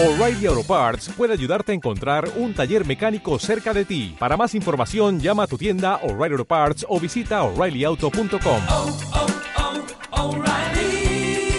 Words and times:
O'Reilly 0.00 0.46
Auto 0.46 0.62
Parts 0.62 1.08
puede 1.16 1.32
ayudarte 1.32 1.72
a 1.72 1.74
encontrar 1.74 2.30
un 2.36 2.54
taller 2.54 2.86
mecánico 2.86 3.36
cerca 3.40 3.74
de 3.74 3.84
ti. 3.84 4.14
Para 4.16 4.36
más 4.36 4.54
información, 4.54 5.18
llama 5.18 5.42
a 5.42 5.46
tu 5.48 5.58
tienda 5.58 5.96
O'Reilly 6.04 6.34
Auto 6.34 6.44
Parts 6.44 6.86
o 6.88 7.00
visita 7.00 7.42
oreillyauto.com. 7.42 8.62
oh, 8.68 8.98
oh, 10.12 10.36
O'Reilly 10.36 11.50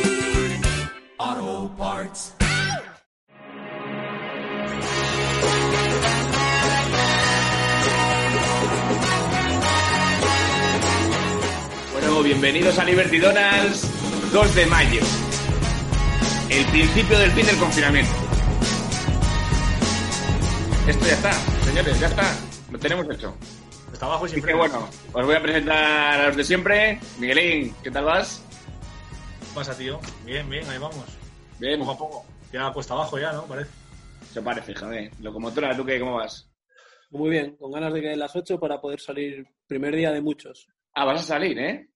Auto 1.17 1.75
Parts. 1.77 2.35
Bueno, 11.91 12.23
bienvenidos 12.23 12.79
a 12.79 12.85
Liberty 12.85 13.17
Donalds, 13.17 14.31
2 14.31 14.55
de 14.55 14.65
mayo. 14.67 15.01
El 16.49 16.65
principio 16.67 17.19
del 17.19 17.31
fin 17.31 17.45
del 17.45 17.57
confinamiento. 17.57 18.28
Esto 20.89 21.05
ya 21.05 21.13
está, 21.13 21.31
señores, 21.65 21.99
ya 21.99 22.07
está. 22.07 22.35
Lo 22.71 22.79
tenemos 22.79 23.07
hecho. 23.11 23.37
Está 23.93 24.07
abajo 24.07 24.25
y 24.25 24.29
sin 24.29 24.43
que 24.43 24.55
bueno, 24.55 24.89
os 25.13 25.23
voy 25.23 25.35
a 25.35 25.39
presentar 25.39 26.19
a 26.19 26.27
los 26.27 26.37
de 26.37 26.43
siempre. 26.43 26.99
Miguelín, 27.19 27.75
¿qué 27.83 27.91
tal 27.91 28.05
vas? 28.05 28.43
¿Qué 29.39 29.53
pasa, 29.53 29.77
tío? 29.77 29.99
Bien, 30.25 30.49
bien, 30.49 30.67
ahí 30.67 30.79
vamos. 30.79 31.05
Bien, 31.59 31.79
Poco 31.79 31.91
a 31.91 31.97
poco. 31.99 32.25
Ya 32.51 32.73
cuesta 32.73 32.95
abajo 32.95 33.19
ya, 33.19 33.31
¿no? 33.33 33.45
Parece. 33.45 33.69
se 34.33 34.41
parece, 34.41 34.73
joder. 34.73 35.11
Locomotora, 35.19 35.77
¿tú 35.77 35.85
qué, 35.85 35.99
cómo 35.99 36.15
vas? 36.15 36.49
Muy 37.11 37.29
bien, 37.29 37.55
con 37.57 37.71
ganas 37.71 37.93
de 37.93 38.01
que 38.01 38.15
las 38.15 38.35
8 38.35 38.59
para 38.59 38.81
poder 38.81 38.99
salir 38.99 39.45
primer 39.67 39.95
día 39.95 40.11
de 40.11 40.21
muchos. 40.21 40.69
Ah, 40.95 41.05
vas 41.05 41.21
a 41.21 41.23
salir, 41.23 41.59
¿eh? 41.59 41.87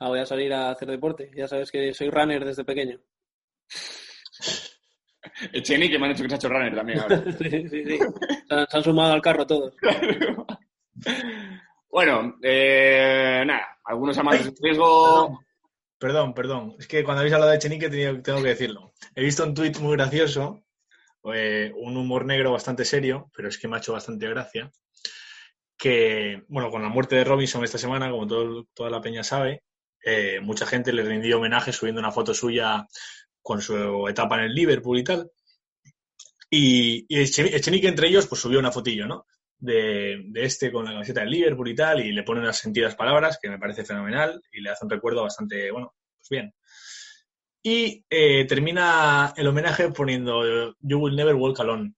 Ah, 0.00 0.08
voy 0.08 0.20
a 0.20 0.26
salir 0.26 0.52
a 0.52 0.70
hacer 0.70 0.90
deporte. 0.90 1.30
Ya 1.34 1.48
sabes 1.48 1.70
que 1.70 1.94
soy 1.94 2.10
runner 2.10 2.44
desde 2.44 2.62
pequeño. 2.62 3.00
Echeni, 5.52 5.90
que 5.90 5.98
me 5.98 6.06
han 6.06 6.12
hecho 6.12 6.22
que 6.22 6.28
se 6.28 6.34
ha 6.34 6.38
hecho 6.38 6.48
runner 6.48 6.74
también 6.74 7.00
ahora. 7.00 7.22
sí, 7.38 7.68
sí, 7.68 7.84
sí. 7.84 7.98
Se 8.48 8.54
han, 8.54 8.66
se 8.68 8.76
han 8.76 8.82
sumado 8.84 9.12
al 9.12 9.22
carro 9.22 9.46
todos. 9.46 9.74
bueno, 11.90 12.36
eh, 12.42 13.42
nada, 13.46 13.78
algunos 13.84 14.16
amantes 14.18 14.46
de 14.46 14.54
riesgo. 14.60 15.40
Perdón, 15.98 16.34
perdón. 16.34 16.74
Es 16.78 16.86
que 16.86 17.04
cuando 17.04 17.20
habéis 17.20 17.34
hablado 17.34 17.52
de 17.52 17.58
Chenique 17.58 17.88
tenía- 17.88 18.20
tengo 18.22 18.42
que 18.42 18.48
decirlo. 18.48 18.92
He 19.14 19.22
visto 19.22 19.44
un 19.44 19.54
tuit 19.54 19.78
muy 19.78 19.96
gracioso, 19.96 20.64
eh, 21.32 21.72
un 21.76 21.96
humor 21.96 22.24
negro 22.26 22.52
bastante 22.52 22.84
serio, 22.84 23.30
pero 23.34 23.48
es 23.48 23.58
que 23.58 23.68
me 23.68 23.76
ha 23.76 23.78
hecho 23.78 23.92
bastante 23.92 24.28
gracia. 24.28 24.70
Que, 25.76 26.42
bueno, 26.48 26.70
con 26.70 26.82
la 26.82 26.88
muerte 26.88 27.16
de 27.16 27.24
Robinson 27.24 27.64
esta 27.64 27.78
semana, 27.78 28.10
como 28.10 28.26
todo- 28.26 28.66
toda 28.74 28.90
la 28.90 29.00
peña 29.00 29.24
sabe, 29.24 29.62
eh, 30.04 30.40
mucha 30.42 30.66
gente 30.66 30.92
le 30.92 31.02
rindió 31.02 31.38
homenaje 31.38 31.72
subiendo 31.72 32.00
una 32.00 32.12
foto 32.12 32.34
suya 32.34 32.86
con 33.44 33.62
su 33.62 34.08
etapa 34.08 34.38
en 34.38 34.46
el 34.46 34.54
Liverpool 34.54 34.98
y 34.98 35.04
tal. 35.04 35.30
Y, 36.50 37.04
y 37.08 37.20
Eche- 37.20 37.54
Echenique 37.54 37.88
entre 37.88 38.08
ellos, 38.08 38.26
pues 38.26 38.40
subió 38.40 38.58
una 38.58 38.72
fotillo, 38.72 39.06
¿no? 39.06 39.26
De, 39.58 40.22
de 40.26 40.44
este 40.44 40.70
con 40.72 40.84
la 40.84 40.92
camiseta 40.92 41.20
del 41.20 41.30
Liverpool 41.30 41.68
y 41.68 41.74
tal, 41.74 42.00
y 42.04 42.12
le 42.12 42.22
pone 42.22 42.40
unas 42.40 42.58
sentidas 42.58 42.94
palabras 42.96 43.38
que 43.40 43.48
me 43.48 43.58
parece 43.58 43.84
fenomenal 43.84 44.40
y 44.52 44.60
le 44.60 44.70
hace 44.70 44.84
un 44.84 44.90
recuerdo 44.90 45.22
bastante, 45.22 45.70
bueno, 45.70 45.94
pues 46.18 46.28
bien. 46.30 46.54
Y 47.62 48.04
eh, 48.10 48.44
termina 48.46 49.32
el 49.36 49.46
homenaje 49.48 49.88
poniendo 49.90 50.74
You 50.80 50.98
will 50.98 51.16
never 51.16 51.34
walk 51.34 51.60
alone. 51.60 51.94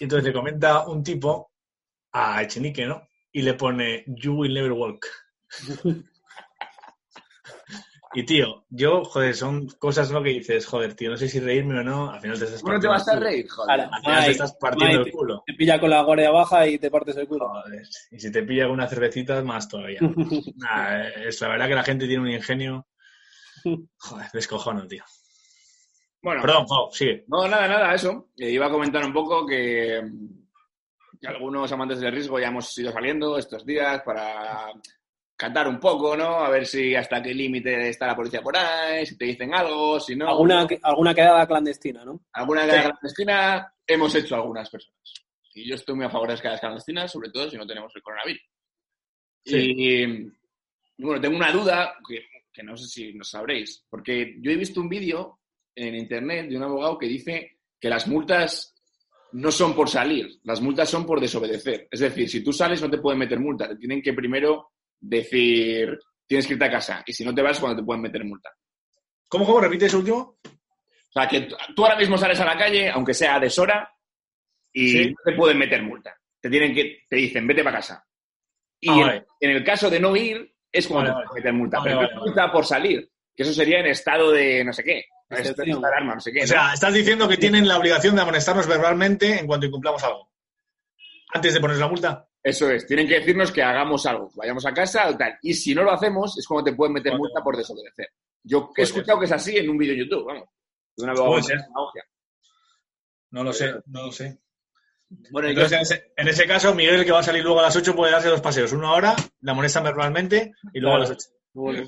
Y 0.00 0.04
entonces 0.04 0.24
le 0.26 0.32
comenta 0.32 0.86
un 0.88 1.02
tipo 1.02 1.52
a 2.12 2.42
Echenique, 2.42 2.86
¿no? 2.86 3.08
Y 3.32 3.42
le 3.42 3.54
pone 3.54 4.04
You 4.06 4.34
will 4.34 4.54
never 4.54 4.72
walk. 4.72 5.06
Y 8.16 8.24
tío, 8.24 8.64
yo, 8.70 9.04
joder, 9.04 9.34
son 9.34 9.66
cosas 9.78 10.10
¿no? 10.10 10.22
que 10.22 10.30
dices, 10.30 10.64
joder, 10.64 10.94
tío, 10.94 11.10
no 11.10 11.18
sé 11.18 11.28
si 11.28 11.38
reírme 11.38 11.80
o 11.80 11.82
no, 11.82 12.10
al 12.10 12.18
final 12.18 12.38
te 12.38 12.46
estás 12.46 12.62
¿Cómo 12.62 12.72
no 12.72 12.80
te 12.80 12.88
vas 12.88 13.02
a 13.02 13.12
partiendo 13.12 13.28
reír, 13.28 13.46
joder? 13.46 13.80
Al 13.82 14.00
final 14.00 14.24
te 14.24 14.30
estás 14.30 14.56
partiendo 14.58 14.98
Mike, 15.00 15.10
el 15.10 15.14
culo. 15.14 15.42
Te 15.44 15.52
pilla 15.52 15.78
con 15.78 15.90
la 15.90 16.02
guardia 16.02 16.30
baja 16.30 16.66
y 16.66 16.78
te 16.78 16.90
partes 16.90 17.14
el 17.18 17.28
culo. 17.28 17.46
Joder, 17.46 17.82
y 18.10 18.18
si 18.18 18.32
te 18.32 18.42
pilla 18.42 18.68
una 18.68 18.88
cervecita, 18.88 19.42
más 19.42 19.68
todavía. 19.68 20.00
Nah, 20.56 21.08
es 21.26 21.38
la 21.42 21.48
verdad 21.48 21.68
que 21.68 21.74
la 21.74 21.84
gente 21.84 22.06
tiene 22.06 22.22
un 22.22 22.30
ingenio. 22.30 22.86
Joder, 23.98 24.30
descojono, 24.32 24.86
tío. 24.86 25.04
Bueno, 26.22 26.40
Perdón, 26.40 26.64
Jo, 26.68 26.88
sigue. 26.92 27.26
No, 27.28 27.46
nada, 27.46 27.68
nada, 27.68 27.94
eso. 27.94 28.30
Eh, 28.38 28.50
iba 28.50 28.64
a 28.64 28.70
comentar 28.70 29.04
un 29.04 29.12
poco 29.12 29.46
que, 29.46 30.00
que 31.20 31.28
algunos 31.28 31.70
amantes 31.70 32.00
del 32.00 32.12
riesgo 32.12 32.40
ya 32.40 32.48
hemos 32.48 32.78
ido 32.78 32.90
saliendo 32.92 33.36
estos 33.36 33.66
días 33.66 34.00
para 34.06 34.72
cantar 35.36 35.68
un 35.68 35.78
poco, 35.78 36.16
¿no? 36.16 36.38
A 36.38 36.48
ver 36.48 36.66
si 36.66 36.94
hasta 36.94 37.22
qué 37.22 37.34
límite 37.34 37.88
está 37.88 38.06
la 38.06 38.16
policía 38.16 38.40
por 38.42 38.56
ahí, 38.56 39.04
si 39.04 39.18
te 39.18 39.26
dicen 39.26 39.54
algo, 39.54 40.00
si 40.00 40.16
no. 40.16 40.28
Alguna, 40.28 40.66
alguna 40.82 41.14
quedada 41.14 41.46
clandestina, 41.46 42.04
¿no? 42.04 42.24
Alguna 42.32 42.64
queda 42.64 42.82
clandestina 42.84 43.72
hemos 43.86 44.14
hecho 44.14 44.34
algunas 44.34 44.70
personas. 44.70 45.14
Y 45.54 45.68
yo 45.68 45.74
estoy 45.74 45.94
muy 45.94 46.06
a 46.06 46.10
favor 46.10 46.28
de 46.28 46.34
las 46.34 46.40
quedadas 46.40 46.60
clandestinas, 46.60 47.12
sobre 47.12 47.30
todo 47.30 47.50
si 47.50 47.56
no 47.56 47.66
tenemos 47.66 47.94
el 47.94 48.02
coronavirus. 48.02 48.42
Y, 49.44 49.94
y, 49.94 50.32
bueno, 50.98 51.20
tengo 51.20 51.36
una 51.36 51.52
duda 51.52 51.94
que, 52.06 52.26
que 52.52 52.62
no 52.62 52.76
sé 52.76 52.86
si 52.86 53.12
no 53.12 53.22
sabréis, 53.22 53.84
porque 53.88 54.36
yo 54.40 54.50
he 54.50 54.56
visto 54.56 54.80
un 54.80 54.88
vídeo 54.88 55.40
en 55.74 55.94
internet 55.94 56.48
de 56.48 56.56
un 56.56 56.62
abogado 56.62 56.98
que 56.98 57.06
dice 57.06 57.58
que 57.78 57.88
las 57.88 58.08
multas 58.08 58.74
no 59.32 59.50
son 59.52 59.74
por 59.74 59.88
salir, 59.88 60.40
las 60.44 60.60
multas 60.60 60.88
son 60.88 61.04
por 61.04 61.20
desobedecer. 61.20 61.88
Es 61.90 62.00
decir, 62.00 62.28
si 62.28 62.42
tú 62.42 62.52
sales 62.52 62.80
no 62.80 62.90
te 62.90 62.98
pueden 62.98 63.18
meter 63.18 63.38
multa, 63.38 63.68
te 63.68 63.76
tienen 63.76 64.00
que 64.00 64.14
primero 64.14 64.72
decir 65.00 65.98
tienes 66.26 66.46
que 66.46 66.54
irte 66.54 66.64
a 66.64 66.70
casa 66.70 67.02
y 67.06 67.12
si 67.12 67.24
no 67.24 67.34
te 67.34 67.42
vas 67.42 67.60
cuando 67.60 67.80
te 67.80 67.84
pueden 67.86 68.02
meter 68.02 68.24
multa. 68.24 68.50
¿Cómo, 69.28 69.44
cómo? 69.46 69.60
¿Repite 69.60 69.86
ese 69.86 69.96
último? 69.96 70.38
O 70.44 71.12
sea, 71.12 71.28
que 71.28 71.42
tú- 71.74 71.84
ahora 71.84 71.96
mismo 71.96 72.18
sales 72.18 72.38
a 72.40 72.44
la 72.44 72.56
calle, 72.58 72.90
aunque 72.90 73.14
sea 73.14 73.36
a 73.36 73.40
deshora, 73.40 73.90
y 74.72 74.88
Sí. 74.90 75.10
no 75.10 75.16
te 75.24 75.32
pueden 75.36 75.58
meter 75.58 75.82
multa. 75.82 76.14
Te 76.40 76.50
tienen 76.50 76.74
que, 76.74 77.04
te 77.08 77.16
dicen, 77.16 77.46
vete 77.46 77.64
para 77.64 77.78
casa. 77.78 78.04
Y 78.80 78.90
Ah, 78.90 78.94
en, 78.94 79.00
vale. 79.00 79.26
en 79.40 79.50
el 79.50 79.64
caso 79.64 79.88
de 79.88 79.98
no 80.00 80.14
ir, 80.14 80.54
es 80.70 80.86
cuando 80.86 81.12
Vale, 81.12 81.24
te 81.24 81.28
pueden 81.28 81.42
meter 81.44 81.52
multa. 81.54 81.78
Vale, 81.78 81.96
pero 81.96 82.14
no 82.14 82.20
multa 82.26 82.52
por 82.52 82.66
salir, 82.66 83.10
que 83.34 83.42
eso 83.42 83.52
sería 83.54 83.80
en 83.80 83.86
estado 83.86 84.30
de 84.32 84.64
no 84.64 84.72
sé 84.72 84.84
qué. 84.84 85.04
Alarma, 85.28 86.14
no 86.14 86.20
sé 86.20 86.32
qué. 86.32 86.44
O 86.44 86.46
sea, 86.46 86.74
estás 86.74 86.92
diciendo 86.94 87.26
que 87.28 87.36
tienen 87.36 87.66
la 87.66 87.78
obligación 87.78 88.14
de 88.14 88.22
amonestarnos 88.22 88.66
verbalmente 88.68 89.38
en 89.40 89.46
cuanto 89.46 89.66
incumplamos 89.66 90.04
algo. 90.04 90.30
Antes 91.34 91.54
de 91.54 91.60
poner 91.60 91.78
la 91.78 91.88
multa. 91.88 92.28
Eso 92.46 92.70
es, 92.70 92.86
tienen 92.86 93.08
que 93.08 93.18
decirnos 93.18 93.50
que 93.50 93.60
hagamos 93.60 94.06
algo, 94.06 94.30
vayamos 94.36 94.64
a 94.66 94.72
casa 94.72 95.08
o 95.08 95.16
tal. 95.16 95.36
Y 95.42 95.52
si 95.52 95.74
no 95.74 95.82
lo 95.82 95.90
hacemos, 95.90 96.38
es 96.38 96.46
cuando 96.46 96.70
te 96.70 96.76
pueden 96.76 96.92
meter 96.92 97.10
Vale. 97.10 97.18
multa 97.18 97.42
por 97.42 97.56
desobedecer. 97.56 98.08
Yo 98.44 98.70
he 98.76 98.82
escuchado 98.82 99.18
que 99.18 99.24
es 99.24 99.32
así 99.32 99.56
en 99.56 99.68
un 99.68 99.76
vídeo 99.76 99.94
de 99.94 100.04
YouTube, 100.04 100.26
vamos. 100.26 100.48
De 100.96 101.02
una. 101.02 101.14
No 101.14 101.34
lo 103.42 103.52
sé, 103.52 103.74
no 103.86 104.06
lo 104.06 104.12
sé. 104.12 104.38
Bueno, 105.32 105.48
Entonces, 105.48 105.72
en 105.72 105.82
ese, 105.82 106.12
en 106.16 106.28
ese 106.28 106.46
caso, 106.46 106.72
Miguel, 106.72 107.04
que 107.04 107.10
va 107.10 107.18
a 107.18 107.24
salir 107.24 107.42
luego 107.42 107.58
a 107.58 107.62
las 107.62 107.74
8, 107.74 107.96
puede 107.96 108.12
darse 108.12 108.28
dos 108.28 108.40
paseos. 108.40 108.72
Uno 108.72 108.90
ahora, 108.90 109.16
la 109.40 109.50
amonestan 109.50 109.82
verbalmente, 109.82 110.52
y 110.72 110.78
luego 110.78 110.98
a 110.98 111.00
las 111.00 111.10
8. 111.10 111.28
Bueno, 111.52 111.82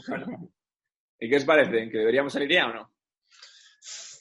¿Y 1.21 1.31
qué 1.31 1.37
os 1.37 1.45
parece? 1.45 1.89
¿Que 1.89 1.99
deberíamos 1.99 2.33
salir 2.33 2.51
ya 2.51 2.67
o 2.67 2.73
no? 2.73 2.93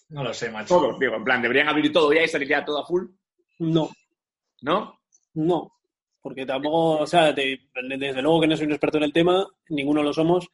No 0.09 0.23
lo 0.23 0.35
sé, 0.35 0.51
macho. 0.51 0.75
Todos, 0.75 0.99
digo, 0.99 1.15
en 1.15 1.23
plan, 1.23 1.41
deberían 1.41 1.67
abrir 1.67 1.91
todo 1.91 2.13
ya 2.13 2.21
y 2.21 2.27
salir 2.27 2.47
ya 2.47 2.63
todo 2.63 2.83
a 2.83 2.85
full, 2.85 3.07
no, 3.57 3.89
¿no? 4.61 4.99
no. 5.33 5.76
Porque 6.21 6.45
tampoco, 6.45 6.99
o 6.99 7.07
sea, 7.07 7.33
te- 7.33 7.59
desde 7.97 8.21
luego 8.21 8.41
que 8.41 8.47
no 8.47 8.57
soy 8.57 8.65
un 8.65 8.73
experto 8.73 8.97
en 8.97 9.03
el 9.05 9.13
tema, 9.13 9.45
ninguno 9.69 10.03
lo 10.03 10.13
somos. 10.13 10.47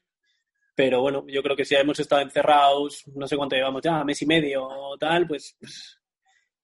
Pero 0.76 1.02
bueno, 1.02 1.26
yo 1.28 1.44
creo 1.44 1.56
que 1.56 1.66
si 1.66 1.76
hemos 1.76 2.00
estado 2.00 2.22
encerrados, 2.22 3.04
no 3.16 3.28
sé 3.28 3.38
cuánto 3.38 3.56
llevamos 3.56 3.82
ya, 3.84 4.04
mes 4.04 4.22
y 4.24 4.26
medio 4.26 4.64
o 4.68 4.98
tal, 4.98 5.28
pues, 5.28 5.56
pues, 5.60 6.00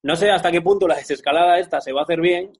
no 0.03 0.15
sé 0.15 0.31
hasta 0.31 0.51
qué 0.51 0.61
punto 0.61 0.87
la 0.87 0.95
desescalada 0.97 1.59
esta 1.59 1.81
se 1.81 1.91
va 1.93 2.01
a 2.01 2.03
hacer 2.05 2.21
bien, 2.21 2.51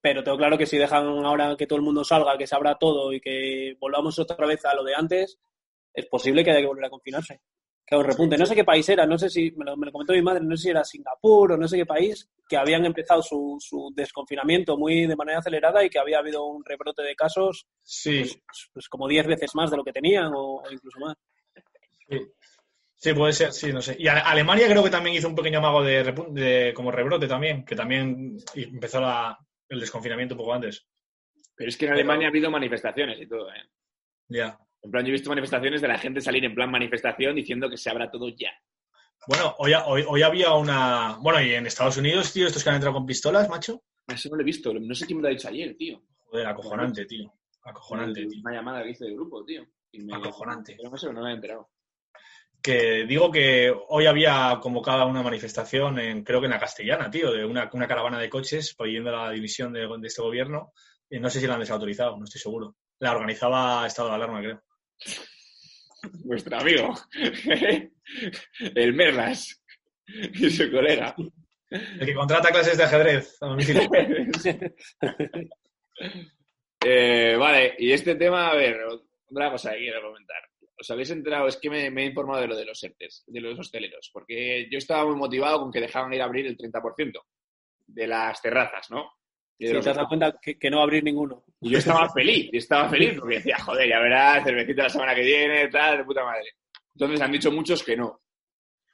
pero 0.00 0.22
tengo 0.24 0.38
claro 0.38 0.58
que 0.58 0.66
si 0.66 0.78
dejan 0.78 1.06
ahora 1.24 1.56
que 1.56 1.66
todo 1.66 1.78
el 1.78 1.84
mundo 1.84 2.04
salga, 2.04 2.38
que 2.38 2.46
se 2.46 2.54
abra 2.56 2.76
todo 2.78 3.12
y 3.12 3.20
que 3.20 3.76
volvamos 3.80 4.18
otra 4.18 4.46
vez 4.46 4.64
a 4.66 4.74
lo 4.74 4.84
de 4.84 4.94
antes, 4.94 5.38
es 5.94 6.06
posible 6.06 6.44
que 6.44 6.50
haya 6.52 6.60
que 6.60 6.66
volver 6.66 6.86
a 6.86 6.90
confinarse. 6.90 7.40
Que 7.86 7.94
os 7.96 8.06
repunte. 8.06 8.38
No 8.38 8.46
sé 8.46 8.54
qué 8.54 8.64
país 8.64 8.88
era, 8.88 9.04
no 9.06 9.18
sé 9.18 9.28
si, 9.28 9.50
me 9.52 9.64
lo, 9.64 9.76
me 9.76 9.86
lo 9.86 9.92
comentó 9.92 10.12
mi 10.14 10.22
madre, 10.22 10.42
no 10.42 10.56
sé 10.56 10.62
si 10.64 10.70
era 10.70 10.84
Singapur 10.84 11.52
o 11.52 11.56
no 11.58 11.68
sé 11.68 11.76
qué 11.76 11.86
país, 11.86 12.30
que 12.48 12.56
habían 12.56 12.84
empezado 12.86 13.22
su, 13.22 13.56
su 13.60 13.92
desconfinamiento 13.94 14.76
muy 14.78 15.06
de 15.06 15.16
manera 15.16 15.38
acelerada 15.40 15.84
y 15.84 15.90
que 15.90 15.98
había 15.98 16.18
habido 16.18 16.44
un 16.46 16.64
rebrote 16.64 17.02
de 17.02 17.14
casos 17.14 17.66
Sí, 17.82 18.20
pues, 18.20 18.70
pues 18.72 18.88
como 18.88 19.06
10 19.08 19.26
veces 19.26 19.54
más 19.54 19.70
de 19.70 19.76
lo 19.76 19.84
que 19.84 19.92
tenían 19.92 20.32
o, 20.34 20.62
o 20.62 20.70
incluso 20.70 20.98
más. 21.00 21.14
sí. 22.08 22.18
Sí, 22.96 23.12
puede 23.14 23.34
ser, 23.34 23.52
sí, 23.52 23.72
no 23.72 23.82
sé. 23.82 23.96
Y 23.98 24.08
Ale- 24.08 24.20
Alemania 24.20 24.66
creo 24.68 24.82
que 24.82 24.90
también 24.90 25.16
hizo 25.16 25.28
un 25.28 25.34
pequeño 25.34 25.58
amago 25.58 25.82
de, 25.84 26.04
de 26.30 26.72
como 26.74 26.90
rebrote 26.90 27.28
también, 27.28 27.64
que 27.64 27.76
también 27.76 28.36
empezó 28.54 29.00
la- 29.00 29.38
el 29.68 29.80
desconfinamiento 29.80 30.34
un 30.34 30.38
poco 30.38 30.54
antes. 30.54 30.86
Pero 31.56 31.68
es 31.68 31.76
que 31.76 31.86
en 31.86 31.92
Alemania 31.92 32.28
ha 32.28 32.30
habido 32.30 32.50
manifestaciones 32.50 33.20
y 33.20 33.26
todo, 33.26 33.50
¿eh? 33.50 33.62
Ya. 34.28 34.58
En 34.84 34.90
plan, 34.90 35.04
yo 35.04 35.08
he 35.08 35.12
visto 35.12 35.30
manifestaciones 35.30 35.80
de 35.80 35.88
la 35.88 35.98
gente 35.98 36.20
salir 36.20 36.44
en 36.44 36.54
plan 36.54 36.70
manifestación 36.70 37.34
diciendo 37.34 37.70
que 37.70 37.78
se 37.78 37.90
abra 37.90 38.10
todo 38.10 38.28
ya. 38.28 38.50
Bueno, 39.26 39.54
hoy, 39.58 39.72
hoy, 39.86 40.04
hoy 40.06 40.22
había 40.22 40.52
una. 40.52 41.16
Bueno, 41.20 41.40
y 41.40 41.54
en 41.54 41.66
Estados 41.66 41.96
Unidos, 41.96 42.32
tío, 42.32 42.46
estos 42.46 42.62
que 42.62 42.68
han 42.68 42.76
entrado 42.76 42.94
con 42.94 43.06
pistolas, 43.06 43.48
macho. 43.48 43.82
Eso 44.06 44.28
no 44.28 44.36
lo 44.36 44.42
he 44.42 44.44
visto, 44.44 44.74
no 44.74 44.94
sé 44.94 45.06
quién 45.06 45.16
me 45.16 45.22
lo 45.22 45.28
ha 45.28 45.30
dicho 45.30 45.48
ayer, 45.48 45.74
tío. 45.76 46.02
Joder, 46.26 46.46
acojonante, 46.46 47.06
tío. 47.06 47.32
Acojonante, 47.64 48.26
tío. 48.26 48.40
Una 48.44 48.52
llamada 48.52 48.82
que 48.82 48.90
hice 48.90 49.06
de 49.06 49.14
grupo, 49.14 49.42
tío. 49.44 49.64
Y 49.92 50.00
me... 50.04 50.14
Acojonante. 50.14 50.74
Pero 50.76 50.90
no 50.90 50.98
sé, 50.98 51.10
no 51.10 51.22
me 51.22 51.30
he 51.30 51.34
enterado. 51.34 51.70
que 52.60 53.06
digo 53.06 53.30
que 53.30 53.74
hoy 53.88 54.04
había 54.04 54.58
convocada 54.60 55.06
una 55.06 55.22
manifestación, 55.22 55.98
en, 55.98 56.22
creo 56.24 56.40
que 56.40 56.46
en 56.46 56.52
la 56.52 56.58
Castellana, 56.60 57.10
tío, 57.10 57.32
de 57.32 57.46
una, 57.46 57.70
una 57.72 57.88
caravana 57.88 58.18
de 58.18 58.28
coches 58.28 58.74
pidiendo 58.74 59.10
la 59.10 59.30
dimisión 59.30 59.72
de, 59.72 59.86
de 59.86 60.06
este 60.06 60.20
gobierno. 60.20 60.72
Y 61.08 61.18
no 61.20 61.30
sé 61.30 61.40
si 61.40 61.46
la 61.46 61.54
han 61.54 61.60
desautorizado, 61.60 62.18
no 62.18 62.24
estoy 62.24 62.40
seguro. 62.42 62.76
La 62.98 63.12
organizaba 63.12 63.86
Estado 63.86 64.08
de 64.08 64.14
Alarma, 64.16 64.40
creo. 64.40 64.62
Vuestro 66.24 66.58
amigo, 66.58 66.94
el 68.74 68.94
Merlas 68.94 69.62
y 70.06 70.50
su 70.50 70.70
colega. 70.70 71.14
El 71.70 72.06
que 72.06 72.14
contrata 72.14 72.50
clases 72.50 72.76
de 72.76 72.84
ajedrez 72.84 73.38
a. 73.42 73.56
Eh, 76.86 77.34
vale, 77.38 77.76
y 77.78 77.92
este 77.92 78.14
tema, 78.14 78.50
a 78.50 78.56
ver, 78.56 78.78
otra 79.30 79.50
cosa 79.50 79.72
que 79.72 79.78
quiero 79.78 80.02
comentar. 80.02 80.36
¿Os 80.78 80.90
habéis 80.90 81.08
enterado? 81.10 81.48
Es 81.48 81.56
que 81.56 81.70
me, 81.70 81.90
me 81.90 82.02
he 82.02 82.06
informado 82.06 82.42
de 82.42 82.48
lo 82.48 82.56
de 82.56 82.66
los 82.66 82.84
ERTES, 82.84 83.24
de 83.26 83.40
los 83.40 83.58
hosteleros, 83.58 84.10
porque 84.12 84.68
yo 84.70 84.76
estaba 84.76 85.06
muy 85.06 85.16
motivado 85.16 85.60
con 85.60 85.72
que 85.72 85.80
dejaban 85.80 86.12
ir 86.12 86.20
a 86.20 86.26
abrir 86.26 86.46
el 86.46 86.58
30% 86.58 87.22
de 87.86 88.06
las 88.06 88.42
terrazas, 88.42 88.90
¿no? 88.90 89.10
Y 89.58 89.66
Sí, 89.68 89.72
te 89.72 89.78
has 89.78 89.96
dado 89.96 90.08
cuenta 90.08 90.38
que, 90.42 90.58
que 90.58 90.70
no 90.70 90.78
va 90.78 90.82
a 90.82 90.84
abrir 90.84 91.04
ninguno. 91.04 91.44
Y 91.60 91.70
yo 91.70 91.78
estaba 91.78 92.10
feliz, 92.12 92.50
y 92.52 92.56
estaba 92.56 92.88
feliz 92.88 93.16
porque 93.18 93.36
decía, 93.36 93.56
joder, 93.58 93.88
ya 93.88 94.00
verás, 94.00 94.44
cervecita 94.44 94.82
la 94.84 94.88
semana 94.88 95.14
que 95.14 95.22
viene, 95.22 95.68
tal, 95.68 95.98
de 95.98 96.04
puta 96.04 96.24
madre. 96.24 96.50
Entonces 96.94 97.20
han 97.20 97.32
dicho 97.32 97.50
muchos 97.52 97.82
que 97.82 97.96
no, 97.96 98.20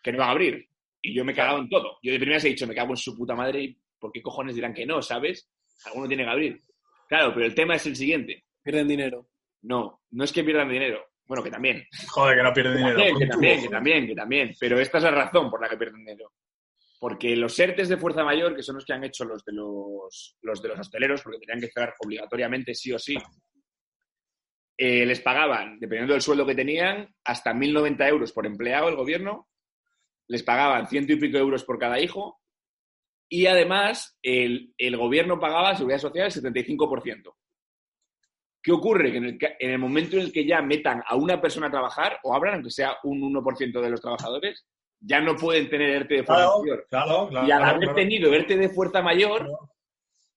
que 0.03 0.13
no 0.13 0.19
van 0.19 0.29
a 0.29 0.33
abrir. 0.33 0.69
Y 1.03 1.15
yo 1.15 1.25
me 1.25 1.33
he 1.33 1.35
cagado 1.35 1.59
en 1.59 1.69
todo. 1.69 1.99
Yo 2.03 2.13
de 2.13 2.19
primeras 2.19 2.45
he 2.45 2.49
dicho, 2.49 2.67
me 2.67 2.75
cago 2.75 2.91
en 2.91 2.97
su 2.97 3.17
puta 3.17 3.35
madre, 3.35 3.63
¿y 3.63 3.79
por 3.99 4.13
qué 4.13 4.21
cojones 4.23 4.55
dirán 4.55 4.75
que 4.75 4.87
no, 4.87 5.01
sabes? 5.01 5.51
Alguno 5.87 6.09
tiene 6.09 6.25
que 6.25 6.31
abrir. 6.31 6.63
Claro, 7.09 7.33
pero 7.35 7.47
el 7.47 7.55
tema 7.55 7.75
es 7.75 7.87
el 7.87 7.97
siguiente. 7.97 8.45
Pierden 8.63 8.89
dinero. 8.89 9.29
No, 9.63 10.03
no 10.11 10.25
es 10.25 10.33
que 10.33 10.45
pierdan 10.45 10.69
dinero. 10.69 11.05
Bueno, 11.27 11.43
que 11.43 11.51
también. 11.51 11.87
Joder, 12.09 12.37
que 12.37 12.43
no 12.43 12.53
pierde 12.53 12.77
dinero. 12.77 12.97
También, 12.97 13.19
que 13.19 13.27
también, 13.27 13.63
que 13.63 13.69
también, 13.69 14.07
que 14.07 14.15
también. 14.15 14.55
Pero 14.59 14.79
esta 14.81 14.99
es 14.99 15.05
la 15.05 15.11
razón 15.11 15.51
por 15.51 15.61
la 15.61 15.69
que 15.69 15.77
pierden 15.77 16.01
dinero. 16.01 16.33
Porque 17.01 17.35
los 17.35 17.59
ERTES 17.59 17.89
de 17.89 17.97
fuerza 17.97 18.23
mayor, 18.23 18.55
que 18.55 18.63
son 18.63 18.77
los 18.77 18.85
que 18.85 18.93
han 18.93 19.03
hecho 19.03 19.25
los 19.25 19.43
de 19.45 19.53
los, 19.53 20.37
los 20.43 20.63
de 20.63 20.69
los 20.69 20.79
hosteleros, 20.79 21.23
porque 21.23 21.39
tenían 21.39 21.61
que 21.61 21.73
cerrar 21.73 21.95
obligatoriamente 21.99 22.75
sí 22.75 22.93
o 22.93 22.99
sí, 22.99 23.17
eh, 24.77 25.07
les 25.07 25.21
pagaban, 25.21 25.81
dependiendo 25.81 26.13
del 26.13 26.23
sueldo 26.23 26.47
que 26.47 26.55
tenían, 26.55 27.13
hasta 27.25 27.53
1.090 27.53 28.09
euros 28.09 28.33
por 28.33 28.47
empleado 28.47 28.89
el 28.89 28.97
gobierno, 28.97 29.49
les 30.29 30.43
pagaban 30.43 30.89
ciento 30.89 31.15
y 31.15 31.17
pico 31.17 31.39
euros 31.39 31.65
por 31.65 31.79
cada 31.79 31.99
hijo, 31.99 32.41
y 33.31 33.47
además 33.47 34.19
el, 34.23 34.75
el 34.77 34.97
gobierno 34.97 35.41
pagaba 35.41 35.75
seguridad 35.75 36.01
social 36.01 36.27
el 36.27 36.33
75%. 36.33 37.35
¿Qué 38.63 38.73
ocurre? 38.73 39.11
Que 39.11 39.19
en 39.19 39.25
el, 39.25 39.39
en 39.59 39.71
el 39.71 39.79
momento 39.79 40.17
en 40.17 40.23
el 40.23 40.33
que 40.33 40.47
ya 40.47 40.61
metan 40.61 41.03
a 41.07 41.17
una 41.17 41.41
persona 41.41 41.69
a 41.69 41.71
trabajar, 41.71 42.19
o 42.25 42.35
abran, 42.35 42.57
aunque 42.57 42.71
sea 42.71 42.97
un 43.05 43.21
1% 43.23 43.81
de 43.81 43.91
los 43.91 44.01
trabajadores, 44.03 44.67
ya 45.01 45.21
no 45.21 45.37
pueden 45.37 45.69
tener 45.71 45.91
ERTE 45.91 46.15
de 46.17 46.25
fuerza 46.25 46.45
Claro, 46.45 46.61
mayor. 46.63 46.87
claro, 46.89 47.29
claro. 47.29 47.47
Y 47.47 47.51
al 47.51 47.59
claro, 47.59 47.71
haber 47.77 47.89
claro. 47.89 47.95
tenido 47.97 48.35
ERTE 48.35 48.57
de 48.57 48.69
fuerza 48.69 49.03
mayor, 49.03 49.49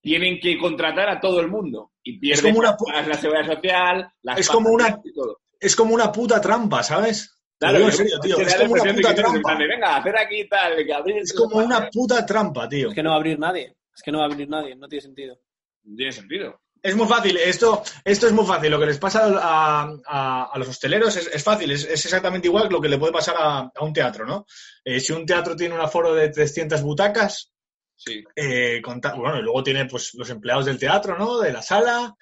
tienen 0.02 0.40
que 0.40 0.58
contratar 0.58 1.10
a 1.10 1.20
todo 1.20 1.40
el 1.40 1.48
mundo. 1.50 1.92
Y 2.04 2.20
pierden 2.20 2.54
como 2.56 2.60
una 2.60 2.78
la 3.08 3.14
seguridad 3.16 3.46
social, 3.46 4.12
las 4.22 4.40
Es 4.40 4.50
como 4.50 4.70
una- 4.72 5.00
y 5.04 5.14
todo. 5.14 5.40
Es 5.60 5.76
como 5.76 5.94
una 5.94 6.12
puta 6.12 6.42
trampa, 6.42 6.84
¿sabes? 6.84 7.30
Digo 7.60 7.86
en 7.86 7.92
serio, 7.94 8.20
tío. 8.20 8.38
Es 8.38 8.56
como 8.56 8.74
una 8.74 8.94
puta 8.94 9.16
trampa. 9.16 9.56
Venga, 9.58 9.96
hacer 9.98 10.18
aquí 10.18 10.48
tal, 10.50 10.86
que 10.86 10.94
abrir 10.94 11.18
Es 11.20 11.34
como 11.34 11.58
una 11.58 11.90
puta 11.90 12.26
trampa, 12.26 12.68
tío. 12.68 12.90
Es 12.90 12.96
que 12.96 13.04
no 13.04 13.10
va 13.12 13.16
a 13.16 13.20
abrir 13.20 13.40
nadie. 13.40 13.76
Es 13.96 14.02
que 14.04 14.12
no 14.12 14.18
va 14.20 14.26
a 14.26 14.28
abrir 14.28 14.50
nadie. 14.50 14.76
No 14.76 14.88
tiene 14.90 15.02
sentido. 15.02 15.38
No 15.84 15.96
tiene 15.96 16.12
sentido. 16.12 16.60
Es 16.84 16.96
muy 16.98 17.08
fácil, 17.08 17.38
esto, 17.38 17.82
esto 18.04 18.28
es 18.28 18.34
muy 18.34 18.46
fácil. 18.46 18.70
Lo 18.70 18.80
que 18.80 18.86
les 18.88 18.98
pasa 19.00 19.24
a, 19.26 19.90
a- 20.06 20.50
a 20.54 20.58
los 20.60 20.68
hosteleros 20.68 21.16
es, 21.16 21.28
es 21.28 21.42
fácil, 21.44 21.72
es, 21.72 21.86
es 21.86 22.04
exactamente 22.06 22.48
igual 22.50 22.68
que 22.68 22.74
lo 22.74 22.82
que 22.82 22.90
le 22.90 22.98
puede 22.98 23.14
pasar 23.14 23.36
a, 23.40 23.60
a 23.74 23.84
un 23.84 23.94
teatro, 23.94 24.26
¿no? 24.26 24.46
Eh, 24.84 25.00
si 25.00 25.14
un 25.14 25.26
teatro 25.26 25.56
tiene 25.56 25.76
un 25.76 25.82
aforo 25.82 26.14
de 26.14 26.30
300 26.30 26.82
butacas, 26.82 27.50
Sí. 27.96 28.22
eh, 28.36 28.82
bueno, 29.16 29.40
y 29.40 29.44
luego 29.44 29.64
tiene 29.64 29.86
pues 29.86 30.14
los 30.16 30.30
empleados 30.30 30.66
del 30.66 30.78
teatro, 30.80 31.18
¿no? 31.18 31.40
De 31.40 31.54
la 31.54 31.62
sala, 31.62 32.14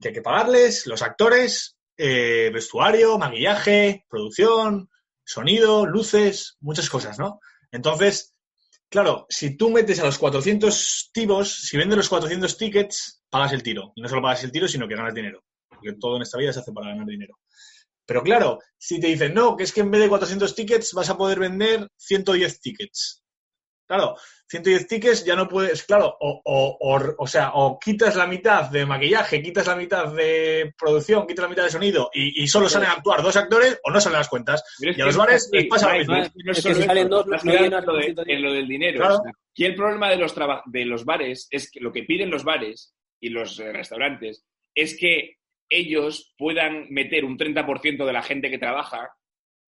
que 0.00 0.08
hay 0.08 0.14
que 0.14 0.22
pagarles, 0.22 0.86
los 0.86 1.02
actores, 1.02 1.76
eh, 1.98 2.50
vestuario, 2.54 3.18
maquillaje, 3.18 4.06
producción, 4.08 4.88
sonido, 5.22 5.84
luces, 5.84 6.56
muchas 6.60 6.88
cosas, 6.88 7.18
¿no? 7.18 7.38
Entonces, 7.70 8.34
claro, 8.88 9.26
si 9.28 9.58
tú 9.58 9.68
metes 9.68 10.00
a 10.00 10.06
los 10.06 10.16
400 10.16 11.10
tibos, 11.12 11.52
si 11.52 11.76
vendes 11.76 11.98
los 11.98 12.08
400 12.08 12.56
tickets, 12.56 13.19
pagas 13.30 13.52
el 13.52 13.62
tiro. 13.62 13.92
Y 13.94 14.02
no 14.02 14.08
solo 14.08 14.22
pagas 14.22 14.44
el 14.44 14.52
tiro, 14.52 14.66
sino 14.68 14.86
que 14.88 14.96
ganas 14.96 15.14
dinero. 15.14 15.42
Porque 15.68 15.92
todo 15.98 16.16
en 16.16 16.22
esta 16.22 16.38
vida 16.38 16.52
se 16.52 16.60
hace 16.60 16.72
para 16.72 16.88
ganar 16.88 17.06
dinero. 17.06 17.38
Pero 18.06 18.22
claro, 18.22 18.58
si 18.76 18.98
te 19.00 19.06
dicen, 19.06 19.32
no, 19.34 19.56
que 19.56 19.62
es 19.64 19.72
que 19.72 19.80
en 19.82 19.90
vez 19.90 20.00
de 20.00 20.08
400 20.08 20.54
tickets 20.54 20.92
vas 20.94 21.08
a 21.10 21.16
poder 21.16 21.38
vender 21.38 21.88
110 21.96 22.60
tickets. 22.60 23.22
Claro, 23.86 24.14
110 24.48 24.86
tickets 24.86 25.24
ya 25.24 25.34
no 25.34 25.48
puedes, 25.48 25.82
claro, 25.82 26.16
o, 26.20 26.40
o, 26.44 26.76
o, 26.80 27.14
o 27.18 27.26
sea, 27.26 27.50
o 27.54 27.76
quitas 27.78 28.14
la 28.14 28.26
mitad 28.28 28.70
de 28.70 28.86
maquillaje, 28.86 29.42
quitas 29.42 29.66
la 29.66 29.74
mitad 29.74 30.12
de 30.12 30.72
producción, 30.78 31.26
quitas 31.26 31.42
la 31.44 31.48
mitad 31.48 31.64
de 31.64 31.70
sonido 31.70 32.08
y, 32.14 32.42
y 32.42 32.46
solo 32.46 32.68
salen 32.68 32.88
a 32.88 32.92
actuar 32.92 33.20
dos 33.20 33.34
actores 33.36 33.80
o 33.82 33.90
no 33.90 34.00
salen 34.00 34.18
las 34.18 34.28
cuentas. 34.28 34.62
Pero 34.78 34.92
Y 34.96 35.00
a 35.00 35.06
los 35.06 35.16
bares 35.16 35.48
sí, 35.50 35.56
les 35.56 35.66
pasa 35.66 35.92
lo 35.92 35.98
mismo. 35.98 36.16
es 36.16 36.28
que 36.30 36.42
no 36.44 36.52
Es 36.52 36.56
que 36.58 36.62
solo 36.62 36.74
si 36.76 36.82
salen 36.84 37.06
eso, 37.06 37.16
dos, 37.16 37.26
no- 37.26 37.34
estás 37.34 37.44
no 37.44 37.52
quedando 37.52 37.66
llenas 37.68 37.82
en 37.82 37.86
lo 37.86 37.92
de- 37.94 37.98
los 37.98 38.04
110. 38.06 38.36
en 38.36 38.42
lo 38.42 38.52
del 38.52 38.68
dinero. 38.68 38.98
Claro. 39.00 39.14
o 39.14 39.22
sea, 39.22 39.32
aquí 39.52 39.64
el 39.64 39.74
problema 39.76 40.08
de 40.10 40.16
los, 40.16 40.34
traba- 40.34 40.62
de 40.66 40.84
los 40.84 41.04
bares 41.04 41.48
es 41.50 41.70
que 41.70 41.80
lo 41.80 41.92
que 41.92 42.02
piden 42.04 42.30
los 42.30 42.44
bares 42.44 42.94
y 43.20 43.28
los 43.28 43.58
eh, 43.60 43.72
restaurantes 43.72 44.44
es 44.74 44.96
que 44.98 45.36
ellos 45.68 46.34
puedan 46.38 46.86
meter 46.90 47.24
un 47.24 47.38
30% 47.38 48.04
de 48.04 48.12
la 48.12 48.22
gente 48.22 48.50
que 48.50 48.58
trabaja, 48.58 49.10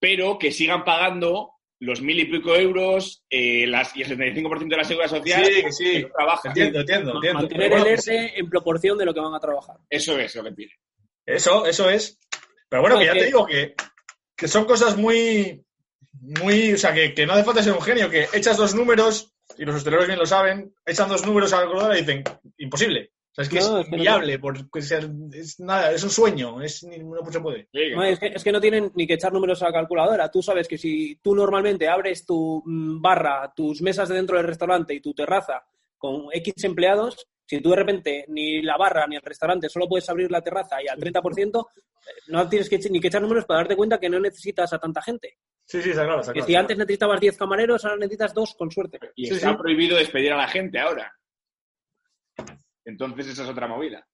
pero 0.00 0.38
que 0.38 0.50
sigan 0.50 0.84
pagando 0.84 1.52
los 1.78 2.00
mil 2.00 2.18
y 2.20 2.26
pico 2.26 2.54
euros 2.54 3.24
eh, 3.28 3.66
las, 3.66 3.96
y 3.96 4.02
el 4.02 4.08
75% 4.16 4.68
de 4.68 4.76
la 4.76 4.84
seguridad 4.84 5.10
social 5.10 5.44
Sí, 5.44 5.62
que 5.62 5.72
sí. 5.72 6.02
no 6.02 6.08
trabaja. 6.10 6.48
Entiendo, 6.48 6.80
entiendo, 6.80 7.14
entiendo. 7.16 7.38
Mantener 7.40 7.72
el 7.72 7.86
ERTE 7.86 8.38
en 8.38 8.48
proporción 8.48 8.96
de 8.98 9.04
lo 9.04 9.12
que 9.14 9.20
van 9.20 9.34
a 9.34 9.40
trabajar. 9.40 9.76
Eso 9.90 10.18
es 10.18 10.34
lo 10.36 10.44
que 10.44 10.52
piden. 10.52 10.76
Eso, 11.26 11.66
eso 11.66 11.90
es. 11.90 12.18
Pero 12.68 12.82
bueno, 12.82 12.94
No, 12.96 13.00
que 13.00 13.06
ya 13.06 13.12
que- 13.14 13.18
te 13.20 13.26
digo 13.26 13.46
que, 13.46 13.74
que 14.36 14.48
son 14.48 14.64
cosas 14.64 14.96
muy, 14.96 15.64
muy, 16.20 16.72
o 16.72 16.78
sea, 16.78 16.92
que, 16.94 17.14
que 17.14 17.26
no 17.26 17.32
hace 17.32 17.44
falta 17.44 17.62
ser 17.62 17.72
un 17.72 17.82
genio, 17.82 18.08
que 18.10 18.26
echas 18.32 18.56
dos 18.56 18.74
números, 18.74 19.32
y 19.58 19.64
los 19.64 19.74
hosteleros 19.76 20.06
bien 20.06 20.18
lo 20.18 20.26
saben, 20.26 20.72
echan 20.86 21.08
dos 21.08 21.26
números 21.26 21.52
a 21.52 21.56
la 21.56 21.62
calculadora 21.62 21.96
y 21.98 22.00
dicen, 22.02 22.22
imposible. 22.58 23.10
O 23.32 23.34
sea, 23.34 23.44
es 23.44 23.48
que 23.48 23.60
No, 23.60 23.78
es 23.78 23.84
es 23.86 23.90
que 23.90 23.96
no- 23.96 24.02
viable, 24.02 24.38
porque 24.38 24.82
sea- 24.82 25.00
es 25.32 25.58
nada, 25.58 25.90
es 25.92 26.04
un 26.04 26.10
sueño, 26.10 26.60
es, 26.60 26.82
ni- 26.84 26.98
no 26.98 27.24
se 27.32 27.40
puede. 27.40 27.68
No, 27.94 28.02
es, 28.04 28.18
que, 28.18 28.26
es 28.26 28.44
que 28.44 28.52
no 28.52 28.60
tienen 28.60 28.92
ni 28.94 29.06
que 29.06 29.14
echar 29.14 29.32
números 29.32 29.62
a 29.62 29.66
la 29.66 29.72
calculadora. 29.72 30.30
Tú 30.30 30.42
sabes 30.42 30.68
que 30.68 30.76
si 30.76 31.16
tú 31.22 31.34
normalmente 31.34 31.88
abres 31.88 32.26
tu 32.26 32.62
mm, 32.64 33.00
barra, 33.00 33.50
tus 33.56 33.80
mesas 33.80 34.08
de 34.10 34.16
dentro 34.16 34.36
del 34.36 34.46
restaurante 34.46 34.92
y 34.92 35.00
tu 35.00 35.14
terraza 35.14 35.64
con 35.96 36.26
X 36.32 36.64
empleados, 36.64 37.26
si 37.46 37.60
tú 37.62 37.70
de 37.70 37.76
repente 37.76 38.24
ni 38.28 38.60
la 38.60 38.76
barra 38.76 39.06
ni 39.06 39.16
el 39.16 39.22
restaurante 39.22 39.68
solo 39.70 39.88
puedes 39.88 40.08
abrir 40.10 40.30
la 40.30 40.42
terraza 40.42 40.82
y 40.82 40.88
al 40.88 40.98
30%, 40.98 41.68
eh, 41.74 42.10
no 42.28 42.46
tienes 42.50 42.68
que, 42.68 42.78
ni 42.90 43.00
que 43.00 43.08
echar 43.08 43.22
números 43.22 43.44
para 43.46 43.60
darte 43.60 43.76
cuenta 43.76 43.98
que 43.98 44.10
no 44.10 44.20
necesitas 44.20 44.70
a 44.74 44.78
tanta 44.78 45.00
gente. 45.00 45.38
Sí, 45.64 45.80
sí, 45.80 45.90
está 45.90 46.04
claro, 46.04 46.20
está 46.20 46.32
Que 46.34 46.40
claro. 46.40 46.48
si 46.48 46.54
antes 46.56 46.76
necesitabas 46.76 47.20
10 47.20 47.36
camareros, 47.38 47.82
ahora 47.84 47.96
necesitas 47.96 48.34
dos 48.34 48.54
con 48.58 48.70
suerte. 48.70 48.98
Y 49.16 49.26
Sí, 49.26 49.34
está 49.34 49.50
sí. 49.52 49.56
prohibido 49.56 49.96
despedir 49.96 50.32
a 50.32 50.36
la 50.36 50.48
gente 50.48 50.78
ahora. 50.78 51.10
Entonces 52.84 53.26
esa 53.28 53.44
es 53.44 53.48
otra 53.48 53.66
movida. 53.66 54.06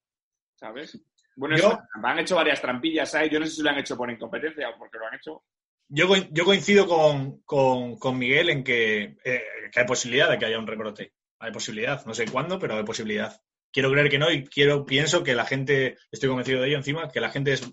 ¿Sabes? 0.56 1.00
Bueno, 1.36 1.56
Yo- 1.56 1.68
eso, 1.68 1.80
han 2.02 2.18
hecho 2.18 2.34
varias 2.36 2.60
trampillas 2.60 3.14
ahí. 3.14 3.30
Yo 3.30 3.38
no 3.38 3.46
sé 3.46 3.52
si 3.52 3.62
lo 3.62 3.70
han 3.70 3.78
hecho 3.78 3.96
por 3.96 4.10
incompetencia 4.10 4.68
o 4.70 4.78
porque 4.78 4.98
lo 4.98 5.06
han 5.06 5.14
hecho. 5.14 5.44
Yo, 5.88 6.08
coin- 6.08 6.28
yo 6.32 6.44
coincido 6.44 6.86
con, 6.86 7.40
con- 7.42 7.96
con 7.96 8.18
Miguel 8.18 8.50
en 8.50 8.64
que, 8.64 9.16
eh, 9.24 9.42
que 9.72 9.80
hay 9.80 9.86
posibilidad 9.86 10.28
de 10.30 10.38
que 10.38 10.46
haya 10.46 10.58
un 10.58 10.66
rebrote. 10.66 11.14
Hay 11.38 11.52
posibilidad, 11.52 12.04
no 12.04 12.12
sé 12.14 12.26
cuándo, 12.26 12.58
pero 12.58 12.76
hay 12.76 12.82
posibilidad. 12.84 13.40
Quiero 13.72 13.90
creer 13.92 14.10
que 14.10 14.18
no 14.18 14.30
y 14.30 14.44
quiero, 14.44 14.84
pienso 14.84 15.22
que 15.22 15.34
la 15.34 15.44
gente, 15.44 15.96
estoy 16.10 16.28
convencido 16.28 16.60
de 16.60 16.68
ello 16.68 16.76
encima, 16.78 17.08
que 17.10 17.20
la 17.20 17.30
gente 17.30 17.52
es- 17.52 17.70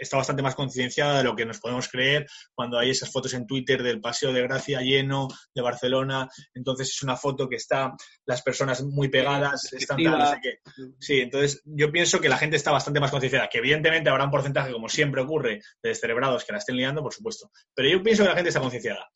está 0.00 0.16
bastante 0.16 0.42
más 0.42 0.54
concienciada 0.54 1.18
de 1.18 1.24
lo 1.24 1.36
que 1.36 1.46
nos 1.46 1.60
podemos 1.60 1.88
creer 1.88 2.26
cuando 2.54 2.78
hay 2.78 2.90
esas 2.90 3.10
fotos 3.10 3.34
en 3.34 3.46
Twitter 3.46 3.82
del 3.82 4.00
Paseo 4.00 4.32
de 4.32 4.42
Gracia 4.42 4.80
lleno 4.80 5.28
de 5.54 5.62
Barcelona. 5.62 6.28
Entonces 6.54 6.88
es 6.88 7.02
una 7.02 7.16
foto 7.16 7.48
que 7.48 7.56
está 7.56 7.94
las 8.24 8.42
personas 8.42 8.82
muy 8.82 9.08
pegadas, 9.08 9.72
están 9.72 10.02
tal, 10.02 10.18
no 10.18 10.30
sé 10.30 10.38
qué. 10.42 10.58
Sí, 10.98 11.20
entonces 11.20 11.62
yo 11.64 11.90
pienso 11.90 12.20
que 12.20 12.28
la 12.28 12.38
gente 12.38 12.56
está 12.56 12.70
bastante 12.70 13.00
más 13.00 13.10
concienciada, 13.10 13.48
que 13.48 13.58
evidentemente 13.58 14.10
habrá 14.10 14.24
un 14.24 14.30
porcentaje, 14.30 14.72
como 14.72 14.88
siempre 14.88 15.22
ocurre, 15.22 15.60
de 15.82 15.88
descerebrados 15.88 16.44
que 16.44 16.52
la 16.52 16.58
estén 16.58 16.76
liando, 16.76 17.02
por 17.02 17.12
supuesto. 17.12 17.50
Pero 17.74 17.88
yo 17.88 18.02
pienso 18.02 18.22
que 18.22 18.28
la 18.30 18.34
gente 18.34 18.48
está 18.48 18.60
concienciada. 18.60 19.08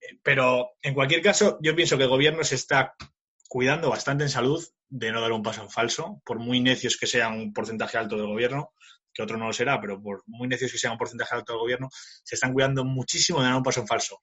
Eh, 0.00 0.18
Pero 0.22 0.70
en 0.82 0.94
cualquier 0.94 1.22
caso, 1.22 1.58
yo 1.62 1.74
pienso 1.74 1.96
que 1.96 2.04
el 2.04 2.10
gobierno 2.10 2.44
se 2.44 2.54
está 2.54 2.94
cuidando 3.48 3.90
bastante 3.90 4.24
en 4.24 4.30
salud 4.30 4.64
de 4.88 5.12
no 5.12 5.20
dar 5.20 5.32
un 5.32 5.42
paso 5.42 5.62
en 5.62 5.70
falso, 5.70 6.20
por 6.24 6.38
muy 6.38 6.60
necios 6.60 6.96
que 6.96 7.06
sea 7.06 7.28
un 7.28 7.52
porcentaje 7.52 7.98
alto 7.98 8.16
del 8.16 8.26
gobierno, 8.26 8.72
que 9.12 9.22
otro 9.22 9.36
no 9.36 9.46
lo 9.46 9.52
será, 9.52 9.80
pero 9.80 10.00
por 10.00 10.22
muy 10.26 10.48
necios 10.48 10.72
que 10.72 10.78
sea 10.78 10.92
un 10.92 10.98
porcentaje 10.98 11.34
alto 11.34 11.52
del 11.52 11.60
gobierno, 11.60 11.88
se 11.90 12.34
están 12.34 12.52
cuidando 12.52 12.84
muchísimo 12.84 13.40
de 13.40 13.46
dar 13.46 13.56
un 13.56 13.62
paso 13.62 13.80
en 13.80 13.86
falso. 13.86 14.20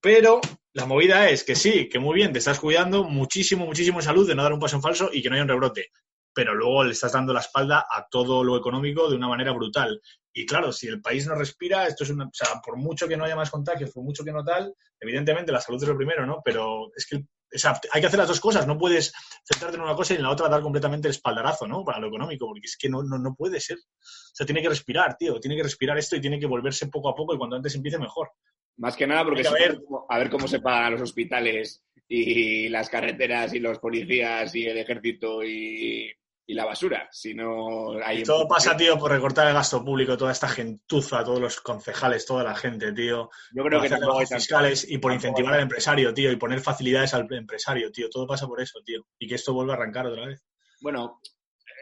Pero 0.00 0.40
la 0.72 0.86
movida 0.86 1.28
es 1.28 1.44
que 1.44 1.54
sí, 1.54 1.88
que 1.88 1.98
muy 1.98 2.14
bien, 2.14 2.32
te 2.32 2.38
estás 2.38 2.60
cuidando 2.60 3.04
muchísimo, 3.04 3.66
muchísimo 3.66 3.98
en 3.98 4.04
salud 4.04 4.26
de 4.26 4.34
no 4.34 4.42
dar 4.42 4.52
un 4.52 4.60
paso 4.60 4.76
en 4.76 4.82
falso 4.82 5.10
y 5.12 5.22
que 5.22 5.28
no 5.28 5.34
haya 5.34 5.42
un 5.42 5.48
rebrote. 5.48 5.88
Pero 6.32 6.54
luego 6.54 6.84
le 6.84 6.92
estás 6.92 7.12
dando 7.12 7.32
la 7.32 7.40
espalda 7.40 7.86
a 7.90 8.06
todo 8.08 8.44
lo 8.44 8.56
económico 8.56 9.10
de 9.10 9.16
una 9.16 9.28
manera 9.28 9.52
brutal. 9.52 10.00
Y 10.32 10.46
claro, 10.46 10.72
si 10.72 10.86
el 10.86 11.00
país 11.00 11.26
no 11.26 11.34
respira, 11.34 11.86
esto 11.86 12.04
es 12.04 12.10
una. 12.10 12.26
O 12.26 12.30
sea, 12.32 12.60
por 12.64 12.76
mucho 12.76 13.08
que 13.08 13.16
no 13.16 13.24
haya 13.24 13.34
más 13.34 13.50
contagios, 13.50 13.90
por 13.90 14.04
mucho 14.04 14.22
que 14.22 14.32
no 14.32 14.44
tal, 14.44 14.72
evidentemente 15.00 15.50
la 15.50 15.60
salud 15.60 15.82
es 15.82 15.88
lo 15.88 15.96
primero, 15.96 16.24
¿no? 16.24 16.40
Pero 16.44 16.92
es 16.94 17.04
que 17.06 17.24
o 17.52 17.58
sea, 17.58 17.80
hay 17.92 18.00
que 18.00 18.06
hacer 18.06 18.18
las 18.18 18.28
dos 18.28 18.40
cosas. 18.40 18.66
No 18.66 18.78
puedes 18.78 19.12
centrarte 19.44 19.76
en 19.76 19.82
una 19.82 19.94
cosa 19.94 20.14
y 20.14 20.16
en 20.16 20.22
la 20.22 20.30
otra 20.30 20.48
dar 20.48 20.62
completamente 20.62 21.08
el 21.08 21.14
espaldarazo, 21.14 21.66
¿no? 21.66 21.84
Para 21.84 21.98
lo 21.98 22.08
económico, 22.08 22.46
porque 22.46 22.60
es 22.64 22.76
que 22.76 22.88
no, 22.88 23.02
no, 23.02 23.18
no 23.18 23.34
puede 23.34 23.60
ser. 23.60 23.76
O 23.76 24.34
sea, 24.34 24.46
tiene 24.46 24.62
que 24.62 24.68
respirar, 24.68 25.16
tío. 25.16 25.40
Tiene 25.40 25.56
que 25.56 25.62
respirar 25.62 25.98
esto 25.98 26.16
y 26.16 26.20
tiene 26.20 26.38
que 26.38 26.46
volverse 26.46 26.86
poco 26.88 27.08
a 27.08 27.14
poco 27.14 27.34
y 27.34 27.38
cuanto 27.38 27.56
antes 27.56 27.74
empiece 27.74 27.98
mejor. 27.98 28.30
Más 28.76 28.96
que 28.96 29.06
nada 29.06 29.24
porque 29.24 29.42
que 29.42 29.48
no, 29.48 29.54
ver. 29.54 29.78
a 30.08 30.18
ver 30.18 30.30
cómo 30.30 30.48
se 30.48 30.60
pagan 30.60 30.92
los 30.92 31.02
hospitales 31.02 31.82
y 32.08 32.68
las 32.68 32.88
carreteras 32.88 33.54
y 33.54 33.60
los 33.60 33.78
policías 33.78 34.54
y 34.54 34.66
el 34.66 34.78
ejército 34.78 35.44
y, 35.44 36.12
y 36.50 36.54
la 36.54 36.64
basura. 36.64 37.08
Si 37.12 37.32
no 37.32 37.92
hay... 38.04 38.18
Y 38.18 38.22
todo 38.24 38.48
pasa, 38.48 38.76
tío, 38.76 38.98
por 38.98 39.12
recortar 39.12 39.46
el 39.46 39.54
gasto 39.54 39.84
público, 39.84 40.16
toda 40.16 40.32
esta 40.32 40.48
gentuza, 40.48 41.22
todos 41.22 41.40
los 41.40 41.60
concejales, 41.60 42.26
toda 42.26 42.42
la 42.42 42.56
gente, 42.56 42.92
tío. 42.92 43.30
Yo 43.52 43.62
creo 43.64 43.80
que 43.80 43.88
tampoco 43.88 44.18
tanto- 44.18 44.34
fiscales 44.34 44.90
y 44.90 44.98
por 44.98 45.12
incentivar 45.12 45.54
al 45.54 45.60
empresario, 45.60 46.12
tío, 46.12 46.32
y 46.32 46.36
poner 46.36 46.60
facilidades 46.60 47.14
al 47.14 47.32
empresario, 47.32 47.92
tío. 47.92 48.10
Todo 48.10 48.26
pasa 48.26 48.48
por 48.48 48.60
eso, 48.60 48.80
tío. 48.84 49.06
Y 49.18 49.28
que 49.28 49.36
esto 49.36 49.54
vuelva 49.54 49.74
a 49.74 49.76
arrancar 49.76 50.06
otra 50.06 50.26
vez. 50.26 50.42
Bueno, 50.80 51.20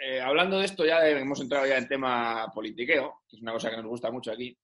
eh, 0.04 0.20
hablando 0.20 0.58
de 0.58 0.66
esto, 0.66 0.84
ya 0.84 1.06
hemos 1.08 1.40
entrado 1.40 1.66
ya 1.66 1.78
en 1.78 1.88
tema 1.88 2.46
politiqueo, 2.54 3.22
que 3.28 3.36
es 3.36 3.42
una 3.42 3.52
cosa 3.52 3.70
que 3.70 3.76
nos 3.76 3.86
gusta 3.86 4.10
mucho 4.10 4.30
aquí. 4.32 4.54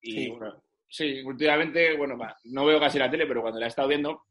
Y 0.00 0.12
Sí. 0.12 0.30
bueno, 0.30 0.62
sí, 0.88 1.20
últimamente, 1.22 1.94
bueno, 1.96 2.16
no 2.44 2.64
veo 2.64 2.80
casi 2.80 2.98
la 2.98 3.10
tele, 3.10 3.26
pero 3.26 3.42
cuando 3.42 3.60
la 3.60 3.66
he 3.66 3.68
estado 3.68 3.88
viendo, 3.88 4.22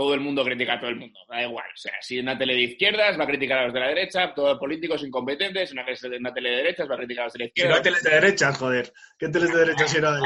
todo 0.00 0.14
el 0.14 0.20
mundo 0.20 0.42
critica 0.42 0.72
a 0.74 0.80
todo 0.80 0.88
el 0.88 0.96
mundo. 0.96 1.20
Da 1.28 1.42
igual. 1.42 1.66
O 1.66 1.76
sea, 1.76 1.92
si 2.00 2.16
en 2.18 2.24
una 2.24 2.38
tele 2.38 2.54
de 2.54 2.60
izquierdas 2.62 3.18
va 3.20 3.24
a 3.24 3.26
criticar 3.26 3.58
a 3.58 3.64
los 3.64 3.74
de 3.74 3.80
la 3.80 3.88
derecha, 3.88 4.32
todos 4.34 4.50
los 4.52 4.58
políticos 4.58 5.02
incompetentes, 5.04 5.70
en 5.72 5.78
una, 5.78 5.86
en 5.90 6.20
una 6.20 6.32
tele 6.32 6.50
de 6.50 6.56
derechas 6.56 6.88
va 6.90 6.94
a 6.94 6.98
criticar 6.98 7.22
a 7.22 7.26
los 7.26 7.32
de 7.34 7.38
la 7.40 7.44
Si 7.44 7.48
no 7.48 7.48
izquierda. 7.48 7.76
hay 7.76 7.82
teles 7.82 8.02
de 8.02 8.10
derechas, 8.10 8.56
joder. 8.56 8.92
¿Qué 9.18 9.28
teles 9.28 9.52
de 9.52 9.58
derechas 9.58 9.90
si 9.90 10.00
no 10.00 10.08
hay? 10.08 10.22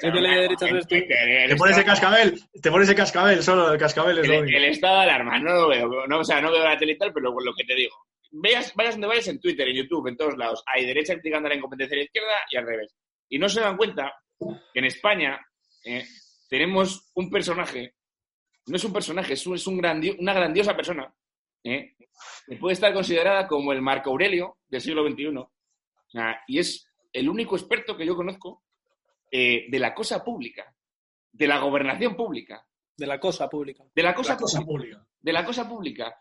¿Qué 0.00 0.10
tele 0.10 0.28
de 0.30 0.40
derechas 0.40 0.70
eres 0.70 0.86
tú? 0.88 0.96
Te 0.96 1.56
pones 1.56 1.76
el 1.78 1.84
cascabel, 1.84 2.40
te 2.62 2.70
pones 2.70 2.88
el 2.88 2.94
cascabel, 2.94 3.42
solo 3.42 3.72
el 3.72 3.78
cascabel 3.78 4.18
es 4.20 4.26
lo 4.28 4.34
El, 4.34 4.40
único. 4.44 4.56
el 4.58 4.64
estado 4.64 4.96
de 4.96 5.02
alarma, 5.02 5.38
no 5.40 5.52
lo 5.52 5.68
veo. 5.68 6.06
No, 6.08 6.20
o 6.20 6.24
sea, 6.24 6.40
no 6.40 6.50
veo 6.50 6.64
la 6.64 6.78
tele 6.78 6.92
y 6.92 6.98
tal, 6.98 7.12
pero 7.12 7.30
lo 7.38 7.54
que 7.54 7.64
te 7.64 7.74
digo. 7.74 7.94
Veas, 8.30 8.72
vayas 8.74 8.94
donde 8.94 9.08
vayas, 9.08 9.28
en 9.28 9.38
Twitter, 9.40 9.68
en 9.68 9.76
YouTube, 9.76 10.08
en 10.08 10.16
todos 10.16 10.38
lados, 10.38 10.64
hay 10.72 10.86
derecha 10.86 11.12
criticando 11.12 11.48
a 11.48 11.50
la 11.50 11.56
incompetencia 11.56 11.94
de 11.94 12.00
la 12.00 12.04
izquierda 12.06 12.32
y 12.50 12.56
al 12.56 12.66
revés. 12.66 12.96
Y 13.28 13.38
no 13.38 13.46
se 13.50 13.60
dan 13.60 13.76
cuenta 13.76 14.14
que 14.72 14.78
en 14.78 14.86
España 14.86 15.38
eh, 15.84 16.02
tenemos 16.48 17.10
un 17.14 17.30
personaje, 17.30 17.94
no 18.66 18.76
es 18.76 18.84
un 18.84 18.92
personaje, 18.92 19.32
es, 19.34 19.46
un- 19.46 19.54
es 19.56 19.66
un 19.66 19.78
grandio- 19.78 20.16
una 20.18 20.32
grandiosa 20.34 20.74
persona, 20.76 21.12
eh, 21.64 21.94
que 22.46 22.56
puede 22.56 22.74
estar 22.74 22.92
considerada 22.92 23.46
como 23.46 23.72
el 23.72 23.82
Marco 23.82 24.10
Aurelio 24.10 24.58
del 24.68 24.80
siglo 24.80 25.06
XXI. 25.08 25.36
O 25.36 25.50
sea, 26.08 26.40
y 26.46 26.58
es 26.58 26.86
el 27.12 27.28
único 27.28 27.56
experto 27.56 27.96
que 27.96 28.06
yo 28.06 28.14
conozco 28.16 28.62
eh, 29.30 29.66
de 29.70 29.78
la 29.78 29.94
cosa 29.94 30.22
pública, 30.22 30.74
de 31.32 31.46
la 31.46 31.58
gobernación 31.58 32.14
pública, 32.16 32.64
De 32.96 33.06
la 33.06 33.18
cosa 33.18 33.48
pública. 33.48 33.82
de 33.94 34.02
la 34.02 34.14
cosa 34.14 34.34
La 34.34 34.38
cosa 34.38 34.58
pública 34.60 34.96
pública. 34.98 35.08
de 35.20 35.32
la 35.32 35.44
cosa 35.44 35.68
pública. 35.68 36.20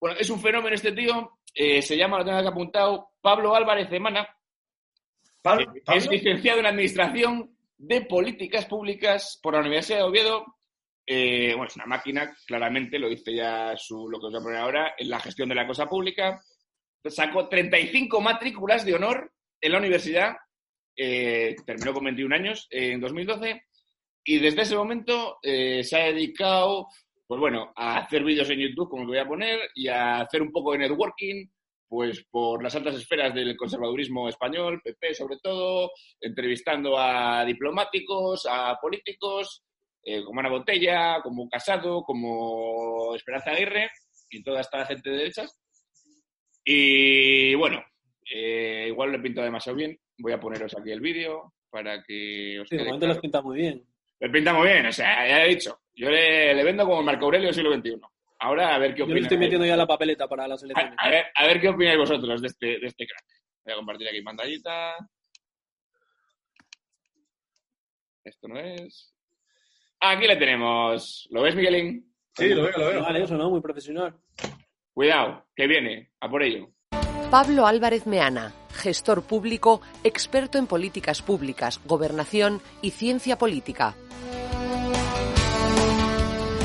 Bueno, 0.00 0.16
es 0.18 0.30
un 0.30 0.40
fenómeno 0.40 0.74
este 0.74 0.92
tío, 0.92 1.38
eh, 1.54 1.82
se 1.82 1.96
llama, 1.96 2.18
lo 2.18 2.24
tengo 2.24 2.38
aquí 2.38 2.48
apuntado, 2.48 3.10
Pablo 3.20 3.54
Álvarez 3.54 3.90
de 3.90 4.00
Mana, 4.00 4.26
Pablo, 5.42 5.72
Eh, 5.74 5.82
Pablo, 5.84 6.00
es 6.00 6.08
licenciado 6.10 6.60
en 6.60 6.66
Administración 6.66 7.56
de 7.78 8.00
Políticas 8.02 8.64
Públicas 8.66 9.38
por 9.42 9.52
la 9.54 9.60
Universidad 9.60 9.98
de 9.98 10.04
Oviedo. 10.04 10.44
Eh, 11.06 11.52
bueno, 11.54 11.68
es 11.68 11.76
una 11.76 11.86
máquina, 11.86 12.34
claramente, 12.46 12.98
lo 12.98 13.08
dice 13.08 13.34
ya 13.34 13.76
su, 13.76 14.08
lo 14.08 14.18
que 14.18 14.26
os 14.26 14.32
voy 14.32 14.40
a 14.40 14.44
poner 14.44 14.58
ahora, 14.58 14.94
en 14.98 15.08
la 15.08 15.20
gestión 15.20 15.48
de 15.48 15.54
la 15.54 15.66
cosa 15.66 15.86
pública. 15.86 16.42
Sacó 17.04 17.48
35 17.48 18.20
matrículas 18.20 18.84
de 18.84 18.94
honor 18.94 19.32
en 19.60 19.72
la 19.72 19.78
universidad, 19.78 20.36
eh, 20.96 21.54
terminó 21.64 21.92
con 21.92 22.04
21 22.04 22.34
años 22.34 22.66
eh, 22.70 22.92
en 22.92 23.00
2012, 23.00 23.62
y 24.24 24.38
desde 24.38 24.62
ese 24.62 24.76
momento 24.76 25.38
eh, 25.42 25.84
se 25.84 25.96
ha 25.96 26.06
dedicado, 26.06 26.88
pues 27.26 27.40
bueno, 27.40 27.72
a 27.76 27.98
hacer 27.98 28.24
vídeos 28.24 28.50
en 28.50 28.58
YouTube, 28.58 28.88
como 28.88 29.02
os 29.02 29.08
voy 29.08 29.18
a 29.18 29.28
poner, 29.28 29.60
y 29.74 29.86
a 29.86 30.20
hacer 30.20 30.42
un 30.42 30.50
poco 30.50 30.72
de 30.72 30.78
networking, 30.78 31.46
pues 31.88 32.26
por 32.28 32.62
las 32.62 32.74
altas 32.74 32.96
esferas 32.96 33.32
del 33.32 33.56
conservadurismo 33.56 34.28
español, 34.28 34.80
PP 34.82 35.14
sobre 35.14 35.38
todo, 35.38 35.92
entrevistando 36.20 36.98
a 36.98 37.44
diplomáticos, 37.44 38.46
a 38.50 38.76
políticos, 38.80 39.62
eh, 40.06 40.22
como 40.24 40.40
Ana 40.40 40.48
Botella, 40.48 41.20
como 41.22 41.48
Casado, 41.48 42.02
como 42.04 43.14
Esperanza 43.16 43.50
Aguirre 43.50 43.90
y 44.30 44.42
toda 44.42 44.60
esta 44.60 44.86
gente 44.86 45.10
de 45.10 45.16
derechas. 45.16 45.60
Y 46.64 47.54
bueno, 47.56 47.84
eh, 48.32 48.86
igual 48.88 49.10
lo 49.12 49.18
he 49.18 49.20
pintado 49.20 49.44
demasiado 49.44 49.76
bien. 49.76 49.98
Voy 50.18 50.32
a 50.32 50.40
poneros 50.40 50.76
aquí 50.78 50.90
el 50.92 51.00
vídeo 51.00 51.52
para 51.70 52.02
que 52.02 52.60
os 52.60 52.68
Sí, 52.68 52.76
de 52.76 52.84
momento 52.84 53.00
claro. 53.00 53.14
los 53.14 53.20
pinta 53.20 53.42
muy 53.42 53.58
bien. 53.58 53.84
Lo 54.20 54.32
pinta 54.32 54.54
muy 54.54 54.68
bien, 54.68 54.86
o 54.86 54.92
sea, 54.92 55.28
ya 55.28 55.44
he 55.44 55.48
dicho. 55.48 55.78
Yo 55.94 56.08
le, 56.10 56.54
le 56.54 56.64
vendo 56.64 56.84
como 56.86 57.02
Marco 57.02 57.26
Aurelio 57.26 57.48
del 57.48 57.54
siglo 57.54 57.74
XXI. 57.76 58.00
Ahora 58.38 58.74
a 58.74 58.78
ver 58.78 58.92
qué 58.94 59.00
Yo 59.00 59.06
le 59.06 59.12
opináis. 59.12 59.24
estoy 59.26 59.38
metiendo 59.38 59.66
ya 59.66 59.76
la 59.76 59.86
papeleta 59.86 60.28
para 60.28 60.46
las 60.48 60.62
A, 60.62 60.66
elecciones. 60.66 60.94
a 60.98 61.08
ver, 61.10 61.24
a 61.34 61.46
ver 61.46 61.60
qué 61.60 61.68
opináis 61.68 61.98
vosotros 61.98 62.40
de 62.40 62.46
este, 62.48 62.66
de 62.78 62.86
este 62.86 63.06
crack. 63.06 63.24
Voy 63.64 63.72
a 63.74 63.76
compartir 63.76 64.08
aquí 64.08 64.22
pantallita. 64.22 64.94
Esto 68.24 68.48
no 68.48 68.58
es. 68.58 69.15
Aquí 70.00 70.26
le 70.26 70.36
tenemos. 70.36 71.26
¿Lo 71.30 71.42
ves, 71.42 71.54
Miguelín? 71.54 72.12
Sí, 72.36 72.48
lo 72.48 72.64
veo, 72.64 72.78
lo 72.78 72.86
veo. 72.86 73.02
Vale, 73.02 73.22
eso, 73.22 73.36
¿no? 73.36 73.50
Muy 73.50 73.60
profesional. 73.60 74.14
Cuidado, 74.92 75.46
que 75.54 75.66
viene. 75.66 76.10
A 76.20 76.28
por 76.28 76.42
ello. 76.42 76.68
Pablo 77.30 77.66
Álvarez 77.66 78.06
Meana, 78.06 78.52
gestor 78.72 79.22
público, 79.22 79.80
experto 80.04 80.58
en 80.58 80.68
políticas 80.68 81.22
públicas, 81.22 81.80
gobernación 81.84 82.60
y 82.82 82.90
ciencia 82.90 83.36
política. 83.36 83.96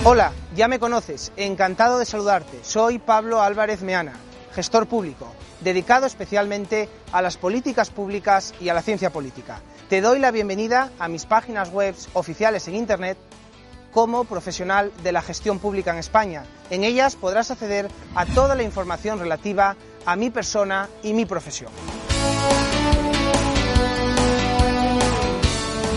Hola, 0.03 0.33
ya 0.55 0.67
me 0.67 0.79
conoces, 0.79 1.33
encantado 1.35 1.97
de 1.97 2.05
saludarte. 2.05 2.63
Soy 2.63 3.00
Pablo 3.00 3.41
Álvarez 3.41 3.81
Meana, 3.81 4.13
gestor 4.53 4.88
público, 4.88 5.33
dedicado 5.62 6.06
especialmente 6.06 6.89
a 7.12 7.22
las 7.22 7.38
políticas 7.38 7.89
públicas 7.89 8.53
y 8.60 8.70
a 8.70 8.74
la 8.74 8.82
ciencia 8.82 9.12
política. 9.12 9.62
Te 9.89 10.01
doy 10.01 10.20
la 10.20 10.32
bienvenida 10.32 10.91
a 11.00 11.08
mis 11.08 11.25
páginas 11.25 11.72
web 11.72 11.96
oficiales 12.13 12.68
en 12.68 12.75
Internet 12.75 13.18
como 13.91 14.24
profesional 14.24 14.91
de 15.03 15.12
la 15.12 15.22
gestión 15.22 15.60
pública 15.60 15.91
en 15.91 15.98
España. 15.98 16.46
En 16.70 16.84
ellas 16.84 17.15
podrás 17.15 17.51
acceder 17.51 17.89
a 18.15 18.25
toda 18.25 18.56
la 18.56 18.63
información 18.63 19.20
relativa 19.20 19.75
a 20.06 20.15
mi 20.15 20.30
persona 20.30 20.89
y 21.03 21.13
mi 21.13 21.25
profesión. 21.25 21.72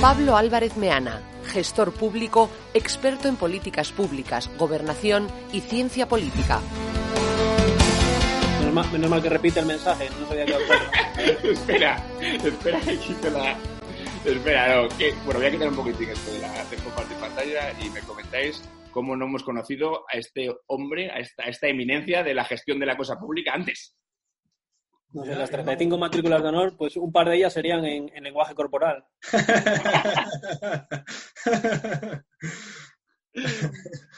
Pablo 0.01 0.37
Álvarez 0.37 0.77
Meana, 0.77 1.23
gestor 1.47 1.93
público, 1.93 2.51
experto 2.75 3.29
en 3.29 3.37
políticas 3.37 3.93
públicas, 3.93 4.51
gobernación 4.59 5.29
y 5.53 5.61
ciencia 5.61 6.09
política. 6.09 6.61
Menos 8.75 8.87
mal, 8.87 8.93
menos 8.99 9.11
mal 9.11 9.23
que 9.23 9.29
repite 9.29 9.61
el 9.61 9.67
mensaje, 9.67 10.11
no 10.19 10.27
sabía 10.27 10.47
qué 10.47 10.55
hacer. 10.55 10.79
espera, 11.53 11.97
espera, 12.21 12.81
que 12.81 12.99
quito 12.99 13.31
la. 13.31 13.57
Espera, 14.25 14.83
no, 14.83 14.89
que, 14.99 15.13
bueno, 15.25 15.39
voy 15.39 15.47
a 15.47 15.51
quitar 15.53 15.69
un 15.69 15.77
poquitín 15.77 16.09
esto 16.09 16.33
de, 16.33 16.41
la, 16.41 16.65
de 16.65 16.77
compartir 16.79 17.17
pantalla 17.19 17.73
y 17.81 17.89
me 17.91 18.01
comentáis 18.01 18.69
cómo 18.91 19.15
no 19.15 19.27
hemos 19.27 19.45
conocido 19.45 20.05
a 20.13 20.17
este 20.19 20.53
hombre, 20.67 21.09
a 21.13 21.21
esta, 21.21 21.45
a 21.45 21.51
esta 21.51 21.69
eminencia 21.69 22.25
de 22.25 22.35
la 22.35 22.45
gestión 22.45 22.81
de 22.81 22.87
la 22.87 22.97
cosa 22.97 23.17
pública 23.17 23.53
antes. 23.55 23.95
No 25.13 25.25
sé, 25.25 25.37
las 25.37 25.51
35 25.51 25.97
matrículas 25.97 26.43
de 26.43 26.49
honor, 26.49 26.77
pues 26.77 26.97
un 26.97 27.13
par 27.13 27.29
de 27.29 27.37
ellas 27.37 27.53
serían 27.53 27.85
en, 27.85 28.11
en 28.13 28.25
lenguaje 28.25 28.57
corporal. 28.57 29.05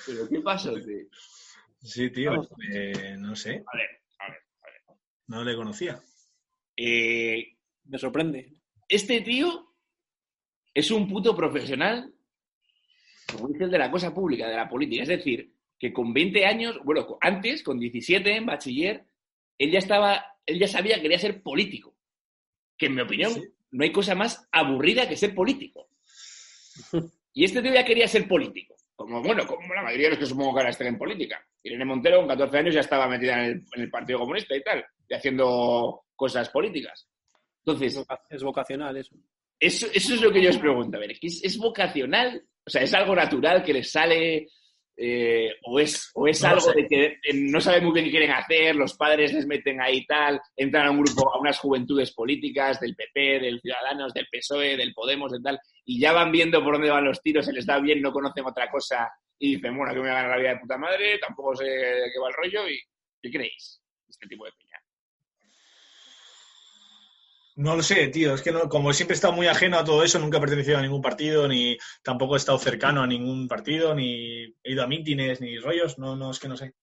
¿Pero 0.06 0.28
qué 0.30 0.40
pasó, 0.40 0.72
tío? 0.72 1.04
Sí, 1.82 2.08
tío. 2.10 2.48
eh, 2.72 3.16
no 3.18 3.36
sé, 3.36 3.50
ver. 3.50 4.05
No 5.28 5.44
le 5.44 5.56
conocía. 5.56 6.00
Eh, 6.76 7.56
Me 7.84 7.98
sorprende. 7.98 8.52
este 8.88 9.20
tío 9.22 9.74
es 10.74 10.90
un 10.90 11.08
puto 11.08 11.34
profesional, 11.34 12.12
como 13.32 13.48
dice 13.48 13.64
el 13.64 13.70
de 13.70 13.78
la 13.78 13.90
cosa 13.90 14.12
pública, 14.14 14.48
de 14.48 14.56
la 14.56 14.68
política. 14.68 15.02
Es 15.02 15.08
decir, 15.08 15.52
que 15.78 15.92
con 15.92 16.12
20 16.12 16.44
años, 16.46 16.78
bueno, 16.84 17.18
antes, 17.20 17.62
con 17.62 17.78
17 17.78 18.36
en 18.36 18.46
bachiller, 18.46 19.04
él 19.58 19.70
ya 19.70 19.78
estaba, 19.78 20.24
él 20.44 20.58
ya 20.58 20.68
sabía 20.68 20.96
que 20.96 21.02
quería 21.02 21.18
ser 21.18 21.42
político. 21.42 21.96
Que 22.76 22.86
en 22.86 22.94
mi 22.94 23.00
opinión, 23.02 23.32
Sí. 23.32 23.42
no 23.70 23.84
hay 23.84 23.92
cosa 23.92 24.14
más 24.14 24.46
aburrida 24.52 25.08
que 25.08 25.16
ser 25.16 25.34
político. 25.34 25.88
Y 27.32 27.44
este 27.44 27.62
tío 27.62 27.72
ya 27.72 27.84
quería 27.84 28.06
ser 28.08 28.28
político. 28.28 28.76
Como, 28.96 29.22
bueno, 29.22 29.46
como 29.46 29.74
la 29.74 29.82
mayoría 29.82 30.06
de 30.06 30.10
los 30.10 30.18
que 30.18 30.26
supongo 30.26 30.54
que 30.54 30.60
ahora 30.60 30.70
están 30.70 30.86
en 30.86 30.98
política. 30.98 31.38
Irene 31.62 31.84
Montero, 31.84 32.18
con 32.18 32.28
14 32.28 32.58
años, 32.58 32.74
ya 32.74 32.80
estaba 32.80 33.06
metida 33.06 33.34
en 33.34 33.40
el, 33.44 33.50
en 33.74 33.82
el 33.82 33.90
Partido 33.90 34.18
Comunista 34.20 34.56
y 34.56 34.62
tal, 34.62 34.84
y 35.08 35.14
haciendo 35.14 36.04
cosas 36.14 36.48
políticas. 36.48 37.06
Entonces, 37.64 38.02
Es 38.30 38.42
vocacional 38.42 38.96
eso. 38.96 39.14
eso, 39.60 39.86
eso 39.92 40.14
es 40.14 40.20
lo 40.22 40.32
que 40.32 40.42
yo 40.42 40.50
os 40.50 40.58
pregunto. 40.58 40.96
A 40.96 41.00
ver, 41.00 41.12
¿es, 41.20 41.44
es 41.44 41.58
vocacional? 41.58 42.42
O 42.64 42.70
sea, 42.70 42.82
¿es 42.82 42.94
algo 42.94 43.14
natural 43.14 43.62
que 43.62 43.74
les 43.74 43.90
sale 43.90 44.48
eh, 44.96 45.50
o 45.62 45.78
es, 45.78 46.10
o 46.14 46.26
es 46.26 46.42
No 46.42 46.48
algo 46.48 46.72
de 46.72 46.86
que 46.86 47.04
eh, 47.22 47.34
no 47.34 47.60
saben 47.60 47.84
muy 47.84 47.92
bien 47.92 48.06
qué 48.06 48.10
quieren 48.10 48.30
hacer, 48.30 48.74
los 48.74 48.94
padres 48.94 49.32
les 49.32 49.46
meten 49.46 49.80
ahí 49.80 50.06
tal, 50.06 50.40
entran 50.56 50.86
a 50.86 50.90
un 50.90 51.02
grupo, 51.02 51.34
a 51.34 51.38
unas 51.38 51.58
juventudes 51.58 52.12
políticas 52.12 52.80
del 52.80 52.96
PP, 52.96 53.40
del 53.40 53.60
Ciudadanos, 53.60 54.14
del 54.14 54.26
PSOE, 54.30 54.76
del 54.76 54.94
Podemos, 54.94 55.32
del 55.32 55.42
tal, 55.42 55.60
y 55.84 56.00
ya 56.00 56.12
van 56.12 56.32
viendo 56.32 56.62
por 56.64 56.74
dónde 56.74 56.90
van 56.90 57.04
los 57.04 57.20
tiros, 57.20 57.44
se 57.44 57.52
les 57.52 57.66
da 57.66 57.78
bien, 57.78 58.00
no 58.00 58.12
conocen 58.12 58.46
otra 58.46 58.70
cosa 58.70 59.10
y 59.38 59.56
dicen, 59.56 59.76
bueno, 59.76 59.92
que 59.92 60.00
me 60.00 60.08
voy 60.08 60.10
a 60.10 60.14
ganar 60.14 60.30
la 60.30 60.38
vida 60.38 60.54
de 60.54 60.60
puta 60.60 60.78
madre, 60.78 61.18
tampoco 61.18 61.56
sé 61.56 61.64
de 61.64 62.10
qué 62.12 62.18
va 62.20 62.28
el 62.28 62.34
rollo 62.34 62.68
y 62.68 62.80
¿qué 63.22 63.30
creéis? 63.30 63.82
de 64.06 64.10
Este 64.10 64.26
tipo 64.26 64.44
de. 64.44 64.52
No 67.56 67.74
lo 67.74 67.82
sé, 67.82 68.08
tío. 68.08 68.34
Es 68.34 68.42
que 68.42 68.52
no, 68.52 68.68
como 68.68 68.92
siempre 68.92 69.14
he 69.14 69.16
estado 69.16 69.32
muy 69.32 69.46
ajeno 69.46 69.78
a 69.78 69.84
todo 69.84 70.02
eso, 70.02 70.18
nunca 70.18 70.36
he 70.36 70.40
pertenecido 70.40 70.78
a 70.78 70.82
ningún 70.82 71.00
partido, 71.02 71.48
ni 71.48 71.76
tampoco 72.02 72.34
he 72.34 72.38
estado 72.38 72.58
cercano 72.58 73.02
a 73.02 73.06
ningún 73.06 73.48
partido, 73.48 73.94
ni 73.94 74.44
he 74.44 74.72
ido 74.72 74.82
a 74.82 74.86
mítines, 74.86 75.40
ni 75.40 75.58
rollos. 75.58 75.98
No, 75.98 76.14
no, 76.16 76.30
es 76.30 76.38
que 76.38 76.48
no 76.48 76.56
sé. 76.56 76.74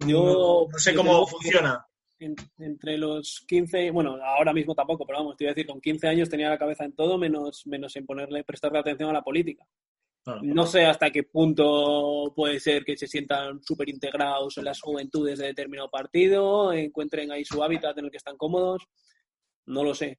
Yo, 0.00 0.24
no, 0.24 0.72
no 0.72 0.78
sé 0.78 0.92
yo 0.92 0.98
cómo 0.98 1.26
funciona. 1.26 1.86
en- 2.18 2.34
entre 2.58 2.96
los 2.96 3.44
15, 3.46 3.90
bueno, 3.90 4.16
ahora 4.24 4.54
mismo 4.54 4.74
tampoco, 4.74 5.04
pero 5.06 5.18
vamos, 5.18 5.36
te 5.36 5.44
iba 5.44 5.50
a 5.50 5.54
decir, 5.54 5.66
con 5.66 5.82
15 5.82 6.08
años 6.08 6.30
tenía 6.30 6.48
la 6.48 6.58
cabeza 6.58 6.84
en 6.86 6.94
todo, 6.94 7.18
menos, 7.18 7.66
menos 7.66 7.94
en 7.96 8.06
ponerle, 8.06 8.42
prestarle 8.42 8.78
atención 8.78 9.10
a 9.10 9.14
la 9.14 9.22
política. 9.22 9.64
No 10.42 10.66
sé 10.66 10.86
hasta 10.86 11.10
qué 11.10 11.22
punto 11.22 12.32
puede 12.34 12.58
ser 12.58 12.84
que 12.84 12.96
se 12.96 13.06
sientan 13.06 13.62
súper 13.62 13.88
integrados 13.90 14.58
en 14.58 14.64
las 14.64 14.80
juventudes 14.80 15.38
de 15.38 15.46
determinado 15.48 15.88
partido, 15.88 16.72
encuentren 16.72 17.30
ahí 17.30 17.44
su 17.44 17.62
hábitat 17.62 17.96
en 17.98 18.06
el 18.06 18.10
que 18.10 18.16
están 18.16 18.36
cómodos. 18.36 18.82
No 19.66 19.84
lo 19.84 19.94
sé. 19.94 20.18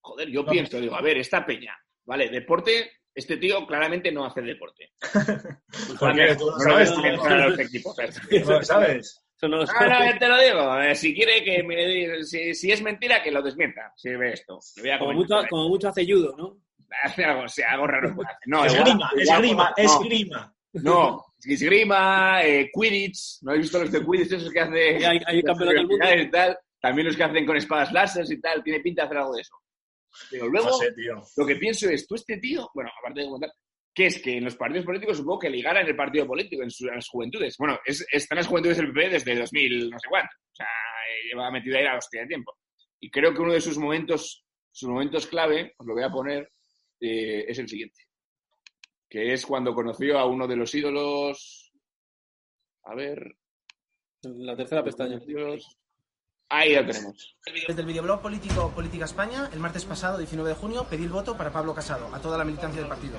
Joder, 0.00 0.28
yo 0.28 0.42
No. 0.42 0.50
pienso, 0.50 0.80
digo, 0.80 0.94
a 0.96 1.00
ver, 1.02 1.18
esta 1.18 1.44
peña, 1.46 1.76
¿vale? 2.04 2.28
Deporte, 2.28 2.90
este 3.14 3.36
tío 3.36 3.66
claramente 3.66 4.10
no 4.10 4.24
hace 4.24 4.42
deporte. 4.42 4.92
Porque 6.00 6.36
tú 6.36 6.50
No 6.50 6.58
sabes, 6.58 6.90
dejan 6.90 7.04
entrar 7.06 7.40
a 7.40 7.48
los 7.48 7.58
equipos. 7.58 7.96
tú 7.96 8.50
lo 8.50 8.62
sabes. 8.62 9.18
No. 9.42 9.48
No, 9.48 9.56
no, 9.58 9.64
ya 9.64 10.18
te 10.20 10.28
lo 10.28 10.40
digo. 10.40 10.80
eh, 10.80 10.94
si 10.94 11.12
quiere 11.12 11.42
que 11.42 11.64
me 11.64 11.74
diga- 11.84 12.22
si, 12.22 12.54
si 12.54 12.70
es 12.70 12.80
mentira, 12.80 13.20
que 13.24 13.32
lo 13.32 13.42
desmienta. 13.42 13.92
Si 13.96 14.08
ve 14.10 14.34
esto. 14.34 14.60
Le 14.76 14.82
voy 14.82 14.90
a 14.92 14.98
Como 15.00 15.12
mucho, 15.14 15.34
como 15.50 15.68
mucho 15.68 15.88
hace 15.88 16.04
judo, 16.06 16.34
¿no? 16.36 16.58
Hace 17.02 17.24
algo, 17.24 17.42
o 17.44 17.48
sea, 17.48 17.72
algo 17.72 17.86
raro. 17.88 18.14
No, 18.46 18.64
Es 18.66 18.74
grima, 18.78 19.10
es 19.16 19.28
grima, 19.38 19.74
no, 19.76 19.84
es 19.84 19.98
grima. 20.04 20.54
No, 20.74 21.24
esgrima, 21.44 22.40
eh, 22.44 22.70
Quidditch. 22.72 23.38
¿No 23.42 23.50
habéis 23.50 23.64
visto 23.64 23.78
los 23.80 23.90
de 23.90 24.04
Quidditch 24.04 24.32
esos 24.32 24.52
que 24.52 24.60
hace? 24.60 24.98
Y 25.00 25.04
hay, 25.04 25.20
hay 25.26 25.42
campeonato 25.42 25.76
del 25.78 25.86
mundo. 25.88 26.06
y 26.14 26.30
tal? 26.30 26.58
También 26.82 27.06
los 27.06 27.16
que 27.16 27.22
hacen 27.24 27.46
con 27.46 27.56
espadas 27.56 27.92
láser 27.92 28.26
y 28.28 28.40
tal. 28.40 28.62
Tiene 28.62 28.80
pinta 28.80 29.02
de 29.02 29.06
hacer 29.06 29.18
algo 29.18 29.34
de 29.34 29.40
eso. 29.40 29.54
Pero 30.30 30.48
luego, 30.48 30.68
No 30.68 30.76
sé, 30.76 30.92
tío. 30.92 31.22
lo 31.38 31.46
que 31.46 31.56
pienso 31.56 31.88
es, 31.88 32.06
tú 32.06 32.16
este 32.16 32.36
tío, 32.36 32.68
bueno, 32.74 32.90
aparte 33.00 33.20
de 33.20 33.26
comentar, 33.26 33.50
que 33.94 34.06
es 34.06 34.20
que 34.20 34.36
en 34.36 34.44
los 34.44 34.56
partidos 34.56 34.84
políticos 34.84 35.16
supongo 35.18 35.38
que 35.38 35.48
ligara 35.50 35.80
en 35.80 35.86
el 35.86 35.96
partido 35.96 36.26
político, 36.26 36.62
en, 36.62 36.70
su- 36.70 36.88
en 36.88 36.96
las 36.96 37.08
juventudes. 37.08 37.56
Bueno, 37.56 37.78
es, 37.86 38.06
están 38.12 38.36
las 38.36 38.46
juventudes 38.46 38.76
del 38.76 38.92
PP 38.92 39.08
desde 39.10 39.36
2000, 39.36 39.90
no 39.90 39.98
sé 39.98 40.08
cuánto. 40.10 40.34
O 40.36 40.54
sea, 40.54 40.66
lleva 41.30 41.50
metido 41.50 41.78
ahí 41.78 41.86
a 41.86 41.94
los 41.94 42.08
de 42.10 42.26
tiempo. 42.26 42.58
Y 43.00 43.10
creo 43.10 43.32
que 43.32 43.40
uno 43.40 43.52
de 43.52 43.60
sus 43.60 43.78
momentos, 43.78 44.44
sus 44.70 44.88
momentos 44.88 45.26
clave, 45.26 45.74
os 45.78 45.86
lo 45.86 45.94
voy 45.94 46.02
a 46.02 46.10
poner, 46.10 46.50
eh, 47.00 47.44
es 47.48 47.58
el 47.58 47.68
siguiente. 47.68 48.02
Que 49.08 49.32
es 49.32 49.44
cuando 49.46 49.74
conoció 49.74 50.18
a 50.18 50.26
uno 50.26 50.46
de 50.46 50.56
los 50.56 50.74
ídolos. 50.74 51.72
A 52.84 52.94
ver. 52.94 53.36
La 54.22 54.56
tercera 54.56 54.82
pestaña. 54.84 55.18
ídolos. 55.26 55.78
Ahí 56.52 56.74
lo 56.74 56.84
tenemos. 56.84 57.34
Desde 57.66 57.80
el 57.80 57.86
videoblog 57.86 58.20
político 58.20 58.70
Política 58.74 59.06
España, 59.06 59.48
el 59.54 59.58
martes 59.58 59.86
pasado, 59.86 60.18
19 60.18 60.50
de 60.50 60.54
junio, 60.54 60.84
pedí 60.84 61.04
el 61.04 61.08
voto 61.08 61.34
para 61.34 61.50
Pablo 61.50 61.74
Casado, 61.74 62.14
a 62.14 62.18
toda 62.18 62.36
la 62.36 62.44
militancia 62.44 62.78
del 62.78 62.90
partido. 62.90 63.16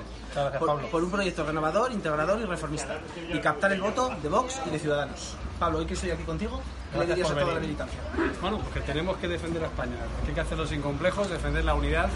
Por, 0.60 0.88
por 0.88 1.02
un 1.02 1.10
proyecto 1.10 1.44
renovador, 1.44 1.90
integrador 1.90 2.40
y 2.40 2.44
reformista. 2.44 3.00
Y 3.32 3.40
captar 3.40 3.72
el 3.72 3.80
voto 3.80 4.14
de 4.22 4.28
Vox 4.28 4.60
y 4.66 4.70
de 4.70 4.78
Ciudadanos. 4.78 5.34
Pablo, 5.58 5.78
hoy 5.78 5.86
que 5.86 5.94
estoy 5.94 6.12
aquí 6.12 6.22
contigo, 6.22 6.60
¿qué 6.92 6.98
le 7.00 7.06
dirías 7.06 7.28
a 7.28 7.34
toda 7.34 7.54
la 7.54 7.60
militancia? 7.60 7.98
Bueno, 8.40 8.60
porque 8.60 8.80
tenemos 8.82 9.16
que 9.16 9.26
defender 9.26 9.64
a 9.64 9.66
España, 9.66 9.96
hay 10.24 10.32
que 10.32 10.40
hacerlo 10.40 10.64
sin 10.64 10.80
complejos, 10.80 11.28
defender 11.28 11.64
la 11.64 11.74
unidad, 11.74 12.08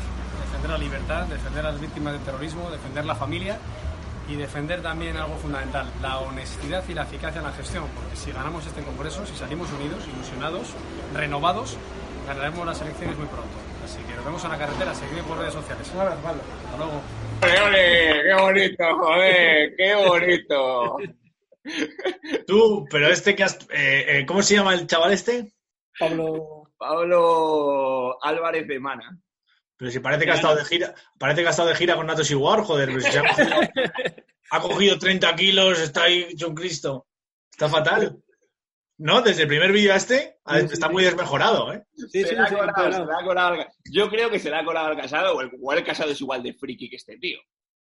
defender 0.44 0.70
la 0.70 0.78
libertad, 0.78 1.26
defender 1.26 1.66
a 1.66 1.72
las 1.72 1.80
víctimas 1.80 2.12
del 2.12 2.22
terrorismo, 2.22 2.70
defender 2.70 3.04
la 3.04 3.16
familia 3.16 3.58
y 4.28 4.36
defender 4.36 4.82
también 4.82 5.16
algo 5.16 5.36
fundamental, 5.36 5.90
la 6.02 6.18
honestidad 6.18 6.84
y 6.88 6.94
la 6.94 7.02
eficacia 7.02 7.38
en 7.38 7.44
la 7.46 7.52
gestión, 7.52 7.84
porque 7.94 8.14
si 8.16 8.30
ganamos 8.30 8.66
este 8.66 8.82
congreso, 8.82 9.24
si 9.26 9.34
salimos 9.34 9.72
unidos, 9.72 10.06
ilusionados, 10.12 10.74
renovados, 11.14 11.76
ganaremos 12.26 12.66
las 12.66 12.80
elecciones 12.82 13.16
muy 13.16 13.26
pronto. 13.26 13.56
Así 13.84 13.98
que 14.02 14.14
nos 14.14 14.24
vemos 14.24 14.44
en 14.44 14.50
la 14.50 14.58
carretera, 14.58 14.94
seguidme 14.94 15.22
por 15.22 15.38
redes 15.38 15.54
sociales. 15.54 15.90
Abrazo, 15.94 16.20
Pablo. 16.22 16.42
Hasta 16.66 16.76
luego. 16.76 17.02
¡Ole, 17.40 17.62
ole! 17.62 18.22
¡Qué 18.22 18.34
bonito, 18.42 18.84
joder! 18.98 19.76
¡Qué 19.76 19.94
bonito! 19.94 20.96
Tú, 22.46 22.86
pero 22.90 23.08
este 23.08 23.34
que 23.34 23.44
has... 23.44 23.58
eh, 23.70 24.04
eh, 24.08 24.26
¿Cómo 24.26 24.42
se 24.42 24.54
llama 24.56 24.74
el 24.74 24.86
chaval 24.86 25.12
este? 25.12 25.52
Pablo, 25.98 26.70
Pablo 26.76 28.22
Álvarez 28.22 28.66
de 28.68 28.78
Mana. 28.78 29.18
Pero 29.78 29.90
si 29.92 30.00
parece 30.00 30.24
que 30.24 30.32
ha 30.32 30.34
estado 30.34 30.56
de 30.56 30.64
gira, 30.64 30.94
parece 31.18 31.42
que 31.42 31.46
ha 31.46 31.50
estado 31.50 31.68
de 31.68 31.76
gira 31.76 31.94
con 31.94 32.06
Natos 32.06 32.30
Igual, 32.30 32.64
joder, 32.64 32.88
pero 32.88 33.00
si 33.00 33.12
se 33.12 33.18
ha 33.20 33.22
cogido, 33.22 33.48
ha 34.50 34.60
cogido 34.60 34.98
30 34.98 35.34
kilos, 35.36 35.78
está 35.80 36.04
ahí 36.04 36.26
hecho 36.30 36.48
un 36.48 36.54
Cristo. 36.54 37.06
Está 37.50 37.68
fatal. 37.68 38.16
¿No? 38.98 39.20
Desde 39.22 39.42
el 39.42 39.48
primer 39.48 39.70
vídeo 39.70 39.92
a 39.92 39.96
este, 39.96 40.38
está 40.72 40.88
muy 40.88 41.04
desmejorado, 41.04 41.72
¿eh? 41.72 41.84
Sí, 41.94 42.22
se 42.22 42.28
sí, 42.30 42.34
le 42.34 42.40
ha 42.40 42.46
sí, 42.48 42.54
colado, 42.56 42.92
se 42.92 42.98
le 42.98 43.12
ha 43.12 43.24
colado 43.24 43.48
al- 43.54 43.68
Yo 43.92 44.08
creo 44.10 44.28
que 44.28 44.38
se 44.40 44.50
le 44.50 44.56
ha 44.56 44.64
colado 44.64 44.88
al 44.88 44.96
casado, 44.96 45.36
o 45.36 45.40
el, 45.40 45.52
igual 45.52 45.78
el 45.78 45.84
casado 45.84 46.10
es 46.10 46.20
igual 46.20 46.42
de 46.42 46.52
friki 46.54 46.90
que 46.90 46.96
este 46.96 47.16
tío. 47.16 47.38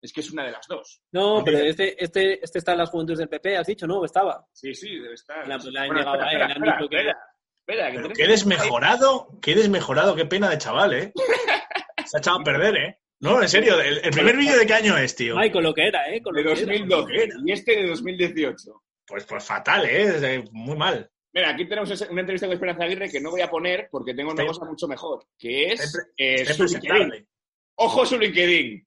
Es 0.02 0.12
que 0.12 0.20
es 0.20 0.30
una 0.30 0.44
de 0.44 0.52
las 0.52 0.66
dos. 0.68 1.02
No, 1.12 1.42
pero 1.44 1.58
este, 1.58 2.02
este, 2.02 2.42
este 2.44 2.58
está 2.58 2.72
en 2.72 2.78
las 2.78 2.90
juventudes 2.90 3.18
del 3.18 3.28
PP, 3.28 3.56
has 3.56 3.66
dicho, 3.66 3.86
¿no? 3.88 4.04
Estaba. 4.04 4.46
Sí, 4.52 4.72
sí, 4.72 4.98
debe 4.98 5.14
estar. 5.14 5.46
La- 5.48 5.58
la 5.58 5.82
han 5.82 5.88
Bueno, 5.88 5.94
llegado 6.00 6.14
espera, 6.14 6.26
a 6.26 6.32
él, 6.32 6.40
espera, 6.40 6.44
han 6.44 6.50
espera, 6.52 6.76
dicho 6.78 6.88
que- 6.88 6.96
espera, 6.96 7.18
espera, 7.58 7.90
que 7.90 7.96
Pero 7.98 8.14
qué 8.14 8.26
desmejorado, 8.28 9.28
qué 9.42 9.54
desmejorado, 9.56 10.14
qué 10.14 10.26
pena 10.26 10.48
de 10.48 10.58
chaval, 10.58 10.94
¿eh? 10.94 11.12
Se 12.06 12.16
ha 12.16 12.20
echado 12.20 12.40
a 12.40 12.44
perder, 12.44 12.76
¿eh? 12.76 12.98
No, 13.20 13.42
en 13.42 13.48
serio, 13.48 13.80
el, 13.80 13.98
el 14.02 14.10
primer 14.10 14.36
vídeo 14.36 14.58
de 14.58 14.66
qué 14.66 14.74
año 14.74 14.96
es, 14.96 15.14
tío. 15.14 15.38
Ay, 15.38 15.50
con 15.50 15.62
lo 15.62 15.74
que 15.74 15.86
era, 15.88 16.08
¿eh? 16.10 16.22
Con 16.22 16.34
De 16.34 16.42
lo 16.42 16.54
que 16.54 16.62
era. 16.62 16.72
2012 16.72 17.28
y 17.44 17.52
este 17.52 17.76
de 17.76 17.88
2018. 17.88 18.82
Pues, 19.06 19.24
pues 19.24 19.44
fatal, 19.44 19.84
¿eh? 19.88 20.42
Muy 20.52 20.76
mal. 20.76 21.10
Mira, 21.32 21.50
aquí 21.50 21.68
tenemos 21.68 21.90
una 22.10 22.20
entrevista 22.22 22.46
con 22.46 22.54
Esperanza 22.54 22.84
Aguirre 22.84 23.10
que 23.10 23.20
no 23.20 23.30
voy 23.30 23.40
a 23.40 23.50
poner 23.50 23.88
porque 23.90 24.14
tengo 24.14 24.32
una 24.32 24.46
cosa 24.46 24.64
mucho 24.64 24.88
mejor, 24.88 25.24
que 25.38 25.72
es 25.72 26.12
eh, 26.16 26.44
su 26.46 26.64
LinkedIn. 26.64 27.28
Ojo 27.76 28.04
su 28.06 28.18
LinkedIn. 28.18 28.86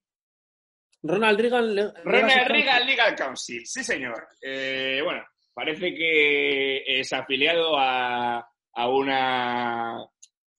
Ronald 1.04 1.40
Reagan. 1.40 1.92
Ronald 2.04 2.48
Reagan 2.48 2.86
Legal 2.86 3.14
Council, 3.14 3.66
sí 3.66 3.84
señor. 3.84 4.26
Eh, 4.42 5.00
bueno, 5.02 5.22
parece 5.54 5.94
que 5.94 6.82
es 7.00 7.12
afiliado 7.12 7.78
a, 7.78 8.46
a 8.72 8.88
una, 8.88 10.04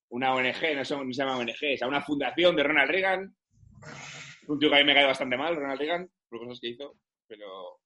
una 0.10 0.34
ONG, 0.34 0.76
no 0.76 0.86
sé 0.86 0.96
cómo 0.96 1.12
se 1.12 1.22
llama 1.22 1.38
ONG, 1.38 1.56
es 1.62 1.82
a 1.84 1.88
una 1.88 2.02
fundación 2.02 2.56
de 2.56 2.64
Ronald 2.64 2.90
Reagan. 2.90 3.36
Un 4.48 4.60
tío 4.60 4.70
que 4.70 4.76
a 4.76 4.80
mí 4.80 4.86
me 4.86 4.94
cae 4.94 5.06
bastante 5.06 5.38
mal, 5.38 5.56
Ronald 5.56 5.80
Reagan, 5.80 6.10
por 6.30 6.40
cosas 6.40 6.60
que 6.60 6.70
hizo, 6.70 6.98
pero, 7.28 7.80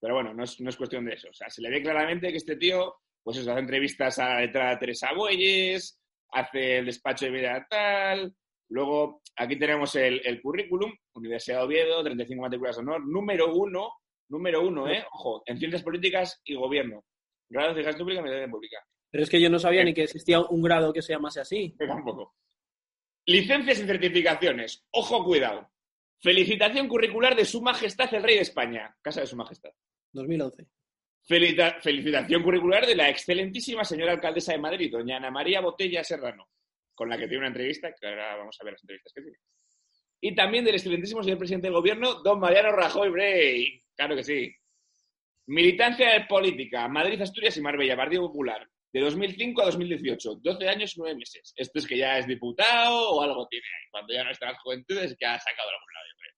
pero 0.00 0.14
bueno, 0.14 0.34
no 0.34 0.44
es, 0.44 0.60
no 0.60 0.68
es 0.68 0.76
cuestión 0.76 1.04
de 1.04 1.14
eso. 1.14 1.28
O 1.30 1.34
sea, 1.34 1.48
se 1.48 1.62
le 1.62 1.70
ve 1.70 1.82
claramente 1.82 2.30
que 2.30 2.36
este 2.36 2.56
tío, 2.56 2.96
pues 3.22 3.38
eso, 3.38 3.50
hace 3.50 3.60
entrevistas 3.60 4.18
a 4.18 4.28
la 4.28 4.40
letrada 4.40 4.78
Teresa 4.78 5.12
Bueyes, 5.14 5.98
hace 6.30 6.78
el 6.78 6.86
despacho 6.86 7.26
de 7.26 7.30
vida 7.30 7.66
tal, 7.68 8.34
Luego, 8.70 9.22
aquí 9.36 9.58
tenemos 9.58 9.94
el, 9.96 10.20
el 10.24 10.42
currículum, 10.42 10.92
Universidad 11.14 11.58
de 11.58 11.64
Oviedo, 11.64 12.04
35 12.04 12.42
matrículas 12.42 12.76
de 12.76 12.82
honor, 12.82 13.06
número 13.06 13.54
uno, 13.54 13.92
número 14.28 14.66
uno, 14.66 14.88
¿eh? 14.88 15.04
Ojo, 15.12 15.42
en 15.46 15.58
ciencias 15.58 15.82
políticas 15.82 16.40
y 16.44 16.54
gobierno. 16.54 17.02
Grado 17.48 17.72
de 17.72 17.82
gestión 17.82 18.06
pública 18.06 18.44
y 18.44 18.50
pública. 18.50 18.76
Pero 19.10 19.24
es 19.24 19.30
que 19.30 19.40
yo 19.40 19.48
no 19.48 19.58
sabía 19.58 19.84
ni 19.84 19.94
que 19.94 20.02
existía 20.02 20.40
un 20.40 20.60
grado 20.60 20.92
que 20.92 21.00
se 21.00 21.14
llamase 21.14 21.40
así. 21.40 21.74
Yo 21.80 21.86
tampoco. 21.86 22.34
Licencias 23.28 23.78
y 23.80 23.84
certificaciones. 23.86 24.86
Ojo, 24.90 25.22
cuidado. 25.22 25.68
Felicitación 26.20 26.88
curricular 26.88 27.36
de 27.36 27.44
Su 27.44 27.60
Majestad 27.60 28.12
el 28.14 28.22
Rey 28.22 28.36
de 28.36 28.40
España. 28.40 28.96
Casa 29.02 29.20
de 29.20 29.26
Su 29.26 29.36
Majestad. 29.36 29.70
2011. 30.12 30.66
Felita- 31.28 31.78
felicitación 31.82 32.42
curricular 32.42 32.86
de 32.86 32.96
la 32.96 33.10
excelentísima 33.10 33.84
señora 33.84 34.12
alcaldesa 34.12 34.52
de 34.52 34.58
Madrid, 34.58 34.90
doña 34.90 35.18
Ana 35.18 35.30
María 35.30 35.60
Botella 35.60 36.02
Serrano, 36.02 36.48
con 36.94 37.10
la 37.10 37.18
que 37.18 37.24
tiene 37.28 37.38
una 37.40 37.48
entrevista, 37.48 37.92
que 37.94 38.06
ahora 38.06 38.34
vamos 38.36 38.56
a 38.58 38.64
ver 38.64 38.72
las 38.72 38.82
entrevistas 38.82 39.12
que 39.12 39.20
tiene. 39.20 39.36
Y 40.22 40.34
también 40.34 40.64
del 40.64 40.76
excelentísimo 40.76 41.22
señor 41.22 41.36
presidente 41.36 41.66
del 41.66 41.74
gobierno, 41.74 42.14
don 42.22 42.40
Mariano 42.40 42.72
Rajoy 42.72 43.10
Brey. 43.10 43.82
Claro 43.94 44.16
que 44.16 44.24
sí. 44.24 44.50
Militancia 45.48 46.26
política, 46.26 46.88
Madrid, 46.88 47.20
Asturias 47.20 47.56
y 47.58 47.60
Marbella, 47.60 47.94
Partido 47.94 48.22
Popular, 48.22 48.66
de 48.92 49.00
2005 49.00 49.62
a 49.62 49.66
2018, 49.66 50.36
12 50.42 50.68
años 50.68 50.96
y 50.96 51.00
9 51.00 51.16
meses. 51.16 51.52
Esto 51.56 51.78
es 51.78 51.86
que 51.86 51.96
ya 51.98 52.18
es 52.18 52.26
diputado 52.26 53.10
o 53.10 53.22
algo 53.22 53.46
tiene 53.48 53.66
ahí. 53.66 53.88
Cuando 53.90 54.14
ya 54.14 54.24
no 54.24 54.30
está 54.30 54.50
en 54.50 54.56
juventudes, 54.56 55.16
que 55.18 55.26
ha 55.26 55.38
sacado 55.38 55.68
de 55.68 55.74
algún 55.74 55.92
lado, 55.94 56.06
yo 56.10 56.16
creo. 56.20 56.34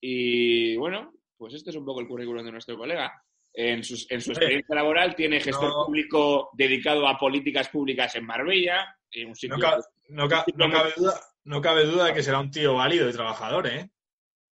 Y 0.00 0.76
bueno, 0.76 1.12
pues 1.36 1.54
este 1.54 1.70
es 1.70 1.76
un 1.76 1.84
poco 1.84 2.00
el 2.00 2.08
currículum 2.08 2.44
de 2.44 2.52
nuestro 2.52 2.76
colega. 2.76 3.12
En, 3.56 3.84
sus- 3.84 4.10
en 4.10 4.20
su 4.20 4.32
experiencia 4.32 4.74
laboral 4.74 5.14
tiene 5.14 5.40
gestor 5.40 5.68
No. 5.70 5.86
público 5.86 6.50
dedicado 6.54 7.06
a 7.06 7.16
políticas 7.16 7.68
públicas 7.68 8.14
en 8.16 8.26
Marbella, 8.26 8.96
en 9.12 9.28
un 9.28 9.36
sitio 9.36 9.56
No, 9.56 9.62
ca- 9.62 9.78
no 10.08 10.28
ca- 10.28 10.44
no 10.56 10.70
cabe 10.70 10.92
duda, 10.96 11.20
no 11.44 11.60
cabe 11.60 11.84
duda 11.84 12.06
de 12.06 12.14
que 12.14 12.22
será 12.22 12.40
un 12.40 12.50
tío 12.50 12.74
válido 12.74 13.08
y 13.08 13.12
trabajador, 13.12 13.68
¿eh? 13.68 13.88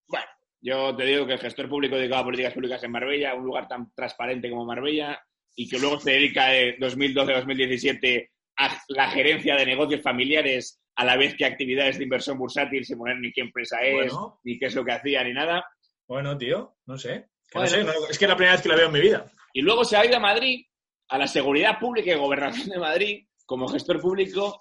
Bueno, 0.06 0.26
Yo 0.61 0.94
te 0.94 1.04
digo 1.04 1.26
que 1.26 1.33
el 1.33 1.38
gestor 1.38 1.66
público 1.70 1.96
dedicado 1.96 2.20
a 2.20 2.24
políticas 2.24 2.52
públicas 2.52 2.85
en 2.85 2.90
Marbella, 2.92 3.35
un 3.35 3.44
lugar 3.46 3.66
tan 3.66 3.90
transparente 3.94 4.50
como 4.50 4.66
Marbella, 4.66 5.18
y 5.57 5.69
que 5.69 5.79
luego 5.79 5.99
se 6.01 6.13
dedica 6.13 6.49
de 6.49 6.77
2012 6.79 7.33
a 7.33 7.37
2017 7.37 8.31
a 8.59 8.79
la 8.89 9.11
gerencia 9.11 9.57
de 9.57 9.67
negocios 9.67 10.03
familiares 10.03 10.81
a 10.97 11.05
la 11.05 11.17
vez 11.17 11.35
que 11.35 11.45
actividades 11.47 11.97
de 11.99 12.05
inversión 12.05 12.37
bursátil 12.39 12.85
sin 12.85 12.99
poner 12.99 13.19
ni 13.19 13.33
qué 13.33 13.41
empresa 13.41 13.79
es, 13.81 13.95
Bueno. 14.13 14.41
ni 14.45 14.59
qué 14.59 14.67
es 14.67 14.75
lo 14.75 14.85
que 14.85 14.93
hacía, 14.93 15.25
ni 15.25 15.33
nada. 15.33 15.65
Bueno, 16.07 16.37
tío, 16.37 16.77
no 16.87 16.99
sé. 16.99 17.27
Que 17.51 17.59
no 17.59 17.61
Bueno. 17.63 17.69
sé, 17.69 17.85
no- 17.85 18.07
es 18.11 18.19
que 18.19 18.25
es 18.25 18.29
la 18.29 18.37
primera 18.37 18.53
vez 18.55 18.63
que 18.63 18.69
la 18.69 18.77
veo 18.77 18.87
en 18.87 18.93
mi 18.93 19.01
vida. 19.01 19.31
Y 19.55 19.63
luego 19.63 19.85
se 19.85 19.97
ha 19.97 20.05
ido 20.05 20.17
a 20.17 20.21
Madrid, 20.21 20.65
a 21.09 21.19
la 21.19 21.27
Seguridad 21.27 21.79
Pública 21.79 22.13
y 22.13 22.17
Gobernación 22.19 22.69
de 22.69 22.79
Madrid, 22.79 23.27
como 23.47 23.67
gestor 23.69 24.01
público. 24.01 24.59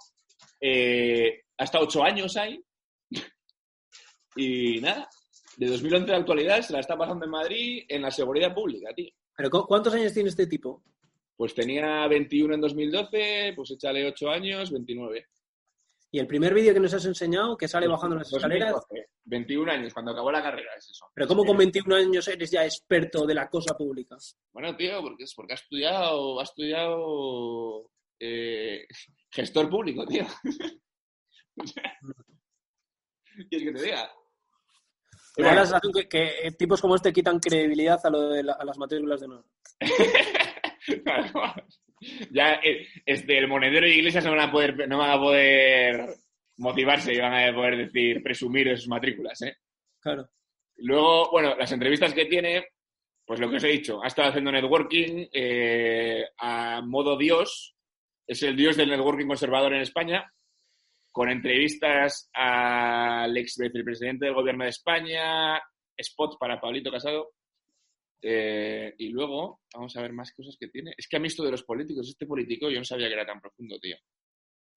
eh, 0.62 1.44
ha 1.58 1.64
estado 1.64 1.86
ocho 1.86 2.04
años 2.04 2.36
ahí. 2.38 2.62
Y 4.36 4.80
nada, 4.82 5.10
de 5.58 5.68
2011 5.68 6.10
a 6.12 6.14
la 6.14 6.20
actualidad 6.20 6.62
se 6.62 6.74
la 6.74 6.80
está 6.80 6.98
pasando 6.98 7.26
en 7.26 7.32
Madrid 7.32 7.84
en 7.88 8.02
la 8.02 8.12
Seguridad 8.12 8.54
Pública, 8.54 8.94
tío. 8.96 9.10
¿Pero 9.40 9.50
cu- 9.50 9.66
cuántos 9.68 9.94
años 9.94 10.14
tiene 10.14 10.28
este 10.28 10.48
tipo? 10.48 10.84
Pues 11.38 11.54
tenía 11.56 12.06
21 12.10 12.56
en 12.56 12.60
2012, 12.60 13.54
pues 13.56 13.72
échale 13.72 14.06
8 14.06 14.30
años, 14.30 14.70
29. 14.70 15.28
Y 16.12 16.20
el 16.20 16.28
primer 16.28 16.54
vídeo 16.54 16.74
que 16.74 16.82
nos 16.82 16.94
has 16.94 17.06
enseñado, 17.06 17.56
que 17.56 17.70
sale 17.70 17.88
bajando 17.88 18.18
las 18.18 18.34
escaleras, 18.34 18.74
2012, 18.74 19.10
21 19.24 19.72
años, 19.72 19.94
cuando 19.94 20.12
acabó 20.12 20.30
la 20.30 20.44
carrera, 20.44 20.72
es 20.78 20.90
eso. 20.90 21.06
pero 21.14 21.26
¿cómo 21.26 21.46
con 21.46 21.56
21 21.56 21.96
años 21.96 22.28
eres 22.28 22.52
ya 22.52 22.66
experto 22.66 23.26
de 23.26 23.34
la 23.36 23.50
cosa 23.50 23.78
pública? 23.78 24.18
Bueno, 24.52 24.76
tío, 24.76 25.02
porque 25.02 25.24
es 25.24 25.34
porque 25.34 25.54
ha 25.54 25.56
estudiado, 25.56 26.38
ha 26.42 26.44
estudiado 26.44 27.90
eh, 28.20 28.86
gestor 29.32 29.70
público, 29.70 30.06
tío. 30.06 30.26
¿Quieres 33.50 33.68
que 33.68 33.72
te 33.74 33.82
diga? 33.84 34.12
La 35.44 35.66
sensación 35.66 35.94
que, 35.94 36.08
que, 36.08 36.24
eh, 36.44 36.52
tipos 36.52 36.82
como 36.82 36.96
este 36.96 37.14
quitan 37.14 37.40
credibilidad 37.40 38.00
a, 38.04 38.10
lo 38.10 38.30
de 38.30 38.44
la- 38.44 38.54
a 38.54 38.66
las 38.66 38.78
matrículas 38.78 39.20
de 39.20 39.26
honor. 39.28 39.46
ya 42.32 42.54
eh, 42.64 42.88
este, 43.06 43.38
el 43.38 43.48
monedero 43.48 43.88
y 43.88 43.92
iglesias 43.92 44.26
no 44.26 44.32
van 44.32 44.50
a 44.50 44.52
poder, 44.52 44.88
no 44.88 44.98
van 44.98 45.12
a 45.12 45.20
poder 45.20 46.06
motivarse 46.58 47.14
y 47.14 47.20
van 47.20 47.34
a 47.34 47.54
poder 47.54 47.78
decir, 47.78 48.22
presumir 48.24 48.68
de 48.70 48.78
sus 48.78 48.88
matrículas, 48.88 49.42
¿eh? 49.42 49.58
Claro. 50.02 50.30
Luego, 50.78 51.30
bueno, 51.32 51.56
las 51.56 51.72
entrevistas 51.72 52.14
que 52.14 52.26
tiene, 52.26 52.68
pues 53.26 53.40
lo 53.40 53.50
que 53.50 53.58
os 53.58 53.64
he 53.64 53.68
dicho, 53.70 54.02
ha 54.04 54.08
estado 54.08 54.30
haciendo 54.30 54.52
networking 54.52 55.28
eh, 55.32 56.26
a 56.38 56.82
modo 56.82 57.18
Dios, 57.18 57.76
es 58.28 58.44
el 58.44 58.56
Dios 58.56 58.78
del 58.78 58.90
networking 58.90 59.28
conservador 59.28 59.74
en 59.74 59.82
España, 59.82 60.32
con 61.20 61.30
entrevistas 61.30 62.30
al 62.34 63.36
ex 63.36 63.58
vicepresidente 63.58 64.24
del 64.24 64.34
gobierno 64.36 64.64
de 64.64 64.70
España, 64.70 65.62
spot 65.98 66.38
para 66.40 66.62
Pablito 66.62 66.90
Casado. 66.90 67.32
eh, 68.22 68.94
y 68.98 69.10
luego, 69.10 69.60
vamos 69.74 69.98
a 69.98 70.02
ver 70.02 70.14
más 70.14 70.32
cosas 70.32 70.56
que 70.58 70.70
tiene. 70.70 70.94
Es 70.98 71.10
que 71.10 71.18
a 71.18 71.20
mí 71.20 71.28
esto 71.28 71.44
de 71.44 71.52
los 71.52 71.64
políticos, 71.64 72.08
este 72.08 72.26
político, 72.26 72.70
yo 72.70 72.78
no 72.80 72.86
sabía 72.86 73.10
que 73.10 73.16
era 73.16 73.26
tan 73.26 73.42
profundo, 73.42 73.78
tío. 73.82 73.98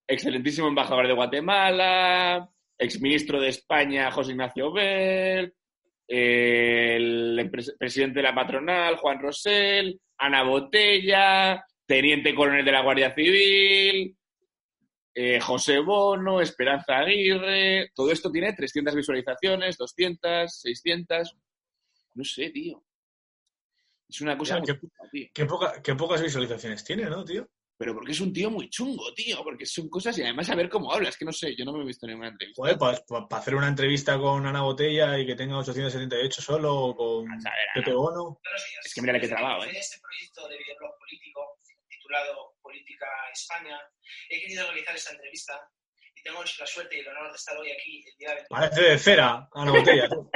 Excelentísimo 0.05 0.66
embajador 0.66 1.07
de 1.07 1.12
Guatemala, 1.14 2.48
exministro 2.76 3.40
de 3.40 3.48
España, 3.50 4.11
José 4.11 4.33
Ignacio 4.33 4.72
Bell, 4.72 5.55
el 6.09 7.50
pres- 7.52 7.76
presidente 7.78 8.18
de 8.18 8.24
la 8.24 8.35
patronal, 8.35 8.96
Juan 8.96 9.20
Rosell, 9.20 9.96
Ana 10.18 10.42
Botella, 10.42 11.64
teniente 11.87 12.35
coronel 12.35 12.64
de 12.64 12.72
la 12.72 12.83
Guardia 12.83 13.14
Civil, 13.14 14.16
eh, 15.14 15.40
José 15.40 15.79
Bono, 15.81 16.40
Esperanza 16.40 16.98
Aguirre. 16.98 17.90
Todo 17.94 18.11
esto 18.11 18.31
tiene 18.31 18.53
300 18.53 18.94
visualizaciones, 18.94 19.77
200, 19.77 20.61
600. 20.61 21.37
No 22.14 22.25
sé, 22.25 22.51
tío. 22.51 22.83
Es 24.09 24.20
una 24.20 24.37
cosa 24.37 24.55
Ya, 24.57 24.59
muy 24.61 24.66
qué- 24.66 24.79
chunga, 24.81 25.11
tío. 25.11 25.27
Qué, 25.35 25.46
poca- 25.46 25.83
qué 25.83 25.94
pocas 25.94 26.22
visualizaciones 26.22 26.85
tiene, 26.85 27.05
¿no, 27.05 27.25
tío? 27.25 27.48
Pero 27.79 27.94
porque 27.94 28.12
es 28.12 28.20
un 28.20 28.33
tío 28.33 28.48
muy 28.51 28.68
chungo, 28.68 29.12
tío. 29.14 29.42
Porque 29.42 29.66
son 29.66 29.88
cosas 29.88 30.16
y 30.18 30.22
además 30.22 30.48
a 30.51 30.55
ver 30.55 30.68
cómo 30.68 30.92
habla. 30.92 31.09
Es 31.09 31.16
que 31.16 31.25
no 31.25 31.33
sé, 31.33 31.57
yo 31.57 31.64
no 31.64 31.72
me 31.72 31.83
he 31.83 31.87
visto 31.87 32.07
ninguna 32.07 32.29
entrevista. 32.29 32.62
Joder, 32.62 32.79
para 32.79 33.27
hacer 33.40 33.55
una 33.57 33.66
entrevista 33.68 34.18
con 34.18 34.46
Ana 34.46 34.62
Botella 34.62 35.18
y 35.18 35.27
que 35.27 35.35
tenga 35.35 35.59
878 35.59 36.42
solo, 36.42 36.75
o 36.77 36.94
con. 36.96 37.27
Pepe 37.75 37.92
Bono. 37.92 38.38
Es 38.85 38.94
que 38.94 39.01
mira 39.01 39.14
que 39.14 39.20
Desde 39.20 39.35
trabajo, 39.35 39.62
que 39.62 39.70
¿eh? 39.70 39.79
este 39.81 39.98
proyecto 40.01 40.48
de 40.48 40.59
videoblog 40.59 40.98
político 40.98 41.59
titulado 41.88 42.51
Política 42.72 43.06
España, 43.35 43.78
he 44.30 44.40
querido 44.40 44.64
realizar 44.66 44.96
esta 44.96 45.12
entrevista 45.12 45.52
y 46.16 46.22
tengo 46.22 46.42
la 46.42 46.66
suerte 46.66 46.96
y 46.96 47.00
el 47.00 47.08
honor 47.08 47.28
de 47.30 47.37
estar 47.37 47.56
hoy 47.58 47.70
aquí 47.70 48.02
el 48.06 48.16
día 48.16 48.28
20 48.35 48.46
Parece 48.48 48.80
de 48.82 48.98
cera, 48.98 49.48
Ana 49.52 49.72
Botella. 49.72 50.08
tú. 50.08 50.30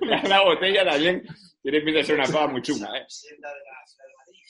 La, 0.00 0.22
la 0.28 0.40
botella 0.42 0.84
también 0.84 1.22
tiene 1.62 1.80
pinta 1.82 1.98
de 1.98 2.04
ser 2.04 2.14
una 2.16 2.24
cosa 2.24 2.46
muy 2.48 2.62
chunga, 2.62 2.88
¿eh? 2.96 3.02
presidenta 3.02 3.48
de 3.48 3.60
la 3.60 3.86
ciudad 3.86 4.06
de 4.08 4.14
Madrid, 4.18 4.44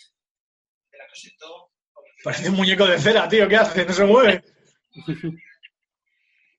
de 0.91 0.99
la 0.99 1.05
que 1.07 2.23
Parece 2.25 2.49
un 2.49 2.57
muñeco 2.57 2.87
de 2.87 2.99
cera, 2.99 3.29
tío. 3.29 3.47
¿Qué 3.49 3.57
hace? 3.57 3.85
No 3.85 3.93
se 3.93 4.05
mueve. 4.05 4.43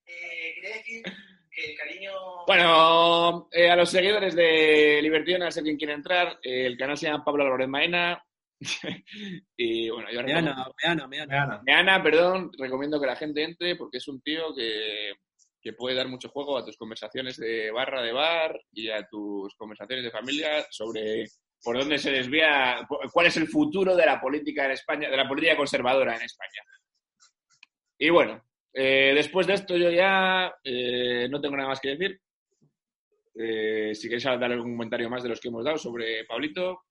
Eh, 0.06 0.54
quería 0.56 0.76
decir 0.76 1.04
que 1.50 1.72
el 1.72 1.78
cariño... 1.78 2.12
Bueno, 2.46 3.50
eh, 3.52 3.70
a 3.70 3.76
los 3.76 3.90
seguidores 3.90 4.36
de 4.36 5.00
Libertiona, 5.02 5.50
sé 5.50 5.64
quién 5.64 5.78
quiere 5.78 5.94
entrar. 5.94 6.40
eh, 6.44 6.68
el 6.68 6.78
canal 6.78 6.98
se 6.98 7.08
llama 7.08 7.24
Pablo 7.24 7.44
Álvarez 7.46 7.68
Maena. 7.68 8.24
y 9.58 9.90
bueno, 9.90 10.10
yo 10.12 10.24
Meana, 10.24 10.52
recomiendo- 10.52 10.74
meana, 10.84 11.08
meana. 11.08 11.44
Ana. 11.44 11.62
Meana, 11.66 12.04
perdón, 12.04 12.52
recomiendo 12.58 13.00
que 13.00 13.08
la 13.08 13.16
gente 13.16 13.44
entre 13.44 13.76
porque 13.76 13.98
es 13.98 14.08
un 14.08 14.22
tío 14.22 14.54
que, 14.56 15.14
que 15.62 15.74
puede 15.74 15.96
dar 15.96 16.08
mucho 16.08 16.30
juego 16.30 16.58
a 16.58 16.66
tus 16.66 16.78
conversaciones 16.78 17.38
de 17.38 17.72
barra 17.72 18.02
de 18.02 18.12
bar 18.14 18.60
y 18.72 18.90
a 18.90 19.06
tus 19.08 19.56
conversaciones 19.56 20.04
de 20.06 20.12
familia 20.12 20.66
sobre 20.70 21.26
por 21.64 21.78
dónde 21.78 21.98
se 21.98 22.12
desvía, 22.12 22.86
cu- 22.88 22.98
cuál 23.12 23.28
es 23.28 23.38
el 23.38 23.48
futuro 23.48 23.96
de 23.96 24.06
la 24.06 24.20
política 24.20 24.66
en 24.66 24.72
España, 24.72 25.10
de 25.10 25.16
la 25.18 25.28
política 25.28 25.56
conservadora 25.56 26.16
en 26.16 26.22
España. 26.24 26.62
Y 27.98 28.10
bueno, 28.10 28.44
eh, 28.74 29.14
después 29.16 29.48
de 29.48 29.54
esto 29.54 29.78
yo 29.78 29.90
ya 29.90 30.54
eh, 30.64 31.28
no 31.30 31.40
tengo 31.40 31.56
nada 31.56 31.70
más 31.70 31.80
que 31.80 31.90
decir. 31.96 32.20
Eh, 33.36 33.96
si 33.96 34.08
queréis 34.08 34.26
dar 34.26 34.44
algún 34.52 34.74
comentario 34.74 35.10
más 35.10 35.24
de 35.24 35.30
los 35.30 35.40
que 35.40 35.48
hemos 35.48 35.64
dado 35.66 35.78
sobre 35.78 36.26
Pablito, 36.26 36.84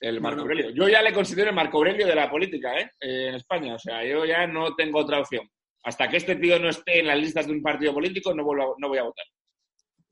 el 0.00 0.20
Marco. 0.20 0.42
Aurelio. 0.42 0.70
Yo 0.70 0.88
ya 0.88 1.02
le 1.02 1.12
considero 1.12 1.50
el 1.50 1.54
Marco 1.56 1.76
Aurelio 1.78 2.06
de 2.06 2.14
la 2.14 2.30
política 2.30 2.78
¿eh? 2.78 2.90
Eh, 3.00 3.28
en 3.28 3.34
España. 3.34 3.74
O 3.74 3.78
sea, 3.78 4.04
yo 4.04 4.24
ya 4.24 4.46
no 4.46 4.74
tengo 4.74 5.00
otra 5.00 5.20
opción. 5.20 5.48
Hasta 5.84 6.08
que 6.08 6.16
este 6.18 6.36
tío 6.36 6.58
no 6.58 6.68
esté 6.68 7.00
en 7.00 7.06
las 7.06 7.18
listas 7.18 7.46
de 7.46 7.52
un 7.52 7.62
partido 7.62 7.92
político, 7.94 8.34
no, 8.34 8.44
vuelvo 8.44 8.72
a- 8.72 8.76
no 8.78 8.88
voy 8.88 8.98
a 8.98 9.02
votar. 9.04 9.24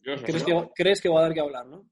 Yo 0.03 0.17
¿Crees 0.23 0.45
que, 0.45 0.69
¿Crees 0.75 1.01
que 1.01 1.09
va 1.09 1.21
a 1.21 1.23
dar 1.25 1.35
que 1.35 1.41
hablar, 1.41 1.67
no? 1.67 1.85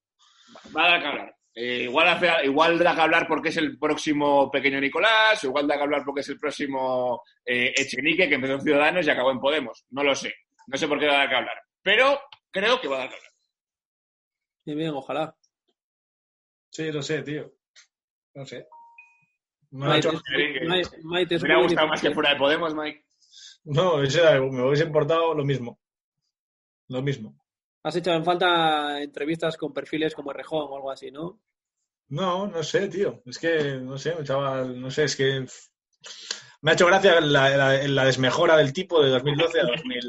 Va 0.77 0.85
a 0.87 0.91
dar 0.93 1.01
que 1.01 1.07
hablar. 1.09 1.37
Eh, 1.55 1.83
igual, 1.85 2.09
hace- 2.09 2.45
igual 2.47 2.79
da 2.79 2.95
que 2.95 3.01
hablar 3.01 3.27
porque 3.27 3.49
es 3.49 3.57
el 3.57 3.79
próximo 3.79 4.51
pequeño 4.51 4.79
Nicolás, 4.81 5.43
o 5.43 5.47
igual 5.49 5.67
da 5.67 5.77
que 5.77 5.83
hablar 5.83 6.03
porque 6.05 6.21
es 6.21 6.29
el 6.29 6.39
próximo 6.39 7.23
eh, 7.45 7.73
Echenique 7.77 8.29
que 8.29 8.35
empezó 8.35 8.55
en 8.55 8.61
Ciudadanos 8.63 9.07
y 9.07 9.11
acabó 9.11 9.31
en 9.31 9.41
Podemos. 9.41 9.85
No 9.91 10.03
lo 10.03 10.15
sé. 10.15 10.35
No 10.67 10.77
sé 10.77 10.87
por 10.89 10.99
qué 10.99 11.07
va 11.07 11.15
a 11.15 11.19
dar 11.19 11.29
que 11.31 11.35
hablar. 11.37 11.63
Pero 11.83 12.21
creo 12.51 12.81
que 12.81 12.89
va 12.89 12.97
a 12.97 12.99
dar 13.01 13.09
que 13.09 13.15
hablar. 13.17 13.31
Bien, 14.67 14.79
bien, 14.79 14.91
ojalá. 14.95 15.35
Sí, 16.71 16.91
lo 16.93 17.03
sé, 17.03 17.23
tío. 17.23 17.53
No 18.37 18.45
sé. 18.47 18.67
No, 19.73 19.87
ha 19.87 19.89
Maite, 19.89 20.09
hecho- 20.09 20.21
Maite, 20.69 20.99
Maite, 21.03 21.35
Me 21.39 21.41
hubiera 21.45 21.63
gustado 21.63 21.89
más 21.89 22.01
que 22.01 22.11
fuera 22.13 22.31
de 22.31 22.37
Podemos, 22.37 22.75
Mike. 22.75 23.05
no 23.65 24.03
era- 24.03 24.41
me 24.41 24.63
hubiese 24.63 24.85
importado 24.85 25.35
lo 25.35 25.45
mismo. 25.45 25.81
Lo 26.89 27.03
mismo. 27.03 27.37
Has 27.83 27.97
echado 27.97 28.17
en 28.17 28.25
falta 28.25 29.03
entrevistas 29.03 29.57
con 29.57 29.73
perfiles 29.73 30.15
como 30.15 30.33
Rejón 30.33 30.67
o 30.71 30.77
algo 30.77 30.91
así, 30.91 31.11
¿no? 31.11 31.41
No, 32.09 32.47
no 32.47 32.63
sé, 32.63 32.89
tío. 32.89 33.23
Es 33.27 33.39
que, 33.39 33.79
no 33.81 33.99
sé, 33.99 34.15
chaval, 34.23 34.81
no 34.81 34.91
sé, 34.91 35.05
es 35.05 35.17
que 35.17 35.45
me 36.63 36.71
ha 36.71 36.75
hecho 36.75 36.87
gracia 36.87 37.21
la, 37.21 37.49
la- 37.57 37.89
la 37.89 38.05
desmejora 38.05 38.57
del 38.57 38.73
tipo 38.73 39.03
de 39.03 39.11
2012 39.11 39.61
a 39.61 39.65
2000. 39.65 40.05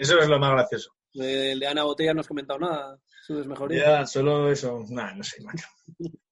Eso 0.00 0.18
es 0.18 0.28
lo 0.28 0.38
más 0.40 0.50
gracioso. 0.52 0.92
De, 1.14 1.54
de 1.56 1.66
Ana 1.66 1.84
Botella 1.84 2.14
no 2.14 2.20
has 2.20 2.28
comentado 2.28 2.58
nada. 2.58 2.98
Su 3.24 3.36
desmejoría. 3.36 3.84
Ya, 4.00 4.06
solo 4.06 4.50
eso. 4.50 4.84
Nah, 4.88 5.12
no 5.14 5.22
sé, 5.22 5.40
macho. 5.42 5.66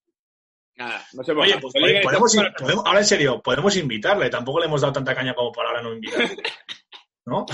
Nada, 0.76 1.06
no 1.14 1.22
sé 1.24 1.32
por 1.32 1.42
Oye, 1.42 1.54
qué. 1.54 1.58
pues, 1.60 1.72
podemos, 2.02 2.36
podemos- 2.58 2.86
ahora 2.86 2.98
en 3.00 3.04
serio, 3.06 3.40
podemos 3.42 3.74
invitarle. 3.76 4.28
Tampoco 4.30 4.60
le 4.60 4.66
hemos 4.66 4.80
dado 4.82 4.92
tanta 4.92 5.14
caña 5.14 5.34
como 5.34 5.50
para 5.52 5.70
ahora 5.70 5.82
no 5.82 5.94
invitarle. 5.94 6.36
¿No? 7.28 7.44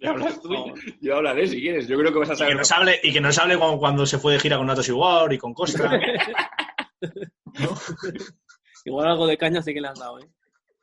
ya 0.00 0.08
hablas 0.10 0.40
tú, 0.40 0.54
yo 1.02 1.16
hablaré 1.16 1.46
si 1.46 1.60
quieres. 1.60 1.86
Yo 1.86 1.98
creo 1.98 2.10
que 2.12 2.18
vas 2.20 2.30
a 2.30 2.32
Y 2.32 2.36
que 2.36 2.38
saber. 2.44 2.56
nos 2.56 2.72
hable, 2.72 3.00
y 3.02 3.12
que 3.12 3.20
nos 3.20 3.36
hable 3.38 3.58
cuando, 3.58 3.78
cuando 3.78 4.06
se 4.06 4.16
fue 4.18 4.32
de 4.32 4.38
gira 4.40 4.56
con 4.56 4.66
Natos 4.66 4.88
Igual 4.88 5.30
y 5.34 5.38
con 5.38 5.52
Costa. 5.52 5.90
¿no? 7.58 7.76
Igual 8.84 9.08
algo 9.08 9.26
de 9.26 9.36
caña 9.36 9.60
sí 9.60 9.74
que 9.74 9.80
le 9.80 9.88
has 9.88 9.98
dado, 9.98 10.18
¿eh? 10.20 10.28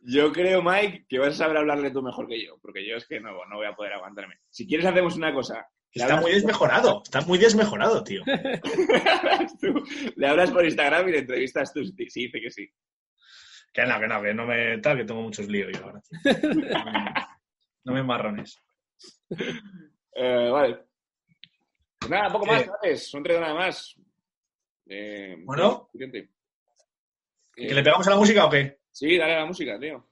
Yo 0.08 0.32
creo, 0.32 0.62
Mike, 0.62 1.08
que 1.10 1.18
vas 1.18 1.30
a 1.30 1.34
saber 1.38 1.58
hablarle 1.58 1.90
tú 1.90 2.04
mejor 2.04 2.28
que 2.28 2.46
yo, 2.46 2.60
porque 2.62 2.88
yo 2.88 2.96
es 2.98 3.08
que 3.08 3.20
no, 3.20 3.32
no 3.50 3.56
voy 3.56 3.66
a 3.66 3.76
poder 3.76 3.94
aguantarme. 3.94 4.36
Si 4.52 4.68
quieres, 4.68 4.86
hacemos 4.86 5.16
una 5.16 5.34
cosa. 5.34 5.66
Está 5.96 6.20
muy 6.22 6.32
desmejorado. 6.32 7.02
Está 7.04 7.22
muy 7.22 7.38
desmejorado, 7.38 8.04
tío. 8.04 8.22
le 10.16 10.28
hablas 10.28 10.52
por 10.52 10.66
Instagram 10.66 11.08
y 11.08 11.12
le 11.14 11.20
entrevistas 11.20 11.74
tú. 11.74 11.84
Sí, 11.86 11.94
sí, 12.10 12.22
dice 12.26 12.42
que 12.42 12.52
sí. 12.52 12.70
Que 13.74 13.86
no, 13.86 14.00
que 14.00 14.08
no, 14.08 14.22
que 14.22 14.34
no 14.34 14.46
me 14.46 14.78
tal, 14.80 14.98
que 14.98 15.06
tengo 15.06 15.22
muchos 15.22 15.48
líos 15.48 15.72
yo 15.78 15.84
ahora. 15.86 16.02
No 17.88 17.94
me 17.94 18.02
marrones. 18.02 18.60
Eh, 20.16 20.50
vale. 20.52 20.80
Pues 22.00 22.10
nada, 22.10 22.32
poco 22.32 22.48
más, 22.48 22.64
Eh. 22.64 22.66
¿sabes? 22.66 23.10
Son 23.12 23.22
tres 23.22 23.40
nada 23.40 23.54
más. 23.54 23.96
Eh, 24.88 25.36
Bueno. 25.46 25.88
¿Que 25.94 27.74
le 27.76 27.84
pegamos 27.84 28.08
a 28.08 28.10
la 28.10 28.16
música 28.16 28.44
o 28.46 28.50
qué? 28.50 28.80
Sí, 28.92 29.18
dale 29.18 29.36
a 29.36 29.40
la 29.42 29.46
música, 29.46 29.80
tío. 29.80 30.10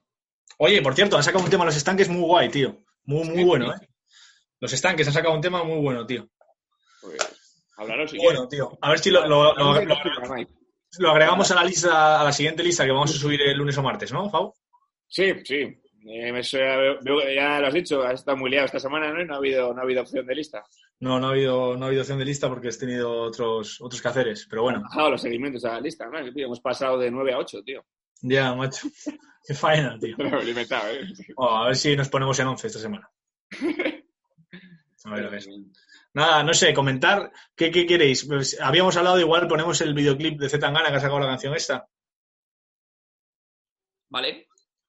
Oye, 0.58 0.80
por 0.82 0.94
cierto, 0.94 1.16
han 1.16 1.24
sacado 1.24 1.42
un 1.42 1.50
tema 1.50 1.64
los 1.64 1.76
estanques 1.76 2.08
muy 2.08 2.22
guay, 2.22 2.48
tío. 2.48 2.84
Muy, 3.06 3.24
muy 3.26 3.38
Sí, 3.38 3.44
bueno. 3.44 3.74
¿eh? 3.74 3.88
Los 4.60 4.72
estanques 4.72 5.06
han 5.06 5.12
sacado 5.12 5.34
un 5.34 5.40
tema 5.40 5.62
muy 5.64 5.80
bueno, 5.80 6.06
tío. 6.06 6.28
Pues, 7.02 7.18
háblalo 7.76 8.06
si 8.08 8.18
Bueno, 8.18 8.48
tío. 8.48 8.78
A 8.80 8.90
ver 8.90 8.98
si 8.98 9.10
lo, 9.10 9.26
lo- 9.26 9.54
lo- 9.54 11.10
agregamos 11.10 11.50
a 11.50 11.54
la 11.56 11.64
lista, 11.64 12.20
a 12.20 12.24
la 12.24 12.32
siguiente 12.32 12.62
lista 12.62 12.84
que 12.84 12.92
vamos 12.92 13.10
a 13.14 13.18
subir 13.18 13.42
el 13.42 13.56
lunes 13.58 13.76
o 13.78 13.82
martes, 13.82 14.12
¿no, 14.12 14.30
Fau? 14.30 14.54
Sí, 15.08 15.32
sí. 15.44 15.80
Eh, 16.06 16.42
ya 17.34 17.60
lo 17.60 17.66
has 17.66 17.74
dicho, 17.74 18.02
has 18.02 18.20
estado 18.20 18.36
muy 18.36 18.50
liado 18.50 18.66
esta 18.66 18.78
semana, 18.78 19.10
¿no? 19.12 19.22
Y 19.22 19.26
no 19.26 19.34
ha 19.34 19.36
habido, 19.38 19.72
no 19.72 19.80
ha 19.80 19.84
habido 19.84 20.02
opción 20.02 20.26
de 20.26 20.34
lista. 20.34 20.62
No, 21.00 21.18
no 21.18 21.28
ha 21.28 21.30
habido, 21.30 21.76
no 21.76 21.84
ha 21.84 21.88
habido 21.88 22.02
opción 22.02 22.18
de 22.18 22.26
lista 22.26 22.48
porque 22.48 22.68
has 22.68 22.78
tenido 22.78 23.10
otros, 23.22 23.80
otros 23.80 24.02
quehaceres, 24.02 24.46
pero 24.48 24.62
bueno. 24.62 24.82
Bajado 24.82 25.10
los 25.12 25.22
seguimientos 25.22 25.64
a 25.64 25.72
la 25.72 25.80
lista, 25.80 26.06
¿no? 26.06 26.32
Tío, 26.32 26.46
hemos 26.46 26.60
pasado 26.60 26.98
de 26.98 27.10
9 27.10 27.32
a 27.32 27.38
8, 27.38 27.62
tío. 27.64 27.84
Ya, 28.20 28.54
macho. 28.54 28.86
Qué 29.46 29.54
faena, 29.54 29.98
tío. 29.98 30.14
¿eh? 30.18 31.06
Oh, 31.36 31.48
a 31.56 31.66
ver 31.68 31.76
si 31.76 31.96
nos 31.96 32.08
ponemos 32.08 32.38
en 32.38 32.46
11 32.48 32.66
esta 32.66 32.78
semana. 32.78 33.08
A 35.04 35.10
ver, 35.14 35.26
a 35.26 35.28
ver. 35.30 35.44
Nada, 36.14 36.42
no 36.42 36.54
sé, 36.54 36.72
comentar. 36.72 37.30
¿Qué, 37.54 37.70
qué 37.70 37.86
queréis? 37.86 38.24
Pues, 38.26 38.58
habíamos 38.60 38.96
hablado, 38.96 39.20
igual 39.20 39.46
ponemos 39.48 39.80
el 39.80 39.94
videoclip 39.94 40.38
de 40.40 40.48
Zetangana 40.48 40.88
que 40.90 40.96
ha 40.96 41.00
sacado 41.00 41.20
la 41.20 41.26
canción 41.26 41.54
esta. 41.54 41.86
Vale. 44.10 44.46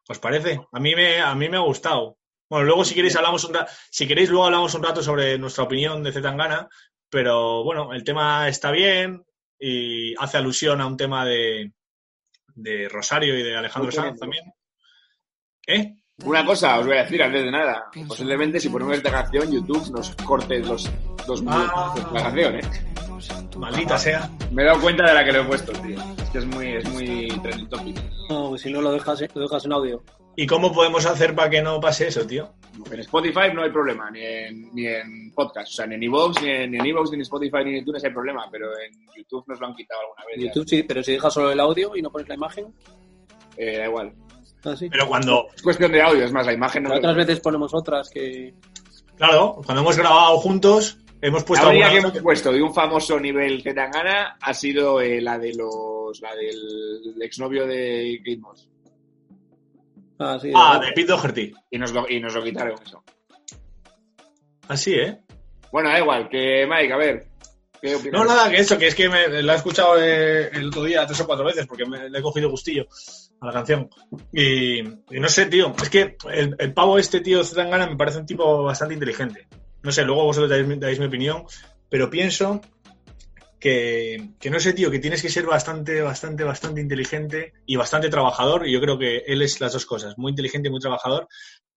¿Os 0.08 0.20
parece? 0.20 0.60
A 0.72 0.80
mí 0.80 0.94
me, 0.96 1.20
a 1.20 1.34
mí 1.36 1.50
me 1.50 1.58
ha 1.58 1.62
gustado. 1.62 2.18
Bueno, 2.50 2.66
luego 2.66 2.86
si 2.86 2.94
queréis 2.94 3.16
hablamos 3.16 3.44
un 3.44 3.56
ra- 3.56 3.68
si 3.90 4.08
queréis 4.08 4.30
luego 4.30 4.46
hablamos 4.46 4.74
un 4.76 4.84
rato 4.84 5.02
sobre 5.02 5.38
nuestra 5.40 5.64
opinión 5.64 6.04
de 6.04 6.12
Zetangana, 6.12 6.70
pero 7.10 7.64
bueno, 7.64 7.92
el 7.94 8.04
tema 8.04 8.48
está 8.48 8.70
bien 8.72 9.26
y 9.60 10.14
hace 10.16 10.38
alusión 10.38 10.80
a 10.80 10.86
un 10.86 10.96
tema 10.96 11.26
de, 11.26 11.74
de 12.54 12.88
Rosario 12.88 13.38
y 13.38 13.42
de 13.44 13.56
Alejandro 13.58 13.92
Sanz 13.92 14.20
también. 14.20 14.46
¿Eh? 15.66 15.96
Una 16.24 16.46
cosa 16.46 16.80
os 16.80 16.86
voy 16.88 16.96
a 16.96 17.04
decir 17.04 17.22
antes 17.22 17.44
de 17.44 17.52
nada. 17.52 17.88
Posiblemente 18.08 18.60
si 18.60 18.70
ponemos 18.70 18.96
esta 18.96 19.12
canción, 19.12 19.52
YouTube 19.52 19.92
nos 19.92 20.16
corte 20.24 20.60
los 20.60 20.90
dos 21.28 21.42
minutos 21.42 21.72
Ah. 21.76 21.94
de 21.94 22.02
la 22.14 22.24
canción, 22.24 22.56
¿eh? 22.56 22.62
Maldita 23.58 23.98
sea. 23.98 24.30
Me 24.52 24.62
he 24.64 24.66
dado 24.66 24.80
cuenta 24.82 25.06
de 25.06 25.14
la 25.14 25.26
que 25.26 25.34
lo 25.34 25.42
he 25.42 25.46
puesto, 25.46 25.74
tío. 25.74 25.98
Es 26.24 26.30
que 26.30 26.38
es 26.38 26.46
muy, 26.46 26.68
es 26.68 26.90
muy 26.90 27.28
trending 27.44 27.68
topic. 27.70 27.98
No, 28.30 28.50
pues 28.50 28.62
si 28.62 28.72
no 28.72 28.82
lo 28.82 28.94
dejas, 28.94 29.24
lo 29.34 29.42
dejas 29.42 29.66
en 29.66 29.74
audio. 29.74 30.04
¿Y 30.38 30.48
cómo 30.48 30.72
podemos 30.72 31.06
hacer 31.06 31.36
para 31.36 31.50
que 31.50 31.62
no 31.62 31.80
pase 31.82 32.08
eso, 32.08 32.26
tío? 32.26 32.54
En 32.92 33.00
Spotify 33.02 33.54
no 33.54 33.64
hay 33.64 33.70
problema, 33.72 34.10
ni 34.12 34.22
en, 34.22 34.74
ni 34.74 34.88
en 34.88 35.32
podcast. 35.34 35.68
O 35.70 35.76
sea, 35.76 35.86
ni 35.88 35.96
en 35.96 36.04
iVoox, 36.04 36.42
ni 36.42 36.50
en, 36.50 36.72
ni 36.72 36.78
en 36.78 36.86
iVoox, 36.88 37.10
ni 37.12 37.16
en 37.16 37.22
Spotify, 37.22 37.58
ni 37.66 37.72
en 37.72 37.76
iTunes 37.78 38.04
hay 38.06 38.12
problema. 38.12 38.48
Pero 38.52 38.68
en 38.80 38.92
YouTube 39.18 39.44
nos 39.48 39.60
lo 39.60 39.68
han 39.68 39.76
quitado 39.76 40.00
alguna 40.02 40.26
vez. 40.28 40.38
ya. 40.40 40.46
YouTube 40.54 40.68
sí, 40.70 40.84
pero 40.84 41.04
si 41.04 41.12
dejas 41.14 41.34
solo 41.34 41.52
el 41.52 41.60
audio 41.60 41.96
y 41.96 42.02
no 42.02 42.10
pones 42.10 42.28
la 42.30 42.36
imagen, 42.36 42.68
Eh, 43.58 43.78
da 43.78 43.86
igual. 43.86 44.12
Así. 44.72 44.90
Pero 44.90 45.08
cuando, 45.08 45.48
Es 45.56 45.62
cuestión 45.62 45.92
de 45.92 46.02
audio, 46.02 46.26
es 46.26 46.32
más, 46.32 46.46
la 46.46 46.54
imagen 46.54 46.84
no... 46.84 46.94
Otras 46.94 47.16
veces 47.16 47.40
ponemos 47.40 47.74
otras 47.74 48.10
que. 48.10 48.54
claro, 49.18 49.62
cuando 49.66 49.82
hemos 49.82 49.98
grabado 49.98 50.38
juntos, 50.38 50.98
hemos 51.22 51.44
puesto 51.44 51.66
La 51.66 51.72
única 51.72 51.90
que 51.92 51.98
hemos 51.98 52.20
puesto 52.20 52.52
de 52.52 52.62
un 52.62 52.74
famoso 52.74 53.20
nivel 53.20 53.62
Zetangana 53.62 54.38
ha 54.42 54.54
sido 54.54 55.02
eh, 55.02 55.22
la 55.22 55.38
de 55.38 55.54
los 55.54 56.22
la 56.22 56.36
del 56.36 57.22
exnovio 57.22 57.66
de 57.66 58.20
Kate 58.24 58.38
Moss. 58.38 58.70
Ah, 60.20 60.38
sí. 60.42 60.52
Ah, 60.56 60.80
de 60.80 60.92
Pete 60.94 61.12
Doherty. 61.12 61.54
Y 61.72 61.78
nos 61.78 61.92
lo, 61.92 62.10
y 62.10 62.20
nos 62.20 62.34
lo 62.34 62.44
quitaron 62.44 62.76
eso. 62.86 63.04
Así, 64.68 64.94
¿eh? 64.94 65.20
Bueno, 65.72 65.90
da 65.90 66.00
igual, 66.00 66.30
que 66.30 66.66
Mike, 66.68 66.94
a 66.94 66.98
ver. 66.98 67.28
No, 68.12 68.26
nada, 68.26 68.50
que 68.50 68.58
eso, 68.58 68.78
que 68.78 68.88
es 68.88 68.96
que 68.96 69.10
me, 69.10 69.44
la 69.44 69.54
he 69.54 69.58
escuchado 69.58 70.02
eh, 70.02 70.50
el 70.54 70.68
otro 70.70 70.84
día 70.84 71.06
tres 71.06 71.20
o 71.22 71.28
cuatro 71.28 71.46
veces 71.46 71.68
porque 71.68 71.86
me, 71.86 72.10
le 72.10 72.18
he 72.18 72.22
cogido 72.22 72.50
gustillo 72.50 72.88
a 73.42 73.46
la 73.48 73.54
canción. 73.54 73.90
Y, 74.32 74.82
no 75.12 75.30
sé, 75.30 75.46
tío, 75.48 75.74
es 75.82 75.90
que 75.90 76.16
el, 76.32 76.56
el 76.58 76.74
pavo 76.74 76.98
este, 76.98 77.22
tío, 77.22 77.44
Zetangana, 77.44 77.88
me 77.88 77.96
parece 77.98 78.20
un 78.20 78.26
tipo 78.26 78.64
bastante 78.64 78.94
inteligente. 78.94 79.48
No 79.84 79.92
sé, 79.92 80.04
luego 80.04 80.24
vosotros 80.26 80.50
dais, 80.50 81.00
mi- 81.00 81.06
opinión, 81.06 81.44
pero 81.90 82.10
pienso 82.10 82.62
que, 83.60 84.30
que 84.40 84.50
no 84.50 84.60
sé, 84.60 84.74
tío, 84.74 84.92
que 84.92 85.00
tienes 85.00 85.22
que 85.22 85.30
ser 85.30 85.46
bastante, 85.46 86.02
bastante, 86.02 86.44
bastante 86.44 86.82
inteligente 86.82 87.54
y 87.66 87.76
bastante 87.76 88.10
trabajador. 88.10 88.68
Y 88.68 88.72
yo 88.72 88.82
creo 88.82 88.98
que 88.98 89.18
él 89.28 89.42
es 89.42 89.60
las 89.62 89.74
dos 89.74 89.86
cosas, 89.86 90.18
muy 90.18 90.32
inteligente 90.32 90.70
y 90.70 90.72
muy 90.72 90.80
trabajador, 90.80 91.28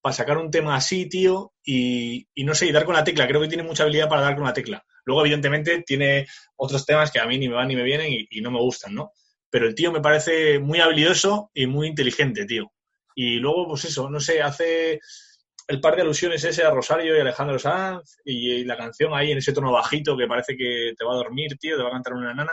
para 0.01 0.15
sacar 0.15 0.39
un 0.39 0.51
tema 0.51 0.77
así, 0.77 1.09
tío, 1.09 1.53
y, 1.65 2.27
y 2.35 2.45
no 2.45 2.55
sé, 2.55 2.67
y 2.67 2.73
dar 2.73 2.85
con 2.85 2.95
la 2.95 3.05
tecla. 3.05 3.27
Creo 3.27 3.41
que 3.41 3.49
tiene 3.49 3.63
mucha 3.63 3.83
habilidad 3.83 4.09
para 4.09 4.23
dar 4.23 4.37
con 4.37 4.45
la 4.45 4.53
tecla. 4.53 4.83
Luego, 5.05 5.23
evidentemente, 5.23 5.83
tiene 5.87 6.27
otros 6.57 6.85
temas 6.87 7.11
que 7.11 7.21
a 7.21 7.27
mí 7.27 7.39
ni 7.39 7.49
me 7.49 7.55
van 7.55 7.69
ni 7.69 7.77
me 7.77 7.83
vienen 7.83 8.27
y 8.31 8.41
no 8.41 8.51
me 8.51 8.59
gustan, 8.61 8.95
¿no? 8.95 9.13
Pero 9.51 9.67
el 9.67 9.75
tío 9.75 9.93
me 9.93 10.01
parece 10.01 10.59
muy 10.59 10.81
habilidoso 10.81 11.51
y 11.55 11.67
muy 11.67 11.89
inteligente, 11.89 12.45
tío. 12.45 12.71
Y 13.15 13.37
luego, 13.37 13.69
pues 13.69 13.85
eso, 13.87 14.09
no 14.09 14.21
sé, 14.21 14.43
hace 14.43 15.01
el 15.67 15.81
par 15.81 15.97
de 15.97 16.03
alusiones 16.03 16.43
ese 16.45 16.65
a 16.65 16.71
Rosario 16.71 17.17
y 17.17 17.21
Alejandro 17.21 17.59
Sanz 17.59 18.17
y, 18.25 18.53
y 18.53 18.65
la 18.65 18.77
canción 18.77 19.13
ahí 19.15 19.33
en 19.33 19.39
ese 19.39 19.53
tono 19.53 19.73
bajito 19.73 20.17
que 20.17 20.27
parece 20.27 20.57
que 20.57 20.95
te 20.97 21.05
va 21.05 21.13
a 21.13 21.17
dormir, 21.17 21.59
tío, 21.59 21.77
te 21.77 21.83
va 21.83 21.91
a 21.91 21.93
cantar 21.93 22.15
una 22.15 22.35
nana. 22.35 22.53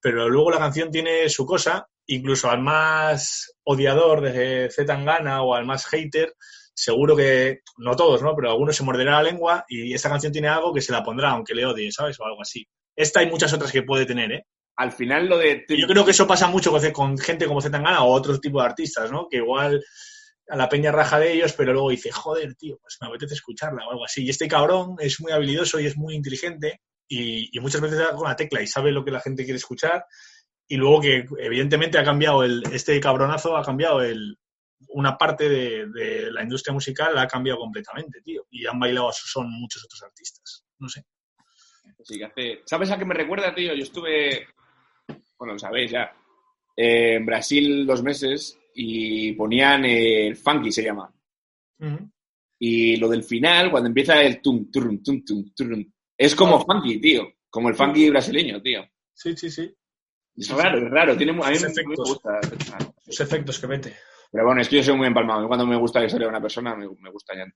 Pero 0.00 0.28
luego 0.28 0.50
la 0.50 0.58
canción 0.58 0.90
tiene 0.90 1.28
su 1.28 1.46
cosa, 1.46 1.86
incluso 2.06 2.50
al 2.50 2.60
más 2.60 3.54
odiador 3.64 4.20
de 4.20 4.68
Z 4.70 4.84
Tangana 4.84 5.42
o 5.42 5.54
al 5.54 5.64
más 5.64 5.86
hater, 5.86 6.34
seguro 6.74 7.16
que, 7.16 7.60
no 7.78 7.96
todos, 7.96 8.22
¿no? 8.22 8.34
Pero 8.34 8.50
algunos 8.50 8.76
se 8.76 8.84
morderá 8.84 9.12
la 9.12 9.22
lengua 9.22 9.64
y 9.68 9.94
esta 9.94 10.08
canción 10.08 10.32
tiene 10.32 10.48
algo 10.48 10.72
que 10.72 10.80
se 10.80 10.92
la 10.92 11.02
pondrá, 11.02 11.30
aunque 11.30 11.54
le 11.54 11.66
odie, 11.66 11.92
¿sabes? 11.92 12.18
O 12.20 12.24
algo 12.24 12.42
así. 12.42 12.66
Esta 12.96 13.20
hay 13.20 13.30
muchas 13.30 13.52
otras 13.52 13.72
que 13.72 13.82
puede 13.82 14.06
tener, 14.06 14.32
¿eh? 14.32 14.46
Al 14.76 14.92
final 14.92 15.26
lo 15.28 15.38
de... 15.38 15.64
Yo 15.68 15.86
creo 15.86 16.04
que 16.04 16.12
eso 16.12 16.26
pasa 16.26 16.48
mucho 16.48 16.72
con, 16.92 17.18
gente 17.18 17.46
como 17.46 17.60
Zetangana 17.60 18.02
o 18.02 18.12
otro 18.12 18.38
tipo 18.40 18.60
de 18.60 18.66
artistas, 18.66 19.10
¿no? 19.10 19.28
Que 19.28 19.38
igual 19.38 19.84
a 20.48 20.56
la 20.56 20.68
peña 20.68 20.90
raja 20.90 21.18
de 21.18 21.32
ellos, 21.32 21.52
pero 21.52 21.72
luego 21.72 21.90
dice, 21.90 22.10
joder, 22.10 22.54
tío, 22.54 22.78
pues 22.80 22.98
me 23.00 23.08
apetece 23.08 23.34
escucharla 23.34 23.86
o 23.86 23.90
algo 23.90 24.04
así. 24.04 24.24
Y 24.24 24.30
este 24.30 24.48
cabrón 24.48 24.96
es 24.98 25.20
muy 25.20 25.32
habilidoso 25.32 25.78
y 25.78 25.86
es 25.86 25.96
muy 25.96 26.14
inteligente 26.14 26.80
y, 27.08 27.56
y 27.56 27.60
muchas 27.60 27.80
veces 27.80 27.98
da 27.98 28.14
con 28.14 28.28
la 28.28 28.36
tecla 28.36 28.62
y 28.62 28.66
sabe 28.66 28.92
lo 28.92 29.04
que 29.04 29.10
la 29.10 29.20
gente 29.20 29.44
quiere 29.44 29.58
escuchar. 29.58 30.04
Y 30.66 30.76
luego 30.76 31.00
que 31.00 31.26
evidentemente 31.38 31.98
ha 31.98 32.04
cambiado 32.04 32.42
el, 32.42 32.62
este 32.72 32.98
cabronazo 33.00 33.56
ha 33.56 33.64
cambiado 33.64 34.00
el, 34.00 34.38
una 34.88 35.16
parte 35.18 35.48
de, 35.48 35.86
de 35.86 36.30
la 36.32 36.42
industria 36.42 36.72
musical, 36.72 37.14
la 37.14 37.22
ha 37.22 37.28
cambiado 37.28 37.60
completamente, 37.60 38.20
tío. 38.22 38.46
Y 38.50 38.66
han 38.66 38.78
bailado 38.78 39.10
a 39.10 39.12
su 39.12 39.28
son 39.28 39.50
muchos 39.50 39.84
otros 39.84 40.02
artistas. 40.02 40.64
No 40.78 40.88
sé. 40.88 41.04
Sí, 42.04 42.18
que 42.18 42.24
hace... 42.24 42.62
¿Sabes 42.66 42.90
a 42.90 42.98
qué 42.98 43.04
me 43.04 43.14
recuerda, 43.14 43.54
tío? 43.54 43.74
Yo 43.74 43.82
estuve, 43.82 44.46
bueno, 45.42 45.54
lo 45.54 45.58
sabéis 45.58 45.90
ya, 45.90 46.04
eh, 46.76 47.16
en 47.16 47.26
Brasil 47.26 47.84
dos 47.84 48.00
meses 48.00 48.56
y 48.76 49.32
ponían 49.32 49.84
el 49.84 50.36
funky, 50.36 50.70
se 50.70 50.84
llama. 50.84 51.12
Y 52.60 52.96
lo 52.96 53.08
del 53.08 53.24
final, 53.24 53.68
cuando 53.72 53.88
empieza 53.88 54.22
el 54.22 54.40
tum, 54.40 54.70
tum, 54.70 55.02
tum, 55.02 55.24
tum, 55.24 55.52
tum, 55.52 55.84
es 56.16 56.36
como 56.36 56.64
funky, 56.64 57.00
tío. 57.00 57.28
Como 57.50 57.70
el 57.70 57.74
funky 57.74 58.08
brasileño, 58.08 58.62
tío. 58.62 58.88
Sí, 59.12 59.36
sí, 59.36 59.50
sí. 59.50 59.74
Es 60.36 60.48
raro, 60.50 60.78
es 60.78 60.88
raro. 60.88 61.16
Tiene, 61.16 61.32
a 61.32 61.50
mí 61.50 61.56
me, 61.58 61.88
me 61.88 61.94
gusta. 61.96 62.40
Los 63.04 63.20
efectos 63.20 63.58
que 63.58 63.66
mete. 63.66 63.96
Pero 64.30 64.46
bueno, 64.46 64.60
es 64.60 64.68
que 64.68 64.76
yo 64.76 64.84
soy 64.84 64.96
muy 64.96 65.08
empalmado. 65.08 65.48
Cuando 65.48 65.66
me 65.66 65.76
gusta 65.76 65.98
la 65.98 66.06
historia 66.06 66.28
de 66.28 66.30
una 66.30 66.40
persona, 66.40 66.76
me, 66.76 66.86
me 67.00 67.10
gusta 67.10 67.34
ya. 67.36 67.46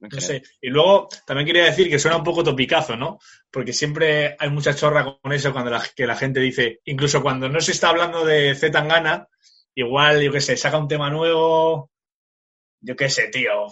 No 0.00 0.20
sé. 0.20 0.42
Y 0.60 0.70
luego 0.70 1.08
también 1.26 1.46
quería 1.46 1.64
decir 1.64 1.90
que 1.90 1.98
suena 1.98 2.16
un 2.16 2.24
poco 2.24 2.42
topicazo, 2.42 2.96
¿no? 2.96 3.18
Porque 3.50 3.74
siempre 3.74 4.34
hay 4.38 4.48
mucha 4.48 4.74
chorra 4.74 5.18
con 5.20 5.32
eso 5.32 5.52
cuando 5.52 5.70
la, 5.70 5.82
que 5.94 6.06
la 6.06 6.16
gente 6.16 6.40
dice, 6.40 6.80
incluso 6.86 7.22
cuando 7.22 7.48
no 7.48 7.60
se 7.60 7.72
está 7.72 7.90
hablando 7.90 8.24
de 8.24 8.54
Z 8.54 8.72
Tangana, 8.72 9.28
igual, 9.74 10.22
yo 10.22 10.32
qué 10.32 10.40
sé, 10.40 10.56
saca 10.56 10.78
un 10.78 10.88
tema 10.88 11.10
nuevo, 11.10 11.90
yo 12.80 12.96
qué 12.96 13.10
sé, 13.10 13.28
tío. 13.28 13.66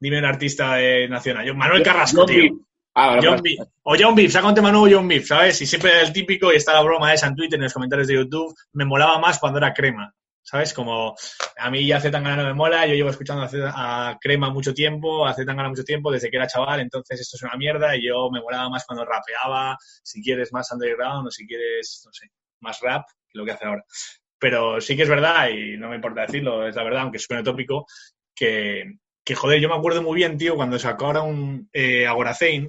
Dime 0.00 0.18
un 0.18 0.24
artista 0.24 0.76
de 0.76 1.06
nacional. 1.08 1.46
Yo, 1.46 1.54
Manuel 1.54 1.82
Carrasco, 1.82 2.20
John 2.20 2.26
tío. 2.26 2.42
Beef. 2.42 2.52
Ah, 2.94 3.18
John. 3.22 3.40
Beef. 3.42 3.60
O 3.82 3.94
John 3.98 4.14
Beef, 4.14 4.32
saca 4.32 4.48
un 4.48 4.54
tema 4.54 4.72
nuevo 4.72 4.88
John 4.90 5.06
Beef, 5.06 5.26
¿sabes? 5.26 5.60
Y 5.60 5.66
siempre 5.66 6.00
el 6.00 6.14
típico, 6.14 6.50
y 6.50 6.56
está 6.56 6.72
la 6.72 6.80
broma 6.80 7.12
esa 7.12 7.26
en 7.26 7.36
Twitter, 7.36 7.58
en 7.58 7.64
los 7.64 7.74
comentarios 7.74 8.08
de 8.08 8.14
YouTube, 8.14 8.54
me 8.72 8.86
molaba 8.86 9.18
más 9.18 9.38
cuando 9.38 9.58
era 9.58 9.74
crema, 9.74 10.14
¿sabes? 10.46 10.72
Como 10.72 11.16
a 11.58 11.70
mí 11.70 11.86
ya 11.86 12.00
Zetangana 12.00 12.36
no 12.36 12.44
me 12.44 12.54
mola, 12.54 12.86
yo 12.86 12.94
llevo 12.94 13.10
escuchando 13.10 13.48
a, 13.74 14.16
Crema 14.20 14.48
mucho 14.50 14.72
tiempo, 14.72 15.26
a 15.26 15.34
Zetangana 15.34 15.68
mucho 15.68 15.82
tiempo, 15.82 16.10
desde 16.12 16.30
que 16.30 16.36
era 16.36 16.46
chaval, 16.46 16.80
entonces 16.80 17.20
esto 17.20 17.36
es 17.36 17.42
una 17.42 17.56
mierda 17.56 17.96
y 17.96 18.06
yo 18.06 18.30
me 18.30 18.40
molaba 18.40 18.70
más 18.70 18.84
cuando 18.86 19.04
rapeaba, 19.04 19.76
si 19.80 20.22
quieres 20.22 20.52
más 20.52 20.70
underground 20.70 21.26
o 21.26 21.30
si 21.30 21.46
quieres, 21.46 22.02
no 22.06 22.12
sé, 22.12 22.30
más 22.60 22.80
rap 22.80 23.06
que 23.28 23.38
lo 23.38 23.44
que 23.44 23.52
hace 23.52 23.66
ahora. 23.66 23.84
Pero 24.38 24.80
sí 24.80 24.96
que 24.96 25.02
es 25.02 25.08
verdad, 25.08 25.48
y 25.48 25.76
no 25.76 25.88
me 25.88 25.96
importa 25.96 26.22
decirlo, 26.22 26.68
es 26.68 26.76
la 26.76 26.84
verdad, 26.84 27.02
aunque 27.02 27.18
suene 27.18 27.42
tópico, 27.42 27.86
que, 28.32 28.84
que 29.24 29.34
joder, 29.34 29.60
yo 29.60 29.68
me 29.68 29.74
acuerdo 29.74 30.02
muy 30.02 30.14
bien, 30.14 30.38
tío, 30.38 30.54
cuando 30.54 30.78
sacó 30.78 31.06
ahora 31.06 31.22
un 31.22 31.68
eh, 31.72 32.06
Agoracein, 32.06 32.68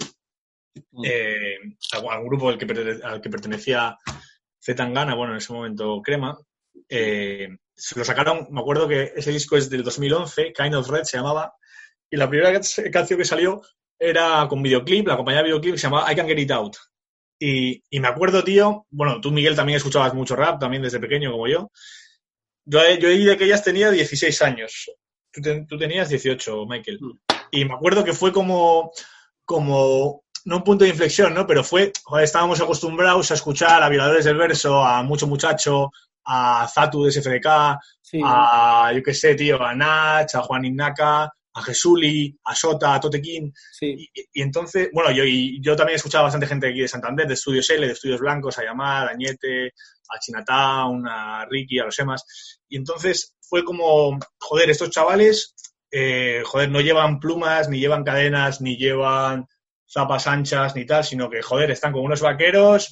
eh, 1.03 1.57
a 1.91 2.19
un 2.19 2.27
grupo 2.27 2.49
al 2.49 2.57
que, 2.57 2.99
al 3.03 3.21
que 3.21 3.29
pertenecía 3.29 3.97
Zetangana, 4.59 5.13
bueno, 5.13 5.33
en 5.33 5.37
ese 5.37 5.53
momento 5.53 6.01
Crema, 6.01 6.37
eh, 6.89 7.49
lo 7.95 8.03
sacaron, 8.03 8.47
me 8.51 8.59
acuerdo 8.59 8.87
que 8.87 9.13
ese 9.15 9.31
disco 9.31 9.57
es 9.57 9.69
del 9.69 9.83
2011, 9.83 10.53
Kind 10.53 10.75
of 10.75 10.89
Red 10.89 11.03
se 11.03 11.17
llamaba, 11.17 11.53
y 12.09 12.17
la 12.17 12.29
primera 12.29 12.51
can- 12.53 12.91
canción 12.91 13.19
que 13.19 13.25
salió 13.25 13.61
era 13.99 14.45
con 14.49 14.61
videoclip, 14.63 15.07
la 15.07 15.15
compañía 15.17 15.39
de 15.41 15.45
videoclip 15.45 15.75
se 15.75 15.83
llamaba 15.83 16.11
I 16.11 16.15
Can 16.15 16.27
Get 16.27 16.39
It 16.39 16.51
Out. 16.51 16.75
Y, 17.39 17.83
y 17.89 17.99
me 17.99 18.07
acuerdo, 18.07 18.43
tío, 18.43 18.85
bueno, 18.89 19.21
tú, 19.21 19.31
Miguel, 19.31 19.55
también 19.55 19.77
escuchabas 19.77 20.13
mucho 20.13 20.35
rap, 20.35 20.59
también 20.59 20.81
desde 20.83 20.99
pequeño 20.99 21.31
como 21.31 21.47
yo. 21.47 21.69
Yo, 22.65 22.79
yo 22.99 23.09
de 23.09 23.31
aquellas 23.31 23.63
tenía 23.63 23.91
16 23.91 24.41
años. 24.41 24.91
Tú, 25.31 25.41
ten- 25.41 25.67
tú 25.67 25.77
tenías 25.77 26.09
18, 26.09 26.65
Michael. 26.65 26.99
Y 27.51 27.63
me 27.65 27.75
acuerdo 27.75 28.03
que 28.03 28.13
fue 28.13 28.31
como, 28.33 28.91
como, 29.45 30.23
no 30.45 30.57
un 30.57 30.63
punto 30.63 30.83
de 30.83 30.89
inflexión, 30.91 31.33
¿no? 31.33 31.45
Pero 31.47 31.63
fue, 31.63 31.91
joder, 32.03 32.25
estábamos 32.25 32.59
acostumbrados 32.59 33.31
a 33.31 33.35
escuchar 33.35 33.83
a 33.83 33.89
Violadores 33.89 34.25
del 34.25 34.37
Verso, 34.37 34.83
a 34.83 35.03
Mucho 35.03 35.27
Muchacho, 35.27 35.91
a 36.27 36.67
Zatu 36.67 37.03
de 37.03 37.11
SFDK, 37.11 37.79
Sí, 38.01 38.21
a, 38.23 38.91
yo 38.95 39.03
qué 39.03 39.13
sé, 39.13 39.35
tío, 39.35 39.61
a 39.61 39.73
Nach, 39.73 40.33
a 40.33 40.41
Juan 40.41 40.65
Innaka, 40.65 41.23
a 41.53 41.61
Jesuli, 41.63 42.37
a 42.45 42.53
Sota, 42.55 42.93
a 42.93 42.99
Totequín. 42.99 43.53
sí. 43.71 44.09
Y, 44.13 44.21
y 44.33 44.41
entonces, 44.41 44.89
bueno, 44.93 45.11
yo, 45.11 45.23
y 45.23 45.59
yo 45.61 45.75
también 45.75 45.95
he 45.95 45.97
escuchado 45.97 46.23
bastante 46.25 46.47
gente 46.47 46.69
aquí 46.69 46.81
de 46.81 46.87
Santander, 46.87 47.27
de 47.27 47.33
Estudios 47.33 47.69
L, 47.69 47.85
de 47.85 47.93
Estudios 47.93 48.19
Blancos, 48.19 48.57
a 48.59 48.63
Yamar, 48.63 49.07
a 49.07 49.11
Añete, 49.11 49.67
a 50.09 50.19
Chinatown, 50.19 51.07
a 51.07 51.45
Ricky, 51.49 51.79
a 51.79 51.85
los 51.85 51.99
Emas. 51.99 52.23
Y 52.69 52.77
entonces 52.77 53.35
fue 53.41 53.63
como, 53.63 54.17
joder, 54.39 54.69
estos 54.69 54.89
chavales, 54.89 55.55
eh, 55.91 56.43
joder, 56.45 56.69
no 56.69 56.81
llevan 56.81 57.19
plumas, 57.19 57.69
ni 57.69 57.79
llevan 57.79 58.03
cadenas, 58.03 58.61
ni 58.61 58.77
llevan 58.77 59.47
zapas 59.89 60.27
anchas, 60.27 60.75
ni 60.75 60.85
tal, 60.85 61.03
sino 61.03 61.29
que, 61.29 61.41
joder, 61.41 61.71
están 61.71 61.91
como 61.91 62.05
unos 62.05 62.21
vaqueros, 62.21 62.89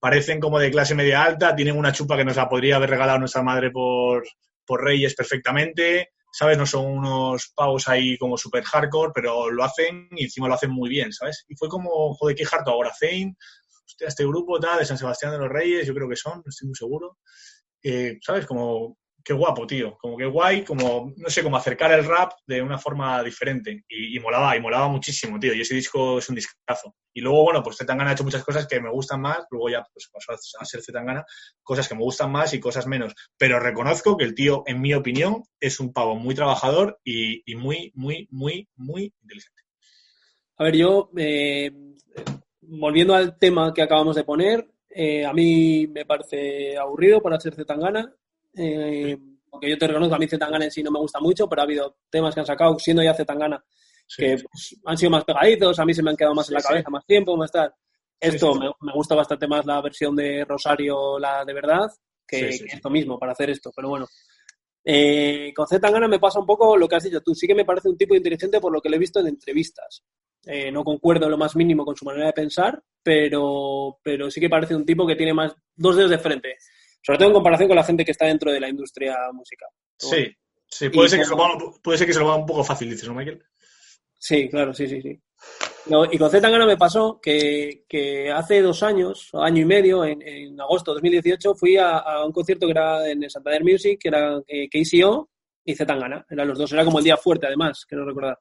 parecen 0.00 0.40
como 0.40 0.58
de 0.58 0.70
clase 0.70 0.94
media 0.94 1.22
alta, 1.22 1.54
tienen 1.54 1.76
una 1.76 1.92
chupa 1.92 2.16
que 2.16 2.24
nos 2.24 2.36
la 2.36 2.48
podría 2.48 2.76
haber 2.76 2.90
regalado 2.90 3.18
nuestra 3.18 3.42
madre 3.42 3.70
por, 3.70 4.24
por 4.64 4.82
Reyes 4.82 5.14
perfectamente, 5.14 6.10
¿sabes? 6.32 6.58
No 6.58 6.66
son 6.66 6.86
unos 6.86 7.52
pavos 7.54 7.88
ahí 7.88 8.18
como 8.18 8.36
super 8.36 8.64
hardcore, 8.64 9.12
pero 9.14 9.50
lo 9.50 9.64
hacen 9.64 10.08
y 10.12 10.24
encima 10.24 10.48
lo 10.48 10.54
hacen 10.54 10.70
muy 10.70 10.90
bien, 10.90 11.12
¿sabes? 11.12 11.44
Y 11.48 11.54
fue 11.56 11.68
como, 11.68 12.14
joder, 12.14 12.36
qué 12.36 12.44
harto 12.50 12.70
ahora, 12.72 12.92
Zane, 12.98 13.36
este 14.00 14.24
grupo 14.26 14.58
tal, 14.58 14.80
de 14.80 14.84
San 14.84 14.98
Sebastián 14.98 15.32
de 15.32 15.38
los 15.38 15.48
Reyes, 15.48 15.86
yo 15.86 15.94
creo 15.94 16.08
que 16.08 16.16
son, 16.16 16.38
no 16.38 16.48
estoy 16.48 16.66
muy 16.66 16.76
seguro. 16.76 17.18
¿Sabes? 18.20 18.46
Como, 18.46 18.98
qué 19.26 19.32
guapo, 19.32 19.66
tío, 19.66 19.98
como 19.98 20.16
que 20.16 20.24
guay, 20.24 20.62
como, 20.62 21.12
no 21.16 21.28
sé, 21.28 21.42
como 21.42 21.56
acercar 21.56 21.90
el 21.90 22.04
rap 22.04 22.30
de 22.46 22.62
una 22.62 22.78
forma 22.78 23.20
diferente. 23.24 23.84
Y, 23.88 24.20
molaba, 24.20 24.56
y 24.56 24.60
molaba 24.60 24.86
muchísimo, 24.86 25.40
tío, 25.40 25.52
y 25.52 25.62
ese 25.62 25.74
disco 25.74 26.18
es 26.18 26.28
un 26.28 26.36
discazo. 26.36 26.94
Y 27.12 27.22
luego, 27.22 27.42
bueno, 27.42 27.60
pues 27.60 27.76
Zetangana 27.76 28.10
ha 28.10 28.12
hecho 28.12 28.22
muchas 28.22 28.44
cosas 28.44 28.68
que 28.68 28.80
me 28.80 28.88
gustan 28.88 29.20
más, 29.20 29.38
luego 29.50 29.68
ya 29.68 29.84
pues, 29.92 30.08
pasó 30.12 30.32
a- 30.60 30.64
ser 30.64 30.80
Zetangana, 30.80 31.24
cosas 31.64 31.88
que 31.88 31.96
me 31.96 32.02
gustan 32.02 32.30
más 32.30 32.54
y 32.54 32.60
cosas 32.60 32.86
menos. 32.86 33.16
Pero 33.36 33.58
reconozco 33.58 34.16
que 34.16 34.22
el 34.24 34.36
tío, 34.36 34.62
en 34.64 34.80
mi 34.80 34.94
opinión, 34.94 35.42
es 35.58 35.80
un 35.80 35.92
pavo 35.92 36.14
muy 36.14 36.36
trabajador 36.36 37.00
y, 37.02 37.42
muy, 37.56 37.90
muy, 37.96 38.28
muy, 38.30 38.68
muy 38.76 39.12
inteligente. 39.22 39.62
A 40.58 40.64
ver, 40.64 40.76
yo, 40.76 41.10
eh, 41.16 41.72
volviendo 42.60 43.12
al 43.12 43.36
tema 43.40 43.74
que 43.74 43.82
acabamos 43.82 44.14
de 44.14 44.22
poner, 44.22 44.70
eh, 44.88 45.26
a 45.26 45.32
mí 45.32 45.88
me 45.88 46.06
parece 46.06 46.76
aburrido 46.78 47.20
para 47.20 47.40
ser 47.40 47.56
Zetangana. 47.56 48.14
Eh, 48.56 49.16
porque 49.50 49.70
yo 49.70 49.78
te 49.78 49.86
reconozco, 49.86 50.14
a 50.14 50.18
mí 50.18 50.26
Zetangana 50.26 50.64
en 50.64 50.70
sí 50.70 50.82
no 50.82 50.90
me 50.90 50.98
gusta 50.98 51.20
mucho, 51.20 51.48
pero 51.48 51.62
ha 51.62 51.64
habido 51.64 51.96
temas 52.10 52.34
que 52.34 52.40
han 52.40 52.46
sacado, 52.46 52.78
siendo 52.78 53.02
ya 53.02 53.14
Zetangana, 53.14 53.62
Sí. 54.08 54.22
que 54.22 54.36
pues, 54.38 54.76
han 54.84 54.96
sido 54.96 55.10
más 55.10 55.24
pegaditos, 55.24 55.78
a 55.80 55.84
mí 55.84 55.92
se 55.92 56.02
me 56.02 56.10
han 56.10 56.16
quedado 56.16 56.34
más 56.34 56.48
en 56.48 56.54
la 56.54 56.62
cabeza 56.62 56.90
más 56.90 57.04
tiempo, 57.04 57.36
más 57.36 57.50
tal. 57.50 57.74
Esto. 58.20 58.54
Me, 58.54 58.70
me 58.80 58.92
gusta 58.92 59.14
bastante 59.14 59.46
más 59.48 59.66
la 59.66 59.80
versión 59.82 60.14
de 60.14 60.44
Rosario, 60.44 61.18
la 61.18 61.44
de 61.44 61.52
verdad, 61.52 61.90
que, 62.26 62.40
que 62.50 62.66
esto 62.76 62.88
mismo, 62.88 63.18
para 63.18 63.32
hacer 63.32 63.50
esto, 63.50 63.70
pero 63.74 63.88
bueno. 63.88 64.06
Eh, 64.84 65.52
con 65.54 65.66
Zetangana 65.66 66.06
me 66.06 66.20
pasa 66.20 66.38
un 66.38 66.46
poco 66.46 66.76
lo 66.76 66.86
que 66.86 66.94
has 66.94 67.02
dicho 67.02 67.20
tú. 67.20 67.34
Sí 67.34 67.46
que 67.48 67.54
me 67.56 67.64
parece 67.64 67.88
un 67.88 67.98
tipo 67.98 68.14
inteligente 68.14 68.60
por 68.60 68.72
lo 68.72 68.80
que 68.80 68.88
lo 68.88 68.94
he 68.94 69.00
visto 69.00 69.18
en 69.18 69.26
entrevistas. 69.26 70.04
Eh, 70.44 70.70
no 70.70 70.84
concuerdo 70.84 71.28
lo 71.28 71.36
más 71.36 71.56
mínimo 71.56 71.84
con 71.84 71.96
su 71.96 72.04
manera 72.04 72.26
de 72.26 72.32
pensar, 72.32 72.80
pero, 73.02 73.98
pero 74.02 74.30
sí 74.30 74.40
que 74.40 74.48
parece 74.48 74.76
un 74.76 74.86
tipo 74.86 75.04
que 75.04 75.16
tiene 75.16 75.34
más 75.34 75.52
dos 75.74 75.96
dedos 75.96 76.10
de 76.12 76.18
frente. 76.18 76.56
Sobre 77.06 77.18
todo 77.18 77.28
en 77.28 77.34
comparación 77.34 77.68
con 77.68 77.76
la 77.76 77.84
gente 77.84 78.04
que 78.04 78.10
está 78.10 78.26
dentro 78.26 78.50
de 78.50 78.58
la 78.58 78.68
industria 78.68 79.16
musical. 79.32 79.68
Sí, 79.96 80.26
sí, 80.68 80.88
puede, 80.88 81.08
ser 81.08 81.20
que 81.20 81.24
se 81.24 81.30
lo 81.30 81.36
como- 81.36 81.54
ponga- 81.58 81.80
puede 81.80 81.98
ser 81.98 82.06
que 82.08 82.12
se 82.12 82.18
lo 82.18 82.24
ponga 82.24 82.38
un 82.38 82.46
poco 82.46 82.64
fácil, 82.64 82.90
dices, 82.90 83.08
¿no, 83.08 83.14
Michael? 83.14 83.40
Sí, 84.18 84.48
claro, 84.48 84.74
sí, 84.74 84.88
sí, 84.88 85.00
sí. 85.00 85.20
No, 85.86 86.04
y 86.04 86.18
con 86.18 86.28
Zetangana 86.30 86.66
me 86.66 86.76
pasó 86.76 87.20
que, 87.22 87.84
que 87.88 88.28
hace 88.32 88.60
dos 88.60 88.82
años, 88.82 89.30
año 89.34 89.62
y 89.62 89.64
medio, 89.66 90.04
en, 90.04 90.20
en 90.20 90.60
agosto 90.60 90.90
de 90.90 90.94
2018, 90.96 91.54
fui 91.54 91.76
a, 91.76 91.98
a 91.98 92.24
un 92.26 92.32
concierto 92.32 92.66
que 92.66 92.72
era 92.72 93.08
en 93.08 93.22
el 93.22 93.30
Santander 93.30 93.62
Music, 93.62 94.00
que 94.02 94.08
era 94.08 94.40
eh, 94.48 94.68
KCO 94.68 95.30
y 95.64 95.76
Zetangana. 95.76 96.26
Eran 96.28 96.48
los 96.48 96.58
dos, 96.58 96.72
era 96.72 96.84
como 96.84 96.98
el 96.98 97.04
día 97.04 97.16
fuerte, 97.16 97.46
además, 97.46 97.84
que 97.88 97.94
no 97.94 98.04
recordar. 98.04 98.36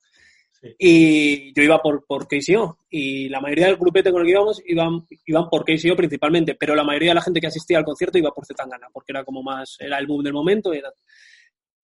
Sí. 0.65 0.75
Y 0.80 1.54
yo 1.54 1.63
iba 1.63 1.80
por, 1.82 2.06
por 2.08 2.28
KCO, 2.28 2.80
y 2.89 3.30
la 3.30 3.39
mayoría 3.39 3.67
del 3.67 3.78
grupete 3.78 4.12
con 4.12 4.21
el 4.21 4.25
que 4.28 4.32
íbamos 4.32 4.62
iban, 4.65 5.06
iban 5.25 5.49
por 5.49 5.63
KCO 5.63 5.95
principalmente, 5.95 6.56
pero 6.56 6.73
la 6.75 6.84
mayoría 6.84 7.12
de 7.12 7.15
la 7.15 7.21
gente 7.21 7.39
que 7.39 7.47
asistía 7.47 7.78
al 7.78 7.86
concierto 7.86 8.17
iba 8.17 8.32
por 8.32 8.45
Zetangana, 8.45 8.88
porque 8.91 9.12
era 9.12 9.23
como 9.23 9.43
más, 9.43 9.78
era 9.80 9.99
el 9.99 10.08
boom 10.08 10.23
del 10.23 10.34
momento. 10.34 10.73
y 10.73 10.78
Era... 10.80 10.91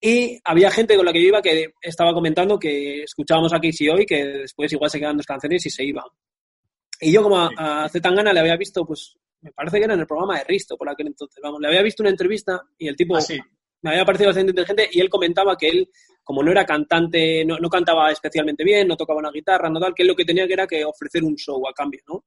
Y 0.04 0.39
había 0.46 0.72
gente 0.72 0.96
con 0.96 1.06
la 1.06 1.13
que 1.13 1.22
yo 1.22 1.28
iba 1.28 1.41
que 1.44 1.74
estaba 1.82 2.12
comentando 2.13 2.58
que 2.58 3.04
escuchábamos 3.04 3.54
a 3.54 3.60
Casey 3.60 3.88
hoy, 3.89 4.06
que 4.06 4.26
después 4.26 4.72
igual 4.74 4.89
se 4.89 5.00
quedan 5.00 5.17
dos 5.17 5.28
canciones 5.28 5.63
y 5.65 5.70
se 5.70 5.84
iban. 5.84 6.06
Y 7.00 7.12
yo 7.12 7.22
como 7.22 7.39
a, 7.39 7.50
Sí. 7.50 7.56
a 7.58 7.89
Zetangana 7.89 8.34
le 8.34 8.39
había 8.39 8.58
visto, 8.58 8.84
pues 8.86 9.15
me 9.41 9.52
parece 9.52 9.78
que 9.78 9.86
era 9.86 9.94
en 9.94 10.00
el 10.00 10.08
programa 10.08 10.38
de 10.39 10.44
Risto 10.46 10.76
por 10.78 10.89
aquel 10.89 11.08
entonces, 11.08 11.39
vamos, 11.44 11.60
le 11.62 11.67
había 11.67 11.82
visto 11.84 12.02
una 12.02 12.10
entrevista 12.10 12.62
y 12.80 12.88
el 12.88 12.96
tipo 12.96 13.15
Ah, 13.15 13.22
sí. 13.22 13.39
Me 13.82 13.91
había 13.91 14.06
parecido 14.06 14.30
bastante 14.30 14.52
inteligente 14.52 14.89
y 14.91 15.00
él 15.00 15.10
comentaba 15.10 15.58
que 15.58 15.70
él, 15.70 15.89
como 16.24 16.44
no 16.44 16.52
era 16.52 16.65
cantante, 16.65 17.44
no, 17.46 17.58
no 17.58 17.70
cantaba 17.70 18.12
especialmente 18.12 18.63
bien, 18.63 18.88
no 18.88 18.98
tocaba 18.98 19.20
una 19.20 19.32
guitarra, 19.32 19.70
no 19.70 19.80
tal, 19.80 19.94
que 19.94 20.04
él 20.04 20.10
lo 20.10 20.15
que 20.15 20.26
tenía 20.26 20.48
que 20.48 20.54
era 20.54 20.67
que 20.67 20.86
ofrecer 20.86 21.24
un 21.24 21.36
show 21.36 21.67
a 21.67 21.74
cambio, 21.74 22.02
¿no? 22.08 22.26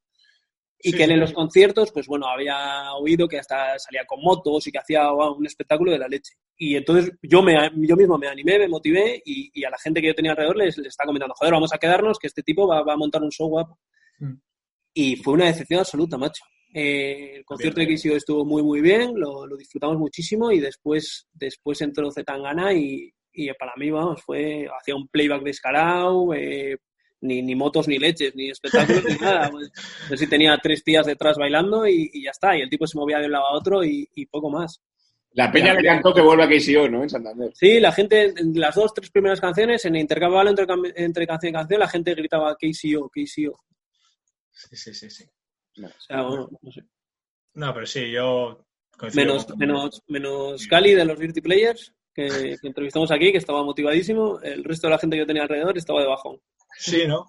Y 0.87 0.91
Sí, 0.91 0.97
que 0.99 1.05
él 1.05 1.13
en 1.13 1.21
los 1.21 1.33
conciertos, 1.33 1.91
pues 1.93 2.07
bueno, 2.07 2.27
había 2.27 2.93
oído 2.95 3.27
que 3.27 3.39
hasta 3.39 3.79
salía 3.79 4.05
con 4.05 4.21
motos 4.21 4.67
y 4.67 4.71
que 4.71 4.79
hacía 4.79 5.09
wow, 5.11 5.35
un 5.35 5.47
espectáculo 5.47 5.91
de 5.91 5.99
la 5.99 6.09
leche. 6.09 6.35
Y 6.59 6.77
entonces 6.77 7.11
yo, 7.23 7.43
me, 7.43 7.55
yo 7.77 7.97
mismo 7.97 8.19
me 8.19 8.29
animé, 8.29 8.59
me 8.59 8.69
motivé 8.69 9.23
y, 9.25 9.51
y 9.55 9.65
a 9.65 9.71
la 9.71 9.79
gente 9.79 10.03
que 10.03 10.09
yo 10.09 10.15
tenía 10.15 10.33
alrededor 10.33 10.59
les, 10.59 10.77
les 10.77 10.89
estaba 10.89 11.07
comentando, 11.07 11.35
joder, 11.39 11.55
vamos 11.55 11.73
a 11.73 11.79
quedarnos, 11.79 12.19
que 12.19 12.27
este 12.27 12.43
tipo 12.43 12.69
va, 12.69 12.83
va 12.83 12.93
a 12.93 12.99
montar 12.99 13.23
un 13.23 13.31
show 13.31 13.49
guapo. 13.49 13.79
Mm. 14.19 14.35
Y 14.93 15.17
fue 15.17 15.35
una 15.35 15.47
decepción 15.47 15.81
absoluta, 15.81 16.19
macho. 16.19 16.45
Eh, 16.77 17.37
el 17.37 17.45
concierto 17.45 17.79
de 17.79 17.87
bien. 17.87 17.99
KCO 17.99 18.17
estuvo 18.17 18.45
muy, 18.45 18.61
muy 18.61 18.81
bien, 18.81 19.13
lo, 19.15 19.47
lo 19.47 19.57
disfrutamos 19.57 19.97
muchísimo 19.97 20.51
y 20.51 20.59
después, 20.59 21.29
después 21.33 21.81
entró 21.81 22.11
Zetangana 22.11 22.73
y, 22.73 23.15
y 23.33 23.53
para 23.55 23.75
mí, 23.77 23.91
vamos, 23.91 24.21
fue, 24.23 24.69
hacía 24.81 24.97
un 24.97 25.07
playback 25.07 25.45
descarado, 25.45 26.35
eh, 26.35 26.77
ni, 27.21 27.43
ni 27.43 27.55
motos 27.55 27.87
ni 27.87 27.99
leches, 27.99 28.35
ni 28.35 28.51
espectáculos 28.51 29.05
ni 29.05 29.15
nada. 29.15 29.51
Pues, 29.53 29.71
no 30.11 30.17
sé 30.17 30.25
si 30.25 30.27
tenía 30.27 30.59
tres 30.61 30.83
tías 30.83 31.07
detrás 31.07 31.37
bailando 31.39 31.87
y, 31.87 32.11
y 32.13 32.25
ya 32.25 32.33
está, 32.33 32.59
y 32.59 32.63
el 32.63 32.69
tipo 32.69 32.89
se 32.89 32.99
movía 32.99 33.21
de 33.21 33.27
un 33.27 33.33
lado 33.33 33.47
a 33.47 33.57
otro 33.57 33.85
y, 33.85 34.09
y 34.13 34.27
poco 34.27 34.51
más. 34.51 34.83
La 35.35 35.51
peña 35.51 35.75
le 35.75 35.83
cantó 35.83 36.13
que 36.13 36.21
vuelva 36.21 36.45
a 36.45 36.49
KCO, 36.49 36.89
¿no? 36.89 37.03
En 37.03 37.11
Santander. 37.11 37.51
Sí, 37.55 37.81
la 37.81 37.93
gente, 37.93 38.35
en 38.37 38.59
las 38.59 38.75
dos, 38.75 38.93
tres 38.95 39.11
primeras 39.11 39.41
canciones, 39.41 39.85
en 39.85 39.95
el 39.95 40.03
intercambio 40.03 40.49
entre, 40.49 40.67
entre 40.97 41.27
canción 41.27 41.51
y 41.51 41.53
canción, 41.53 41.81
la 41.81 41.89
gente 41.89 42.15
gritaba 42.15 42.55
KCO, 42.55 43.09
KCO. 43.09 43.61
Sí, 44.53 44.77
sí, 44.77 44.95
sí, 44.95 45.11
sí. 45.11 45.25
O 45.83 46.01
sea, 46.01 46.23
bueno, 46.23 46.49
no 46.63 46.71
sé. 46.71 46.83
No, 47.55 47.73
pero 47.75 47.87
sí, 47.87 48.11
yo 48.11 48.65
Menos, 49.15 49.45
con- 49.47 49.59
menos, 49.59 50.03
menos 50.09 50.67
Cali 50.67 50.93
de 50.95 51.05
los 51.05 51.19
Dirty 51.19 51.41
Players, 51.41 51.93
que, 52.15 52.27
que 52.61 52.67
entrevistamos 52.69 53.11
aquí, 53.11 53.33
que 53.33 53.39
estaba 53.39 53.63
motivadísimo. 53.65 54.41
El 54.41 54.63
resto 54.65 54.87
de 54.87 54.93
la 54.93 54.99
gente 54.99 55.17
que 55.17 55.21
yo 55.23 55.27
tenía 55.27 55.43
alrededor 55.43 55.77
estaba 55.77 56.01
de 56.01 56.09
bajón. 56.09 56.41
Sí, 56.79 57.07
¿no? 57.07 57.27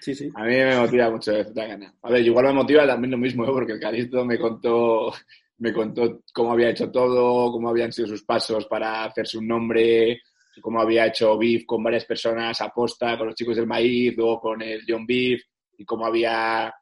Sí, 0.00 0.14
sí. 0.14 0.30
A 0.34 0.44
mí 0.44 0.54
me 0.54 0.76
motiva 0.76 1.10
mucho 1.10 1.32
Zetangana. 1.32 1.94
A 2.02 2.10
ver, 2.10 2.24
igual 2.26 2.46
me 2.46 2.52
motiva 2.54 2.86
también 2.86 3.10
lo 3.10 3.18
mismo, 3.18 3.44
¿eh? 3.44 3.50
porque 3.52 3.72
el 3.72 3.80
Calisto 3.80 4.24
me 4.24 4.38
contó, 4.38 5.12
me 5.58 5.72
contó 5.72 6.22
cómo 6.32 6.52
había 6.52 6.70
hecho 6.70 6.90
todo, 6.90 7.52
cómo 7.52 7.68
habían 7.68 7.92
sido 7.92 8.08
sus 8.08 8.24
pasos 8.24 8.66
para 8.66 9.04
hacerse 9.04 9.36
un 9.36 9.46
nombre, 9.46 10.22
cómo 10.62 10.80
había 10.80 11.06
hecho 11.06 11.36
beef 11.36 11.64
con 11.66 11.82
varias 11.82 12.06
personas 12.06 12.58
aposta, 12.62 13.18
con 13.18 13.26
los 13.26 13.36
chicos 13.36 13.56
del 13.56 13.66
maíz, 13.66 14.16
luego 14.16 14.40
con 14.40 14.62
el 14.62 14.80
John 14.88 15.04
Beef, 15.06 15.42
y 15.76 15.84
cómo 15.84 16.06
había, 16.06 16.72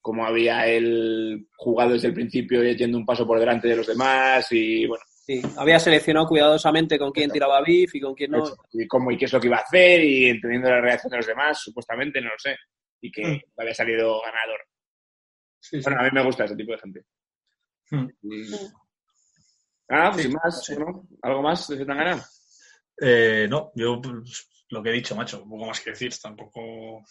cómo 0.00 0.24
había 0.26 0.66
él 0.66 1.46
jugado 1.56 1.92
desde 1.92 2.08
el 2.08 2.14
principio 2.14 2.62
y 2.64 2.76
yendo 2.76 2.98
un 2.98 3.04
paso 3.06 3.26
por 3.26 3.38
delante 3.38 3.68
de 3.68 3.76
los 3.76 3.86
demás, 3.86 4.46
y 4.52 4.86
bueno, 4.86 5.04
Sí, 5.26 5.40
había 5.58 5.78
seleccionado 5.78 6.26
cuidadosamente 6.26 6.98
con 6.98 7.12
quién 7.12 7.24
Exacto. 7.30 7.34
tiraba 7.34 7.62
beef 7.64 7.94
y 7.94 8.00
con 8.00 8.14
quién 8.14 8.30
no. 8.32 8.42
eso. 8.44 8.56
y 8.72 8.86
cómo 8.88 9.12
y 9.12 9.16
qué 9.18 9.26
es 9.26 9.32
lo 9.32 9.40
que 9.40 9.46
iba 9.46 9.58
a 9.58 9.60
hacer, 9.60 10.02
y 10.02 10.26
entendiendo 10.30 10.70
la 10.70 10.80
reacción 10.80 11.10
de 11.10 11.18
los 11.18 11.26
demás, 11.26 11.60
supuestamente, 11.60 12.20
no 12.20 12.30
lo 12.30 12.38
sé, 12.38 12.56
y 13.00 13.12
que 13.12 13.22
Mm. 13.26 13.40
había 13.58 13.74
salido 13.74 14.20
ganador. 14.22 14.60
Sí, 15.60 15.76
sí. 15.76 15.82
Bueno, 15.84 16.00
a 16.00 16.04
mí 16.04 16.10
me 16.12 16.24
gusta 16.24 16.44
ese 16.46 16.56
tipo 16.56 16.72
de 16.72 16.78
gente. 16.78 17.04
Mm. 17.90 18.06
Y- 18.22 18.54
Ah, 19.92 20.12
Sí, 20.14 20.22
sin 20.22 20.32
más, 20.32 20.64
sí. 20.64 20.74
¿no? 20.78 21.06
¿Algo 21.22 21.42
más 21.42 21.66
de 21.68 21.76
Zetangana? 21.78 22.24
Eh, 23.02 23.46
no, 23.50 23.72
yo 23.74 24.00
pues, 24.00 24.48
lo 24.70 24.82
que 24.82 24.90
he 24.90 24.92
dicho, 24.92 25.16
macho, 25.16 25.42
poco 25.42 25.66
más 25.66 25.80
que 25.80 25.90
decir, 25.90 26.12
tampoco. 26.22 27.02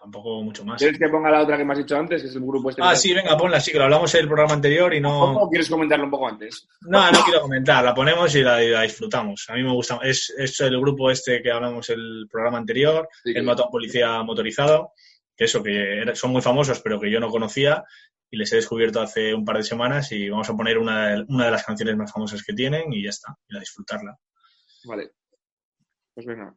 Tampoco 0.00 0.42
mucho 0.42 0.64
más. 0.64 0.78
¿Quieres 0.78 0.98
que 0.98 1.08
ponga 1.08 1.30
la 1.30 1.42
otra 1.42 1.56
que 1.56 1.64
me 1.64 1.72
has 1.72 1.78
dicho 1.78 1.96
antes, 1.96 2.22
que 2.22 2.28
es 2.28 2.34
el 2.34 2.42
grupo 2.42 2.70
este? 2.70 2.82
Ah, 2.84 2.94
sí, 2.94 3.12
venga, 3.12 3.36
ponla, 3.36 3.60
sí, 3.60 3.72
que 3.72 3.78
lo 3.78 3.84
hablamos 3.84 4.14
en 4.14 4.20
el 4.20 4.26
programa 4.26 4.54
anterior 4.54 4.94
y 4.94 5.00
no... 5.00 5.34
¿O 5.34 5.48
quieres 5.48 5.68
comentarlo 5.68 6.04
un 6.04 6.10
poco 6.10 6.28
antes? 6.28 6.68
No, 6.82 7.10
no 7.10 7.20
quiero 7.24 7.40
comentar, 7.42 7.84
la 7.84 7.94
ponemos 7.94 8.34
y 8.34 8.42
la, 8.42 8.62
y 8.62 8.70
la 8.70 8.82
disfrutamos. 8.82 9.46
A 9.48 9.54
mí 9.54 9.62
me 9.62 9.72
gusta, 9.72 9.98
es, 10.02 10.32
es 10.36 10.60
el 10.60 10.78
grupo 10.80 11.10
este 11.10 11.42
que 11.42 11.50
hablamos 11.50 11.90
el 11.90 12.26
programa 12.30 12.58
anterior, 12.58 13.08
Sí, 13.24 13.32
el 13.34 13.44
mató 13.44 13.64
a 13.64 13.66
un 13.66 13.72
policía 13.72 14.22
motorizado, 14.22 14.92
que 15.36 15.44
eso, 15.44 15.62
que 15.62 16.04
son 16.14 16.32
muy 16.32 16.42
famosos, 16.42 16.80
pero 16.80 17.00
que 17.00 17.10
yo 17.10 17.20
no 17.20 17.30
conocía 17.30 17.84
y 18.30 18.36
les 18.36 18.52
he 18.52 18.56
descubierto 18.56 19.00
hace 19.00 19.34
un 19.34 19.44
par 19.44 19.56
de 19.56 19.62
semanas 19.62 20.12
y 20.12 20.28
vamos 20.28 20.48
a 20.50 20.56
poner 20.56 20.78
una 20.78 21.08
de, 21.08 21.24
una 21.28 21.46
de 21.46 21.50
las 21.50 21.64
canciones 21.64 21.96
más 21.96 22.12
famosas 22.12 22.42
que 22.44 22.52
tienen 22.52 22.92
y 22.92 23.04
ya 23.04 23.10
está, 23.10 23.36
y 23.48 23.56
a 23.56 23.60
disfrutarla. 23.60 24.18
Vale. 24.84 25.12
Pues 26.14 26.26
venga. 26.26 26.54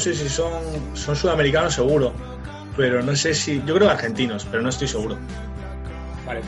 Sé 0.00 0.14
si 0.14 0.28
son, 0.28 0.52
son 0.96 1.14
sudamericanos 1.14 1.74
seguro, 1.74 2.12
pero 2.76 3.02
no 3.02 3.14
sé 3.14 3.34
si, 3.34 3.62
yo 3.64 3.74
creo 3.74 3.86
que 3.86 3.94
argentinos, 3.94 4.46
pero 4.50 4.62
no 4.62 4.70
estoy 4.70 4.88
seguro. 4.88 5.16
Vale. 6.26 6.40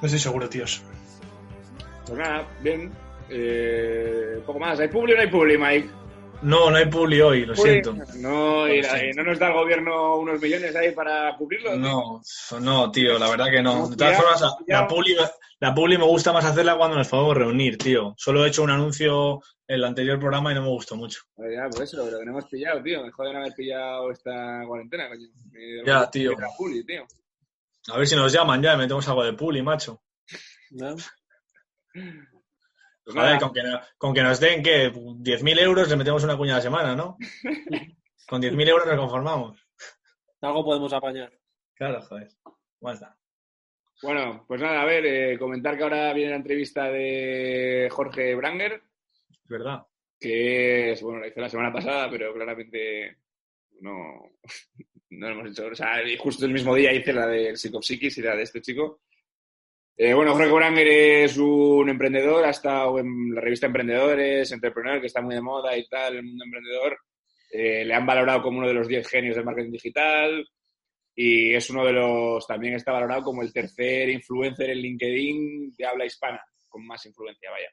No 0.00 0.06
estoy 0.06 0.18
seguro, 0.20 0.48
tíos. 0.48 0.82
Pues 2.06 2.18
nada, 2.18 2.46
bien. 2.60 2.92
Eh, 3.28 4.42
poco 4.46 4.58
más. 4.58 4.78
¿Hay 4.80 4.88
publi 4.88 5.12
o 5.12 5.16
no 5.16 5.22
hay 5.22 5.28
publi, 5.28 5.56
Mike? 5.58 5.90
No, 6.42 6.70
no 6.70 6.76
hay 6.76 6.86
publi 6.86 7.20
hoy, 7.20 7.46
lo 7.46 7.54
Publi. 7.54 7.70
siento. 7.70 7.94
No, 8.16 8.68
y 8.68 8.82
la-. 8.82 8.98
¿no 9.16 9.22
nos 9.22 9.38
da 9.38 9.46
el 9.48 9.52
gobierno 9.54 10.16
unos 10.16 10.40
millones 10.40 10.74
ahí 10.74 10.90
para 10.90 11.36
cubrirlo? 11.36 11.76
No, 11.76 12.20
no, 12.60 12.90
tío, 12.90 13.18
la 13.18 13.30
verdad 13.30 13.46
que 13.50 13.62
no. 13.62 13.88
De 13.88 13.96
todas 13.96 14.16
formas, 14.16 14.56
la 14.66 14.88
publi, 14.88 15.16
la 15.62 15.72
publi 15.74 15.96
me 15.96 16.04
gusta 16.04 16.32
más 16.32 16.44
hacerla 16.44 16.76
cuando 16.76 16.96
nos 16.96 17.08
podemos 17.08 17.36
reunir, 17.36 17.78
tío. 17.78 18.14
Solo 18.16 18.44
he 18.44 18.48
hecho 18.48 18.62
un 18.64 18.70
anuncio 18.70 19.40
en 19.68 19.76
el 19.76 19.84
anterior 19.84 20.18
programa 20.18 20.50
y 20.50 20.54
no 20.56 20.62
me 20.62 20.68
gustó 20.68 20.96
mucho. 20.96 21.22
Pues 21.34 21.54
ya, 21.54 21.68
por 21.70 21.82
eso, 21.84 22.04
pero 22.04 22.18
que 22.18 22.24
no 22.24 22.32
hemos 22.32 22.46
pillado, 22.46 22.82
tío. 22.82 23.02
Me 23.04 23.12
joden 23.12 23.36
haber 23.36 23.54
pillado 23.54 24.10
esta 24.10 24.62
cuarentena, 24.66 25.08
coño. 25.08 25.28
Ya, 25.86 26.10
tío. 26.10 26.32
La 26.38 26.48
publi, 26.58 26.84
tío. 26.84 27.06
A 27.92 27.96
ver 27.96 28.06
si 28.08 28.16
nos 28.16 28.32
llaman 28.32 28.60
ya 28.60 28.74
y 28.74 28.78
metemos 28.78 29.06
algo 29.08 29.22
de 29.24 29.32
publi, 29.34 29.62
macho. 29.62 30.02
¿no? 30.72 30.96
Pues 33.04 33.16
Joder, 33.16 33.38
con 33.40 33.52
que, 33.52 33.62
no- 33.62 33.80
con 33.98 34.14
que 34.14 34.22
nos 34.22 34.40
den, 34.40 34.62
¿qué? 34.62 34.92
10.000 34.92 35.58
euros 35.60 35.88
le 35.88 35.96
metemos 35.96 36.22
una 36.24 36.36
cuña 36.36 36.54
a 36.54 36.56
la 36.56 36.62
semana, 36.62 36.94
¿no? 36.96 37.16
Con 38.28 38.40
10.000 38.40 38.68
euros 38.68 38.86
nos 38.86 38.96
conformamos. 38.96 39.58
Algo 40.40 40.64
podemos 40.64 40.92
apañar. 40.92 41.32
Claro, 41.74 42.00
joder. 42.02 42.28
Basta. 42.80 43.16
Bueno, 44.02 44.44
pues 44.48 44.60
nada, 44.60 44.82
a 44.82 44.84
ver, 44.84 45.06
eh, 45.06 45.38
comentar 45.38 45.76
que 45.76 45.82
ahora 45.84 46.12
viene 46.12 46.30
la 46.30 46.36
entrevista 46.36 46.90
de 46.90 47.88
Jorge 47.90 48.34
Branger, 48.34 48.82
Es 49.30 49.48
verdad. 49.48 49.86
que 50.18 50.92
es, 50.92 51.02
bueno, 51.02 51.20
la 51.20 51.28
hice 51.28 51.40
la 51.40 51.48
semana 51.48 51.72
pasada, 51.72 52.10
pero 52.10 52.34
claramente 52.34 53.18
no, 53.80 54.30
no 55.10 55.28
lo 55.28 55.34
hemos 55.34 55.50
hecho. 55.50 55.66
O 55.66 55.74
sea, 55.74 56.00
justo 56.18 56.46
el 56.46 56.52
mismo 56.52 56.74
día 56.74 56.92
hice 56.92 57.12
la 57.12 57.26
del 57.28 57.56
Psicopsiquis 57.56 58.18
y 58.18 58.22
la 58.22 58.34
de 58.34 58.42
este 58.42 58.60
chico. 58.60 59.02
Eh, 59.96 60.14
bueno, 60.14 60.32
Jorge 60.32 60.50
Branger 60.50 60.86
es 60.88 61.36
un 61.36 61.88
emprendedor, 61.88 62.44
ha 62.44 62.50
estado 62.50 62.98
en 62.98 63.34
la 63.34 63.40
revista 63.40 63.66
Emprendedores, 63.66 64.50
Entrepreneur, 64.50 65.00
que 65.00 65.06
está 65.06 65.20
muy 65.20 65.34
de 65.34 65.42
moda 65.42 65.76
y 65.76 65.86
tal, 65.86 66.16
el 66.16 66.24
mundo 66.24 66.44
emprendedor. 66.44 66.98
Eh, 67.52 67.84
le 67.84 67.94
han 67.94 68.06
valorado 68.06 68.42
como 68.42 68.58
uno 68.58 68.66
de 68.68 68.74
los 68.74 68.88
10 68.88 69.06
genios 69.06 69.36
del 69.36 69.44
marketing 69.44 69.70
digital 69.70 70.48
y 71.14 71.54
es 71.54 71.68
uno 71.70 71.84
de 71.84 71.92
los, 71.92 72.46
también 72.46 72.74
está 72.74 72.92
valorado 72.92 73.22
como 73.22 73.42
el 73.42 73.52
tercer 73.52 74.08
influencer 74.08 74.70
en 74.70 74.78
LinkedIn 74.78 75.74
de 75.76 75.86
habla 75.86 76.06
hispana, 76.06 76.42
con 76.68 76.86
más 76.86 77.04
influencia, 77.06 77.50
vaya. 77.50 77.68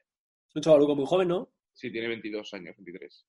Es 0.48 0.56
un 0.56 0.62
chavaluco 0.62 0.94
muy 0.94 1.06
joven, 1.06 1.28
¿no? 1.28 1.52
Sí, 1.72 1.90
tiene 1.90 2.08
22 2.08 2.54
años, 2.54 2.76
23. 2.76 3.26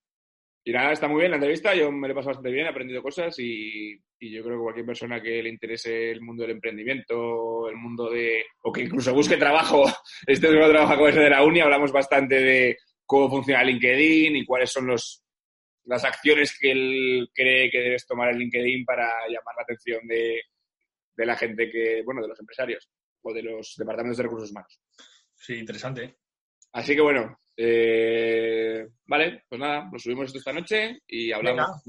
Y 0.64 0.72
nada, 0.72 0.92
está 0.92 1.08
muy 1.08 1.20
bien 1.20 1.32
la 1.32 1.38
entrevista, 1.38 1.74
yo 1.74 1.92
me 1.92 2.08
lo 2.08 2.12
he 2.12 2.16
pasado 2.16 2.32
bastante 2.32 2.52
bien, 2.52 2.68
he 2.68 2.70
aprendido 2.70 3.02
cosas 3.02 3.38
y, 3.40 4.00
y 4.20 4.32
yo 4.32 4.44
creo 4.44 4.58
que 4.58 4.64
cualquier 4.64 4.86
persona 4.86 5.20
que 5.20 5.42
le 5.42 5.50
interese 5.50 6.12
el 6.12 6.22
mundo 6.22 6.44
del 6.44 6.52
emprendimiento, 6.52 7.68
el 7.68 7.78
mundo 7.78 8.12
de... 8.12 8.44
o 8.62 8.72
que 8.72 8.84
incluso 8.84 9.14
busque 9.14 9.38
trabajo, 9.38 9.86
este 10.28 10.48
último 10.48 10.68
trabajo 10.68 10.96
como 10.96 11.08
ese 11.08 11.22
de 11.22 11.30
la 11.32 11.44
uni, 11.44 11.62
hablamos 11.62 11.92
bastante 11.92 12.36
de 12.36 12.78
cómo 13.06 13.30
funciona 13.30 13.64
LinkedIn 13.64 14.36
y 14.36 14.46
cuáles 14.46 14.72
son 14.72 14.86
los, 14.86 15.21
las 15.86 16.04
acciones 16.04 16.58
que 16.58 16.72
él 16.72 17.30
cree 17.34 17.70
que 17.72 17.80
debes 17.80 18.06
tomar 18.06 18.30
en 18.30 18.40
LinkedIn 18.40 18.86
para 18.86 19.08
llamar 19.28 19.56
la 19.58 19.64
atención 19.64 20.06
de, 20.08 20.42
de 21.16 21.26
la 21.26 21.36
gente 21.36 21.70
que, 21.70 22.02
bueno, 22.04 22.22
de 22.22 22.28
los 22.28 22.40
empresarios 22.40 22.90
o 23.24 23.34
de 23.34 23.44
los 23.44 23.76
departamentos 23.78 24.18
de 24.18 24.24
recursos 24.24 24.52
humanos. 24.52 24.80
Sí, 25.36 25.56
interesante. 25.56 26.18
Así 26.74 26.96
que 26.96 27.02
bueno, 27.02 27.40
eh, 27.58 28.88
vale, 29.06 29.44
pues 29.48 29.60
nada, 29.60 29.90
lo 29.92 30.00
subimos 30.00 30.28
esto 30.28 30.40
esta 30.40 30.54
noche 30.54 31.02
y 31.08 31.32
hablamos 31.32 31.82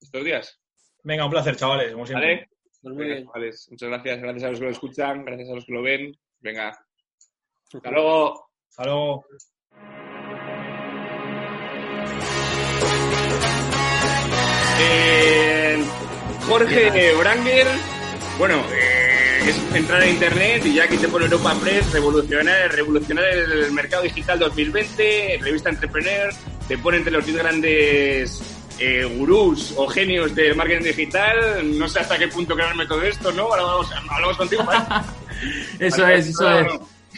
estos 0.00 0.24
días. 0.24 0.60
Venga, 1.02 1.24
un 1.26 1.30
placer, 1.30 1.56
chavales, 1.56 1.92
como 1.92 2.06
siempre. 2.06 2.28
¿Vale? 2.28 2.48
Pues 2.80 2.94
muy 2.94 3.02
Venga, 3.04 3.14
bien. 3.14 3.26
chavales, 3.26 3.68
muchas 3.70 3.88
gracias, 3.88 4.20
gracias 4.20 4.44
a 4.44 4.48
los 4.50 4.58
que 4.58 4.64
lo 4.64 4.70
escuchan, 4.70 5.24
gracias 5.24 5.48
a 5.50 5.54
los 5.54 5.66
que 5.66 5.72
lo 5.72 5.82
ven. 5.82 6.16
Venga, 6.40 6.86
hasta 7.72 7.90
luego. 7.90 8.50
Hasta 8.68 8.84
luego. 8.84 9.24
Eh, 14.80 15.84
Jorge 16.48 17.14
Branger, 17.14 17.66
bueno, 18.38 18.62
eh, 18.72 19.48
es 19.48 19.76
entrar 19.76 20.02
a 20.02 20.06
internet 20.06 20.64
y 20.66 20.74
ya 20.74 20.84
aquí 20.84 20.96
te 20.96 21.08
pone 21.08 21.26
Europa 21.26 21.54
Press, 21.62 21.92
revolucionar, 21.92 22.72
revolucionar 22.72 23.24
el 23.24 23.72
mercado 23.72 24.02
digital 24.02 24.38
2020, 24.38 25.38
revista 25.42 25.70
Entrepreneur, 25.70 26.30
te 26.66 26.78
pone 26.78 26.98
entre 26.98 27.12
los 27.12 27.24
10 27.24 27.38
grandes 27.38 28.42
eh, 28.78 29.04
gurús 29.04 29.74
o 29.76 29.86
genios 29.86 30.34
del 30.34 30.56
marketing 30.56 30.84
digital. 30.84 31.78
No 31.78 31.88
sé 31.88 32.00
hasta 32.00 32.18
qué 32.18 32.28
punto 32.28 32.54
creerme 32.54 32.86
todo 32.86 33.02
esto, 33.02 33.32
¿no? 33.32 33.44
Ahora 33.44 33.62
vamos, 33.62 33.88
hablamos 34.10 34.36
contigo, 34.36 34.64
¿vale? 34.64 34.84
Eso 35.78 36.06
es, 36.06 36.28
eso 36.28 36.58
es. 36.58 36.72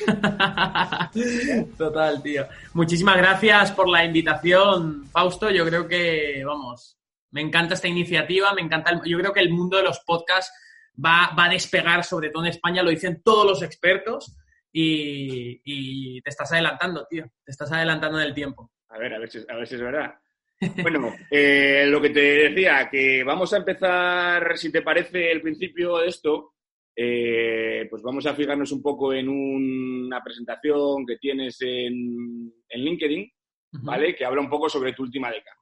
Total, 1.78 2.22
tío. 2.22 2.46
Muchísimas 2.72 3.16
gracias 3.18 3.70
por 3.70 3.88
la 3.88 4.04
invitación, 4.04 5.06
Fausto. 5.12 5.50
Yo 5.50 5.64
creo 5.64 5.86
que, 5.86 6.42
vamos, 6.44 6.96
me 7.36 7.42
encanta 7.42 7.74
esta 7.74 7.86
iniciativa, 7.88 8.54
me 8.54 8.62
encanta. 8.62 8.90
el- 8.92 9.02
yo 9.10 9.18
creo 9.18 9.32
que 9.34 9.40
el 9.40 9.50
mundo 9.50 9.76
de 9.76 9.82
los 9.84 10.00
podcasts 10.00 10.50
va, 10.96 11.34
va 11.38 11.44
a 11.44 11.50
despegar, 11.50 12.02
sobre 12.02 12.30
todo 12.30 12.42
en 12.44 12.50
España, 12.50 12.82
lo 12.82 12.90
dicen 12.90 13.20
todos 13.22 13.44
los 13.46 13.62
expertos. 13.62 14.36
y, 14.78 15.60
y 15.64 16.20
te 16.22 16.30
estás 16.30 16.52
adelantando, 16.52 17.06
tío. 17.08 17.24
Te 17.44 17.50
estás 17.50 17.70
adelantando 17.72 18.18
en 18.20 18.26
el 18.26 18.34
tiempo. 18.34 18.70
A 18.90 18.98
ver, 18.98 19.14
a 19.14 19.18
ver 19.18 19.30
si, 19.30 19.38
a 19.48 19.56
ver 19.56 19.66
si 19.66 19.74
es 19.76 19.80
verdad. 19.80 20.14
Bueno, 20.82 21.14
eh, 21.30 21.84
lo 21.86 21.98
que 22.00 22.10
te 22.10 22.20
decía, 22.48 22.88
que 22.90 23.22
vamos 23.24 23.52
a 23.52 23.58
empezar, 23.58 24.56
si 24.56 24.70
te 24.72 24.82
parece, 24.82 25.30
el 25.32 25.40
principio 25.42 25.98
de 25.98 26.08
esto, 26.08 26.54
eh, 26.94 27.86
pues 27.90 28.02
vamos 28.02 28.26
a 28.26 28.34
fijarnos 28.34 28.70
un 28.72 28.82
poco 28.82 29.12
en 29.14 29.28
una 29.28 30.22
presentación 30.22 31.04
que 31.06 31.16
tienes 31.18 31.58
en, 31.62 32.52
en 32.68 32.80
LinkedIn, 32.84 33.30
¿vale? 33.82 34.14
Que 34.14 34.24
habla 34.26 34.40
un 34.40 34.48
poco 34.50 34.68
sobre 34.68 34.92
tu 34.94 35.02
última 35.04 35.30
década. 35.30 35.55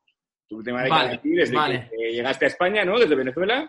Tu 0.54 0.58
última 0.58 0.82
década 0.82 1.02
Vale, 1.04 1.14
aquí, 1.16 1.30
desde 1.30 1.54
vale. 1.56 1.90
que 1.90 2.12
llegaste 2.12 2.44
a 2.44 2.48
España, 2.48 2.84
¿no? 2.84 2.98
Desde 2.98 3.14
Venezuela, 3.16 3.68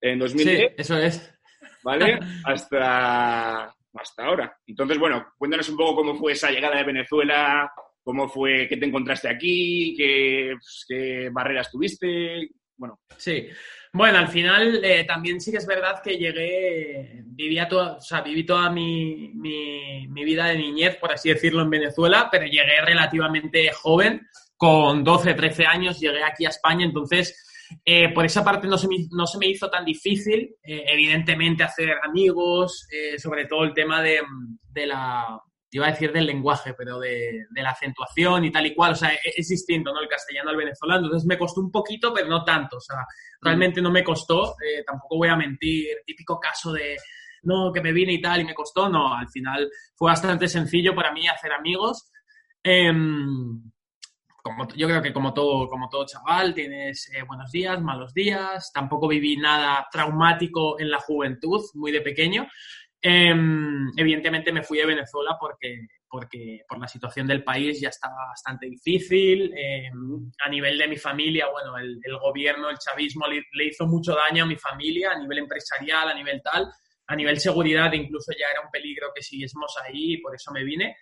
en 0.00 0.18
2010. 0.18 0.58
Sí, 0.58 0.74
eso 0.78 0.96
es. 0.98 1.34
¿vale? 1.82 2.18
Hasta, 2.44 3.64
hasta 3.94 4.24
ahora. 4.24 4.56
Entonces, 4.66 4.98
bueno, 4.98 5.26
cuéntanos 5.36 5.68
un 5.68 5.76
poco 5.76 5.96
cómo 5.96 6.14
fue 6.16 6.32
esa 6.32 6.50
llegada 6.50 6.76
de 6.78 6.84
Venezuela, 6.84 7.70
cómo 8.02 8.28
fue 8.28 8.66
que 8.68 8.76
te 8.78 8.86
encontraste 8.86 9.28
aquí, 9.28 9.94
qué, 9.96 10.52
pues, 10.58 10.84
qué 10.88 11.28
barreras 11.30 11.70
tuviste. 11.70 12.48
Bueno, 12.76 13.00
Sí. 13.16 13.48
Bueno, 13.92 14.16
al 14.18 14.28
final 14.28 14.82
eh, 14.82 15.04
también 15.04 15.38
sí 15.38 15.50
que 15.50 15.58
es 15.58 15.66
verdad 15.66 16.00
que 16.02 16.16
llegué, 16.16 17.22
vivía 17.26 17.68
toda, 17.68 17.96
o 17.96 18.00
sea, 18.00 18.22
viví 18.22 18.44
toda 18.46 18.70
mi, 18.70 19.30
mi- 19.34 20.08
mi 20.08 20.24
vida 20.24 20.46
de 20.46 20.56
niñez, 20.56 20.96
por 20.96 21.12
así 21.12 21.28
decirlo, 21.28 21.60
en 21.62 21.68
Venezuela, 21.68 22.28
pero 22.32 22.46
llegué 22.46 22.80
relativamente 22.86 23.70
joven, 23.74 24.26
con 24.62 25.02
12, 25.02 25.34
13 25.34 25.66
años, 25.66 25.98
llegué 25.98 26.22
aquí 26.22 26.46
a 26.46 26.50
España, 26.50 26.84
entonces 26.84 27.34
eh, 27.84 28.14
por 28.14 28.24
esa 28.24 28.44
parte 28.44 28.68
no 28.68 28.78
se 28.78 28.86
me, 28.86 28.94
no 29.10 29.26
se 29.26 29.36
me 29.36 29.48
hizo 29.48 29.68
tan 29.68 29.84
difícil, 29.84 30.54
eh, 30.62 30.84
evidentemente, 30.86 31.64
hacer 31.64 31.96
amigos, 32.00 32.86
eh, 32.88 33.18
sobre 33.18 33.46
todo 33.46 33.64
el 33.64 33.74
tema 33.74 34.00
de, 34.00 34.20
de 34.70 34.86
la, 34.86 35.36
iba 35.68 35.88
a 35.88 35.90
decir 35.90 36.12
del 36.12 36.26
lenguaje, 36.26 36.74
pero 36.78 37.00
de, 37.00 37.46
de 37.50 37.60
la 37.60 37.70
acentuación 37.70 38.44
y 38.44 38.52
tal 38.52 38.66
y 38.66 38.72
cual, 38.72 38.92
o 38.92 38.94
sea, 38.94 39.12
e- 39.12 39.32
es, 39.36 39.48
distinto, 39.48 39.92
¿no? 39.92 40.00
El 40.00 40.06
castellano 40.06 40.50
al 40.50 40.56
venezolano, 40.56 41.06
entonces 41.06 41.26
me 41.26 41.36
costó 41.36 41.60
un 41.60 41.72
poquito, 41.72 42.14
pero 42.14 42.28
no 42.28 42.44
tanto, 42.44 42.76
o 42.76 42.80
sea, 42.80 42.98
realmente 43.40 43.82
no 43.82 43.90
me 43.90 44.04
costó, 44.04 44.54
eh, 44.64 44.84
tampoco 44.86 45.16
voy 45.16 45.28
a 45.28 45.34
mentir, 45.34 45.88
típico 46.06 46.38
caso 46.38 46.72
de, 46.72 46.96
no, 47.42 47.72
que 47.72 47.80
me 47.80 47.92
vine 47.92 48.12
y 48.12 48.20
tal 48.20 48.42
y 48.42 48.44
me 48.44 48.54
costó, 48.54 48.88
no, 48.88 49.12
al 49.12 49.28
final 49.28 49.68
fue 49.96 50.08
bastante 50.08 50.46
sencillo 50.46 50.94
para 50.94 51.10
mí 51.12 51.26
hacer 51.26 51.50
amigos. 51.52 52.12
Como, 54.42 54.66
yo 54.74 54.88
creo 54.88 55.00
que 55.00 55.12
como 55.12 55.32
todo, 55.32 55.68
como 55.68 55.88
todo 55.88 56.04
chaval, 56.04 56.52
tienes 56.52 57.08
eh, 57.14 57.22
buenos 57.22 57.52
días, 57.52 57.80
malos 57.80 58.12
días. 58.12 58.72
Tampoco 58.74 59.06
viví 59.06 59.36
nada 59.36 59.86
traumático 59.90 60.80
en 60.80 60.90
la 60.90 60.98
juventud, 60.98 61.60
muy 61.74 61.92
de 61.92 62.00
pequeño. 62.00 62.48
Em, 63.00 63.90
evidentemente 63.96 64.52
me 64.52 64.64
fui 64.64 64.78
de 64.78 64.86
Venezuela 64.86 65.36
porque, 65.38 65.86
porque 66.08 66.62
por 66.68 66.80
la 66.80 66.88
situación 66.88 67.28
del 67.28 67.44
país 67.44 67.80
ya 67.80 67.90
estaba 67.90 68.26
bastante 68.30 68.66
difícil. 68.66 69.52
Em, 69.56 70.30
a 70.44 70.48
nivel 70.48 70.76
de 70.76 70.88
mi 70.88 70.96
familia, 70.96 71.46
bueno, 71.48 71.78
el, 71.78 72.00
el 72.02 72.18
gobierno, 72.18 72.68
el 72.68 72.78
chavismo 72.78 73.28
le, 73.28 73.44
le 73.52 73.66
hizo 73.66 73.86
mucho 73.86 74.16
daño 74.16 74.42
a 74.42 74.46
mi 74.48 74.56
familia, 74.56 75.12
a 75.12 75.18
nivel 75.20 75.38
empresarial, 75.38 76.08
a 76.08 76.14
nivel 76.14 76.42
tal. 76.42 76.68
A 77.06 77.14
nivel 77.14 77.38
seguridad 77.38 77.92
incluso 77.92 78.32
ya 78.32 78.46
era 78.50 78.60
un 78.64 78.70
peligro 78.72 79.08
que 79.14 79.22
siguiésemos 79.22 79.72
ahí 79.84 80.14
y 80.14 80.18
por 80.18 80.34
eso 80.34 80.50
me 80.50 80.64
vine. 80.64 80.96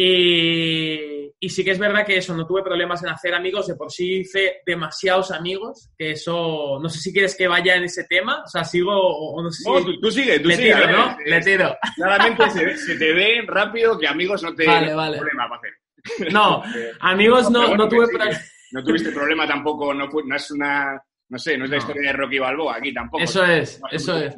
Y, 0.00 1.34
y 1.40 1.48
sí 1.48 1.64
que 1.64 1.72
es 1.72 1.78
verdad 1.80 2.06
que 2.06 2.18
eso, 2.18 2.32
no 2.32 2.46
tuve 2.46 2.62
problemas 2.62 3.02
en 3.02 3.08
hacer 3.08 3.34
amigos, 3.34 3.66
de 3.66 3.74
por 3.74 3.90
sí 3.90 4.18
hice 4.20 4.58
demasiados 4.64 5.32
amigos, 5.32 5.90
que 5.98 6.12
eso, 6.12 6.78
no 6.80 6.88
sé 6.88 7.00
si 7.00 7.12
quieres 7.12 7.36
que 7.36 7.48
vaya 7.48 7.74
en 7.74 7.82
ese 7.82 8.04
tema, 8.04 8.44
o 8.44 8.46
sea, 8.46 8.62
sigo, 8.62 8.92
o, 8.94 9.42
no 9.42 9.50
sé 9.50 9.64
si... 9.64 9.68
No, 9.68 9.84
tú, 9.84 10.00
tú 10.00 10.10
sigue, 10.12 10.38
tú 10.38 10.50
Le 10.50 10.54
sigue. 10.54 10.72
tiro, 10.72 10.86
ver, 10.86 10.96
¿no? 10.96 11.16
Le 11.26 11.40
tiro. 11.40 11.76
Claramente 11.96 12.48
se, 12.50 12.76
se 12.76 12.94
te 12.96 13.12
ve 13.12 13.42
rápido 13.44 13.98
que 13.98 14.06
amigos 14.06 14.40
no 14.44 14.54
te 14.54 14.66
Vale, 14.66 15.18
problema 15.18 15.48
para 15.48 15.60
hacer. 15.62 16.32
No, 16.32 16.62
amigos 17.00 17.50
no, 17.50 17.62
bueno, 17.62 17.76
no 17.84 17.88
tuve 17.88 18.06
sí. 18.06 18.40
No 18.70 18.84
tuviste 18.84 19.10
problema 19.10 19.48
tampoco, 19.48 19.92
no, 19.92 20.06
no 20.06 20.36
es 20.36 20.50
una, 20.52 21.02
no 21.28 21.38
sé, 21.40 21.58
no 21.58 21.64
es 21.64 21.70
la 21.70 21.78
historia 21.78 22.12
de 22.12 22.16
Rocky 22.16 22.38
Balboa 22.38 22.76
aquí 22.76 22.94
tampoco. 22.94 23.24
Eso 23.24 23.44
es, 23.44 23.80
eso 23.90 24.16
es. 24.16 24.36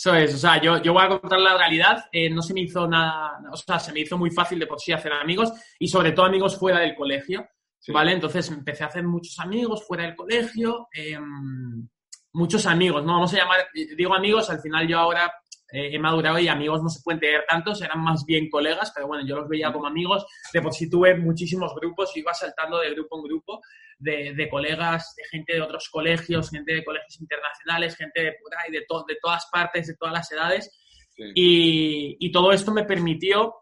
Eso 0.00 0.14
es, 0.14 0.34
o 0.34 0.38
sea, 0.38 0.58
yo, 0.58 0.80
yo 0.80 0.94
voy 0.94 1.04
a 1.04 1.08
contar 1.10 1.38
la 1.38 1.58
realidad, 1.58 2.06
eh, 2.10 2.30
no 2.30 2.40
se 2.40 2.54
me 2.54 2.62
hizo 2.62 2.88
nada, 2.88 3.38
o 3.52 3.56
sea, 3.56 3.78
se 3.78 3.92
me 3.92 4.00
hizo 4.00 4.16
muy 4.16 4.30
fácil 4.30 4.58
de 4.58 4.66
por 4.66 4.80
sí 4.80 4.92
hacer 4.92 5.12
amigos 5.12 5.52
y 5.78 5.88
sobre 5.88 6.12
todo 6.12 6.24
amigos 6.24 6.58
fuera 6.58 6.78
del 6.78 6.94
colegio, 6.94 7.46
Sí. 7.78 7.92
¿vale? 7.92 8.12
Entonces 8.12 8.50
empecé 8.50 8.84
a 8.84 8.86
hacer 8.86 9.04
muchos 9.04 9.38
amigos 9.40 9.86
fuera 9.86 10.04
del 10.04 10.16
colegio, 10.16 10.88
em, 10.92 11.86
muchos 12.32 12.64
amigos, 12.64 13.04
¿no? 13.04 13.12
Vamos 13.12 13.34
a 13.34 13.36
llamar, 13.36 13.68
digo 13.74 14.14
amigos, 14.14 14.48
al 14.48 14.60
final 14.62 14.88
yo 14.88 14.98
ahora 14.98 15.30
eh, 15.70 15.90
he 15.92 15.98
madurado 15.98 16.38
y 16.38 16.48
amigos 16.48 16.82
no 16.82 16.88
se 16.88 17.02
pueden 17.02 17.20
tener 17.20 17.44
tantos, 17.46 17.82
eran 17.82 18.02
más 18.02 18.24
bien 18.24 18.48
colegas, 18.48 18.92
pero 18.94 19.06
bueno, 19.06 19.26
yo 19.26 19.36
los 19.36 19.48
veía 19.48 19.70
como 19.70 19.86
amigos, 19.86 20.24
de 20.50 20.62
por 20.62 20.72
sí 20.72 20.88
tuve 20.88 21.14
muchísimos 21.14 21.74
grupos, 21.74 22.16
iba 22.16 22.32
saltando 22.32 22.78
de 22.78 22.90
grupo 22.94 23.18
en 23.18 23.24
grupo, 23.24 23.60
de, 24.00 24.34
de 24.34 24.48
colegas, 24.48 25.14
de 25.16 25.24
gente 25.30 25.54
de 25.54 25.62
otros 25.62 25.88
colegios, 25.90 26.50
gente 26.50 26.74
de 26.74 26.84
colegios 26.84 27.20
internacionales, 27.20 27.96
gente 27.96 28.20
de 28.22 28.36
de, 28.70 28.84
to- 28.88 29.04
de 29.06 29.16
todas 29.22 29.46
partes, 29.52 29.86
de 29.86 29.94
todas 29.96 30.12
las 30.14 30.32
edades. 30.32 30.70
Sí. 31.14 31.22
Y, 31.34 32.16
y 32.18 32.32
todo 32.32 32.50
esto 32.52 32.72
me 32.72 32.84
permitió 32.84 33.54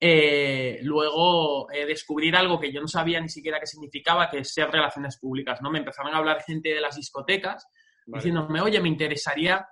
eh, 0.00 0.78
luego 0.82 1.70
eh, 1.70 1.84
descubrir 1.84 2.34
algo 2.34 2.58
que 2.58 2.72
yo 2.72 2.80
no 2.80 2.88
sabía 2.88 3.20
ni 3.20 3.28
siquiera 3.28 3.60
qué 3.60 3.66
significaba, 3.66 4.30
que 4.30 4.38
es 4.38 4.52
ser 4.54 4.70
relaciones 4.70 5.18
públicas, 5.18 5.60
¿no? 5.60 5.70
Me 5.70 5.78
empezaron 5.80 6.14
a 6.14 6.18
hablar 6.18 6.42
gente 6.42 6.70
de 6.70 6.80
las 6.80 6.96
discotecas, 6.96 7.66
Vale. 8.06 8.20
diciéndome, 8.22 8.60
oye, 8.62 8.80
me 8.80 8.88
interesaría, 8.88 9.66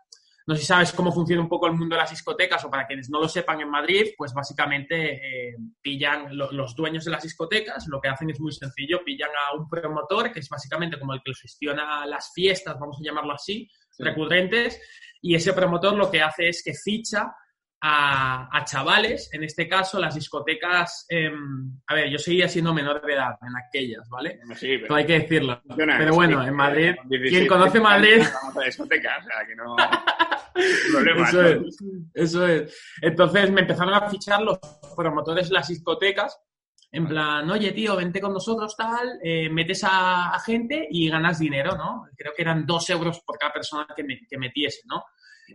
no 0.48 0.54
sé 0.54 0.60
si 0.62 0.66
sabes 0.66 0.92
cómo 0.92 1.12
funciona 1.12 1.42
un 1.42 1.48
poco 1.48 1.66
el 1.66 1.74
mundo 1.74 1.94
de 1.94 2.00
las 2.00 2.10
discotecas, 2.10 2.64
o 2.64 2.70
para 2.70 2.86
quienes 2.86 3.10
no 3.10 3.20
lo 3.20 3.28
sepan 3.28 3.60
en 3.60 3.68
Madrid, 3.70 4.06
pues 4.16 4.32
básicamente 4.32 5.50
eh, 5.50 5.54
pillan 5.80 6.36
lo- 6.36 6.50
los 6.50 6.74
dueños 6.74 7.04
de 7.04 7.10
las 7.10 7.22
discotecas, 7.22 7.86
lo 7.86 8.00
que 8.00 8.08
hacen 8.08 8.30
es 8.30 8.40
muy 8.40 8.50
sencillo, 8.52 9.04
pillan 9.04 9.28
a 9.30 9.56
un 9.56 9.68
promotor, 9.68 10.32
que 10.32 10.40
es 10.40 10.48
básicamente 10.48 10.98
como 10.98 11.12
el 11.12 11.20
que 11.22 11.34
gestiona 11.34 12.06
las 12.06 12.32
fiestas, 12.34 12.78
vamos 12.80 12.96
a 12.98 13.04
llamarlo 13.04 13.34
así, 13.34 13.68
Sí. 13.90 14.02
recurrentes, 14.02 14.80
y 15.20 15.34
ese 15.34 15.52
promotor 15.52 15.94
lo 15.94 16.10
que 16.10 16.22
hace 16.22 16.48
es 16.48 16.62
que 16.64 16.72
ficha 16.72 17.30
a, 17.80 18.48
a 18.56 18.64
chavales, 18.64 19.28
en 19.32 19.44
este 19.44 19.68
caso 19.68 20.00
las 20.00 20.14
discotecas, 20.14 21.06
em, 21.08 21.78
a 21.86 21.94
ver, 21.94 22.08
yo 22.10 22.18
seguía 22.18 22.48
siendo 22.48 22.72
menor 22.74 23.04
de 23.04 23.12
edad 23.12 23.36
en 23.42 23.54
aquellas, 23.56 24.08
¿vale? 24.08 24.40
Sí, 24.56 24.78
Todo 24.86 24.96
hay 24.96 25.06
que 25.06 25.20
decirlo. 25.20 25.62
Pero 25.76 26.14
bueno, 26.14 26.44
en 26.44 26.54
Madrid, 26.54 26.94
con 26.96 27.08
16 27.08 27.30
quien 27.38 27.46
conoce 27.48 27.78
Madrid, 27.80 28.22
Vamos 28.42 28.56
a 28.56 28.60
la 28.60 28.66
discoteca, 28.66 29.18
o 29.20 29.22
sea, 29.24 29.46
que 29.46 29.54
no... 29.54 29.76
problema. 30.92 31.28
eso 31.28 31.42
¿no? 31.42 31.48
es, 31.48 31.78
eso 32.14 32.46
es. 32.46 32.76
Entonces 33.02 33.50
me 33.50 33.60
empezaron 33.62 33.94
a 33.94 34.08
fichar 34.08 34.42
los 34.42 34.58
promotores 34.96 35.50
las 35.50 35.68
discotecas, 35.68 36.38
en 36.90 37.06
plan, 37.06 37.50
oye 37.50 37.72
tío, 37.72 37.96
vente 37.96 38.20
con 38.20 38.32
nosotros, 38.32 38.74
tal, 38.76 39.18
eh, 39.22 39.50
metes 39.50 39.84
a, 39.84 40.30
a 40.30 40.40
gente 40.40 40.88
y 40.90 41.08
ganas 41.10 41.38
dinero, 41.38 41.76
¿no? 41.76 42.06
Creo 42.16 42.32
que 42.34 42.42
eran 42.42 42.64
dos 42.66 42.88
euros 42.90 43.20
por 43.26 43.36
cada 43.38 43.52
persona 43.52 43.86
que, 43.94 44.02
me- 44.04 44.20
que 44.28 44.38
metiese, 44.38 44.80
¿no? 44.86 45.04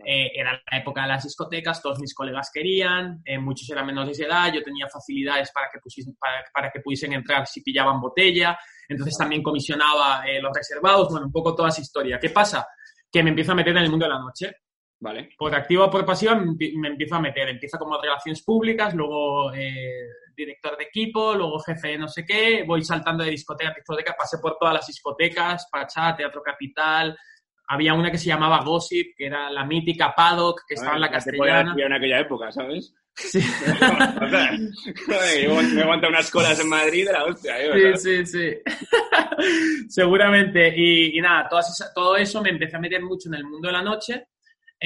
Eh, 0.04 0.32
era 0.34 0.60
la 0.70 0.78
época 0.78 1.02
de 1.02 1.08
las 1.08 1.22
discotecas, 1.22 1.80
todos 1.80 2.00
mis 2.00 2.12
colegas 2.14 2.50
querían, 2.52 3.20
eh, 3.24 3.38
muchos 3.38 3.68
eran 3.70 3.86
menores 3.86 4.18
de 4.18 4.24
edad, 4.24 4.52
yo 4.52 4.60
tenía 4.62 4.88
facilidades 4.88 5.52
para 5.52 5.68
que, 5.72 5.78
pusiesen, 5.78 6.16
para, 6.18 6.42
para 6.52 6.70
que 6.70 6.80
pudiesen 6.80 7.12
entrar 7.12 7.46
si 7.46 7.62
pillaban 7.62 8.00
botella, 8.00 8.58
entonces 8.88 9.16
también 9.16 9.40
comisionaba 9.42 10.24
eh, 10.26 10.40
los 10.42 10.52
reservados, 10.52 11.08
bueno, 11.10 11.26
un 11.26 11.32
poco 11.32 11.54
toda 11.54 11.68
esa 11.68 11.80
historia. 11.80 12.18
¿Qué 12.20 12.30
pasa? 12.30 12.66
Que 13.10 13.22
me 13.22 13.30
empiezo 13.30 13.52
a 13.52 13.54
meter 13.54 13.76
en 13.76 13.84
el 13.84 13.90
mundo 13.90 14.06
de 14.06 14.12
la 14.12 14.18
noche 14.18 14.52
Vale. 15.04 15.28
por 15.36 15.54
activa 15.54 15.84
o 15.84 15.90
por 15.90 16.04
pasión 16.06 16.44
me 16.44 16.52
empie- 16.52 16.72
me 16.78 16.88
empiezo 16.88 17.14
a 17.16 17.20
meter. 17.20 17.48
Empiezo 17.50 17.78
como 17.78 18.00
relaciones 18.00 18.42
públicas, 18.42 18.94
luego 18.94 19.52
eh, 19.52 20.08
director 20.34 20.76
de 20.78 20.84
equipo, 20.84 21.34
luego 21.34 21.58
jefe 21.60 21.88
de 21.88 21.98
no 21.98 22.08
sé 22.08 22.24
qué, 22.24 22.64
voy 22.66 22.82
saltando 22.82 23.22
de 23.22 23.30
discoteca 23.30 23.70
a 23.70 23.74
discoteca, 23.74 24.16
pasé 24.18 24.38
por 24.38 24.56
todas 24.58 24.74
las 24.74 24.86
discotecas, 24.86 25.68
Pachá, 25.70 26.16
Teatro 26.16 26.42
Capital, 26.42 27.16
había 27.68 27.94
una 27.94 28.10
que 28.10 28.18
se 28.18 28.26
llamaba 28.26 28.62
Gossip, 28.64 29.14
que 29.16 29.26
era 29.26 29.50
la 29.50 29.64
mítica 29.64 30.14
Paddock, 30.16 30.62
que 30.66 30.74
estaba 30.74 30.94
en 30.96 31.00
la 31.02 31.10
castellana. 31.10 31.74
en 31.78 31.92
aquella 31.92 32.20
época, 32.20 32.50
¿sabes? 32.50 32.94
Sí. 33.16 33.38
Me 35.08 35.82
aguanta 35.82 36.08
unas 36.08 36.30
colas 36.30 36.58
en 36.60 36.68
Madrid 36.68 37.06
de 37.06 37.12
la 37.12 37.24
hostia. 37.24 37.60
¿eh? 37.60 37.96
Sí, 37.96 38.24
sí, 38.24 38.26
sí. 38.26 38.56
Seguramente. 39.88 40.72
Y, 40.76 41.16
y 41.18 41.20
nada, 41.20 41.48
todas 41.48 41.70
esa- 41.70 41.92
todo 41.94 42.16
eso 42.16 42.42
me 42.42 42.50
empecé 42.50 42.76
a 42.76 42.80
meter 42.80 43.02
mucho 43.02 43.28
en 43.28 43.34
el 43.36 43.44
mundo 43.44 43.68
de 43.68 43.72
la 43.72 43.82
noche. 43.82 44.26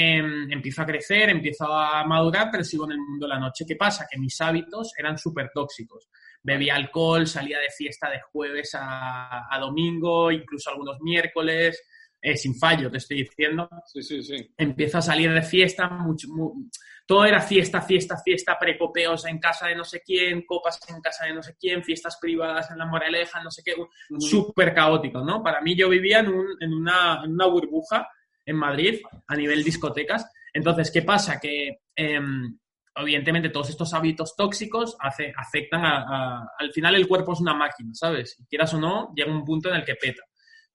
Em, 0.00 0.48
empiezo 0.52 0.82
a 0.82 0.86
crecer, 0.86 1.28
empiezo 1.30 1.64
a 1.66 2.04
madurar, 2.04 2.50
pero 2.52 2.62
sigo 2.62 2.84
en 2.84 2.92
el 2.92 2.98
mundo 2.98 3.26
de 3.26 3.34
la 3.34 3.40
noche. 3.40 3.64
¿Qué 3.66 3.74
pasa? 3.74 4.06
Que 4.08 4.16
mis 4.16 4.40
hábitos 4.40 4.92
eran 4.96 5.18
súper 5.18 5.50
tóxicos. 5.52 6.08
Bebía 6.40 6.76
alcohol, 6.76 7.26
salía 7.26 7.58
de 7.58 7.68
fiesta 7.76 8.08
de 8.08 8.20
jueves 8.20 8.76
a, 8.76 9.52
a 9.52 9.58
domingo, 9.58 10.30
incluso 10.30 10.70
algunos 10.70 11.00
miércoles, 11.00 11.82
eh, 12.20 12.36
sin 12.36 12.54
fallo, 12.56 12.88
te 12.90 12.98
estoy 12.98 13.18
diciendo 13.24 13.68
Sí, 13.86 14.02
sí, 14.02 14.22
sí. 14.22 14.36
empiezo 14.56 14.98
a 14.98 15.02
salir 15.02 15.32
de 15.32 15.42
fiesta, 15.42 15.88
mucho, 15.88 16.28
mu- 16.28 16.68
todo 17.06 17.24
era 17.24 17.40
fiesta, 17.40 17.80
fiesta, 17.80 18.16
fiesta, 18.24 18.56
precopeos 18.58 19.24
en 19.26 19.38
casa 19.40 19.66
de 19.68 19.74
no 19.76 19.84
sé 19.84 20.02
quién, 20.04 20.44
copas 20.46 20.78
en 20.88 21.00
casa 21.00 21.26
de 21.26 21.34
no 21.34 21.42
sé 21.42 21.56
quién, 21.58 21.82
fiestas 21.82 22.18
privadas 22.20 22.70
en 22.70 22.78
la 22.78 22.86
Moraleja, 22.86 23.42
no 23.42 23.50
sé 23.50 23.62
qué, 23.64 23.74
súper 24.18 24.74
caótico, 24.74 25.24
¿no? 25.24 25.42
Para 25.42 25.60
mí 25.60 25.74
yo 25.76 25.88
vivía 25.88 26.20
en, 26.20 26.28
un- 26.28 26.56
en 26.60 26.72
una, 26.72 27.20
en 27.24 27.32
una 27.32 27.46
burbuja 27.46 28.06
en 28.48 28.56
Madrid 28.56 29.00
a 29.26 29.36
nivel 29.36 29.62
discotecas. 29.62 30.26
Entonces, 30.52 30.90
¿qué 30.90 31.02
pasa? 31.02 31.38
Que, 31.40 31.78
em, 31.94 32.58
evidentemente 32.96 33.50
todos 33.50 33.70
estos 33.70 33.94
hábitos 33.94 34.34
tóxicos 34.36 34.96
hace- 35.00 35.32
afectan 35.36 35.84
a, 35.84 35.98
a- 36.08 36.48
Al 36.58 36.72
final 36.72 36.94
el 36.96 37.06
cuerpo 37.06 37.32
es 37.34 37.40
una 37.40 37.54
máquina, 37.54 37.90
¿sabes? 37.92 38.36
Y 38.40 38.46
quieras 38.46 38.74
o 38.74 38.80
no, 38.80 39.12
llega 39.14 39.30
un 39.32 39.44
punto 39.44 39.68
en 39.68 39.76
el 39.76 39.84
que 39.84 39.94
peta. 39.94 40.22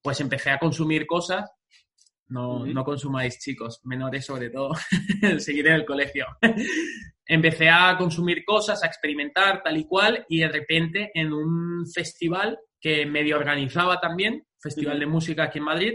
Pues 0.02 0.20
empecé 0.22 0.52
a 0.52 0.60
consumir 0.60 1.06
cosas. 1.06 1.50
No, 2.28 2.66
no 2.66 2.84
consumáis, 2.84 3.40
chicos, 3.40 3.82
menores 3.84 4.26
sobre 4.26 4.50
todo. 4.50 4.72
Seguir 5.40 5.68
en 5.68 5.74
el 5.74 5.86
colegio. 5.86 6.26
empecé 7.26 7.70
a 7.70 7.96
consumir 7.98 8.44
cosas, 8.46 8.84
a 8.84 8.88
experimentar 8.88 9.62
tal 9.64 9.78
y 9.78 9.86
cual, 9.86 10.26
y 10.30 10.40
de 10.40 10.48
repente 10.50 11.12
en 11.14 11.32
un 11.34 11.86
festival 11.94 12.58
que 12.82 13.06
medio 13.06 13.38
organizaba 13.38 14.00
también, 14.00 14.46
festival 14.62 15.00
de 15.00 15.06
música 15.06 15.44
aquí 15.44 15.60
en 15.60 15.64
Madrid, 15.66 15.94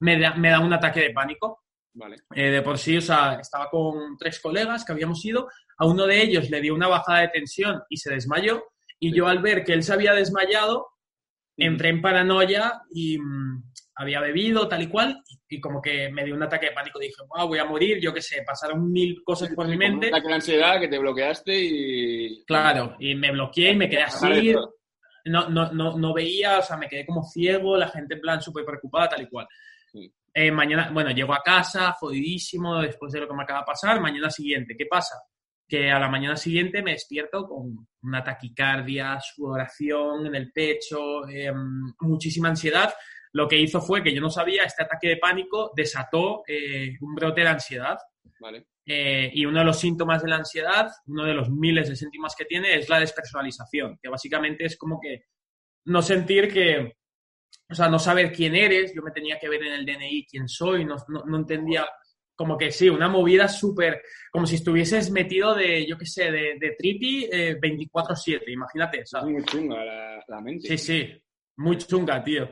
me 0.00 0.18
da, 0.18 0.34
me 0.34 0.50
da 0.50 0.60
un 0.60 0.72
ataque 0.72 1.00
de 1.00 1.10
pánico. 1.10 1.62
Vale. 1.92 2.16
Eh, 2.34 2.50
de 2.50 2.62
por 2.62 2.78
sí, 2.78 2.96
o 2.96 3.00
sea, 3.00 3.34
estaba 3.40 3.68
con 3.68 4.16
tres 4.16 4.38
colegas 4.40 4.84
que 4.84 4.92
habíamos 4.92 5.24
ido, 5.24 5.48
a 5.76 5.86
uno 5.86 6.06
de 6.06 6.22
ellos 6.22 6.48
le 6.50 6.60
dio 6.60 6.74
una 6.74 6.86
bajada 6.88 7.20
de 7.20 7.28
tensión 7.28 7.82
y 7.88 7.96
se 7.96 8.12
desmayó, 8.12 8.62
y 9.00 9.12
yo 9.12 9.26
al 9.26 9.40
ver 9.40 9.64
que 9.64 9.72
él 9.72 9.82
se 9.82 9.92
había 9.92 10.12
desmayado, 10.14 10.86
entré 11.56 11.88
en 11.88 12.00
paranoia 12.00 12.80
y 12.92 13.18
mm, 13.18 13.72
había 13.96 14.20
bebido 14.20 14.68
tal 14.68 14.82
y 14.82 14.86
cual, 14.86 15.20
y, 15.28 15.56
y 15.56 15.60
como 15.60 15.82
que 15.82 16.10
me 16.10 16.24
dio 16.24 16.34
un 16.34 16.42
ataque 16.44 16.66
de 16.66 16.72
pánico, 16.72 16.98
dije, 17.00 17.16
wow, 17.28 17.48
voy 17.48 17.58
a 17.58 17.64
morir, 17.64 17.98
yo 18.00 18.14
qué 18.14 18.22
sé, 18.22 18.42
pasaron 18.46 18.90
mil 18.90 19.20
cosas 19.24 19.48
por 19.54 19.66
mi 19.66 19.74
Como 19.76 19.86
un 19.86 19.92
mente. 19.94 20.08
ataque 20.08 20.28
de 20.28 20.34
ansiedad 20.34 20.80
que 20.80 20.88
te 20.88 20.98
bloqueaste 20.98 21.52
y... 21.60 22.44
Claro, 22.44 22.94
y 23.00 23.16
me 23.16 23.32
bloqueé 23.32 23.72
y 23.72 23.76
me 23.76 23.88
quedé 23.90 24.02
así. 24.02 24.54
No, 25.24 25.50
no, 25.50 25.70
no, 25.72 25.98
no 25.98 26.14
veía, 26.14 26.60
o 26.60 26.62
sea, 26.62 26.76
me 26.78 26.88
quedé 26.88 27.04
como 27.04 27.24
ciego, 27.24 27.76
la 27.76 27.88
gente 27.88 28.14
en 28.14 28.20
plan 28.20 28.40
súper 28.40 28.64
preocupada, 28.64 29.08
tal 29.10 29.22
y 29.22 29.28
cual. 29.28 29.46
Eh, 30.32 30.52
mañana, 30.52 30.90
bueno, 30.92 31.10
llego 31.10 31.34
a 31.34 31.42
casa, 31.42 31.92
jodidísimo, 31.92 32.80
después 32.80 33.12
de 33.12 33.20
lo 33.20 33.28
que 33.28 33.34
me 33.34 33.42
acaba 33.42 33.60
de 33.60 33.66
pasar. 33.66 34.00
Mañana 34.00 34.30
siguiente, 34.30 34.76
¿qué 34.76 34.86
pasa? 34.86 35.16
Que 35.68 35.90
a 35.90 35.98
la 35.98 36.08
mañana 36.08 36.36
siguiente 36.36 36.82
me 36.82 36.92
despierto 36.92 37.46
con 37.46 37.88
una 38.02 38.22
taquicardia, 38.22 39.18
sudoración 39.20 40.26
en 40.26 40.34
el 40.34 40.52
pecho, 40.52 41.28
eh, 41.28 41.52
muchísima 42.00 42.48
ansiedad. 42.48 42.92
Lo 43.32 43.46
que 43.46 43.60
hizo 43.60 43.80
fue 43.80 44.02
que 44.02 44.14
yo 44.14 44.20
no 44.20 44.30
sabía, 44.30 44.64
este 44.64 44.82
ataque 44.82 45.08
de 45.08 45.16
pánico 45.16 45.72
desató 45.74 46.42
eh, 46.46 46.96
un 47.00 47.14
brote 47.14 47.42
de 47.42 47.48
ansiedad. 47.48 47.98
Vale. 48.40 48.66
Eh, 48.86 49.30
y 49.32 49.44
uno 49.44 49.60
de 49.60 49.64
los 49.64 49.78
síntomas 49.78 50.22
de 50.22 50.28
la 50.28 50.36
ansiedad, 50.36 50.90
uno 51.06 51.24
de 51.24 51.34
los 51.34 51.48
miles 51.48 51.88
de 51.88 51.96
síntomas 51.96 52.34
que 52.34 52.44
tiene, 52.44 52.74
es 52.76 52.88
la 52.88 52.98
despersonalización, 52.98 53.98
que 54.02 54.08
básicamente 54.08 54.64
es 54.64 54.76
como 54.76 54.98
que 55.00 55.26
no 55.84 56.02
sentir 56.02 56.52
que, 56.52 56.96
o 57.70 57.74
sea, 57.74 57.88
no 57.88 57.98
saber 57.98 58.32
quién 58.32 58.54
eres, 58.54 58.92
yo 58.94 59.02
me 59.02 59.10
tenía 59.12 59.38
que 59.38 59.48
ver 59.48 59.62
en 59.62 59.72
el 59.74 59.86
DNI 59.86 60.26
quién 60.26 60.48
soy, 60.48 60.84
no, 60.84 60.96
no, 61.08 61.24
no 61.24 61.36
entendía, 61.38 61.86
como 62.34 62.56
que 62.56 62.70
sí, 62.70 62.88
una 62.88 63.08
movida 63.08 63.46
súper, 63.48 64.02
como 64.32 64.46
si 64.46 64.56
estuvieses 64.56 65.10
metido 65.10 65.54
de, 65.54 65.86
yo 65.86 65.96
qué 65.96 66.06
sé, 66.06 66.30
de, 66.32 66.56
de 66.58 66.74
tripi 66.76 67.28
eh, 67.30 67.56
24/7, 67.60 68.42
imagínate, 68.52 69.00
Es 69.00 69.10
¿sabes? 69.10 69.30
muy 69.32 69.44
chunga 69.44 69.84
la, 69.84 70.24
la 70.26 70.40
mente. 70.40 70.68
Sí, 70.68 70.78
sí, 70.78 71.22
muy 71.56 71.76
chunga, 71.78 72.22
tío. 72.24 72.50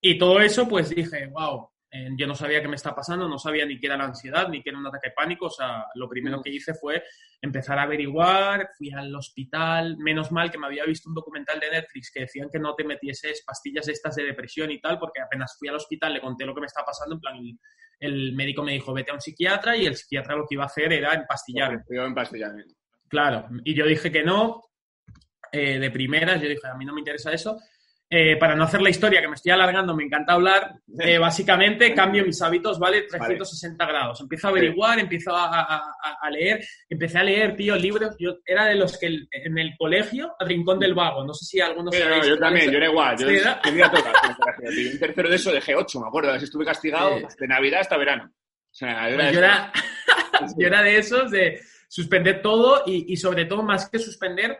Y 0.00 0.18
todo 0.18 0.40
eso, 0.40 0.68
pues 0.68 0.90
dije, 0.90 1.26
wow, 1.28 1.70
eh, 1.90 2.10
yo 2.16 2.26
no 2.26 2.34
sabía 2.34 2.60
qué 2.60 2.68
me 2.68 2.76
está 2.76 2.94
pasando, 2.94 3.28
no 3.28 3.38
sabía 3.38 3.64
ni 3.64 3.78
qué 3.78 3.86
era 3.86 3.96
la 3.96 4.04
ansiedad, 4.04 4.48
ni 4.48 4.62
qué 4.62 4.70
era 4.70 4.78
un 4.78 4.86
ataque 4.86 5.08
de 5.08 5.14
pánico. 5.14 5.46
O 5.46 5.50
sea, 5.50 5.86
lo 5.94 6.08
primero 6.08 6.42
que 6.42 6.50
hice 6.50 6.74
fue 6.74 7.02
empezar 7.40 7.78
a 7.78 7.82
averiguar, 7.82 8.70
fui 8.76 8.90
al 8.90 9.14
hospital. 9.14 9.96
Menos 9.98 10.30
mal 10.30 10.50
que 10.50 10.58
me 10.58 10.66
había 10.66 10.84
visto 10.84 11.08
un 11.08 11.14
documental 11.14 11.58
de 11.60 11.70
Netflix 11.70 12.10
que 12.12 12.20
decían 12.20 12.48
que 12.52 12.58
no 12.58 12.74
te 12.74 12.84
metieses 12.84 13.42
pastillas 13.46 13.88
estas 13.88 14.16
de 14.16 14.24
depresión 14.24 14.70
y 14.70 14.80
tal, 14.80 14.98
porque 14.98 15.20
apenas 15.20 15.56
fui 15.58 15.68
al 15.68 15.76
hospital 15.76 16.12
le 16.12 16.20
conté 16.20 16.44
lo 16.44 16.54
que 16.54 16.60
me 16.60 16.66
está 16.66 16.84
pasando. 16.84 17.14
En 17.14 17.20
plan, 17.20 17.36
el, 17.36 17.58
el 18.00 18.34
médico 18.34 18.62
me 18.62 18.72
dijo, 18.72 18.92
vete 18.92 19.10
a 19.10 19.14
un 19.14 19.20
psiquiatra, 19.20 19.76
y 19.76 19.86
el 19.86 19.96
psiquiatra 19.96 20.36
lo 20.36 20.46
que 20.46 20.54
iba 20.54 20.64
a 20.64 20.66
hacer 20.66 20.92
era 20.92 21.14
empastillarme. 21.14 21.78
Pastillame. 21.78 22.64
Claro, 23.08 23.48
y 23.64 23.74
yo 23.74 23.86
dije 23.86 24.12
que 24.12 24.22
no, 24.22 24.62
eh, 25.50 25.78
de 25.78 25.90
primeras, 25.90 26.40
yo 26.40 26.48
dije, 26.48 26.66
a 26.66 26.74
mí 26.74 26.84
no 26.84 26.92
me 26.92 27.00
interesa 27.00 27.32
eso. 27.32 27.58
Eh, 28.10 28.38
para 28.38 28.54
no 28.56 28.64
hacer 28.64 28.80
la 28.80 28.88
historia, 28.88 29.20
que 29.20 29.28
me 29.28 29.34
estoy 29.34 29.52
alargando, 29.52 29.94
me 29.94 30.02
encanta 30.02 30.32
hablar, 30.32 30.76
eh, 30.98 31.18
básicamente 31.18 31.92
cambio 31.92 32.24
mis 32.24 32.40
hábitos, 32.40 32.78
¿vale? 32.78 33.02
360 33.02 33.84
grados. 33.84 34.20
Empiezo 34.22 34.46
a 34.46 34.50
averiguar, 34.50 34.98
empiezo 34.98 35.36
a, 35.36 35.44
a- 35.44 35.76
a- 36.02 36.16
a 36.22 36.30
leer, 36.30 36.64
empecé 36.88 37.18
a 37.18 37.22
leer, 37.22 37.54
tío, 37.54 37.76
libros. 37.76 38.16
Yo 38.18 38.38
era 38.46 38.64
de 38.64 38.76
los 38.76 38.96
que 38.98 39.08
en 39.30 39.58
el 39.58 39.76
colegio, 39.76 40.34
el 40.40 40.48
Rincón 40.48 40.78
del 40.78 40.94
Vago, 40.94 41.22
no 41.22 41.34
sé 41.34 41.44
si 41.44 41.60
algunos 41.60 41.94
Sí, 41.94 42.00
no, 42.02 42.24
yo 42.24 42.38
también, 42.38 42.70
yo 42.70 42.78
era 42.78 42.86
igual. 42.88 43.18
Yo 43.18 43.26
tenía 43.62 43.90
tío. 43.90 44.90
Un 44.92 44.98
tercero 44.98 45.28
de 45.28 45.36
eso 45.36 45.52
dejé 45.52 45.74
8, 45.74 46.00
me 46.00 46.08
acuerdo. 46.08 46.34
Estuve 46.34 46.64
castigado 46.64 47.18
Sí. 47.18 47.26
de 47.40 47.46
Navidad 47.48 47.80
hasta 47.80 47.98
verano. 47.98 48.32
O 48.32 48.74
sea, 48.74 49.10
Pues 49.14 49.32
yo, 49.32 49.38
era, 49.38 49.72
yo 50.58 50.66
era 50.66 50.82
de 50.82 50.96
esos 50.96 51.30
de 51.30 51.60
suspender 51.88 52.40
todo 52.40 52.84
y, 52.86 53.12
y 53.12 53.16
sobre 53.18 53.44
todo 53.44 53.62
más 53.62 53.90
que 53.90 53.98
suspender, 53.98 54.58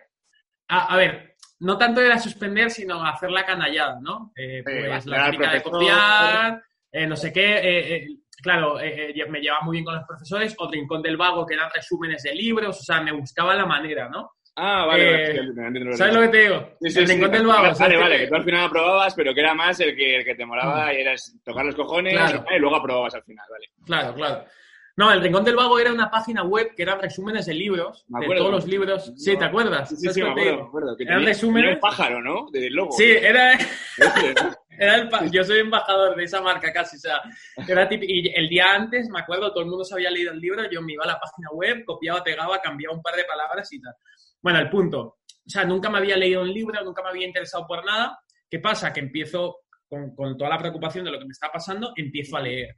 a, 0.68 0.92
a 0.92 0.96
ver, 0.98 1.27
no 1.60 1.76
tanto 1.78 2.00
era 2.00 2.18
suspender, 2.18 2.70
sino 2.70 3.04
hacer 3.04 3.30
la 3.30 3.44
canallada, 3.44 3.98
¿no? 4.00 4.32
Eh, 4.36 4.62
pues 4.62 5.06
la 5.06 5.30
típica 5.30 5.52
de 5.52 5.62
copiar, 5.62 6.62
eh, 6.92 7.06
no 7.06 7.16
sé 7.16 7.32
qué, 7.32 7.56
eh, 7.58 7.94
eh, 7.96 8.06
claro, 8.42 8.80
eh, 8.80 9.12
me 9.28 9.40
llevaba 9.40 9.64
muy 9.64 9.76
bien 9.76 9.84
con 9.84 9.94
los 9.96 10.04
profesores, 10.06 10.54
o 10.58 10.70
Rincón 10.70 11.02
del 11.02 11.16
Vago, 11.16 11.44
que 11.46 11.54
eran 11.54 11.70
resúmenes 11.74 12.22
de 12.22 12.34
libros, 12.34 12.78
o 12.80 12.82
sea, 12.82 13.00
me 13.00 13.12
buscaba 13.12 13.54
la 13.54 13.66
manera, 13.66 14.08
¿no? 14.08 14.32
Ah, 14.60 14.86
vale, 14.86 15.36
Eh, 15.36 15.40
vale, 15.54 15.96
¿Sabes 15.96 16.14
lo 16.14 16.20
que 16.22 16.28
te 16.28 16.38
digo? 16.42 16.70
Sí, 16.80 16.90
sí, 16.90 16.98
el 16.98 17.06
sí. 17.06 17.12
Rincón 17.14 17.30
del 17.30 17.46
Vago. 17.46 17.62
Vale, 17.62 17.74
¿sabes 17.76 18.00
vale, 18.00 18.18
que 18.18 18.26
tú 18.26 18.34
al 18.34 18.44
final 18.44 18.64
aprobabas, 18.66 19.14
pero 19.14 19.32
que 19.32 19.40
era 19.40 19.54
más 19.54 19.78
el 19.78 19.94
que, 19.94 20.16
el 20.16 20.24
que 20.24 20.34
te 20.34 20.44
molaba 20.46 20.92
y 20.92 21.00
era 21.00 21.14
tocar 21.44 21.64
los 21.64 21.76
cojones 21.76 22.14
Claro. 22.14 22.44
y 22.54 22.58
luego 22.58 22.76
aprobabas 22.76 23.14
al 23.14 23.22
final, 23.22 23.46
vale. 23.50 23.66
Claro, 23.86 24.14
claro. 24.14 24.44
No, 24.98 25.12
el 25.12 25.22
Rincón 25.22 25.44
del 25.44 25.54
Vago 25.54 25.78
era 25.78 25.92
una 25.92 26.10
página 26.10 26.42
web 26.42 26.74
que 26.76 26.82
eran 26.82 27.00
resúmenes 27.00 27.46
de 27.46 27.54
libros, 27.54 28.04
Me 28.08 28.26
de 28.26 28.34
todos 28.36 28.50
los 28.50 28.66
libros. 28.66 29.12
Sí, 29.16 29.36
¿te 29.36 29.44
acuerdas? 29.44 29.88
Sí, 29.90 29.94
sí, 29.96 30.02
¿Sabes 30.02 30.14
sí, 30.16 30.22
me 30.22 30.30
acuerdo, 30.30 30.56
me 30.56 30.62
acuerdo. 30.66 30.96
Que 30.96 31.04
Eran 31.04 31.24
resúmenes. 31.24 31.62
tenía 31.62 31.74
un 31.76 31.80
pájaro, 31.80 32.20
¿no? 32.20 32.46
Logo. 32.70 32.90
Sí, 32.92 33.04
era, 33.04 33.56
era 34.78 34.94
el 34.96 35.08
pa- 35.08 35.24
yo 35.26 35.44
soy 35.44 35.60
embajador 35.60 36.16
de 36.16 36.24
esa 36.24 36.40
marca 36.42 36.72
casi, 36.72 36.96
o 36.96 37.00
sea, 37.00 37.20
era 37.68 37.88
típico. 37.88 38.12
Y 38.12 38.28
el 38.34 38.48
día 38.48 38.74
antes, 38.74 39.08
me 39.08 39.20
acuerdo, 39.20 39.50
todo 39.52 39.62
el 39.62 39.68
mundo 39.70 39.84
se 39.84 39.94
había 39.94 40.10
leído 40.10 40.32
el 40.32 40.40
libro, 40.40 40.68
yo 40.70 40.82
me 40.82 40.92
iba 40.94 41.04
a 41.04 41.08
la 41.08 41.20
página 41.20 41.48
web, 41.52 41.84
copiaba, 41.84 42.22
pegaba, 42.24 42.60
cambiaba 42.60 42.94
un 42.96 43.02
par 43.02 43.14
de 43.14 43.24
palabras 43.24 43.72
y 43.72 43.80
tal. 43.80 43.94
Bueno, 44.42 44.58
el 44.58 44.68
punto. 44.68 45.18
O 45.46 45.50
sea, 45.50 45.64
nunca 45.64 45.88
me 45.90 45.98
había 45.98 46.16
leído 46.16 46.42
un 46.42 46.52
libro, 46.52 46.82
nunca 46.84 47.02
me 47.02 47.10
había 47.10 47.26
interesado 47.26 47.66
por 47.66 47.84
nada. 47.84 48.18
¿Qué 48.50 48.58
pasa? 48.58 48.92
Que 48.92 49.00
empiezo, 49.00 49.58
con, 49.88 50.14
con 50.14 50.36
toda 50.36 50.50
la 50.50 50.58
preocupación 50.58 51.04
de 51.04 51.10
lo 51.12 51.18
que 51.18 51.24
me 51.24 51.32
está 51.32 51.50
pasando, 51.52 51.92
empiezo 51.96 52.36
a 52.36 52.40
leer. 52.40 52.74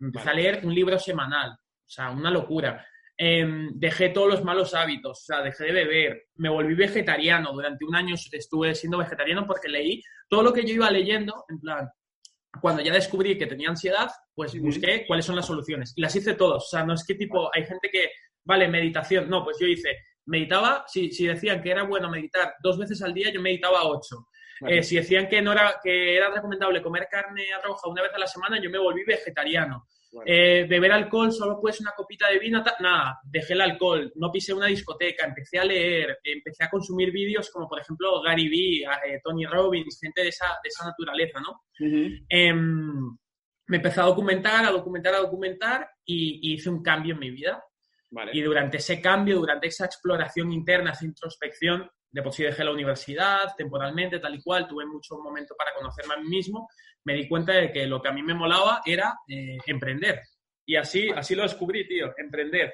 Empecé 0.00 0.30
a 0.30 0.34
leer 0.34 0.60
un 0.64 0.74
libro 0.74 0.98
semanal, 0.98 1.56
o 1.86 1.90
sea, 1.90 2.10
una 2.10 2.30
locura. 2.30 2.86
Em, 3.16 3.70
dejé 3.74 4.08
todos 4.08 4.28
los 4.28 4.42
malos 4.42 4.74
hábitos, 4.74 5.20
o 5.20 5.24
sea, 5.24 5.42
dejé 5.42 5.64
de 5.64 5.72
beber, 5.72 6.24
me 6.34 6.48
volví 6.48 6.74
vegetariano, 6.74 7.52
durante 7.52 7.84
un 7.84 7.94
año 7.94 8.16
estuve 8.32 8.74
siendo 8.74 8.98
vegetariano 8.98 9.46
porque 9.46 9.68
leí 9.68 10.02
todo 10.28 10.42
lo 10.42 10.52
que 10.52 10.64
yo 10.64 10.74
iba 10.74 10.90
leyendo, 10.90 11.44
en 11.48 11.60
plan, 11.60 11.88
cuando 12.60 12.82
ya 12.82 12.92
descubrí 12.92 13.38
que 13.38 13.46
tenía 13.46 13.68
ansiedad, 13.68 14.10
pues 14.34 14.58
busqué 14.60 15.06
cuáles 15.06 15.26
son 15.26 15.36
las 15.36 15.46
soluciones. 15.46 15.92
Y 15.96 16.00
las 16.00 16.14
hice 16.16 16.34
todas, 16.34 16.64
o 16.64 16.66
sea, 16.66 16.84
no 16.84 16.94
es 16.94 17.04
que 17.04 17.14
tipo, 17.14 17.50
hay 17.54 17.64
gente 17.64 17.88
que, 17.90 18.10
vale, 18.44 18.66
meditación, 18.66 19.28
no, 19.30 19.44
pues 19.44 19.58
yo 19.60 19.66
hice, 19.66 19.96
meditaba, 20.26 20.84
si, 20.88 21.12
si 21.12 21.26
decían 21.26 21.62
que 21.62 21.70
era 21.70 21.84
bueno 21.84 22.10
meditar 22.10 22.54
dos 22.62 22.78
veces 22.78 23.00
al 23.02 23.14
día, 23.14 23.32
yo 23.32 23.40
meditaba 23.40 23.86
ocho. 23.86 24.26
Vale. 24.60 24.78
Eh, 24.78 24.82
si 24.82 24.96
decían 24.96 25.28
que 25.28 25.42
no 25.42 25.52
era 25.52 25.80
que 25.82 26.16
era 26.16 26.30
recomendable 26.30 26.80
comer 26.80 27.08
carne 27.10 27.44
roja 27.62 27.88
una 27.88 28.02
vez 28.02 28.12
a 28.14 28.18
la 28.18 28.26
semana, 28.26 28.60
yo 28.60 28.70
me 28.70 28.78
volví 28.78 29.04
vegetariano. 29.04 29.86
Bueno. 30.14 30.30
Eh, 30.32 30.64
beber 30.68 30.92
alcohol 30.92 31.32
solo 31.32 31.58
pues 31.60 31.80
una 31.80 31.90
copita 31.90 32.28
de 32.28 32.38
vino, 32.38 32.62
nada, 32.78 33.18
dejé 33.24 33.54
el 33.54 33.62
alcohol, 33.62 34.12
no 34.14 34.30
pisé 34.30 34.54
una 34.54 34.66
discoteca, 34.66 35.26
empecé 35.26 35.58
a 35.58 35.64
leer, 35.64 36.18
empecé 36.22 36.62
a 36.62 36.70
consumir 36.70 37.10
vídeos 37.10 37.50
como 37.50 37.68
por 37.68 37.80
ejemplo 37.80 38.22
Gary 38.22 38.48
Vee, 38.48 38.84
eh, 38.84 39.20
Tony 39.24 39.44
Robbins, 39.44 39.98
gente 40.00 40.22
de 40.22 40.28
esa, 40.28 40.46
de 40.62 40.68
esa 40.68 40.84
naturaleza, 40.84 41.40
¿no? 41.40 41.62
Em, 42.28 43.16
me 43.66 43.76
empecé 43.78 44.00
a 44.00 44.04
documentar, 44.04 44.64
a 44.64 44.70
documentar, 44.70 45.14
a 45.14 45.18
documentar 45.18 45.90
y, 46.04 46.38
y 46.48 46.54
hice 46.54 46.70
un 46.70 46.80
cambio 46.80 47.14
en 47.14 47.20
mi 47.20 47.30
vida. 47.30 47.64
Vale. 48.12 48.30
Y 48.32 48.40
durante 48.42 48.76
ese 48.76 49.00
cambio, 49.00 49.40
durante 49.40 49.66
esa 49.66 49.86
exploración 49.86 50.52
interna, 50.52 50.92
esa 50.92 51.06
introspección, 51.06 51.90
de 52.14 52.22
por 52.22 52.32
sí 52.32 52.44
dejé 52.44 52.62
la 52.62 52.70
universidad 52.70 53.56
temporalmente, 53.56 54.20
tal 54.20 54.36
y 54.36 54.40
cual, 54.40 54.68
tuve 54.68 54.86
mucho 54.86 55.18
momento 55.18 55.56
para 55.58 55.74
conocerme 55.74 56.14
a 56.14 56.18
mí 56.18 56.28
mismo, 56.28 56.68
me 57.04 57.14
di 57.14 57.28
cuenta 57.28 57.52
de 57.52 57.70
que 57.72 57.86
lo 57.86 58.00
que 58.00 58.08
a 58.08 58.12
mí 58.12 58.22
me 58.22 58.34
molaba 58.34 58.80
era 58.84 59.14
eh, 59.28 59.58
emprender. 59.66 60.20
Y 60.66 60.76
así, 60.76 61.10
así 61.14 61.34
lo 61.34 61.42
descubrí, 61.42 61.86
tío, 61.86 62.12
emprender. 62.16 62.72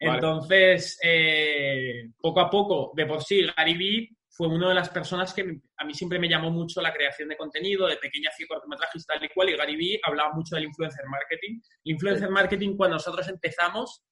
Vale. 0.00 0.14
Entonces, 0.14 0.98
eh, 1.02 2.04
poco 2.20 2.40
a 2.40 2.50
poco, 2.50 2.92
de 2.94 3.06
por 3.06 3.22
sí, 3.22 3.46
Gary 3.56 3.74
Vee 3.76 4.08
fue 4.28 4.46
una 4.48 4.68
de 4.68 4.74
las 4.74 4.88
personas 4.90 5.34
que 5.34 5.42
a 5.76 5.84
mí 5.84 5.94
siempre 5.94 6.18
me 6.20 6.28
llamó 6.28 6.50
mucho 6.50 6.80
la 6.80 6.92
creación 6.92 7.28
de 7.28 7.36
contenido, 7.36 7.88
de 7.88 7.96
pequeña 7.96 8.30
hacía 8.30 8.46
cortometrajes 8.48 9.04
tal 9.06 9.24
y 9.24 9.28
cual, 9.30 9.50
y 9.50 9.56
Gary 9.56 9.76
Vee 9.76 10.00
hablaba 10.04 10.32
mucho 10.34 10.54
del 10.54 10.64
influencer 10.64 11.04
marketing. 11.08 11.60
El 11.84 11.92
influencer 11.92 12.30
marketing, 12.30 12.76
cuando 12.76 12.96
nosotros 12.96 13.28
empezamos, 13.28 14.02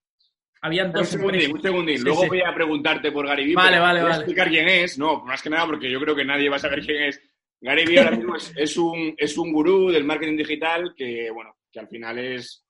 habían 0.63 0.89
Un 0.89 0.93
dos 0.95 1.09
segundín, 1.09 1.43
empresas. 1.43 1.55
un 1.55 1.63
segundín. 1.63 1.99
Sí, 1.99 2.05
Luego 2.05 2.23
sí. 2.23 2.29
voy 2.29 2.41
a 2.43 2.55
preguntarte 2.55 3.13
por 3.13 3.27
Gary 3.29 3.45
Vee. 3.47 3.55
Vale, 3.55 3.79
vale, 3.79 4.01
voy 4.01 4.09
a 4.09 4.11
vale. 4.11 4.23
explicar 4.23 4.49
quién 4.49 4.69
es. 4.69 4.99
No, 4.99 5.21
más 5.25 5.43
que 5.43 5.51
nada 5.51 5.67
porque 5.67 5.91
yo 5.91 6.01
creo 6.01 6.17
que 6.17 6.25
nadie 6.25 6.49
va 6.49 6.57
a 6.57 6.61
saber 6.61 6.85
quién 6.85 7.05
es. 7.05 7.21
Gary 7.61 7.85
Vee 7.87 7.99
ahora 7.99 8.17
mismo 8.17 8.37
es, 8.37 8.53
es 8.57 8.77
un, 8.77 9.15
es 9.17 9.37
un 9.39 9.53
gurú 9.53 9.91
del 9.91 10.05
marketing 10.05 10.37
digital 10.37 10.95
que, 10.97 11.31
bueno, 11.31 11.57
que 11.73 11.81
al 11.81 11.89
final 11.89 12.19
es 12.19 12.67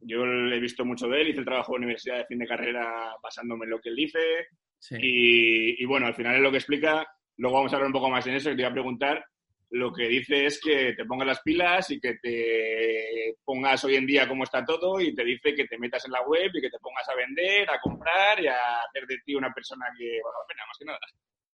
yo 0.00 0.24
he 0.24 0.60
visto 0.60 0.84
mucho 0.84 1.08
de 1.08 1.20
él, 1.20 1.28
hice 1.28 1.40
el 1.40 1.44
trabajo 1.44 1.72
de 1.72 1.78
universidad 1.78 2.18
de 2.18 2.26
fin 2.26 2.38
de 2.38 2.46
carrera 2.46 3.14
basándome 3.22 3.64
en 3.64 3.70
lo 3.70 3.80
que 3.80 3.88
él 3.88 3.96
dice. 3.96 4.48
Sí. 4.78 4.96
Y, 5.00 5.82
y 5.82 5.86
bueno, 5.86 6.06
al 6.06 6.14
final 6.14 6.36
es 6.36 6.42
lo 6.42 6.50
que 6.50 6.58
explica. 6.58 7.06
Luego 7.38 7.56
vamos 7.56 7.72
a 7.72 7.76
hablar 7.76 7.88
un 7.88 7.94
poco 7.94 8.10
más 8.10 8.26
en 8.26 8.34
eso, 8.34 8.50
que 8.50 8.56
te 8.56 8.62
iba 8.62 8.70
a 8.70 8.74
preguntar. 8.74 9.24
Lo 9.70 9.92
que 9.92 10.06
dice 10.06 10.46
es 10.46 10.60
que 10.60 10.92
te 10.92 11.04
pongas 11.04 11.26
las 11.26 11.40
pilas 11.40 11.90
y 11.90 12.00
que 12.00 12.14
te 12.22 13.34
pongas 13.44 13.84
hoy 13.84 13.96
en 13.96 14.06
día 14.06 14.28
cómo 14.28 14.44
está 14.44 14.64
todo 14.64 15.00
y 15.00 15.12
te 15.12 15.24
dice 15.24 15.54
que 15.54 15.66
te 15.66 15.76
metas 15.76 16.04
en 16.04 16.12
la 16.12 16.22
web 16.22 16.50
y 16.54 16.60
que 16.60 16.70
te 16.70 16.78
pongas 16.78 17.08
a 17.08 17.16
vender, 17.16 17.68
a 17.68 17.80
comprar 17.80 18.40
y 18.40 18.46
a 18.46 18.80
hacer 18.82 19.06
de 19.06 19.18
ti 19.24 19.34
una 19.34 19.52
persona 19.52 19.86
que 19.98 20.04
vale 20.04 20.36
la 20.40 20.46
pena, 20.46 20.66
más 20.66 20.78
que 20.78 20.84
nada. 20.84 20.98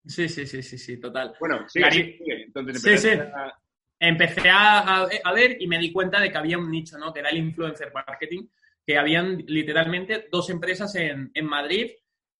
Sí, 0.05 0.29
sí, 0.29 0.47
sí, 0.47 0.63
sí, 0.63 0.79
sí, 0.79 1.01
total. 1.01 1.35
Bueno, 1.39 1.69
sigue, 1.69 1.91
sigue. 1.91 2.43
Entonces, 2.45 2.83
Sí, 2.83 2.99
sí. 2.99 3.09
a- 3.11 3.59
empecé 4.01 4.49
a, 4.51 4.79
a- 5.03 5.09
a 5.25 5.33
ver 5.33 5.57
y 5.61 5.67
me 5.69 5.79
di 5.79 5.93
cuenta 5.93 6.21
de 6.21 6.31
que 6.31 6.39
había 6.39 6.59
un 6.59 6.71
nicho, 6.71 6.99
¿no? 6.99 7.13
Que 7.13 7.21
era 7.21 7.31
el 7.31 7.39
influencer 7.39 7.93
marketing, 7.95 8.49
que 8.85 8.99
habían 8.99 9.39
literalmente 9.47 10.27
dos 10.31 10.51
empresas 10.51 10.93
en, 10.97 11.31
en 11.35 11.47
Madrid 11.47 11.91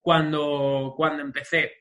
cuando, 0.01 0.93
cuando 0.97 1.23
empecé. 1.23 1.71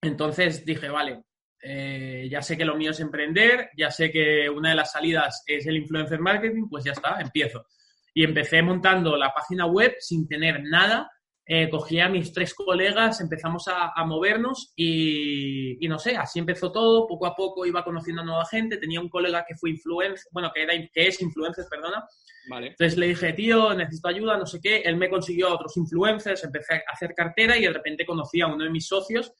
Entonces 0.00 0.64
dije, 0.64 0.88
vale, 0.88 1.22
eh, 1.62 2.26
ya 2.30 2.42
sé 2.42 2.56
que 2.56 2.64
lo 2.64 2.74
mío 2.76 2.90
es 2.90 3.00
emprender, 3.00 3.70
ya 3.76 3.90
sé 3.90 4.10
que 4.10 4.48
una 4.48 4.70
de 4.70 4.74
las 4.76 4.92
salidas 4.92 5.44
es 5.46 5.66
el 5.66 5.76
influencer 5.76 6.18
marketing, 6.18 6.68
pues 6.68 6.84
ya 6.84 6.92
está, 6.92 7.20
empiezo. 7.20 7.66
Y 8.14 8.24
empecé 8.24 8.62
montando 8.62 9.16
la 9.16 9.32
página 9.32 9.66
web 9.66 9.94
sin 10.00 10.26
tener 10.26 10.62
nada. 10.64 11.10
Eh, 11.44 11.68
cogí 11.68 11.98
a 11.98 12.08
mis 12.08 12.32
tres 12.32 12.54
colegas, 12.54 13.20
empezamos 13.20 13.66
a, 13.66 13.92
a 13.96 14.04
movernos 14.04 14.72
y, 14.76 15.84
y 15.84 15.88
no 15.88 15.98
sé, 15.98 16.16
así 16.16 16.38
empezó 16.38 16.70
todo. 16.70 17.06
Poco 17.08 17.26
a 17.26 17.34
poco 17.34 17.66
iba 17.66 17.82
conociendo 17.82 18.22
a 18.22 18.24
nueva 18.24 18.46
gente. 18.46 18.76
Tenía 18.76 19.00
un 19.00 19.08
colega 19.08 19.44
que 19.46 19.56
fue 19.56 19.70
influencer, 19.70 20.28
bueno, 20.30 20.52
que, 20.54 20.62
era, 20.62 20.72
que 20.74 21.08
es 21.08 21.20
influencer, 21.20 21.64
perdona. 21.68 22.06
Vale. 22.48 22.68
Entonces 22.68 22.96
le 22.96 23.08
dije, 23.08 23.32
tío, 23.32 23.74
necesito 23.74 24.08
ayuda, 24.08 24.38
no 24.38 24.46
sé 24.46 24.60
qué. 24.60 24.78
Él 24.82 24.96
me 24.96 25.10
consiguió 25.10 25.48
a 25.48 25.54
otros 25.54 25.76
influencers, 25.76 26.44
empecé 26.44 26.74
a 26.74 26.92
hacer 26.92 27.12
cartera 27.14 27.56
y 27.56 27.62
de 27.62 27.72
repente 27.72 28.06
conocí 28.06 28.40
a 28.40 28.46
uno 28.46 28.62
de 28.62 28.70
mis 28.70 28.86
socios 28.86 29.32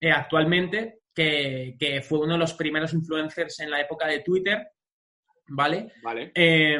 eh, 0.00 0.12
actualmente, 0.12 1.00
que, 1.12 1.74
que 1.78 2.02
fue 2.02 2.20
uno 2.20 2.34
de 2.34 2.38
los 2.38 2.54
primeros 2.54 2.94
influencers 2.94 3.58
en 3.60 3.70
la 3.72 3.80
época 3.80 4.06
de 4.06 4.20
Twitter, 4.20 4.68
¿vale? 5.48 5.92
Vale. 6.02 6.30
Eh, 6.34 6.78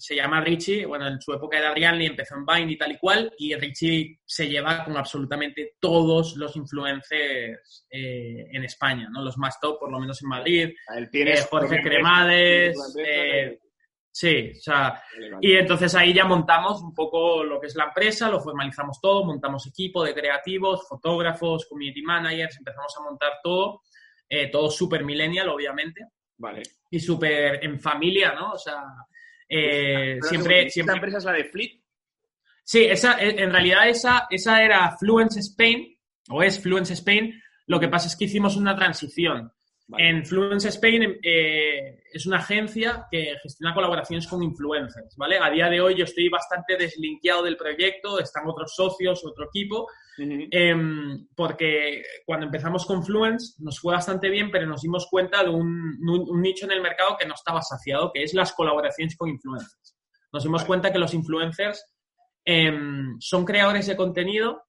se 0.00 0.16
llama 0.16 0.40
Richie, 0.40 0.86
bueno, 0.86 1.06
en 1.06 1.20
su 1.20 1.32
época 1.34 1.58
era 1.58 1.70
Adrián 1.70 2.00
y 2.00 2.06
empezó 2.06 2.34
en 2.34 2.46
Vine 2.46 2.72
y 2.72 2.78
tal 2.78 2.92
y 2.92 2.98
cual, 2.98 3.30
y 3.36 3.54
Richie 3.54 4.18
se 4.24 4.48
lleva 4.48 4.82
con 4.82 4.96
absolutamente 4.96 5.74
todos 5.78 6.36
los 6.36 6.56
influencers 6.56 7.86
eh, 7.90 8.46
en 8.50 8.64
España, 8.64 9.08
¿no? 9.10 9.22
Los 9.22 9.36
más 9.36 9.60
top, 9.60 9.78
por 9.78 9.92
lo 9.92 10.00
menos 10.00 10.22
en 10.22 10.28
Madrid. 10.30 10.70
Él 10.96 11.10
tiene 11.10 11.32
Eh, 11.32 11.42
Jorge 11.50 11.82
Cremades, 11.82 12.96
eh, 13.06 13.58
sí, 14.10 14.52
o 14.56 14.60
sea, 14.60 15.02
y 15.40 15.52
entonces 15.52 15.94
ahí 15.94 16.14
ya 16.14 16.24
montamos 16.24 16.80
un 16.80 16.94
poco 16.94 17.44
lo 17.44 17.60
que 17.60 17.66
es 17.66 17.76
la 17.76 17.84
empresa, 17.84 18.30
lo 18.30 18.40
formalizamos 18.40 19.00
todo, 19.02 19.24
montamos 19.26 19.66
equipo 19.66 20.02
de 20.02 20.14
creativos, 20.14 20.88
fotógrafos, 20.88 21.66
community 21.66 22.02
managers, 22.02 22.56
empezamos 22.56 22.96
a 22.98 23.02
montar 23.02 23.32
todo, 23.42 23.82
eh, 24.26 24.50
todo 24.50 24.70
súper 24.70 25.04
millennial, 25.04 25.50
obviamente, 25.50 26.06
Vale. 26.38 26.62
y 26.90 26.98
súper 26.98 27.62
en 27.62 27.78
familia, 27.78 28.32
¿no? 28.32 28.52
O 28.52 28.58
sea, 28.58 28.82
eh, 29.50 30.18
siempre, 30.22 30.60
¿Esta 30.60 30.70
siempre... 30.70 30.94
empresa 30.94 31.18
es 31.18 31.24
la 31.24 31.32
de 31.32 31.44
Fleet? 31.44 31.80
Sí, 32.62 32.84
esa, 32.84 33.20
en 33.20 33.38
en 33.38 33.50
realidad 33.50 33.88
esa, 33.88 34.26
esa 34.30 34.62
era 34.62 34.96
Fluence 34.96 35.40
Spain, 35.40 35.98
o 36.28 36.42
es 36.42 36.60
Fluence 36.60 36.92
Spain. 36.92 37.42
Lo 37.66 37.80
que 37.80 37.88
pasa 37.88 38.06
es 38.06 38.16
que 38.16 38.26
hicimos 38.26 38.56
una 38.56 38.76
transición. 38.76 39.52
Vale. 39.90 40.08
En 40.08 40.24
Fluence 40.24 40.68
Spain 40.68 41.18
eh, 41.22 42.02
es 42.12 42.24
una 42.26 42.38
agencia 42.38 43.06
que 43.10 43.34
gestiona 43.42 43.74
colaboraciones 43.74 44.26
con 44.28 44.40
influencers, 44.42 45.16
¿vale? 45.16 45.38
A 45.38 45.50
día 45.50 45.68
de 45.68 45.80
hoy 45.80 45.96
yo 45.96 46.04
estoy 46.04 46.28
bastante 46.28 46.76
deslinkeado 46.76 47.42
del 47.42 47.56
proyecto, 47.56 48.20
están 48.20 48.46
otros 48.46 48.72
socios, 48.74 49.24
otro 49.24 49.46
equipo. 49.46 49.88
Em, 50.18 51.26
porque 51.34 52.02
cuando 52.26 52.44
empezamos 52.46 52.84
con 52.86 53.02
Fluence 53.04 53.54
nos 53.58 53.80
fue 53.80 53.94
bastante 53.94 54.28
bien, 54.28 54.50
pero 54.50 54.66
nos 54.66 54.82
dimos 54.82 55.06
cuenta 55.10 55.42
de 55.42 55.48
un, 55.50 55.96
un- 56.06 56.26
un 56.30 56.42
nicho 56.42 56.66
en 56.66 56.72
el 56.72 56.82
mercado 56.82 57.16
que 57.18 57.26
no 57.26 57.34
estaba 57.34 57.62
saciado, 57.62 58.12
que 58.12 58.22
es 58.22 58.34
las 58.34 58.52
colaboraciones 58.52 59.16
con 59.16 59.28
influencers. 59.30 59.96
Nos 60.32 60.42
dimos 60.44 60.60
Vale. 60.60 60.66
cuenta 60.66 60.92
que 60.92 60.98
los 60.98 61.14
influencers 61.14 61.84
em, 62.44 63.16
son 63.18 63.44
creadores 63.44 63.86
de 63.86 63.96
contenido 63.96 64.62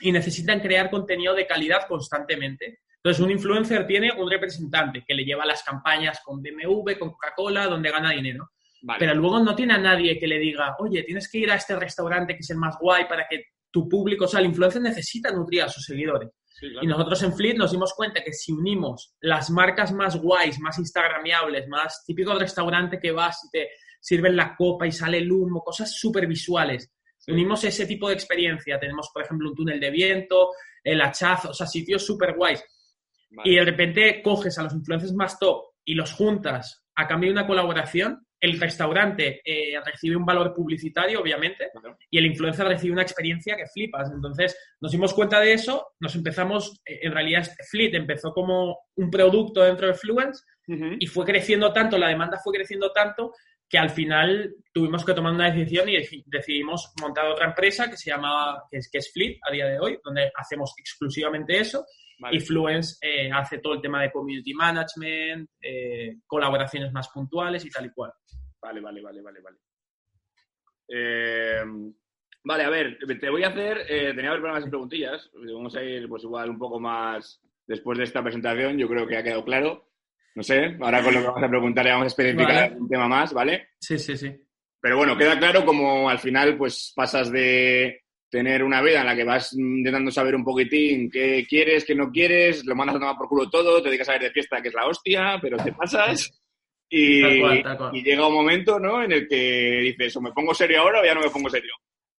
y 0.00 0.12
necesitan 0.12 0.60
crear 0.60 0.90
contenido 0.90 1.34
de 1.34 1.46
calidad 1.46 1.86
constantemente. 1.88 2.80
Entonces, 3.04 3.22
un 3.22 3.30
influencer 3.30 3.86
tiene 3.86 4.12
un 4.12 4.30
representante 4.30 5.04
que 5.06 5.12
le 5.12 5.26
lleva 5.26 5.44
las 5.44 5.62
campañas 5.62 6.22
con 6.24 6.40
BMW, 6.40 6.98
con 6.98 7.10
Coca-Cola, 7.10 7.66
donde 7.66 7.90
gana 7.90 8.12
dinero. 8.12 8.52
Vale. 8.80 8.98
Pero 8.98 9.14
luego 9.14 9.40
no 9.40 9.54
tiene 9.54 9.74
a 9.74 9.78
nadie 9.78 10.18
que 10.18 10.26
le 10.26 10.38
diga, 10.38 10.74
oye, 10.78 11.02
tienes 11.02 11.30
que 11.30 11.36
ir 11.36 11.50
a 11.50 11.56
este 11.56 11.76
restaurante 11.76 12.32
que 12.32 12.40
es 12.40 12.48
el 12.48 12.56
más 12.56 12.78
guay 12.80 13.04
para 13.06 13.26
que 13.28 13.44
tu 13.70 13.86
público, 13.90 14.24
o 14.24 14.28
sea, 14.28 14.40
el 14.40 14.46
influencer 14.46 14.80
necesita 14.80 15.30
nutrir 15.30 15.62
a 15.62 15.68
sus 15.68 15.84
seguidores. 15.84 16.30
Sí, 16.48 16.70
claro. 16.70 16.82
Y 16.82 16.86
nosotros 16.86 17.22
en 17.24 17.34
Fleet 17.34 17.56
nos 17.56 17.72
dimos 17.72 17.92
cuenta 17.92 18.22
que 18.24 18.32
si 18.32 18.52
unimos 18.52 19.14
las 19.20 19.50
marcas 19.50 19.92
más 19.92 20.16
guays, 20.16 20.58
más 20.60 20.78
instagramiables, 20.78 21.68
más 21.68 22.04
típico 22.06 22.32
restaurante 22.38 22.98
que 22.98 23.12
vas 23.12 23.44
y 23.44 23.50
te 23.50 23.68
sirven 24.00 24.34
la 24.34 24.56
copa 24.56 24.86
y 24.86 24.92
sale 24.92 25.18
el 25.18 25.30
humo, 25.30 25.60
cosas 25.60 25.92
súper 25.92 26.26
visuales, 26.26 26.90
unimos 27.28 27.64
ese 27.64 27.84
tipo 27.84 28.08
de 28.08 28.14
experiencia. 28.14 28.78
Tenemos, 28.78 29.10
por 29.12 29.24
ejemplo, 29.24 29.50
un 29.50 29.54
túnel 29.54 29.80
de 29.80 29.90
viento, 29.90 30.52
el 30.82 31.02
hachazo, 31.02 31.50
o 31.50 31.54
sea, 31.54 31.66
sitios 31.66 32.06
súper 32.06 32.34
guays. 32.34 32.64
Vale. 33.34 33.50
Y 33.50 33.56
de 33.56 33.64
repente 33.64 34.22
coges 34.22 34.58
a 34.58 34.62
los 34.62 34.72
influencers 34.74 35.12
más 35.14 35.38
top 35.38 35.62
y 35.84 35.94
los 35.94 36.12
juntas 36.12 36.84
a 36.96 37.06
cambio 37.08 37.28
de 37.28 37.32
una 37.38 37.46
colaboración, 37.46 38.24
el 38.40 38.60
restaurante 38.60 39.40
eh, 39.44 39.80
recibe 39.84 40.16
un 40.16 40.24
valor 40.26 40.52
publicitario, 40.54 41.20
obviamente, 41.20 41.70
Claro. 41.72 41.96
y 42.10 42.18
el 42.18 42.26
influencer 42.26 42.66
recibe 42.66 42.92
una 42.92 43.02
experiencia 43.02 43.56
que 43.56 43.66
flipas. 43.66 44.10
Entonces, 44.14 44.56
nos 44.80 44.92
dimos 44.92 45.14
cuenta 45.14 45.40
de 45.40 45.54
eso, 45.54 45.88
nos 45.98 46.14
empezamos, 46.14 46.80
eh, 46.84 47.00
en 47.02 47.12
realidad, 47.12 47.40
este 47.42 47.64
Fleet 47.64 47.94
empezó 47.94 48.32
como 48.32 48.78
un 48.96 49.10
producto 49.10 49.62
dentro 49.62 49.86
de 49.88 49.94
Fluence 49.94 50.42
y 51.00 51.06
fue 51.06 51.24
creciendo 51.24 51.72
tanto, 51.72 51.98
la 51.98 52.08
demanda 52.08 52.38
fue 52.42 52.54
creciendo 52.54 52.90
tanto, 52.92 53.32
que 53.68 53.78
al 53.78 53.90
final 53.90 54.54
tuvimos 54.72 55.04
que 55.04 55.14
tomar 55.14 55.32
una 55.32 55.50
decisión 55.50 55.88
y 55.88 55.94
deci- 55.96 56.22
decidimos 56.26 56.92
montar 57.00 57.26
otra 57.26 57.46
empresa 57.46 57.90
que 57.90 57.96
se 57.96 58.10
llama, 58.10 58.62
que 58.70 58.76
es, 58.78 58.88
que 58.90 58.98
es 58.98 59.10
Fleet 59.12 59.38
a 59.48 59.50
día 59.52 59.66
de 59.66 59.78
hoy, 59.80 59.98
donde 60.04 60.30
hacemos 60.36 60.74
exclusivamente 60.78 61.58
eso. 61.58 61.84
Vale. 62.18 62.36
Y 62.36 62.40
Fluence 62.40 62.96
eh, 63.00 63.30
hace 63.32 63.58
todo 63.58 63.74
el 63.74 63.80
tema 63.80 64.02
de 64.02 64.12
community 64.12 64.54
management, 64.54 65.50
eh, 65.60 66.16
colaboraciones 66.26 66.92
más 66.92 67.08
puntuales 67.08 67.64
y 67.64 67.70
tal 67.70 67.86
y 67.86 67.90
cual. 67.90 68.12
Vale, 68.60 68.80
vale, 68.80 69.02
vale, 69.02 69.20
vale, 69.20 69.40
vale. 69.40 69.58
Eh, 70.88 71.62
vale, 72.44 72.64
a 72.64 72.70
ver, 72.70 72.98
te 73.20 73.30
voy 73.30 73.42
a 73.42 73.48
hacer, 73.48 73.86
eh, 73.88 74.12
tenía 74.14 74.32
problemas 74.32 74.64
de 74.64 74.70
preguntillas, 74.70 75.30
vamos 75.34 75.74
a 75.76 75.82
ir 75.82 76.08
pues 76.08 76.24
igual 76.24 76.50
un 76.50 76.58
poco 76.58 76.78
más 76.78 77.40
después 77.66 77.98
de 77.98 78.04
esta 78.04 78.22
presentación, 78.22 78.78
yo 78.78 78.88
creo 78.88 79.06
que 79.06 79.16
ha 79.16 79.22
quedado 79.22 79.44
claro, 79.44 79.88
no 80.34 80.42
sé, 80.42 80.76
ahora 80.80 81.02
con 81.02 81.14
lo 81.14 81.20
que 81.20 81.26
vamos 81.26 81.42
a 81.42 81.48
preguntar 81.48 81.84
le 81.84 81.90
vamos 81.92 82.04
a 82.04 82.08
especificar 82.08 82.70
Vale. 82.70 82.80
un 82.80 82.88
tema 82.88 83.08
más, 83.08 83.32
¿vale? 83.32 83.68
Sí, 83.78 83.98
sí, 83.98 84.16
sí. 84.16 84.34
Pero 84.80 84.98
bueno, 84.98 85.16
queda 85.16 85.38
claro 85.38 85.64
como 85.64 86.10
al 86.10 86.18
final 86.18 86.58
pues 86.58 86.92
pasas 86.94 87.32
de 87.32 88.03
tener 88.30 88.64
una 88.64 88.82
vida 88.82 89.00
en 89.00 89.06
la 89.06 89.14
que 89.14 89.24
vas 89.24 89.52
intentando 89.52 90.10
saber 90.10 90.34
un 90.34 90.44
poquitín 90.44 91.10
qué 91.10 91.46
quieres, 91.48 91.84
qué 91.84 91.94
no 91.94 92.10
quieres, 92.10 92.64
lo 92.64 92.74
mandas 92.74 92.96
a 92.96 92.98
tomar 92.98 93.16
por 93.16 93.28
culo 93.28 93.48
todo, 93.48 93.82
te 93.82 93.88
dedicas 93.88 94.08
a 94.08 94.16
ir 94.16 94.22
de 94.22 94.30
fiesta, 94.30 94.60
que 94.60 94.68
es 94.68 94.74
la 94.74 94.86
hostia, 94.86 95.38
pero 95.40 95.56
te 95.56 95.72
pasas 95.72 96.40
y, 96.88 97.22
Tal 97.22 97.40
cual, 97.40 97.62
tal 97.62 97.76
cual. 97.78 97.96
y 97.96 98.02
llega 98.02 98.26
un 98.26 98.34
momento, 98.34 98.78
¿no? 98.78 99.02
En 99.02 99.12
el 99.12 99.28
que 99.28 99.94
dices, 99.96 100.16
o 100.16 100.20
me 100.20 100.32
pongo 100.32 100.54
serio 100.54 100.80
ahora 100.80 101.00
o 101.00 101.04
ya 101.04 101.14
no 101.14 101.20
me 101.20 101.30
pongo 101.30 101.48
serio, 101.48 101.72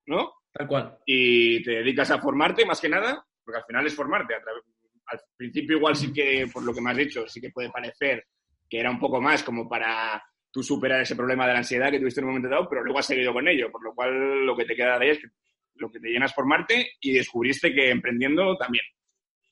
¿no? 0.07 0.33
Tal 0.51 0.67
cual. 0.67 0.97
Y 1.05 1.61
te 1.63 1.71
dedicas 1.71 2.11
a 2.11 2.19
formarte 2.19 2.65
más 2.65 2.81
que 2.81 2.89
nada, 2.89 3.25
porque 3.43 3.59
al 3.59 3.65
final 3.65 3.85
es 3.85 3.95
formarte. 3.95 4.33
al 4.35 5.19
principio 5.37 5.77
igual 5.77 5.95
sí 5.95 6.11
que, 6.11 6.47
por 6.51 6.63
lo 6.63 6.73
que 6.73 6.81
me 6.81 6.91
has 6.91 6.97
dicho, 6.97 7.27
sí 7.27 7.39
que 7.39 7.51
puede 7.51 7.69
parecer 7.69 8.25
que 8.69 8.79
era 8.79 8.89
un 8.89 8.99
poco 8.99 9.21
más 9.21 9.43
como 9.43 9.69
para 9.69 10.21
tú 10.51 10.63
superar 10.63 11.01
ese 11.01 11.15
problema 11.15 11.45
de 11.45 11.53
la 11.53 11.59
ansiedad 11.59 11.91
que 11.91 11.99
tuviste 11.99 12.21
en 12.21 12.25
un 12.25 12.31
momento 12.31 12.49
dado, 12.49 12.67
pero 12.69 12.83
luego 12.83 12.99
has 12.99 13.05
seguido 13.05 13.33
con 13.33 13.47
ello, 13.47 13.71
por 13.71 13.83
lo 13.83 13.93
cual 13.93 14.45
lo 14.45 14.55
que 14.55 14.65
te 14.65 14.75
queda 14.75 14.97
de 14.97 15.05
ahí 15.05 15.11
es 15.11 15.19
que 15.19 15.27
lo 15.75 15.91
que 15.91 15.99
te 15.99 16.09
llena 16.09 16.25
es 16.25 16.33
formarte 16.33 16.93
y 16.99 17.13
descubriste 17.13 17.73
que 17.73 17.89
emprendiendo 17.89 18.55
también. 18.57 18.85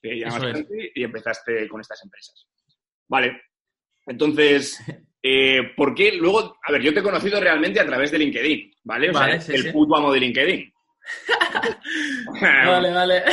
Te 0.01 0.17
llamas 0.17 0.65
y 0.95 1.03
empezaste 1.03 1.67
con 1.67 1.80
estas 1.82 2.03
empresas. 2.03 2.45
Vale. 3.07 3.41
Entonces, 4.05 4.80
eh, 5.24 5.74
¿por 5.76 5.93
qué? 5.95 6.13
Luego, 6.13 6.57
a 6.61 6.71
ver, 6.71 6.82
yo 6.82 6.93
te 6.93 6.99
he 6.99 7.03
conocido 7.03 7.39
realmente 7.39 7.80
a 7.80 7.86
través 7.86 8.11
de 8.11 8.19
LinkedIn, 8.19 8.71
¿vale? 8.84 9.09
O 9.09 9.13
Vale, 9.13 9.34
sea, 9.34 9.41
sí, 9.41 9.53
el 9.53 9.63
sí. 9.63 9.71
puto 9.71 9.95
amo 9.95 10.11
de 10.11 10.19
LinkedIn. 10.19 10.74
Vale, 12.41 12.91
vale. 12.91 13.24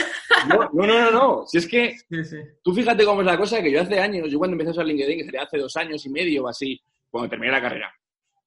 No, 0.49 0.71
no, 0.73 0.87
no, 0.87 1.11
no. 1.11 1.47
Si 1.47 1.59
es 1.59 1.69
que 1.69 1.95
sí. 2.25 2.37
tú 2.65 2.75
fíjate 2.75 3.05
cómo 3.05 3.21
es 3.21 3.27
la 3.27 3.37
cosa, 3.37 3.63
que 3.63 3.71
yo 3.71 3.81
hace 3.81 3.99
años, 4.01 4.29
yo 4.29 4.39
cuando 4.39 4.55
empecé 4.55 4.71
a 4.71 4.73
usar 4.73 4.87
LinkedIn, 4.87 5.19
que 5.19 5.25
sería 5.25 5.43
hace 5.43 5.59
dos 5.59 5.77
años 5.77 6.05
y 6.05 6.11
medio 6.11 6.45
o 6.45 6.49
así, 6.49 6.81
cuando 7.09 7.31
terminé 7.31 7.53
la 7.53 7.63
carrera, 7.63 7.95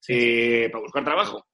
eh, 0.10 0.68
para 0.70 0.82
buscar 0.82 1.04
trabajo, 1.06 1.46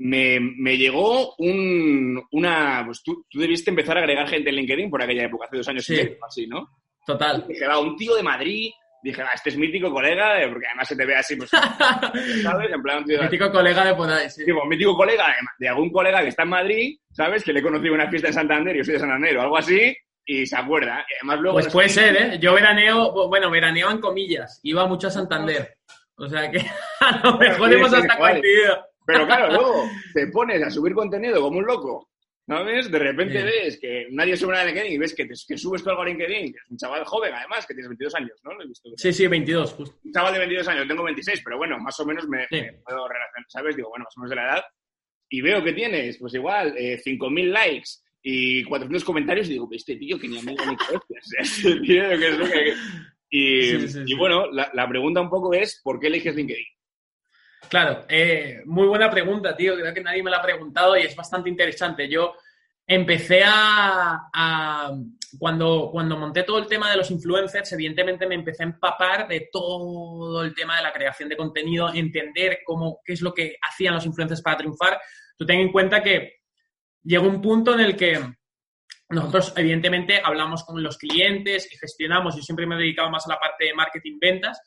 me, 0.00 0.38
me 0.40 0.76
llegó 0.76 1.34
un, 1.36 2.22
una... 2.32 2.82
Pues 2.86 3.02
tú, 3.02 3.24
tú 3.28 3.38
debiste 3.38 3.70
empezar 3.70 3.96
a 3.96 4.00
agregar 4.00 4.28
gente 4.28 4.50
en 4.50 4.56
LinkedIn 4.56 4.90
por 4.90 5.02
aquella 5.02 5.24
época, 5.24 5.46
hace 5.46 5.56
dos 5.58 5.68
años 5.68 5.84
Sí. 5.84 5.94
y 5.94 5.96
medio, 5.98 6.16
así, 6.26 6.46
¿no? 6.46 6.68
Total. 7.06 7.44
Dije, 7.48 7.66
va, 7.66 7.78
un 7.78 7.96
tío 7.96 8.14
de 8.14 8.22
Madrid 8.22 8.70
dije, 9.02 9.22
va, 9.22 9.30
este 9.34 9.48
es 9.48 9.56
mítico 9.56 9.90
colega, 9.90 10.42
eh, 10.42 10.48
porque 10.48 10.66
además 10.66 10.86
se 10.88 10.94
te 10.94 11.06
ve 11.06 11.16
así, 11.16 11.34
pues, 11.36 11.48
¿sabes? 12.42 12.70
En 12.70 12.82
plan, 12.82 12.98
un 12.98 13.04
tío- 13.04 13.22
Mítico 13.22 13.50
colega 13.50 13.84
de 13.84 13.94
por 13.94 14.10
ahí, 14.10 14.28
sí. 14.28 14.44
Digo, 14.44 14.64
mítico 14.66 14.94
colega, 14.94 15.34
de 15.58 15.68
algún 15.68 15.90
colega 15.90 16.20
que 16.22 16.28
está 16.28 16.42
en 16.42 16.48
Madrid, 16.50 16.98
¿sabes? 17.10 17.42
Que 17.42 17.52
le 17.54 17.60
he 17.60 17.62
conocido 17.62 17.94
en 17.94 18.00
una 18.00 18.10
fiesta 18.10 18.28
en 18.28 18.34
Santander, 18.34 18.76
yo 18.76 18.84
soy 18.84 18.94
de 18.94 19.00
Santander 19.00 19.36
o 19.38 19.42
algo 19.42 19.56
así, 19.56 19.96
y 20.26 20.44
se 20.46 20.56
acuerda. 20.56 21.04
Y 21.10 21.14
además 21.16 21.40
luego... 21.40 21.54
Pues 21.56 21.66
no 21.66 21.72
puede 21.72 21.88
sé- 21.88 22.00
ser, 22.12 22.16
¿eh? 22.34 22.38
Yo 22.40 22.52
veraneo, 22.54 23.28
bueno, 23.28 23.50
veraneo 23.50 23.90
en 23.90 24.00
comillas, 24.00 24.60
iba 24.64 24.86
mucho 24.86 25.08
a 25.08 25.10
Santander. 25.10 25.76
O 26.16 26.28
sea 26.28 26.50
que 26.50 26.58
a 27.00 27.20
lo 27.24 27.38
mejor 27.38 27.72
hemos 27.72 27.92
hasta 27.94 28.18
coincidido. 28.18 28.84
Pero 29.12 29.26
claro, 29.26 29.48
luego 29.52 29.90
te 30.14 30.26
pones 30.28 30.62
a 30.62 30.70
subir 30.70 30.94
contenido 30.94 31.40
como 31.40 31.58
un 31.58 31.64
loco, 31.66 32.10
¿sabes? 32.46 32.90
De 32.90 32.98
repente 32.98 33.38
Sí. 33.38 33.44
ves 33.44 33.78
que 33.80 34.06
nadie 34.10 34.36
sube 34.36 34.52
nada 34.52 34.62
en 34.64 34.68
LinkedIn 34.74 34.92
y 34.92 34.98
ves 34.98 35.14
que, 35.14 35.24
te- 35.26 35.34
que 35.46 35.56
subes 35.58 35.82
tú 35.82 35.90
algo 35.90 36.02
a 36.02 36.06
LinkedIn, 36.06 36.52
que 36.52 36.58
es 36.58 36.70
un 36.70 36.76
chaval 36.76 37.04
joven 37.04 37.32
además, 37.34 37.66
que 37.66 37.74
tienes 37.74 37.88
22 37.88 38.14
años, 38.16 38.40
¿no? 38.44 38.52
Lo 38.54 38.62
he 38.62 38.66
visto. 38.68 38.90
Sí, 38.96 39.12
sí, 39.12 39.26
22, 39.26 39.72
justo. 39.74 39.98
Un 40.04 40.12
chaval 40.12 40.32
de 40.32 40.38
22 40.40 40.68
años, 40.68 40.88
tengo 40.88 41.02
26, 41.04 41.40
pero 41.44 41.58
bueno, 41.58 41.78
más 41.78 41.98
o 42.00 42.06
menos 42.06 42.28
me, 42.28 42.46
Sí. 42.48 42.56
me 42.60 42.72
puedo 42.84 43.06
relacionar, 43.08 43.46
¿sabes? 43.48 43.76
Digo, 43.76 43.88
bueno, 43.90 44.04
más 44.04 44.16
o 44.16 44.20
menos 44.20 44.30
de 44.30 44.36
la 44.36 44.44
edad. 44.52 44.64
Y 45.28 45.40
veo 45.42 45.62
que 45.62 45.72
tienes, 45.72 46.18
pues 46.18 46.34
igual, 46.34 46.74
eh, 46.76 47.00
5.000 47.04 47.50
likes 47.52 47.88
y 48.22 48.64
400 48.64 49.04
comentarios 49.04 49.48
y 49.48 49.52
digo, 49.52 49.68
este 49.70 49.96
tío 49.96 50.18
que 50.18 50.28
ni 50.28 50.38
amigo 50.38 50.64
ni 50.66 50.76
conoces. 50.76 51.04
Este 51.38 51.80
tío 51.80 52.08
que 52.18 52.28
es 52.28 52.38
lo 52.38 52.46
que... 52.46 52.74
Y, 53.32 53.88
Sí, 53.88 54.00
y 54.06 54.14
bueno, 54.16 54.50
la, 54.50 54.70
la 54.74 54.88
pregunta 54.88 55.20
un 55.20 55.30
poco 55.30 55.54
es, 55.54 55.80
¿por 55.84 56.00
qué 56.00 56.08
eliges 56.08 56.34
LinkedIn? 56.34 56.66
Claro, 57.68 58.04
eh, 58.08 58.62
muy 58.64 58.86
buena 58.86 59.10
pregunta, 59.10 59.56
tío. 59.56 59.76
Creo 59.76 59.94
que 59.94 60.02
nadie 60.02 60.22
me 60.22 60.30
la 60.30 60.38
ha 60.38 60.42
preguntado 60.42 60.96
y 60.96 61.02
es 61.02 61.14
bastante 61.14 61.48
interesante. 61.48 62.08
Yo 62.08 62.34
empecé 62.86 63.42
a, 63.44 64.90
cuando, 65.38 65.90
cuando 65.92 66.16
monté 66.16 66.42
todo 66.42 66.58
el 66.58 66.66
tema 66.66 66.90
de 66.90 66.96
los 66.96 67.10
influencers, 67.10 67.72
evidentemente 67.72 68.26
me 68.26 68.34
empecé 68.34 68.64
a 68.64 68.66
empapar 68.66 69.28
de 69.28 69.48
todo 69.52 70.42
el 70.42 70.54
tema 70.54 70.76
de 70.76 70.82
la 70.82 70.92
creación 70.92 71.28
de 71.28 71.36
contenido, 71.36 71.92
entender 71.94 72.60
cómo, 72.64 73.00
qué 73.04 73.12
es 73.12 73.22
lo 73.22 73.32
que 73.32 73.56
hacían 73.62 73.94
los 73.94 74.06
influencers 74.06 74.42
para 74.42 74.56
triunfar. 74.56 75.00
Tú 75.36 75.46
ten 75.46 75.60
en 75.60 75.70
cuenta 75.70 76.02
que 76.02 76.40
llegó 77.04 77.28
un 77.28 77.40
punto 77.40 77.74
en 77.74 77.80
el 77.80 77.96
que 77.96 78.18
nosotros, 79.10 79.52
evidentemente, 79.56 80.20
hablamos 80.22 80.64
con 80.64 80.82
los 80.82 80.96
clientes 80.96 81.72
y 81.72 81.76
gestionamos. 81.76 82.36
Yo 82.36 82.42
siempre 82.42 82.66
me 82.66 82.76
he 82.76 82.78
dedicado 82.78 83.10
más 83.10 83.26
a 83.26 83.30
la 83.34 83.40
parte 83.40 83.64
de 83.66 83.74
marketing, 83.74 84.18
ventas. 84.20 84.60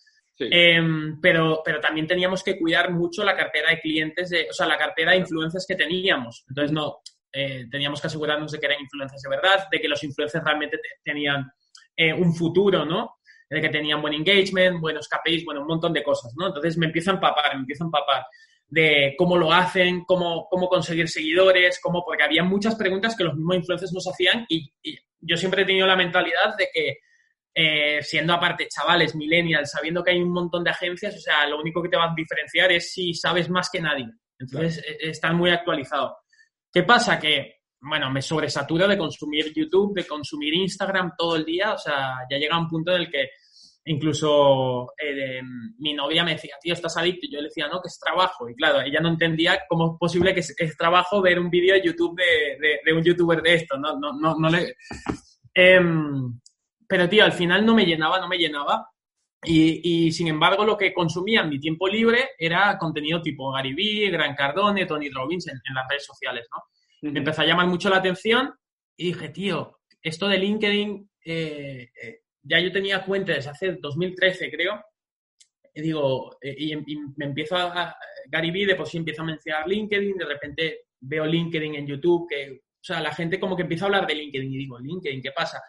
Sí. 0.43 0.49
Em, 0.51 1.19
pero, 1.21 1.61
pero 1.63 1.79
también 1.79 2.07
teníamos 2.07 2.43
que 2.43 2.57
cuidar 2.57 2.91
mucho 2.91 3.23
la 3.23 3.35
cartera 3.35 3.69
de 3.71 3.79
clientes, 3.79 4.29
de, 4.29 4.47
o 4.49 4.53
sea, 4.53 4.67
la 4.67 4.77
cartera 4.77 5.11
de 5.11 5.17
influencers 5.17 5.65
que 5.67 5.75
teníamos. 5.75 6.43
Entonces, 6.49 6.71
no, 6.71 6.97
eh, 7.31 7.65
teníamos 7.71 7.99
que 8.01 8.07
asegurarnos 8.07 8.51
de 8.51 8.59
que 8.59 8.65
eran 8.67 8.81
influencers 8.81 9.21
de 9.21 9.29
verdad, 9.29 9.67
de 9.71 9.79
que 9.79 9.87
los 9.87 10.03
influencers 10.03 10.43
realmente 10.43 10.77
te- 10.77 10.99
tenían 11.03 11.49
eh, 11.95 12.13
un 12.13 12.33
futuro, 12.35 12.85
¿no? 12.85 13.15
De 13.49 13.61
que 13.61 13.69
tenían 13.69 14.01
buen 14.01 14.13
engagement, 14.13 14.79
buenos 14.79 15.07
KPIs, 15.07 15.45
bueno, 15.45 15.61
un 15.61 15.67
montón 15.67 15.93
de 15.93 16.01
cosas, 16.03 16.33
¿no? 16.37 16.47
Entonces 16.47 16.77
me 16.77 16.87
empiezo 16.87 17.11
a 17.11 17.15
empapar, 17.15 17.53
me 17.55 17.61
empiezo 17.61 17.83
a 17.83 17.87
empapar 17.87 18.25
de 18.67 19.13
cómo 19.17 19.37
lo 19.37 19.51
hacen, 19.51 20.03
cómo, 20.05 20.47
cómo 20.49 20.67
conseguir 20.67 21.07
seguidores, 21.07 21.79
cómo, 21.81 22.03
porque 22.03 22.23
había 22.23 22.43
muchas 22.43 22.75
preguntas 22.75 23.15
que 23.15 23.23
los 23.23 23.35
mismos 23.35 23.57
influencers 23.57 23.93
nos 23.93 24.07
hacían 24.07 24.45
y, 24.49 24.71
y 24.81 24.97
yo 25.21 25.37
siempre 25.37 25.61
he 25.61 25.65
tenido 25.65 25.85
la 25.85 25.95
mentalidad 25.95 26.55
de 26.57 26.67
que 26.73 26.97
eh, 27.55 27.99
siendo 28.01 28.33
aparte 28.33 28.67
chavales, 28.67 29.15
millennials, 29.15 29.71
sabiendo 29.71 30.03
que 30.03 30.11
hay 30.11 30.21
un 30.21 30.31
montón 30.33 30.63
de 30.63 30.71
agencias, 30.71 31.15
o 31.15 31.19
sea, 31.19 31.47
lo 31.47 31.59
único 31.59 31.81
que 31.81 31.89
te 31.89 31.97
va 31.97 32.05
a 32.11 32.15
diferenciar 32.15 32.71
es 32.71 32.91
si 32.93 33.13
sabes 33.13 33.49
más 33.49 33.69
que 33.71 33.81
nadie. 33.81 34.07
Entonces, 34.39 34.79
eh, 34.87 34.97
están 35.09 35.35
muy 35.37 35.49
actualizados. 35.51 36.13
¿Qué 36.71 36.83
pasa? 36.83 37.19
Que, 37.19 37.57
bueno, 37.81 38.09
me 38.09 38.21
sobresaturo 38.21 38.87
de 38.87 38.97
consumir 38.97 39.53
YouTube, 39.53 39.93
de 39.95 40.07
consumir 40.07 40.53
Instagram 40.55 41.11
todo 41.17 41.35
el 41.35 41.45
día, 41.45 41.73
o 41.73 41.77
sea, 41.77 42.15
ya 42.29 42.37
llega 42.37 42.57
un 42.57 42.67
punto 42.67 42.91
en 42.95 43.01
el 43.01 43.11
que 43.11 43.29
incluso 43.85 44.93
eh, 44.97 45.41
mi 45.79 45.93
novia 45.93 46.23
me 46.23 46.31
decía, 46.31 46.55
tío, 46.61 46.73
estás 46.73 46.95
adicto. 46.97 47.25
Y 47.25 47.33
yo 47.33 47.39
le 47.41 47.47
decía, 47.49 47.67
no, 47.67 47.81
que 47.81 47.87
es 47.89 47.99
trabajo. 47.99 48.49
Y 48.49 48.55
claro, 48.55 48.81
ella 48.81 48.99
no 49.01 49.09
entendía 49.09 49.59
cómo 49.67 49.93
es 49.93 49.99
posible 49.99 50.33
que 50.33 50.39
es, 50.39 50.55
es 50.57 50.77
trabajo 50.77 51.21
ver 51.21 51.37
un 51.39 51.49
vídeo 51.49 51.75
de 51.75 51.83
YouTube 51.83 52.15
de, 52.17 52.57
de- 52.65 52.79
de 52.85 52.93
un 52.93 53.03
youtuber 53.03 53.41
de 53.41 53.55
esto. 53.55 53.77
No, 53.77 53.99
no, 53.99 54.13
no, 54.19 54.35
no 54.39 54.49
le... 54.49 54.75
Em, 55.53 56.39
pero, 56.93 57.09
tío, 57.09 57.23
al 57.25 57.31
final 57.33 57.65
no 57.65 57.73
me 57.73 57.87
llenaba, 57.87 58.19
no 58.19 58.27
me 58.27 58.37
llenaba. 58.37 58.87
Y, 59.43 60.05
y, 60.07 60.11
sin 60.11 60.27
embargo, 60.27 60.63
lo 60.63 60.77
que 60.77 60.93
consumía 60.93 61.41
en 61.41 61.49
mi 61.49 61.59
tiempo 61.59 61.87
libre 61.87 62.29
era 62.37 62.77
contenido 62.77 63.19
tipo 63.19 63.51
Gary 63.51 63.73
Vee, 63.73 64.11
Gran 64.11 64.35
Cardone, 64.35 64.85
Tony 64.85 65.09
Robbins 65.09 65.47
en, 65.47 65.55
en 65.55 65.73
las 65.73 65.87
redes 65.89 66.05
sociales, 66.05 66.47
¿no? 66.53 66.61
Me 67.11 67.17
empezó 67.17 67.41
a 67.41 67.45
llamar 67.47 67.65
mucho 67.65 67.89
la 67.89 67.97
atención 67.97 68.53
y 68.95 69.05
dije, 69.07 69.29
tío, 69.29 69.79
esto 70.03 70.27
de 70.27 70.37
LinkedIn, 70.37 71.09
eh, 71.25 71.89
eh, 71.99 72.19
ya 72.43 72.59
yo 72.59 72.71
tenía 72.71 73.03
cuenta 73.03 73.33
desde 73.33 73.49
hace 73.49 73.77
2013, 73.81 74.51
creo. 74.51 74.79
Y 75.73 75.81
digo, 75.81 76.37
eh, 76.39 76.53
y, 76.55 76.73
y 76.73 76.97
me 77.17 77.25
empiezo 77.25 77.55
a, 77.55 77.63
a- 77.89 77.95
Gary 78.27 78.51
Vee 78.51 78.67
de 78.67 78.75
por 78.75 78.87
sí 78.87 78.97
empieza 78.97 79.23
a 79.23 79.25
mencionar 79.25 79.67
LinkedIn, 79.67 80.15
de 80.15 80.25
repente 80.25 80.79
veo 81.01 81.25
LinkedIn 81.25 81.73
en 81.75 81.87
YouTube, 81.87 82.27
que, 82.29 82.51
o 82.51 82.83
sea, 82.83 83.01
la 83.01 83.11
gente 83.13 83.39
como 83.39 83.55
que 83.55 83.63
empieza 83.63 83.85
a 83.85 83.87
hablar 83.87 84.05
de 84.05 84.13
LinkedIn 84.15 84.53
y 84.53 84.57
digo, 84.57 84.77
LinkedIn, 84.79 85.21
¿qué 85.23 85.31
pasa? 85.31 85.59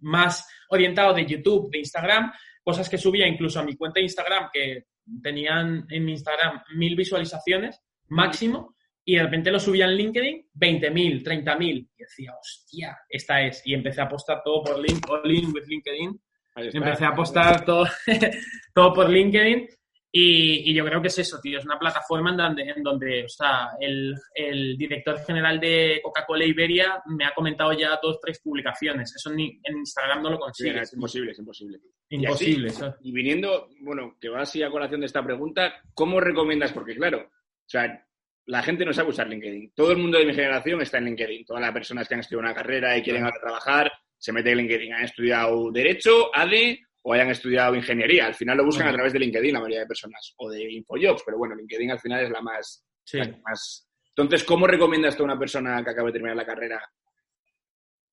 más 0.01 0.47
orientado 0.69 1.13
de 1.13 1.25
YouTube, 1.25 1.69
de 1.71 1.79
Instagram, 1.79 2.31
cosas 2.63 2.89
que 2.89 2.97
subía 2.97 3.27
incluso 3.27 3.59
a 3.59 3.63
mi 3.63 3.75
cuenta 3.75 3.99
de 3.99 4.05
Instagram, 4.05 4.49
que 4.51 4.86
tenían 5.21 5.86
en 5.89 6.05
mi 6.05 6.13
Instagram 6.13 6.63
mil 6.75 6.95
visualizaciones 6.95 7.81
máximo, 8.07 8.75
y 9.08 9.16
de 9.16 9.24
repente 9.24 9.51
lo 9.51 9.60
subía 9.60 9.86
en 9.86 9.95
LinkedIn 9.95 10.49
20.000, 10.56 11.24
30.000. 11.24 11.62
Y 11.64 11.88
decía, 11.95 12.34
hostia, 12.39 12.97
esta 13.08 13.41
es. 13.43 13.62
Y 13.66 13.76
empecé 13.76 14.01
a 14.01 14.06
apostar 14.06 14.41
todo 14.43 14.64
por 14.64 14.80
link, 14.80 15.06
all 15.08 15.32
in 15.32 15.53
with 15.53 15.68
LinkedIn. 15.68 16.20
Empecé 16.56 17.06
a 17.06 17.10
apostar 17.10 17.64
todo, 17.64 17.86
todo 18.74 18.93
por 18.93 19.10
LinkedIn. 19.10 19.68
Y, 20.12 20.72
y 20.72 20.74
yo 20.74 20.86
creo 20.86 21.01
que 21.01 21.10
es 21.10 21.20
eso, 21.20 21.39
tío. 21.39 21.60
Es 21.60 21.66
una 21.66 21.78
plataforma 21.78 22.32
en 22.32 22.38
donde, 22.38 22.64
en 22.64 22.82
donde 22.82 23.26
o 23.26 23.30
sea, 23.30 23.72
el, 23.80 24.16
el 24.34 24.78
director 24.78 25.20
general 25.20 25.60
de 25.60 25.99
Coca-Cola 26.01 26.45
Iberia 26.45 27.03
me 27.06 27.26
ha 27.26 27.34
comentado 27.34 27.74
ya 27.74 27.99
dos, 28.01 28.20
tres 28.20 28.39
publicaciones. 28.41 29.14
Eso 29.14 29.30
ni, 29.32 29.60
en 29.62 29.78
Instagram 29.78 30.24
no 30.24 30.32
lo 30.32 30.39
consigues. 30.39 30.84
es 30.84 30.93
imposible, 30.93 31.32
es 31.32 31.39
imposible. 31.39 31.80
Imposible, 32.10 32.68
Y, 32.70 32.72
así, 32.72 32.95
y 33.03 33.12
viniendo, 33.12 33.68
bueno, 33.82 34.16
que 34.20 34.30
va 34.30 34.41
así 34.41 34.64
a 34.64 34.72
colación 34.72 35.01
de 35.01 35.08
esta 35.08 35.24
pregunta, 35.24 35.76
¿cómo 35.93 36.20
recomiendas? 36.20 36.72
Porque 36.72 36.95
claro, 36.95 37.28
o 37.28 37.70
sea, 37.70 38.06
la 38.47 38.61
gente 38.61 38.85
no 38.85 38.93
sabe 38.93 39.09
usar 39.09 39.27
LinkedIn. 39.27 39.71
Todo 39.75 39.91
el 39.91 39.97
mundo 39.97 40.17
de 40.17 40.25
mi 40.25 40.33
generación 40.33 40.81
está 40.81 40.97
en 40.99 41.05
LinkedIn. 41.05 41.45
Todas 41.45 41.61
las 41.61 41.71
personas 41.71 42.07
que 42.07 42.13
han 42.13 42.19
estudiado 42.19 42.47
una 42.47 42.53
carrera 42.53 42.97
y 42.97 43.01
quieren 43.01 43.23
ahora 43.23 43.39
trabajar, 43.39 43.91
se 44.17 44.31
meten 44.31 44.53
en 44.53 44.57
LinkedIn. 44.59 44.93
Han 44.93 45.03
estudiado 45.03 45.71
Derecho, 45.71 46.35
ADE 46.35 46.79
o 47.01 47.13
hayan 47.13 47.29
estudiado 47.29 47.75
Ingeniería. 47.75 48.27
Al 48.27 48.35
final 48.35 48.57
lo 48.57 48.65
buscan 48.65 48.87
a 48.87 48.93
través 48.93 49.13
de 49.13 49.19
LinkedIn 49.19 49.53
la 49.53 49.59
mayoría 49.59 49.81
de 49.81 49.87
personas. 49.87 50.33
O 50.37 50.49
de 50.49 50.71
Infojobs, 50.71 51.23
pero 51.25 51.37
bueno, 51.37 51.55
LinkedIn 51.55 51.91
al 51.91 51.99
final 51.99 52.23
es 52.23 52.29
la 52.29 52.41
más... 52.41 52.85
Sí. 53.03 53.17
la 53.17 53.37
más... 53.43 53.87
Entonces, 54.09 54.43
¿cómo 54.43 54.67
recomiendas 54.67 55.17
tú 55.17 55.23
a 55.23 55.25
una 55.25 55.39
persona 55.39 55.83
que 55.83 55.89
acaba 55.89 56.07
de 56.07 56.13
terminar 56.13 56.37
la 56.37 56.45
carrera 56.45 56.81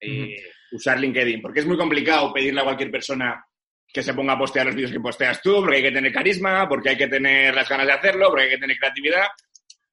eh, 0.01 0.37
usar 0.73 0.99
LinkedIn? 0.99 1.43
Porque 1.43 1.61
es 1.61 1.67
muy 1.67 1.77
complicado 1.77 2.33
pedirle 2.33 2.61
a 2.61 2.65
cualquier 2.65 2.91
persona 2.91 3.45
que 3.93 4.03
se 4.03 4.15
ponga 4.15 4.33
a 4.33 4.39
postear 4.39 4.67
los 4.67 4.75
vídeos 4.75 4.91
que 4.91 5.01
posteas 5.01 5.43
tú, 5.43 5.61
porque 5.61 5.77
hay 5.77 5.83
que 5.83 5.93
tener 5.93 6.13
carisma, 6.13 6.67
porque 6.69 6.91
hay 6.91 6.97
que 6.97 7.09
tener 7.09 7.55
las 7.55 7.69
ganas 7.69 7.87
de 7.87 7.93
hacerlo, 7.93 8.29
porque 8.29 8.45
hay 8.45 8.51
que 8.51 8.59
tener 8.59 8.79
creatividad. 8.79 9.27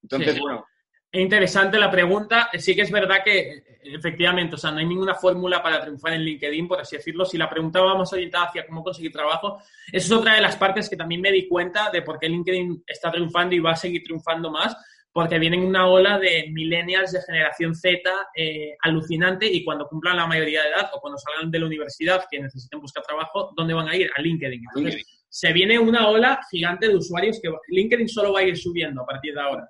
Entonces, 0.01 0.35
Sí. 0.35 0.39
bueno, 0.41 0.65
Es 1.11 1.21
interesante 1.21 1.79
la 1.79 1.89
pregunta. 1.89 2.49
Sí 2.59 2.75
que 2.75 2.83
es 2.83 2.91
verdad 2.91 3.23
que, 3.25 3.63
efectivamente, 3.81 4.53
o 4.53 4.57
sea, 4.59 4.69
no 4.69 4.77
hay 4.77 4.85
ninguna 4.85 5.15
fórmula 5.15 5.63
para 5.63 5.81
triunfar 5.81 6.13
en 6.13 6.21
LinkedIn, 6.21 6.67
por 6.67 6.79
así 6.79 6.97
decirlo. 6.97 7.25
Si 7.25 7.35
la 7.35 7.49
pregunta 7.49 7.81
va 7.81 7.95
más 7.95 8.13
orientada 8.13 8.45
hacia 8.45 8.67
cómo 8.67 8.83
conseguir 8.83 9.11
trabajo, 9.11 9.59
eso 9.91 10.13
es 10.13 10.19
otra 10.19 10.35
de 10.35 10.41
las 10.41 10.55
partes 10.55 10.87
que 10.87 10.95
también 10.95 11.21
me 11.21 11.31
di 11.31 11.47
cuenta 11.47 11.89
de 11.89 12.03
por 12.03 12.19
qué 12.19 12.29
LinkedIn 12.29 12.83
está 12.85 13.09
triunfando 13.11 13.55
y 13.55 13.59
va 13.59 13.71
a 13.71 13.75
seguir 13.75 14.03
triunfando 14.03 14.51
más, 14.51 14.77
porque 15.11 15.39
vienen 15.39 15.63
una 15.63 15.87
ola 15.87 16.19
de 16.19 16.47
millennials 16.51 17.11
de 17.11 17.21
generación 17.23 17.73
Z 17.73 17.99
eh, 18.35 18.77
alucinante 18.83 19.47
y 19.47 19.63
cuando 19.65 19.87
cumplan 19.87 20.17
la 20.17 20.27
mayoría 20.27 20.61
de 20.61 20.69
edad 20.69 20.91
o 20.93 20.99
cuando 21.01 21.17
salgan 21.17 21.49
de 21.49 21.57
la 21.57 21.65
universidad 21.65 22.25
que 22.29 22.39
necesiten 22.39 22.79
buscar 22.79 23.01
trabajo, 23.03 23.51
¿dónde 23.57 23.73
van 23.73 23.89
a 23.89 23.95
ir? 23.95 24.11
A 24.15 24.21
LinkedIn. 24.21 24.61
Entonces, 24.67 24.95
LinkedIn. 24.95 25.18
Se 25.29 25.53
viene 25.53 25.77
una 25.77 26.09
ola 26.09 26.39
gigante 26.49 26.87
de 26.87 26.95
usuarios 26.95 27.39
que 27.41 27.49
LinkedIn 27.69 28.09
solo 28.09 28.33
va 28.33 28.39
a 28.39 28.43
ir 28.43 28.57
subiendo 28.57 29.03
a 29.03 29.05
partir 29.05 29.33
de 29.33 29.41
ahora. 29.41 29.67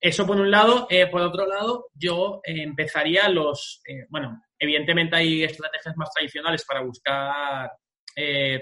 Eso 0.00 0.26
por 0.26 0.36
un 0.36 0.50
lado. 0.50 0.86
Eh, 0.90 1.06
por 1.06 1.20
otro 1.20 1.46
lado, 1.46 1.86
yo 1.94 2.40
eh, 2.44 2.62
empezaría 2.62 3.28
los... 3.28 3.82
eh, 3.86 4.06
bueno, 4.08 4.42
evidentemente 4.58 5.16
hay 5.16 5.44
estrategias 5.44 5.96
más 5.96 6.10
tradicionales 6.12 6.64
para 6.64 6.82
buscar 6.82 7.70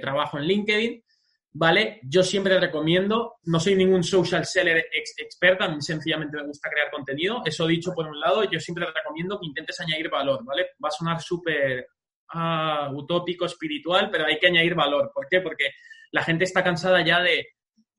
trabajo 0.01 0.39
en 0.39 0.45
LinkedIn, 0.47 1.05
¿vale? 1.53 2.01
Yo 2.03 2.24
siempre 2.24 2.59
recomiendo, 2.59 3.35
no 3.45 3.61
soy 3.61 3.76
ningún 3.76 4.03
social 4.03 4.45
seller 4.45 4.87
ex- 4.93 5.14
experta, 5.18 5.66
a 5.66 5.68
mí 5.68 5.80
sencillamente 5.80 6.37
me 6.37 6.47
gusta 6.49 6.68
crear 6.68 6.91
contenido. 6.91 7.41
Eso 7.45 7.64
dicho 7.68 7.93
por 7.95 8.09
un 8.09 8.18
lado, 8.18 8.43
yo 8.51 8.59
siempre 8.59 8.85
recomiendo 8.85 9.39
que 9.39 9.47
intentes 9.47 9.80
añadir 9.80 10.11
valor, 10.11 10.45
¿vale? 10.45 10.70
Va 10.85 10.89
a 10.89 10.91
sonar 10.91 11.20
súper 11.20 11.87
ah, 12.32 12.91
utópico, 12.93 13.45
espiritual, 13.45 14.09
pero 14.11 14.26
hay 14.26 14.39
que 14.41 14.49
añadir 14.49 14.74
valor. 14.74 15.12
¿Por 15.14 15.28
qué? 15.28 15.41
Porque 15.41 15.70
la 16.15 16.23
gente 16.23 16.45
está 16.45 16.62
cansada 16.62 17.05
ya 17.05 17.21
de 17.21 17.45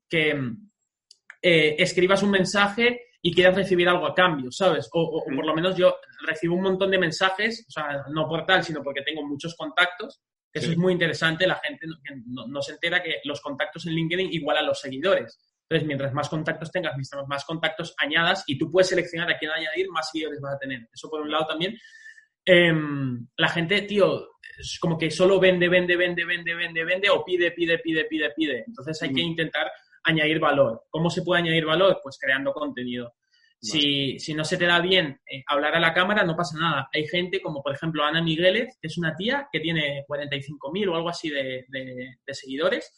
que 0.08 0.34
mm, 0.34 0.70
eh, 1.42 1.76
escribas 1.78 2.22
un 2.22 2.30
mensaje 2.30 3.00
y 3.22 3.34
quieras 3.34 3.56
recibir 3.56 3.88
algo 3.88 4.06
a 4.06 4.14
cambio, 4.14 4.50
¿sabes? 4.50 4.88
O, 4.92 5.00
o- 5.02 5.18
o 5.20 5.24
por 5.36 5.44
lo 5.46 5.54
menos 5.54 5.76
yo 5.76 5.96
recibo 6.26 6.54
un 6.54 6.62
montón 6.62 6.90
de 6.90 6.98
mensajes, 6.98 7.66
o 7.68 7.70
sea, 7.70 8.04
no 8.10 8.26
por 8.28 8.46
tal, 8.46 8.62
sino 8.64 8.82
porque 8.82 9.02
tengo 9.02 9.22
muchos 9.26 9.54
contactos, 9.56 10.20
que 10.52 10.60
eso 10.60 10.70
es 10.70 10.78
muy 10.78 10.92
interesante, 10.92 11.46
la 11.46 11.56
gente 11.56 11.86
no, 11.86 11.96
no- 12.26 12.46
no 12.46 12.62
se 12.62 12.72
entera 12.72 13.02
que 13.02 13.16
los 13.24 13.40
contactos 13.40 13.86
en 13.86 13.92
LinkedIn 13.94 14.32
igual 14.32 14.56
a 14.56 14.62
los 14.62 14.80
seguidores. 14.80 15.38
Entonces, 15.68 15.86
mientras 15.86 16.12
más 16.14 16.28
contactos 16.28 16.70
tengas, 16.70 16.94
mientras 16.96 17.26
más 17.26 17.44
contactos 17.44 17.94
añadas, 17.98 18.44
y 18.46 18.56
tú 18.56 18.70
puedes 18.70 18.88
seleccionar 18.88 19.28
a 19.30 19.36
quién 19.38 19.50
añadir, 19.50 19.88
más 19.90 20.08
seguidores 20.10 20.40
vas 20.40 20.54
a 20.54 20.58
tener. 20.58 20.88
Eso 20.94 21.10
por 21.10 21.20
un 21.20 21.30
lado 21.30 21.46
también. 21.46 21.76
Em, 22.46 23.26
la 23.36 23.48
gente, 23.48 23.82
tío, 23.82 24.28
es 24.58 24.78
como 24.80 24.96
que 24.96 25.10
solo 25.10 25.38
vende, 25.40 25.68
vende, 25.68 25.96
vende, 25.96 26.24
vende, 26.24 26.54
vende, 26.54 26.84
vende, 26.84 27.10
o 27.10 27.24
pide, 27.24 27.50
pide, 27.50 27.78
pide, 27.80 28.04
pide, 28.04 28.30
pide. 28.30 28.64
Entonces 28.66 29.02
hay 29.02 29.08
que 29.12 29.20
intentar 29.20 29.70
añadir 30.04 30.38
valor. 30.38 30.84
¿Cómo 30.88 31.10
se 31.10 31.22
puede 31.22 31.42
añadir 31.42 31.64
valor? 31.64 31.98
Pues 32.02 32.16
creando 32.20 32.52
contenido. 32.52 33.14
Si, 33.58 34.18
si 34.20 34.34
no 34.34 34.44
se 34.44 34.56
te 34.58 34.66
da 34.66 34.80
bien 34.80 35.18
eh, 35.28 35.42
hablar 35.48 35.74
a 35.74 35.80
la 35.80 35.92
cámara, 35.92 36.22
no 36.24 36.36
pasa 36.36 36.56
nada. 36.58 36.88
Hay 36.92 37.06
gente 37.08 37.40
como, 37.40 37.62
por 37.62 37.74
ejemplo, 37.74 38.04
Ana 38.04 38.22
Migueles, 38.22 38.78
que 38.80 38.86
es 38.86 38.96
una 38.98 39.16
tía 39.16 39.48
que 39.50 39.58
tiene 39.60 40.04
45.000 40.06 40.88
o 40.88 40.94
algo 40.96 41.08
así 41.08 41.30
de, 41.30 41.64
de- 41.68 42.16
de 42.24 42.34
seguidores. 42.34 42.94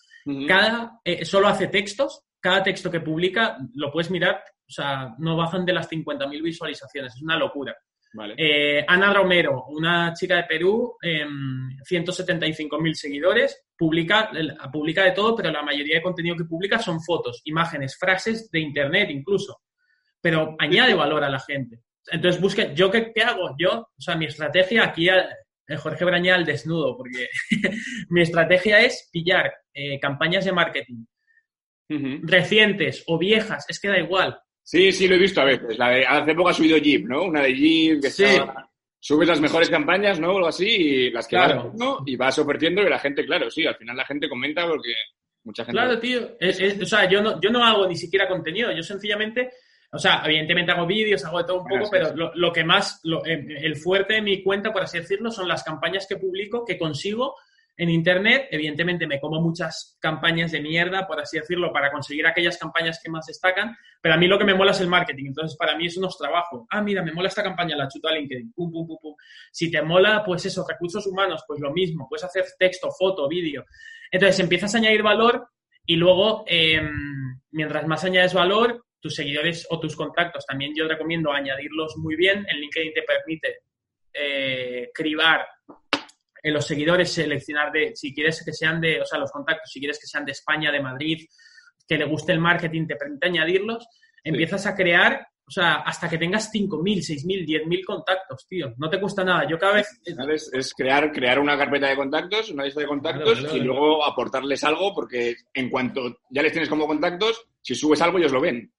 Cada, 0.46 1.00
eh, 1.04 1.24
solo 1.24 1.48
hace 1.48 1.68
textos. 1.68 2.24
Cada 2.40 2.62
texto 2.62 2.90
que 2.90 3.00
publica 3.00 3.56
lo 3.74 3.90
puedes 3.90 4.10
mirar, 4.10 4.42
o 4.68 4.70
sea, 4.70 5.14
no 5.18 5.36
bajan 5.36 5.64
de 5.64 5.72
las 5.72 5.88
50.000 5.90 6.42
visualizaciones. 6.42 7.14
Es 7.14 7.22
una 7.22 7.36
locura. 7.38 7.74
Vale. 8.12 8.34
Eh, 8.36 8.84
Ana 8.86 9.12
Romero, 9.12 9.66
una 9.68 10.12
chica 10.14 10.36
de 10.36 10.44
Perú, 10.44 10.96
em, 11.02 11.76
175.000 11.84 12.94
seguidores, 12.94 13.66
publica, 13.76 14.30
publica 14.72 15.04
de 15.04 15.12
todo, 15.12 15.36
pero 15.36 15.50
la 15.50 15.62
mayoría 15.62 15.96
de 15.96 16.02
contenido 16.02 16.36
que 16.36 16.44
publica 16.44 16.78
son 16.78 17.02
fotos, 17.02 17.42
imágenes, 17.44 17.96
frases 17.98 18.50
de 18.50 18.60
internet 18.60 19.10
incluso. 19.10 19.60
Pero 20.20 20.56
añade 20.58 20.94
valor 20.94 21.22
a 21.22 21.30
la 21.30 21.38
gente. 21.38 21.80
Entonces 22.10 22.40
busca, 22.40 22.72
¿yo 22.72 22.90
qué, 22.90 23.12
qué 23.14 23.22
hago? 23.22 23.54
Yo, 23.58 23.80
o 23.80 24.00
sea, 24.00 24.16
mi 24.16 24.24
estrategia 24.24 24.84
aquí, 24.84 25.08
eh, 25.08 25.76
Jorge 25.76 26.04
Braña 26.04 26.34
al 26.34 26.46
desnudo, 26.46 26.96
porque 26.96 27.28
mi 28.08 28.22
estrategia 28.22 28.80
es 28.80 29.08
pillar 29.12 29.52
eh, 29.74 30.00
campañas 30.00 30.44
de 30.44 30.52
marketing 30.52 31.04
recientes 32.22 33.02
o 33.06 33.18
viejas, 33.18 33.64
es 33.68 33.80
que 33.80 33.88
da 33.88 33.98
igual. 33.98 34.38
Sí, 34.70 34.92
sí, 34.92 35.08
lo 35.08 35.14
he 35.14 35.18
visto 35.18 35.40
a 35.40 35.44
veces. 35.44 35.78
La 35.78 35.88
de, 35.88 36.04
hace 36.04 36.34
poco 36.34 36.50
ha 36.50 36.52
subido 36.52 36.76
Jeep, 36.76 37.06
¿no? 37.08 37.22
Una 37.24 37.40
de 37.42 37.54
Jeep 37.54 38.02
que 38.02 38.10
Sí. 38.10 38.24
estaba- 38.24 38.68
Subes 39.00 39.28
las 39.28 39.40
mejores 39.40 39.70
campañas, 39.70 40.18
¿no? 40.20 40.32
O 40.32 40.36
algo 40.36 40.48
así, 40.48 40.66
y 40.68 41.10
las 41.10 41.26
que 41.26 41.36
Claro. 41.36 41.54
vas 41.54 41.64
haciendo, 41.66 42.02
y 42.04 42.16
vas 42.16 42.38
ofreciendo 42.38 42.82
y 42.82 42.90
la 42.90 42.98
gente, 42.98 43.24
claro, 43.24 43.48
sí, 43.50 43.64
al 43.64 43.76
final 43.76 43.96
la 43.96 44.04
gente 44.04 44.28
comenta 44.28 44.66
porque 44.66 44.92
mucha 45.44 45.64
gente... 45.64 45.80
Claro, 45.80 45.98
tío. 45.98 46.20
Es- 46.38 46.60
es- 46.60 46.82
o 46.82 46.84
sea, 46.84 47.08
yo 47.08 47.22
no, 47.22 47.40
yo 47.40 47.48
no 47.48 47.64
hago 47.64 47.86
ni 47.88 47.96
siquiera 47.96 48.28
contenido. 48.28 48.70
Yo 48.72 48.82
sencillamente, 48.82 49.50
o 49.92 49.98
sea, 49.98 50.20
evidentemente 50.26 50.72
hago 50.72 50.84
vídeos, 50.86 51.24
hago 51.24 51.38
de 51.38 51.44
todo 51.44 51.62
un 51.62 51.68
poco, 51.68 51.88
pero 51.90 52.14
lo, 52.14 52.34
lo 52.34 52.52
que 52.52 52.64
más, 52.64 53.00
lo- 53.04 53.24
eh, 53.24 53.46
el 53.62 53.76
fuerte 53.76 54.14
de 54.14 54.22
mi 54.22 54.42
cuenta, 54.42 54.70
por 54.72 54.82
así 54.82 54.98
decirlo, 54.98 55.30
son 55.30 55.48
las 55.48 55.62
campañas 55.64 56.04
que 56.06 56.16
publico, 56.16 56.62
que 56.66 56.76
consigo 56.76 57.36
en 57.78 57.88
Internet. 57.88 58.48
Evidentemente 58.50 59.06
me 59.06 59.20
como 59.20 59.40
muchas 59.40 59.96
campañas 60.00 60.50
de 60.50 60.60
mierda, 60.60 61.06
por 61.06 61.20
así 61.20 61.38
decirlo, 61.38 61.72
para 61.72 61.90
conseguir 61.90 62.26
aquellas 62.26 62.58
campañas 62.58 63.00
que 63.02 63.08
más 63.08 63.26
destacan, 63.26 63.74
pero 64.02 64.16
a 64.16 64.18
mí 64.18 64.26
lo 64.26 64.38
que 64.38 64.44
me 64.44 64.54
mola 64.54 64.72
es 64.72 64.80
el 64.80 64.88
marketing. 64.88 65.26
Entonces, 65.28 65.56
para 65.56 65.76
mí 65.76 65.86
eso 65.86 66.00
no 66.00 66.08
es 66.08 66.18
trabajo. 66.18 66.66
Ah, 66.70 66.82
mira, 66.82 67.02
me 67.02 67.12
mola 67.12 67.28
esta 67.28 67.42
campaña, 67.42 67.76
la 67.76 67.88
chuto 67.88 68.08
a 68.08 68.12
LinkedIn. 68.12 68.52
Pum, 68.52 68.70
pum, 68.70 68.86
pum, 68.86 68.98
pum. 69.00 69.14
Si 69.52 69.70
te 69.70 69.80
mola, 69.80 70.22
pues 70.26 70.44
eso, 70.44 70.66
recursos 70.68 71.06
humanos, 71.06 71.44
pues 71.46 71.60
lo 71.60 71.72
mismo. 71.72 72.06
Puedes 72.08 72.24
hacer 72.24 72.44
texto, 72.58 72.90
foto, 72.90 73.28
vídeo. 73.28 73.64
Entonces, 74.10 74.40
empiezas 74.40 74.74
a 74.74 74.78
añadir 74.78 75.02
valor 75.02 75.48
y 75.86 75.94
luego, 75.94 76.44
eh, 76.48 76.82
mientras 77.52 77.86
más 77.86 78.04
añades 78.04 78.34
valor, 78.34 78.84
tus 79.00 79.14
seguidores 79.14 79.68
o 79.70 79.78
tus 79.78 79.94
contactos, 79.94 80.44
también 80.44 80.72
yo 80.76 80.88
recomiendo 80.88 81.32
añadirlos 81.32 81.96
muy 81.98 82.16
bien. 82.16 82.44
En 82.48 82.58
LinkedIn 82.60 82.92
te 82.92 83.02
permite 83.02 83.58
eh, 84.12 84.90
cribar 84.92 85.46
en 86.48 86.54
los 86.54 86.66
seguidores, 86.66 87.12
seleccionar 87.12 87.72
de, 87.72 87.94
si 87.94 88.14
quieres 88.14 88.42
que 88.44 88.52
sean 88.52 88.80
de, 88.80 89.00
o 89.00 89.04
sea, 89.04 89.18
los 89.18 89.30
contactos, 89.30 89.70
si 89.70 89.78
quieres 89.78 89.98
que 89.98 90.06
sean 90.06 90.24
de 90.24 90.32
España, 90.32 90.72
de 90.72 90.80
Madrid, 90.80 91.26
que 91.86 91.98
le 91.98 92.04
guste 92.04 92.32
el 92.32 92.40
marketing, 92.40 92.86
te 92.86 92.96
permite 92.96 93.26
añadirlos, 93.26 93.86
empiezas 94.22 94.66
a 94.66 94.74
crear, 94.74 95.26
o 95.46 95.50
sea, 95.50 95.76
hasta 95.76 96.08
que 96.08 96.18
tengas 96.18 96.52
5.000, 96.52 96.98
6.000, 96.98 97.46
10.000 97.64 97.84
contactos, 97.84 98.46
tío. 98.46 98.74
No 98.76 98.90
te 98.90 99.00
cuesta 99.00 99.24
nada. 99.24 99.48
Yo 99.48 99.58
cada 99.58 99.76
vez... 99.76 99.98
¿Sabes? 100.14 100.50
Es 100.52 100.74
crear, 100.74 101.10
crear 101.10 101.38
una 101.38 101.56
carpeta 101.56 101.88
de 101.88 101.96
contactos, 101.96 102.50
una 102.50 102.64
lista 102.64 102.80
de 102.80 102.86
contactos 102.86 103.24
Claro, 103.24 103.40
claro, 103.40 103.56
y 103.56 103.60
claro. 103.60 103.72
luego 103.72 104.04
aportarles 104.04 104.62
algo 104.64 104.94
porque 104.94 105.36
en 105.54 105.70
cuanto 105.70 106.18
ya 106.28 106.42
les 106.42 106.52
tienes 106.52 106.68
como 106.68 106.86
contactos, 106.86 107.46
si 107.62 107.74
subes 107.74 108.02
algo 108.02 108.18
ellos 108.18 108.32
lo 108.32 108.42
ven. 108.42 108.70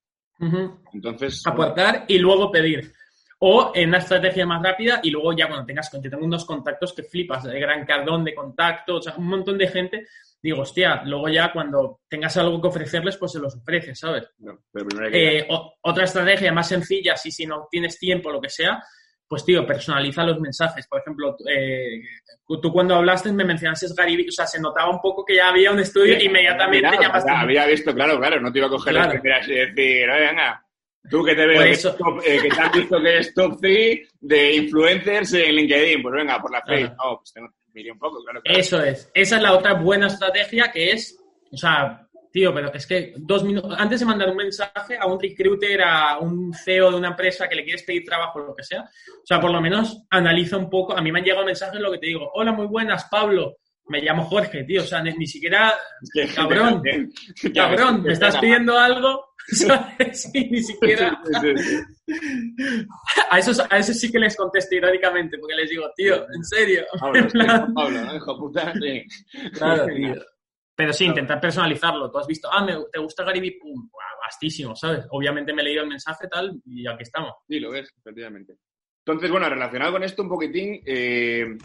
Entonces, 0.94 1.46
aportar 1.46 2.06
y 2.08 2.18
luego 2.18 2.52
pedir. 2.52 2.94
O 3.42 3.72
en 3.74 3.88
una 3.90 4.00
estrategia 4.00 4.46
más 4.46 4.62
rápida 4.62 5.00
y 5.02 5.12
luego 5.12 5.32
ya 5.34 5.48
cuando 5.48 5.66
tengas, 5.66 5.90
yo 5.92 6.10
tengo 6.10 6.26
unos 6.26 6.44
contactos 6.46 6.92
que 6.94 7.04
flipas, 7.04 7.44
de 7.46 7.58
Gran 7.60 7.86
Cardón, 7.86 8.26
de 8.26 8.36
contactos, 8.36 8.98
o 8.98 9.02
sea, 9.02 9.16
un 9.18 9.28
montón 9.28 9.58
de 9.58 9.68
gente, 9.70 10.08
digo, 10.42 10.62
hostia, 10.62 11.02
luego 11.06 11.30
ya 11.30 11.52
cuando 11.54 12.02
tengas 12.10 12.36
algo 12.36 12.62
que 12.62 12.68
ofrecerles, 12.68 13.16
pues 13.16 13.32
se 13.32 13.40
los 13.40 13.56
ofreces, 13.56 13.98
¿sabes? 14.00 14.30
no, 14.40 14.60
pero 14.72 14.86
primero 14.88 15.06
hay 15.08 15.12
que- 15.14 15.38
Eh, 15.40 15.48
o- 15.50 15.74
otra 15.84 16.04
estrategia 16.04 16.52
más 16.52 16.68
sencilla, 16.68 17.16
si, 17.16 17.32
si 17.32 17.46
no 17.46 17.68
tienes 17.72 17.98
tiempo, 17.98 18.30
lo 18.30 18.42
que 18.42 18.50
sea, 18.50 18.84
pues 19.26 19.46
tío, 19.46 19.66
personaliza 19.66 20.24
los 20.24 20.40
mensajes. 20.40 20.88
Por 20.88 21.00
ejemplo, 21.02 21.38
eh, 21.48 22.02
tú 22.62 22.74
cuando 22.74 22.96
hablaste 22.96 23.32
me 23.32 23.46
mencionaste 23.46 23.86
Gary 23.96 24.28
o 24.28 24.32
sea, 24.32 24.48
se 24.48 24.60
notaba 24.60 24.90
un 24.90 25.00
poco 25.00 25.24
que 25.24 25.36
ya 25.36 25.50
había 25.50 25.72
un 25.72 25.80
estudio, 25.80 26.20
Sí, 26.20 26.26
inmediatamente 26.26 26.90
llamaste. 27.00 27.32
había 27.32 27.66
visto, 27.68 27.94
claro, 27.94 28.18
claro, 28.20 28.42
no 28.42 28.52
te 28.52 28.58
iba 28.58 28.68
a 28.68 28.72
coger 28.72 28.92
Claro. 28.96 29.14
las 29.14 29.22
primeras 29.22 29.48
y 29.48 29.54
decir, 29.54 30.10
"Oye, 30.10 30.20
venga, 30.28 30.66
tú 31.10 31.24
que 31.24 31.36
te 31.36 31.46
veo, 31.46 31.56
Por 31.58 31.66
que, 31.66 31.72
eso- 31.72 31.90
eres 31.90 31.98
top- 32.00 32.22
eh, 32.26 32.40
que 32.42 32.50
te 32.50 32.62
has 32.62 32.72
visto 32.74 33.02
que 33.02 33.10
eres 33.10 33.34
top 33.34 33.58
3 33.62 34.14
de 34.20 34.56
influencers 34.56 35.34
en 35.34 35.56
LinkedIn, 35.56 36.02
pues 36.02 36.14
venga, 36.16 36.42
por 36.42 36.52
la 36.52 36.62
Claro. 36.62 36.82
face. 36.88 36.96
No, 36.98 37.18
pues 37.18 37.34
miré 37.74 37.92
un 37.92 38.00
poco, 38.00 38.24
claro. 38.24 38.42
claro. 38.42 38.60
Eso 38.60 38.82
es. 38.84 39.12
Esa 39.14 39.36
es 39.38 39.42
la 39.42 39.54
otra 39.54 39.74
buena 39.76 40.08
estrategia 40.08 40.72
que 40.72 40.92
es, 40.92 41.18
o 41.52 41.58
sea, 41.58 42.06
tío, 42.32 42.54
pero 42.54 42.72
es 42.74 42.86
que 42.86 43.14
dos 43.18 43.44
minutos, 43.44 43.76
antes 43.78 44.00
de 44.02 44.06
mandar 44.06 44.30
un 44.30 44.38
mensaje 44.38 44.98
a 45.00 45.08
un 45.08 45.20
recruiter, 45.20 45.82
a 45.82 46.20
un 46.20 46.54
CEO 46.54 46.92
de 46.92 46.98
una 46.98 47.08
empresa 47.10 47.48
que 47.50 47.56
le 47.56 47.64
quieres 47.64 47.84
pedir 47.84 48.04
trabajo 48.04 48.40
o 48.40 48.48
lo 48.48 48.56
que 48.56 48.64
sea, 48.64 48.82
o 48.82 49.26
sea, 49.26 49.40
por 49.40 49.52
lo 49.52 49.60
menos 49.62 50.06
analiza 50.12 50.58
un 50.58 50.70
poco. 50.70 50.96
A 50.96 51.02
mí 51.02 51.12
me 51.12 51.20
han 51.20 51.26
llegado 51.26 51.46
mensajes 51.46 51.80
lo 51.82 51.92
que 51.92 51.98
te 51.98 52.06
digo, 52.08 52.30
hola, 52.34 52.52
muy 52.52 52.68
buenas, 52.68 53.06
Pablo. 53.10 53.58
Me 53.90 54.02
llamo 54.02 54.24
Jorge, 54.26 54.64
tío, 54.64 54.82
o 54.82 54.86
sea, 54.86 55.02
ni, 55.02 55.12
ni 55.14 55.28
siquiera, 55.28 55.74
cabrón, 56.36 56.82
cabrón, 57.54 58.04
me 58.04 58.14
estás 58.14 58.30
está- 58.30 58.40
pidiendo 58.42 58.78
algo, 58.78 59.34
¿sabes? 59.48 60.30
Y 60.34 60.50
ni 60.50 60.62
siquiera... 60.62 61.20
A 63.30 63.40
esos, 63.40 63.60
a 63.70 63.78
esos 63.78 64.00
sí 64.00 64.12
que 64.12 64.20
les 64.20 64.36
contesto 64.36 64.76
irónicamente, 64.76 65.38
porque 65.38 65.56
les 65.56 65.70
digo, 65.70 65.90
tío, 65.96 66.16
en 66.16 66.44
serio. 66.44 66.86
Pablo, 67.00 68.38
puta, 68.38 68.74
sí. 68.74 69.04
Claro, 69.54 69.86
tío. 69.88 70.16
Pero 70.76 70.94
sí, 70.94 71.06
intentar 71.06 71.42
personalizarlo. 71.42 72.10
Tú 72.10 72.20
has 72.20 72.28
visto, 72.28 72.48
ah, 72.52 72.64
me, 72.64 72.74
¿te 72.92 73.00
gusta 73.00 73.24
Gary 73.26 73.42
Vee? 73.42 73.58
Pum, 73.60 73.90
buah, 73.92 74.20
vastísimo, 74.26 74.76
¿sabes? 74.76 75.06
Obviamente 75.10 75.52
me 75.54 75.62
he 75.62 75.66
leído 75.66 75.84
el 75.84 75.90
mensaje 75.90 76.28
tal 76.30 76.54
y 76.66 76.88
aquí 76.88 77.04
estamos. 77.04 77.34
Sí, 77.48 77.60
lo 77.60 77.72
ves, 77.72 77.92
efectivamente. 78.00 78.54
Entonces, 79.06 79.30
bueno, 79.30 79.50
relacionado 79.50 79.92
con 79.94 80.04
esto 80.04 80.22
un 80.24 80.30
poquitín, 80.30 80.82
eh, 80.86 81.58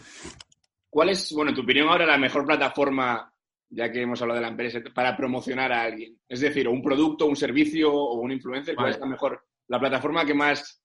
¿cuál 0.95 1.09
es, 1.09 1.29
bueno, 1.33 1.49
en 1.51 1.55
tu 1.55 1.61
opinión 1.63 1.89
ahora 1.89 2.05
la 2.05 2.17
mejor 2.17 2.45
plataforma, 2.45 3.29
ya 3.69 3.91
que 3.91 4.01
hemos 4.01 4.21
hablado 4.21 4.39
de 4.39 4.45
la 4.45 4.51
empresa, 4.51 4.79
para 4.93 5.17
promocionar 5.17 5.73
a 5.73 5.81
alguien? 5.83 6.17
Es 6.29 6.39
decir, 6.39 6.67
o 6.67 6.71
un 6.71 6.81
producto, 6.81 7.25
un 7.25 7.35
servicio 7.35 7.91
o 7.93 8.13
un 8.21 8.31
influencer, 8.31 8.75
¿cuál 8.75 8.85
Vale. 8.85 8.95
es 8.95 9.01
la 9.01 9.07
mejor 9.07 9.45
la 9.67 9.79
plataforma 9.79 10.25
que 10.25 10.33
más, 10.33 10.81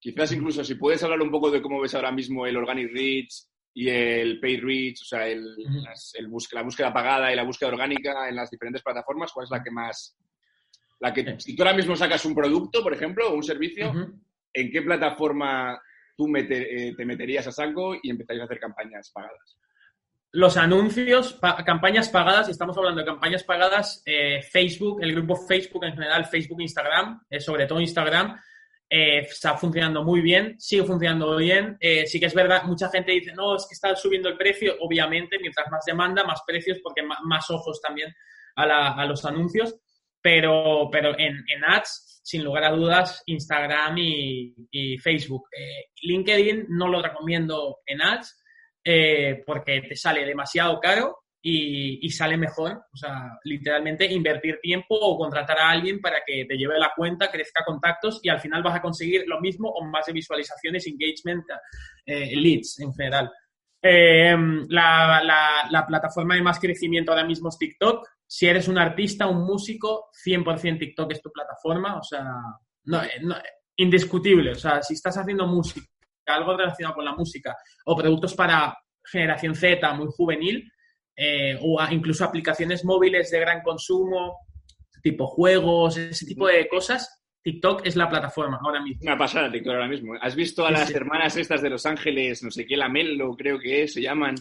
quizás 0.00 0.32
incluso 0.32 0.64
si 0.64 0.74
puedes 0.74 1.02
hablar 1.04 1.20
un 1.22 1.30
poco 1.30 1.50
de 1.52 1.62
cómo 1.62 1.80
ves 1.80 1.94
ahora 1.94 2.10
mismo 2.10 2.46
el 2.46 2.56
Organic 2.56 2.90
Reach 2.92 3.32
y 3.74 3.88
el 3.88 4.40
Paid 4.40 4.62
Reach, 4.64 5.02
o 5.02 5.04
sea, 5.04 5.28
el, 5.28 5.54
las- 5.84 6.14
el 6.16 6.26
bus- 6.28 6.52
la 6.52 6.62
búsqueda 6.62 6.92
pagada 6.92 7.32
y 7.32 7.36
la 7.36 7.44
búsqueda 7.44 7.68
orgánica 7.70 8.28
en 8.28 8.34
las 8.36 8.50
diferentes 8.50 8.82
plataformas, 8.82 9.30
¿cuál 9.32 9.44
es 9.44 9.50
la 9.50 9.62
que 9.62 9.70
más... 9.70 10.16
La 11.00 11.12
que, 11.12 11.38
si 11.38 11.54
tú 11.54 11.62
ahora 11.62 11.76
mismo 11.76 11.94
sacas 11.96 12.24
un 12.24 12.34
producto, 12.34 12.82
por 12.82 12.94
ejemplo, 12.94 13.28
o 13.28 13.34
un 13.34 13.42
servicio, 13.42 13.92
¿en 14.52 14.70
qué 14.70 14.80
plataforma 14.82 15.78
tú 16.16 16.28
eh, 16.36 16.94
te 16.96 17.04
meterías 17.04 17.46
a 17.46 17.52
saco 17.52 17.94
y 18.02 18.10
empezarías 18.10 18.42
a 18.42 18.44
hacer 18.46 18.60
campañas 18.60 19.10
pagadas? 19.12 19.58
Los 20.32 20.56
anuncios, 20.56 21.34
pa- 21.34 21.62
campañas 21.64 22.08
pagadas, 22.08 22.48
estamos 22.48 22.76
hablando 22.76 23.00
de 23.00 23.06
campañas 23.06 23.44
pagadas, 23.44 24.02
eh, 24.04 24.42
Facebook, 24.42 25.00
el 25.02 25.14
grupo 25.14 25.36
Facebook 25.36 25.84
en 25.84 25.92
general, 25.94 26.24
Facebook, 26.24 26.60
Instagram, 26.60 27.20
eh, 27.30 27.38
sobre 27.40 27.66
todo 27.66 27.80
Instagram, 27.80 28.36
está 28.88 29.56
funcionando 29.56 30.04
muy 30.04 30.20
bien, 30.20 30.54
sigue 30.60 30.84
funcionando 30.84 31.36
bien. 31.36 31.76
Sí 32.06 32.20
que 32.20 32.26
es 32.26 32.34
verdad, 32.34 32.62
mucha 32.64 32.88
gente 32.90 33.10
dice, 33.12 33.32
no, 33.34 33.56
es 33.56 33.66
que 33.68 33.74
está 33.74 33.96
subiendo 33.96 34.28
el 34.28 34.36
precio, 34.36 34.76
obviamente, 34.80 35.36
mientras 35.40 35.68
más 35.70 35.84
demanda, 35.84 36.22
más 36.22 36.42
precios, 36.46 36.78
porque 36.82 37.02
ma- 37.02 37.18
más 37.24 37.50
ojos 37.50 37.80
también 37.80 38.14
a, 38.56 38.66
la- 38.66 38.92
a 38.92 39.04
los 39.06 39.24
anuncios, 39.24 39.74
pero, 40.24 40.88
pero 40.90 41.10
en, 41.18 41.44
en 41.54 41.64
ads, 41.66 42.20
sin 42.24 42.42
lugar 42.42 42.64
a 42.64 42.70
dudas, 42.70 43.22
Instagram 43.26 43.98
y, 43.98 44.96
Facebook. 44.98 45.48
Eh, 45.52 45.90
LinkedIn 46.00 46.64
no 46.70 46.88
lo 46.88 47.02
recomiendo 47.02 47.80
en 47.84 48.00
ads, 48.00 48.42
eh, 48.82 49.42
porque 49.46 49.82
te 49.82 49.94
sale 49.96 50.24
demasiado 50.24 50.80
caro 50.80 51.18
y, 51.42 52.08
sale 52.08 52.38
mejor, 52.38 52.84
o 52.90 52.96
sea, 52.96 53.32
literalmente 53.44 54.06
invertir 54.10 54.60
tiempo 54.62 54.94
o 54.98 55.18
contratar 55.18 55.58
a 55.58 55.68
alguien 55.68 56.00
para 56.00 56.22
que 56.26 56.46
te 56.46 56.56
lleve 56.56 56.78
la 56.78 56.92
cuenta, 56.96 57.30
crezca 57.30 57.62
contactos 57.62 58.20
y 58.22 58.30
al 58.30 58.40
final 58.40 58.62
vas 58.62 58.76
a 58.76 58.80
conseguir 58.80 59.24
lo 59.26 59.42
mismo 59.42 59.68
o 59.68 59.84
más 59.84 60.06
de 60.06 60.14
visualizaciones, 60.14 60.86
engagement, 60.86 61.44
eh, 62.06 62.34
leads 62.34 62.80
en 62.80 62.94
general. 62.94 63.30
La- 63.82 65.68
la 65.70 65.86
plataforma 65.86 66.34
de 66.34 66.40
más 66.42 66.58
crecimiento 66.58 67.12
ahora 67.12 67.26
mismo 67.26 67.50
es 67.50 67.58
TikTok. 67.58 68.08
Si 68.26 68.46
eres 68.46 68.68
un 68.68 68.78
artista, 68.78 69.26
un 69.26 69.44
músico, 69.44 70.08
100% 70.24 70.78
TikTok 70.78 71.12
es 71.12 71.22
tu 71.22 71.30
plataforma, 71.30 71.98
o 71.98 72.02
sea, 72.02 72.24
no, 72.84 73.02
eh, 73.02 73.20
no, 73.22 73.36
indiscutible. 73.76 74.52
O 74.52 74.56
sea, 74.56 74.82
si 74.82 74.94
estás 74.94 75.16
haciendo 75.16 75.46
música, 75.46 75.86
algo 76.26 76.56
relacionado 76.56 76.96
con 76.96 77.04
la 77.04 77.14
música, 77.14 77.54
o 77.86 77.96
productos 77.96 78.34
para 78.34 78.76
generación 79.04 79.54
Z 79.54 79.92
muy 79.94 80.08
juvenil, 80.10 80.70
eh, 81.16 81.58
o 81.60 81.78
incluso 81.90 82.24
aplicaciones 82.24 82.84
móviles 82.84 83.30
de 83.30 83.40
gran 83.40 83.62
consumo, 83.62 84.38
tipo 85.02 85.26
juegos, 85.26 85.96
ese 85.96 86.26
tipo 86.26 86.46
de 86.46 86.66
cosas, 86.66 87.22
TikTok 87.42 87.86
es 87.86 87.94
la 87.94 88.08
plataforma 88.08 88.58
ahora 88.64 88.82
mismo. 88.82 89.02
Una 89.02 89.18
pasada 89.18 89.52
TikTok 89.52 89.74
ahora 89.74 89.88
mismo. 89.88 90.14
¿Has 90.20 90.34
visto 90.34 90.64
a 90.64 90.68
Sí, 90.68 90.74
las 90.74 90.88
sí. 90.88 90.94
hermanas 90.94 91.36
estas 91.36 91.60
de 91.60 91.70
Los 91.70 91.84
Ángeles, 91.84 92.42
no 92.42 92.50
sé 92.50 92.64
qué, 92.66 92.76
la 92.76 92.88
Melo, 92.88 93.36
creo 93.36 93.58
que 93.58 93.82
es, 93.82 93.92
se 93.92 94.00
llaman, 94.00 94.34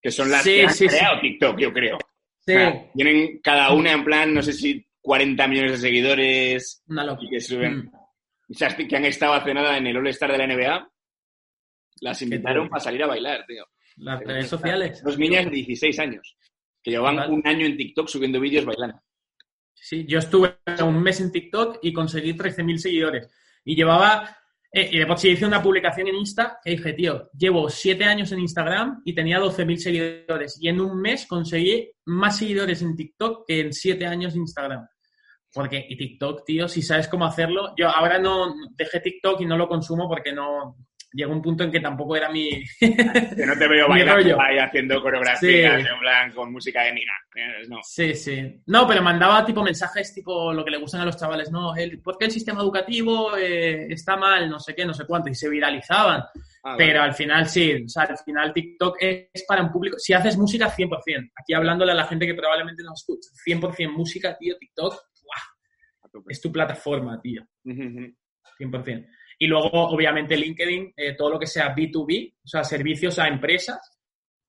que 0.00 0.10
son 0.10 0.30
las 0.30 0.42
Sí, 0.42 0.56
que 0.56 0.66
han 0.66 0.74
creado 0.74 1.20
TikTok, 1.20 1.58
yo 1.58 1.72
creo. 1.72 1.98
Sí. 2.46 2.52
O 2.52 2.56
sea, 2.56 2.92
tienen 2.92 3.40
cada 3.42 3.72
una 3.72 3.92
en 3.92 4.04
plan, 4.04 4.34
no 4.34 4.42
sé 4.42 4.52
si 4.52 4.86
40 5.00 5.48
millones 5.48 5.72
de 5.72 5.78
seguidores 5.78 6.82
Una 6.88 7.04
locura. 7.04 7.26
y 7.26 7.30
que 7.30 7.40
suben. 7.40 7.76
Mm. 7.78 8.86
Que 8.88 8.96
han 8.96 9.04
estado 9.06 9.32
hace 9.34 9.54
nada 9.54 9.76
en 9.78 9.86
el 9.86 9.96
All-Star 9.96 10.32
de 10.32 10.38
la 10.38 10.46
NBA. 10.46 10.90
Las 12.00 12.22
invitaron 12.22 12.68
para 12.68 12.80
salir 12.80 13.02
a 13.02 13.06
bailar, 13.06 13.44
tío. 13.46 13.64
Las 13.96 14.20
redes 14.20 14.48
sociales. 14.48 15.02
Dos 15.02 15.18
niñas 15.18 15.44
de 15.46 15.50
16 15.50 15.98
años 16.00 16.36
que 16.82 16.90
llevaban 16.90 17.16
Vale. 17.16 17.32
un 17.32 17.42
año 17.46 17.64
en 17.64 17.76
TikTok 17.76 18.08
subiendo 18.08 18.38
vídeos 18.38 18.66
bailando. 18.66 19.00
Sí, 19.72 20.04
yo 20.06 20.18
estuve 20.18 20.56
un 20.82 21.02
mes 21.02 21.20
en 21.20 21.32
TikTok 21.32 21.78
y 21.82 21.92
conseguí 21.92 22.34
13.000 22.34 22.76
seguidores. 22.76 23.28
Y 23.64 23.74
llevaba, 23.74 24.36
eh, 24.76 24.88
y 24.90 24.98
después 24.98 25.24
hice 25.24 25.46
una 25.46 25.62
publicación 25.62 26.08
en 26.08 26.16
Insta 26.16 26.58
que 26.60 26.72
dije, 26.72 26.94
tío, 26.94 27.30
llevo 27.38 27.70
7 27.70 28.04
años 28.04 28.32
en 28.32 28.40
Instagram 28.40 29.02
y 29.04 29.14
tenía 29.14 29.38
12.000 29.38 29.76
seguidores. 29.76 30.58
Y 30.60 30.68
en 30.68 30.80
un 30.80 31.00
mes 31.00 31.26
conseguí 31.28 31.92
más 32.06 32.38
seguidores 32.38 32.82
en 32.82 32.96
TikTok 32.96 33.46
que 33.46 33.60
en 33.60 33.72
7 33.72 34.04
años 34.04 34.34
en 34.34 34.40
Instagram. 34.40 34.84
Porque, 35.52 35.86
y 35.88 35.96
TikTok, 35.96 36.44
tío, 36.44 36.66
si 36.66 36.82
sabes 36.82 37.06
cómo 37.06 37.24
hacerlo, 37.24 37.72
yo 37.78 37.88
ahora 37.88 38.18
no 38.18 38.52
dejé 38.76 38.98
TikTok 38.98 39.42
y 39.42 39.46
no 39.46 39.56
lo 39.56 39.68
consumo 39.68 40.08
porque 40.08 40.32
no, 40.32 40.76
llegó 41.14 41.32
un 41.32 41.40
punto 41.42 41.64
en 41.64 41.70
que 41.70 41.80
tampoco 41.80 42.16
era 42.16 42.28
mi... 42.30 42.62
Que 42.80 43.46
no 43.46 43.56
te 43.56 43.68
veo 43.68 43.88
bailando 43.88 44.40
ahí 44.40 44.58
haciendo 44.58 45.00
coreografías 45.00 45.40
Sí. 45.82 45.88
en 45.88 45.98
plan 46.00 46.32
con 46.32 46.52
música 46.52 46.82
de 46.82 46.92
Nina. 46.92 47.12
Eh, 47.34 47.66
No. 47.68 47.78
Sí, 47.82 48.14
sí. 48.14 48.60
No, 48.66 48.86
pero 48.86 49.02
mandaba 49.02 49.44
tipo 49.44 49.62
mensajes 49.62 50.12
tipo 50.12 50.52
lo 50.52 50.64
que 50.64 50.70
le 50.72 50.78
gustan 50.78 51.00
a 51.00 51.04
los 51.04 51.16
chavales, 51.16 51.50
no, 51.50 51.74
el, 51.76 52.00
porque 52.02 52.26
el 52.26 52.30
sistema 52.30 52.60
educativo 52.60 53.36
eh, 53.36 53.86
está 53.90 54.16
mal, 54.16 54.50
no 54.50 54.58
sé 54.58 54.74
qué, 54.74 54.84
no 54.84 54.92
sé 54.94 55.06
cuánto, 55.06 55.28
y 55.30 55.34
se 55.34 55.48
viralizaban. 55.48 56.22
Ah, 56.66 56.74
pero 56.78 57.00
vale. 57.00 57.10
al 57.10 57.14
final 57.14 57.46
sí, 57.48 57.84
o 57.84 57.88
sea, 57.88 58.04
al 58.04 58.18
final 58.18 58.52
TikTok 58.54 58.96
es, 59.00 59.44
para 59.46 59.62
un 59.62 59.70
público. 59.70 59.98
Si 59.98 60.12
haces 60.14 60.36
música, 60.36 60.70
100%. 60.70 61.30
Aquí 61.40 61.52
hablándole 61.54 61.92
a 61.92 61.94
la 61.94 62.06
gente 62.06 62.26
que 62.26 62.34
probablemente 62.34 62.82
no 62.82 62.92
escucha, 62.94 63.28
100% 63.46 63.92
música, 63.92 64.36
tío, 64.38 64.56
TikTok, 64.58 64.92
¡buah! 65.22 66.22
Es 66.28 66.40
tu 66.40 66.50
plataforma, 66.52 67.20
tío, 67.20 67.42
Ujú, 67.64 67.82
ujú. 67.82 68.14
100%. 68.58 69.06
Y 69.44 69.46
luego, 69.46 69.68
obviamente, 69.72 70.38
LinkedIn, 70.38 70.94
eh, 70.96 71.14
todo 71.14 71.32
lo 71.32 71.38
que 71.38 71.46
sea 71.46 71.74
B2B, 71.76 72.32
o 72.42 72.48
sea, 72.48 72.64
servicios 72.64 73.18
a 73.18 73.28
empresas, 73.28 74.00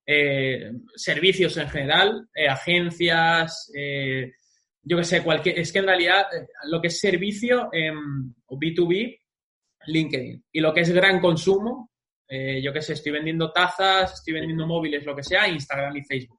eh, 0.05 0.71
servicios 0.95 1.57
en 1.57 1.67
general, 1.67 2.29
eh, 2.33 2.47
agencias, 2.47 3.69
yo 4.81 4.97
qué 4.97 5.03
sé, 5.03 5.21
cualquier. 5.21 5.59
Es 5.59 5.73
que 5.73 5.79
en 5.79 5.87
realidad 5.87 6.27
lo 6.69 6.79
que 6.79 6.87
es 6.87 6.97
servicio 6.97 7.69
o 8.45 8.57
B2B, 8.57 9.19
LinkedIn. 9.87 10.45
Y 10.53 10.61
lo 10.61 10.73
que 10.73 10.79
es 10.79 10.93
gran 10.93 11.19
consumo, 11.19 11.91
yo 12.29 12.71
qué 12.71 12.81
sé, 12.81 12.93
estoy 12.93 13.11
vendiendo 13.11 13.51
tazas, 13.51 14.13
estoy 14.13 14.35
vendiendo 14.35 14.65
móviles, 14.65 15.03
lo 15.03 15.13
que 15.13 15.23
sea, 15.23 15.45
Instagram 15.45 15.97
y 15.97 16.05
Facebook. 16.05 16.37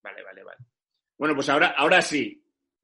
Vale, 0.00 0.22
vale, 0.22 0.44
vale. 0.44 0.58
Bueno, 1.18 1.34
pues 1.34 1.48
ahora, 1.48 1.74
ahora 1.76 2.00
sí. 2.00 2.40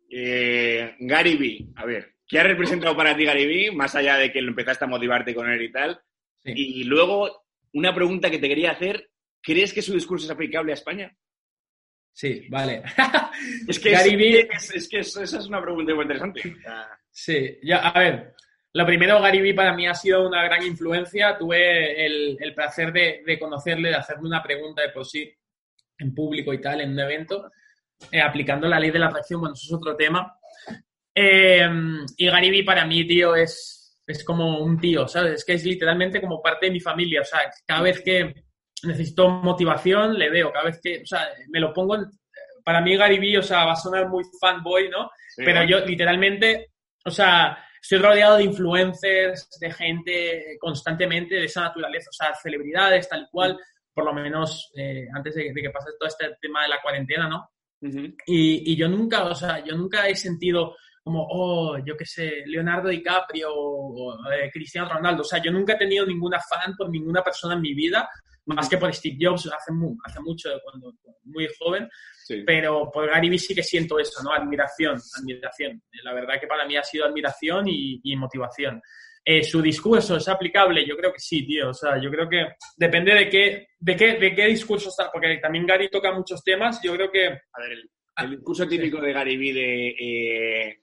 Gary 0.09 1.37
Vee, 1.37 1.69
a 1.77 1.87
ver, 1.87 2.17
¿qué 2.31 2.39
ha 2.39 2.45
representado 2.45 2.97
para 2.97 3.17
ti 3.17 3.25
Gary 3.25 3.47
Vee? 3.47 3.73
Más 3.73 3.95
allá 3.95 4.17
de 4.17 4.33
que 4.33 4.41
lo 4.41 4.49
empezaste 4.49 4.85
a 4.85 4.89
motivarte 4.89 5.35
con 5.35 5.51
él 5.51 5.61
y 5.63 5.73
tal. 5.73 6.01
Sí. 6.39 6.53
Y 6.55 6.85
luego, 6.85 7.45
una 7.75 7.95
pregunta 7.95 8.31
que 8.31 8.39
te 8.39 8.49
quería 8.49 8.71
hacer, 8.71 9.11
¿crees 9.43 9.75
que 9.75 9.83
su 9.83 9.93
discurso 9.93 10.27
es 10.27 10.31
aplicable 10.31 10.73
a 10.73 10.75
España? 10.75 11.15
Sí, 12.13 12.47
vale. 12.49 12.83
Es 13.67 13.79
que, 13.79 13.91
Gary 13.91 14.49
es, 14.75 14.89
que 14.89 14.99
esa 14.99 15.23
es 15.23 15.47
una 15.47 15.63
pregunta 15.63 15.95
muy 15.95 16.03
interesante. 16.03 16.43
Sí, 17.11 17.59
ya, 17.63 17.79
a 17.79 17.99
ver, 17.99 18.35
lo 18.73 18.85
primero, 18.85 19.21
Gary 19.21 19.41
Vee 19.41 19.55
para 19.55 19.75
mí 19.75 19.87
ha 19.87 19.95
sido 19.95 20.29
una 20.29 20.45
gran 20.45 20.63
influencia. 20.63 21.39
Tuve 21.39 22.05
el, 22.05 22.37
el 22.39 22.55
placer 22.55 22.93
de, 22.93 23.23
de 23.27 23.39
conocerle, 23.39 23.89
de 23.89 23.97
hacerle 23.97 24.27
una 24.27 24.43
pregunta 24.43 24.83
de 24.83 24.91
por 24.91 25.07
sí 25.07 25.33
en 25.99 26.15
público 26.15 26.53
y 26.53 26.61
tal, 26.61 26.81
en 26.81 26.93
un 26.93 27.01
evento, 27.01 27.51
eh, 28.11 28.21
aplicando 28.21 28.69
la 28.69 28.81
ley 28.81 28.91
de 28.91 28.99
la 28.99 29.09
atracción, 29.09 29.41
bueno, 29.41 29.55
eso 29.55 29.67
es 29.67 29.73
otro 29.73 29.97
tema. 29.97 30.39
Eh, 31.15 31.69
y 32.17 32.51
Vee 32.51 32.65
para 32.65 32.85
mí, 32.85 33.07
tío, 33.07 33.35
es, 33.35 33.99
es 34.07 34.25
como 34.25 34.61
un 34.63 34.79
tío, 34.79 35.07
¿sabes? 35.09 35.35
Es 35.35 35.45
que 35.45 35.55
es 35.55 35.65
literalmente 35.65 36.21
como 36.21 36.43
parte 36.43 36.67
de 36.67 36.73
mi 36.73 36.81
familia. 36.81 37.23
O 37.23 37.25
sea, 37.25 37.41
cada 37.67 37.83
vez 37.83 38.01
que 38.03 38.35
necesito 38.85 39.29
motivación, 39.29 40.19
le 40.19 40.31
veo. 40.31 40.53
Cada 40.53 40.67
vez 40.67 40.81
que, 40.83 41.03
o 41.03 41.07
sea, 41.07 41.29
me 41.49 41.61
lo 41.61 41.73
pongo 41.73 41.97
en... 41.97 42.07
Para 42.65 42.81
mí 42.81 42.97
Vee, 42.97 43.39
o 43.39 43.43
sea, 43.43 43.65
va 43.65 43.73
a 43.73 43.77
sonar 43.77 44.09
muy 44.09 44.23
fanboy, 44.41 44.89
¿no? 44.91 45.11
sí, 45.35 45.43
Pero 45.45 45.61
bueno. 45.61 45.71
yo 45.71 45.87
literalmente, 45.87 46.73
o 47.05 47.11
sea, 47.11 47.59
estoy 47.83 47.99
rodeado 47.99 48.37
de 48.37 48.45
influencers, 48.45 49.49
de 49.61 49.73
gente 49.73 50.57
constantemente 50.61 51.37
de 51.37 51.45
esa 51.45 51.63
naturaleza, 51.63 52.11
o 52.11 52.13
sea, 52.13 52.35
celebridades, 52.35 53.09
tal 53.09 53.29
cual, 53.33 53.59
por 53.95 54.05
lo 54.05 54.13
menos 54.13 54.71
eh, 54.77 55.07
antes 55.15 55.35
de, 55.35 55.53
de 55.53 55.63
que 55.63 55.71
pase 55.71 55.91
todo 55.99 56.09
este 56.09 56.37
tema 56.41 56.63
de 56.63 56.69
la 56.69 56.83
cuarentena, 56.83 57.29
¿no? 57.29 57.51
Ujú. 57.81 58.15
Y, 58.27 58.73
y 58.73 58.77
yo 58.77 58.89
nunca, 58.89 59.25
o 59.25 59.35
sea, 59.35 59.65
yo 59.65 59.75
nunca 59.75 60.07
he 60.07 60.15
sentido 60.15 60.77
como, 61.03 61.27
oh, 61.31 61.79
yo 61.85 61.97
qué 61.97 62.05
sé, 62.05 62.43
Leonardo 62.47 62.89
DiCaprio 62.89 63.49
o 63.53 64.31
eh, 64.31 64.51
Cristiano 64.53 64.93
Ronaldo. 64.93 65.23
O 65.23 65.25
sea, 65.25 65.43
yo 65.43 65.51
nunca 65.51 65.75
he 65.75 65.79
tenido 65.79 66.07
ninguna 66.07 66.39
fan 66.41 66.75
por 66.77 66.91
ninguna 66.91 67.23
persona 67.23 67.55
en 67.55 67.63
mi 67.63 67.75
vida, 67.75 68.09
más 68.47 68.69
que 68.69 68.79
por 68.79 68.93
Steve 68.93 69.17
Jobs 69.21 69.47
hace, 69.47 69.73
hace 70.05 70.21
mucho, 70.21 70.51
cuando 70.63 70.93
muy 71.25 71.49
joven. 71.59 71.89
Sí. 72.25 72.43
Pero 72.47 72.91
por 72.93 73.09
Gary 73.09 73.29
Vee 73.29 73.39
sí 73.39 73.55
que 73.55 73.63
siento 73.63 73.99
eso, 73.99 74.23
¿no? 74.23 74.33
Admiración, 74.33 74.99
admiración. 75.19 75.83
La 76.05 76.13
verdad 76.13 76.41
que 76.41 76.47
para 76.47 76.67
mí 76.67 76.77
ha 76.77 76.83
sido 76.83 77.07
admiración 77.07 77.67
y, 77.69 78.01
y 78.03 78.17
motivación. 78.17 78.81
Eh, 79.25 79.45
su 79.45 79.61
discurso 79.61 80.17
es 80.17 80.29
aplicable, 80.29 80.87
yo 80.87 80.97
creo 80.97 81.13
que 81.13 81.19
sí, 81.19 81.47
tío. 81.47 81.71
O 81.71 81.75
sea, 81.75 82.01
yo 82.01 82.11
creo 82.11 82.29
que 82.29 82.47
depende 82.77 83.15
de 83.15 83.29
qué, 83.29 83.67
de 83.79 83.97
qué, 83.97 84.15
de 84.15 84.35
qué 84.35 84.47
discurso 84.47 84.89
está, 84.89 85.11
porque 85.11 85.39
también 85.39 85.67
Gary 85.67 85.91
toca 85.91 86.13
muchos 86.13 86.43
temas. 86.43 86.81
Yo 86.83 86.95
creo 86.95 87.11
que 87.11 87.27
A 87.27 87.61
ver, 87.61 87.73
el, 87.73 87.91
el 88.19 88.31
discurso 88.31 88.67
típico 88.67 89.01
de 89.01 89.13
Gary 89.13 89.37
Vee 89.37 89.53
de 89.53 89.89
eh, 89.89 90.81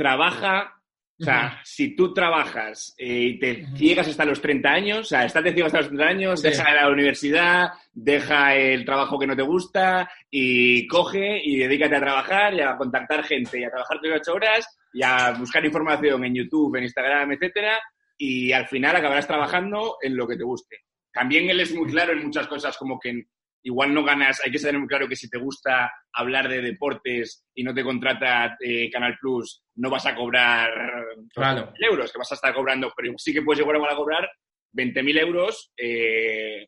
trabaja 0.00 0.74
O 1.18 1.22
sea, 1.22 1.60
si 1.64 1.94
tú 1.94 2.14
trabajas 2.14 2.94
eh, 2.96 3.24
y 3.34 3.38
te 3.38 3.66
ciegas 3.76 4.08
hasta 4.08 4.24
los 4.24 4.40
30 4.40 4.72
años, 4.72 5.00
o 5.00 5.04
sea, 5.04 5.26
estás 5.26 5.44
de 5.44 5.52
ciego 5.52 5.66
hasta 5.66 5.80
los 5.80 5.88
30 5.88 6.06
años, 6.06 6.40
Sí. 6.40 6.48
deja 6.48 6.72
la 6.74 6.88
universidad, 6.88 7.68
deja 7.92 8.56
el 8.56 8.86
trabajo 8.86 9.18
que 9.18 9.26
no 9.26 9.36
te 9.36 9.42
gusta 9.42 10.10
y 10.30 10.86
coge 10.86 11.42
y 11.44 11.58
dedícate 11.58 11.96
a 11.96 12.00
trabajar 12.00 12.54
y 12.54 12.60
a 12.62 12.74
contactar 12.78 13.22
gente 13.22 13.60
y 13.60 13.64
a 13.64 13.70
trabajar 13.70 14.00
38 14.00 14.32
horas 14.32 14.78
y 14.94 15.02
a 15.02 15.32
buscar 15.38 15.62
información 15.62 16.24
en 16.24 16.34
YouTube, 16.36 16.74
en 16.76 16.84
Instagram, 16.84 17.32
etcétera, 17.32 17.78
y 18.16 18.52
al 18.52 18.66
final 18.66 18.96
acabarás 18.96 19.26
trabajando 19.26 19.98
en 20.00 20.16
lo 20.16 20.26
que 20.26 20.38
te 20.38 20.44
guste. 20.44 20.76
También 21.12 21.50
él 21.50 21.60
es 21.60 21.74
muy 21.74 21.90
claro 21.90 22.12
en 22.14 22.24
muchas 22.24 22.46
cosas, 22.46 22.78
como 22.78 22.98
que 22.98 23.24
igual 23.62 23.92
no 23.94 24.02
ganas, 24.04 24.40
hay 24.44 24.50
que 24.50 24.58
tener 24.58 24.78
muy 24.78 24.88
claro 24.88 25.08
que 25.08 25.16
si 25.16 25.28
te 25.28 25.38
gusta 25.38 25.92
hablar 26.12 26.48
de 26.48 26.62
deportes 26.62 27.44
y 27.54 27.62
no 27.62 27.74
te 27.74 27.84
contrata 27.84 28.56
eh, 28.60 28.90
Canal 28.90 29.16
Plus, 29.20 29.62
no 29.76 29.90
vas 29.90 30.06
a 30.06 30.14
cobrar 30.14 30.70
Claro. 31.34 31.72
20.000 31.72 31.84
euros, 31.90 32.12
que 32.12 32.18
vas 32.18 32.32
a 32.32 32.34
estar 32.36 32.54
cobrando, 32.54 32.92
pero 32.96 33.12
sí 33.16 33.32
que 33.32 33.42
puedes 33.42 33.64
llegar 33.64 33.90
a 33.90 33.96
cobrar 33.96 34.28
20.000 34.72 35.18
euros 35.18 35.72
eh, 35.76 36.66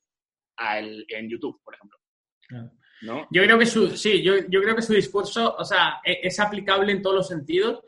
al- 0.57 1.05
en 1.09 1.29
YouTube, 1.31 1.61
por 1.65 1.75
ejemplo. 1.75 1.99
¿No? 3.03 3.27
Yo 3.33 3.43
creo 3.43 3.59
que 3.59 3.67
su, 3.67 3.97
sí, 3.97 4.23
yo, 4.23 4.35
yo 4.49 4.63
creo 4.63 4.77
que 4.77 4.83
su 4.83 4.93
discurso, 4.93 5.57
o 5.57 5.65
sea, 5.65 6.01
e- 6.05 6.21
es, 6.23 6.39
aplicable 6.39 6.93
en 6.93 7.03
todos 7.03 7.17
los 7.17 7.29
sentidos. 7.29 7.81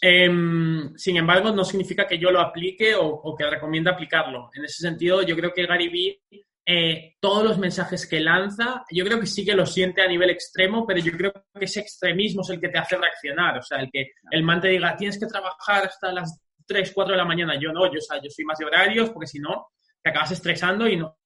Em, 0.00 0.96
sin 0.96 1.16
embargo, 1.16 1.50
no 1.52 1.64
significa 1.64 2.06
que 2.06 2.18
yo 2.18 2.30
lo 2.30 2.40
aplique 2.40 2.94
o, 2.94 3.06
o 3.06 3.36
que 3.36 3.48
recomiende 3.48 3.90
aplicarlo. 3.90 4.50
En 4.54 4.64
ese 4.64 4.80
sentido, 4.82 5.22
yo 5.22 5.36
creo 5.36 5.52
que 5.52 5.66
Gary 5.66 5.88
Vee, 5.88 6.20
eh, 6.66 7.14
todos 7.20 7.44
los 7.44 7.58
mensajes 7.58 8.06
que 8.08 8.20
lanza, 8.20 8.84
yo 8.90 9.04
creo 9.04 9.20
que 9.20 9.26
sí 9.26 9.44
que 9.44 9.54
lo 9.54 9.66
siente 9.66 10.00
a 10.02 10.08
nivel 10.08 10.30
extremo, 10.30 10.86
pero 10.86 11.00
yo 11.00 11.12
creo 11.12 11.32
que 11.32 11.64
ese 11.66 11.80
extremismo 11.80 12.42
es 12.42 12.50
el 12.50 12.60
que 12.60 12.68
te 12.70 12.78
hace 12.78 12.96
reaccionar. 12.96 13.58
O 13.58 13.62
sea, 13.62 13.78
el 13.80 13.90
que 13.90 14.12
el 14.30 14.42
man 14.42 14.60
te 14.60 14.68
diga, 14.68 14.96
tienes 14.96 15.18
que 15.18 15.26
trabajar 15.26 15.84
hasta 15.84 16.12
las 16.12 16.40
3, 16.66 16.92
4 16.94 17.12
de 17.12 17.18
la 17.18 17.24
mañana. 17.26 17.58
Yo 17.60 17.72
no, 17.72 17.86
yo, 17.92 17.98
o 17.98 18.02
sea, 18.02 18.20
yo 18.22 18.30
soy 18.30 18.44
más 18.46 18.58
de 18.58 18.64
horarios, 18.64 19.10
porque 19.10 19.26
si 19.26 19.38
no, 19.38 19.66
te 20.02 20.10
acabas 20.10 20.30
estresando 20.30 20.88
y 20.88 20.96
no, 20.96 21.18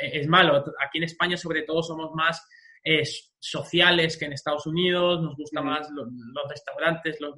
es 0.00 0.26
malo. 0.28 0.64
Aquí 0.84 0.98
en 0.98 1.04
España, 1.04 1.36
sobre 1.36 1.62
todo, 1.62 1.82
somos 1.82 2.12
más 2.14 2.46
eh, 2.84 3.02
sociales 3.38 4.16
que 4.16 4.26
en 4.26 4.32
Estados 4.32 4.66
Unidos, 4.66 5.20
nos 5.22 5.36
gusta 5.36 5.60
más 5.62 5.88
lo- 5.90 6.04
los, 6.04 6.48
restaurantes, 6.50 7.20
los 7.20 7.34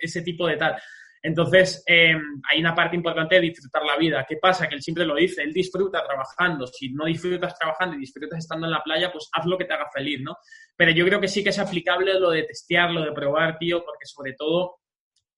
ese 0.00 0.22
tipo 0.22 0.46
de 0.46 0.56
tal. 0.56 0.76
Entonces, 1.26 1.82
eh, 1.88 2.14
hay 2.50 2.60
una 2.60 2.72
parte 2.72 2.94
importante 2.94 3.34
de 3.34 3.40
disfrutar 3.40 3.82
la 3.84 3.96
vida. 3.96 4.24
¿Qué 4.28 4.36
pasa? 4.40 4.68
Que 4.68 4.76
él 4.76 4.80
siempre 4.82 5.04
lo 5.04 5.16
dice, 5.16 5.42
él 5.42 5.52
disfruta 5.52 6.04
trabajando. 6.06 6.68
Si 6.68 6.90
no 6.92 7.04
disfrutas 7.06 7.58
trabajando 7.58 7.96
y 7.96 7.98
disfrutas 7.98 8.38
estando 8.38 8.66
en 8.66 8.72
la 8.72 8.80
playa, 8.82 9.10
pues 9.10 9.28
haz 9.32 9.44
lo 9.44 9.58
que 9.58 9.64
te 9.64 9.74
haga 9.74 9.88
feliz, 9.92 10.20
¿no? 10.22 10.36
Pero 10.76 10.92
yo 10.92 11.04
creo 11.04 11.20
que 11.20 11.26
sí 11.26 11.42
que 11.42 11.48
es 11.50 11.58
aplicable 11.58 12.14
lo 12.20 12.30
de 12.30 12.44
testear, 12.44 12.92
lo 12.92 13.02
de 13.02 13.10
probar, 13.10 13.58
tío, 13.58 13.78
porque 13.84 14.06
sobre 14.06 14.34
todo 14.34 14.76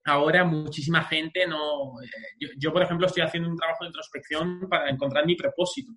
ahora 0.04 0.44
muchísima 0.44 1.04
gente 1.04 1.46
no... 1.46 2.00
eh, 2.02 2.06
Yo, 2.38 2.48
yo, 2.58 2.70
por 2.72 2.82
ejemplo, 2.82 3.06
estoy 3.06 3.22
haciendo 3.22 3.48
un 3.48 3.56
trabajo 3.56 3.84
de 3.84 3.88
introspección 3.88 4.68
para 4.68 4.90
encontrar 4.90 5.24
mi 5.24 5.36
propósito. 5.36 5.92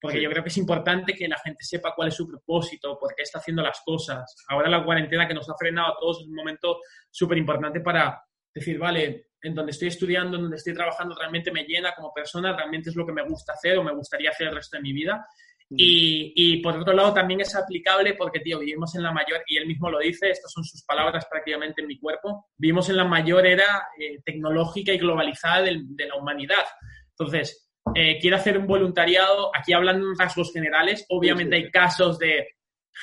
Porque 0.00 0.16
Sí. 0.18 0.22
yo 0.24 0.30
creo 0.30 0.42
que 0.42 0.48
es 0.50 0.56
importante 0.58 1.14
que 1.14 1.28
la 1.28 1.38
gente 1.38 1.62
sepa 1.62 1.92
cuál 1.94 2.08
es 2.08 2.14
su 2.14 2.26
propósito, 2.26 2.98
por 2.98 3.14
qué 3.14 3.22
está 3.22 3.38
haciendo 3.38 3.62
las 3.62 3.80
cosas. 3.84 4.34
Ahora 4.48 4.70
la 4.70 4.82
cuarentena 4.82 5.28
que 5.28 5.34
nos 5.34 5.48
ha 5.50 5.54
frenado 5.58 5.92
a 5.92 5.96
todos 6.00 6.20
es 6.22 6.26
un 6.26 6.34
momento 6.34 6.80
súper 7.10 7.36
importante 7.38 7.80
para 7.80 8.22
decir, 8.56 8.78
vale, 8.78 9.28
en 9.42 9.54
donde 9.54 9.72
estoy 9.72 9.88
estudiando, 9.88 10.36
en 10.36 10.42
donde 10.42 10.56
estoy 10.56 10.74
trabajando, 10.74 11.14
realmente 11.14 11.52
me 11.52 11.64
llena 11.64 11.92
como 11.94 12.12
persona, 12.12 12.56
realmente 12.56 12.90
es 12.90 12.96
lo 12.96 13.06
que 13.06 13.12
me 13.12 13.22
gusta 13.22 13.52
hacer 13.52 13.78
o 13.78 13.84
me 13.84 13.94
gustaría 13.94 14.30
hacer 14.30 14.48
el 14.48 14.54
resto 14.54 14.76
de 14.76 14.82
mi 14.82 14.92
vida. 14.92 15.26
Y, 15.68 16.32
y 16.36 16.62
por 16.62 16.76
otro 16.76 16.94
lado 16.94 17.12
también 17.12 17.40
es 17.40 17.54
aplicable 17.56 18.14
porque, 18.14 18.38
tío, 18.40 18.60
vivimos 18.60 18.94
en 18.94 19.02
la 19.02 19.10
mayor, 19.12 19.42
y 19.48 19.56
él 19.56 19.66
mismo 19.66 19.90
lo 19.90 19.98
dice, 19.98 20.30
estas 20.30 20.52
son 20.52 20.62
sus 20.64 20.84
palabras 20.84 21.26
prácticamente 21.28 21.82
en 21.82 21.88
mi 21.88 21.98
cuerpo, 21.98 22.46
vivimos 22.56 22.88
en 22.88 22.96
la 22.96 23.04
mayor 23.04 23.44
era 23.46 23.88
eh, 24.00 24.20
tecnológica 24.24 24.92
y 24.92 24.98
globalizada 24.98 25.62
del- 25.62 25.96
de, 25.96 26.06
la 26.06 26.14
humanidad. 26.16 26.64
Entonces, 27.10 27.68
eh, 27.94 28.18
quiero 28.20 28.36
hacer 28.36 28.56
un 28.58 28.66
voluntariado, 28.66 29.50
aquí 29.56 29.72
hablando 29.72 30.06
en 30.08 30.18
rasgos 30.18 30.52
generales, 30.52 31.04
obviamente 31.08 31.56
Sí, 31.56 31.62
sí, 31.62 31.66
hay 31.66 31.70
casos 31.72 32.18
de 32.18 32.48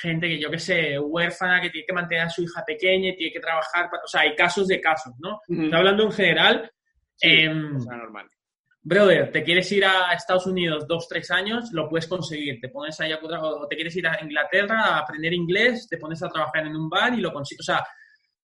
gente 0.00 0.28
que 0.28 0.38
yo 0.40 0.50
que 0.50 0.58
sé, 0.58 0.98
huérfana, 0.98 1.60
que 1.60 1.70
tiene 1.70 1.86
que 1.86 1.92
mantener 1.92 2.24
a 2.24 2.30
su 2.30 2.42
hija 2.42 2.64
pequeña 2.66 3.10
y 3.10 3.16
tiene 3.16 3.32
que 3.32 3.40
trabajar, 3.40 3.88
para- 3.90 4.02
o 4.04 4.08
sea, 4.08 4.22
hay 4.22 4.34
casos 4.34 4.66
de 4.68 4.80
casos, 4.80 5.14
¿no? 5.20 5.40
Ujú. 5.48 5.62
Estoy 5.62 5.78
hablando 5.78 6.02
en 6.04 6.12
general. 6.12 6.70
Sí, 7.16 7.28
sea, 7.44 7.96
normal. 7.96 8.26
brother, 8.82 9.30
te 9.32 9.42
quieres 9.44 9.70
ir 9.72 9.84
a 9.84 10.12
Estados 10.12 10.46
Unidos 10.46 10.86
dos, 10.86 11.06
tres 11.08 11.30
años, 11.30 11.70
lo 11.72 11.88
puedes 11.88 12.06
conseguir. 12.06 12.60
Te 12.60 12.68
pones 12.68 13.00
ahí 13.00 13.12
a 13.12 13.18
o 13.22 13.66
te 13.68 13.76
quieres 13.76 13.96
ir 13.96 14.06
a 14.06 14.18
Inglaterra 14.22 14.80
a 14.84 14.98
aprender 14.98 15.32
inglés, 15.32 15.86
te 15.88 15.96
pones 15.96 16.22
a 16.22 16.28
trabajar 16.28 16.66
en 16.66 16.76
un 16.76 16.90
bar 16.90 17.14
y 17.14 17.20
lo 17.22 17.32
consigues. 17.32 17.60
O 17.68 17.72
sea, 17.72 17.86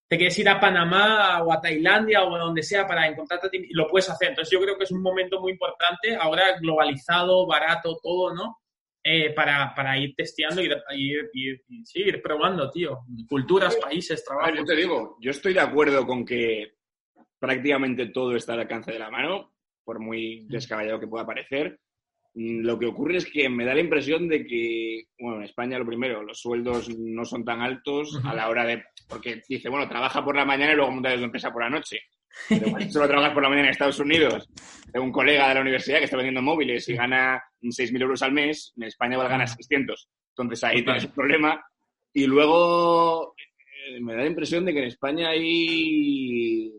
te 0.09 0.17
quieres 0.17 0.39
ir 0.39 0.49
a 0.49 0.59
Panamá 0.59 1.43
o 1.43 1.53
a 1.53 1.61
Tailandia 1.61 2.23
o 2.25 2.35
a 2.35 2.39
donde 2.39 2.63
sea 2.63 2.87
para 2.87 3.07
encontrarte 3.07 3.49
a 3.49 3.51
ti 3.51 3.59
y 3.69 3.75
lo 3.75 3.87
puedes 3.87 4.09
hacer. 4.09 4.31
Entonces 4.31 4.51
yo 4.51 4.61
creo 4.61 4.79
que 4.79 4.85
es 4.85 4.91
un 4.93 5.03
momento 5.03 5.41
muy 5.41 5.53
importante, 5.53 6.17
ahora 6.17 6.59
globalizado, 6.61 7.47
barato, 7.47 7.99
todo, 8.03 8.33
¿no? 8.35 8.57
Eh, 9.03 9.33
para, 9.33 9.75
para 9.75 9.97
ir 9.99 10.15
testeando 10.15 10.61
y 10.61 10.67
ir, 10.67 10.77
ir, 10.93 11.31
ir- 11.33 11.63
sí, 11.87 12.01
ir 12.03 12.21
probando, 12.21 12.71
tío. 12.71 12.99
Culturas, 13.29 13.75
países, 13.77 14.19
ver, 14.21 14.25
trabajos. 14.27 14.59
yo 14.59 14.65
te 14.67 14.77
digo, 14.77 15.17
yo 15.21 15.31
estoy 15.31 15.55
de 15.55 15.61
acuerdo 15.61 16.07
con 16.07 16.25
que 16.25 16.75
prácticamente 17.39 18.07
todo 18.07 18.37
está 18.37 18.53
al 18.55 18.61
alcance 18.61 18.93
de 18.93 18.99
la 18.99 19.11
mano, 19.11 19.55
por 19.85 19.99
muy 20.01 20.47
descabellado 20.49 21.01
que 21.01 21.07
pueda 21.07 21.25
parecer. 21.27 21.81
Mm, 22.35 22.61
Lo 22.61 22.79
que 22.79 22.87
ocurre 22.87 23.17
es 23.17 23.27
que 23.31 23.49
me 23.49 23.65
da 23.65 23.75
la 23.75 23.81
impresión 23.81 24.29
de 24.29 24.45
que, 24.47 25.05
bueno, 25.19 25.39
en 25.39 25.45
España 25.45 25.79
lo 25.79 25.87
primero, 25.87 26.23
los 26.23 26.39
sueldos 26.39 26.89
no 26.99 27.25
son 27.25 27.45
tan 27.45 27.61
altos 27.63 28.21
a 28.25 28.35
la 28.35 28.49
hora 28.49 28.65
de... 28.67 28.85
Porque 29.09 29.41
dice, 29.49 29.69
bueno, 29.71 29.89
trabaja 29.89 30.23
por 30.25 30.37
la 30.37 30.45
mañana 30.45 30.73
y 30.73 30.77
luego 30.77 30.93
monta 30.93 31.17
tu 31.17 31.25
empresa 31.25 31.51
por 31.51 31.63
la 31.63 31.71
noche. 31.71 32.01
Pero 32.49 32.91
solo 32.91 33.07
trabajas 33.09 33.33
por 33.35 33.43
la 33.43 33.49
mañana 33.49 33.69
en 33.69 33.73
Estados 33.73 33.99
Unidos. 34.01 34.49
Tengo 34.93 35.05
un 35.07 35.13
colega 35.13 35.49
de 35.49 35.55
la 35.55 35.61
universidad 35.61 35.99
que 35.99 36.05
está 36.05 36.17
vendiendo 36.17 36.43
móviles 36.43 36.89
y 36.89 36.95
gana 36.95 37.43
6.000 37.63 38.01
euros 38.03 38.23
al 38.23 38.33
mes. 38.33 38.73
En 38.77 38.85
España 38.85 39.15
igual 39.15 39.29
gana 39.29 39.47
600. 39.47 40.09
Entonces 40.37 40.65
ahí 40.65 40.83
tienes 40.85 41.05
un 41.05 41.13
problema. 41.13 41.63
Y 42.13 42.27
luego 42.27 43.35
eh, 43.89 44.01
me 44.01 44.15
da 44.15 44.21
la 44.23 44.27
impresión 44.27 44.65
de 44.65 44.73
que 44.73 44.79
en 44.81 44.85
España 44.87 45.29
hay, 45.31 46.73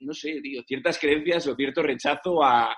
no 0.00 0.12
sé, 0.12 0.40
tío, 0.42 0.62
ciertas 0.66 0.98
creencias 0.98 1.46
o 1.46 1.54
cierto 1.56 1.82
rechazo 1.82 2.42
a, 2.44 2.76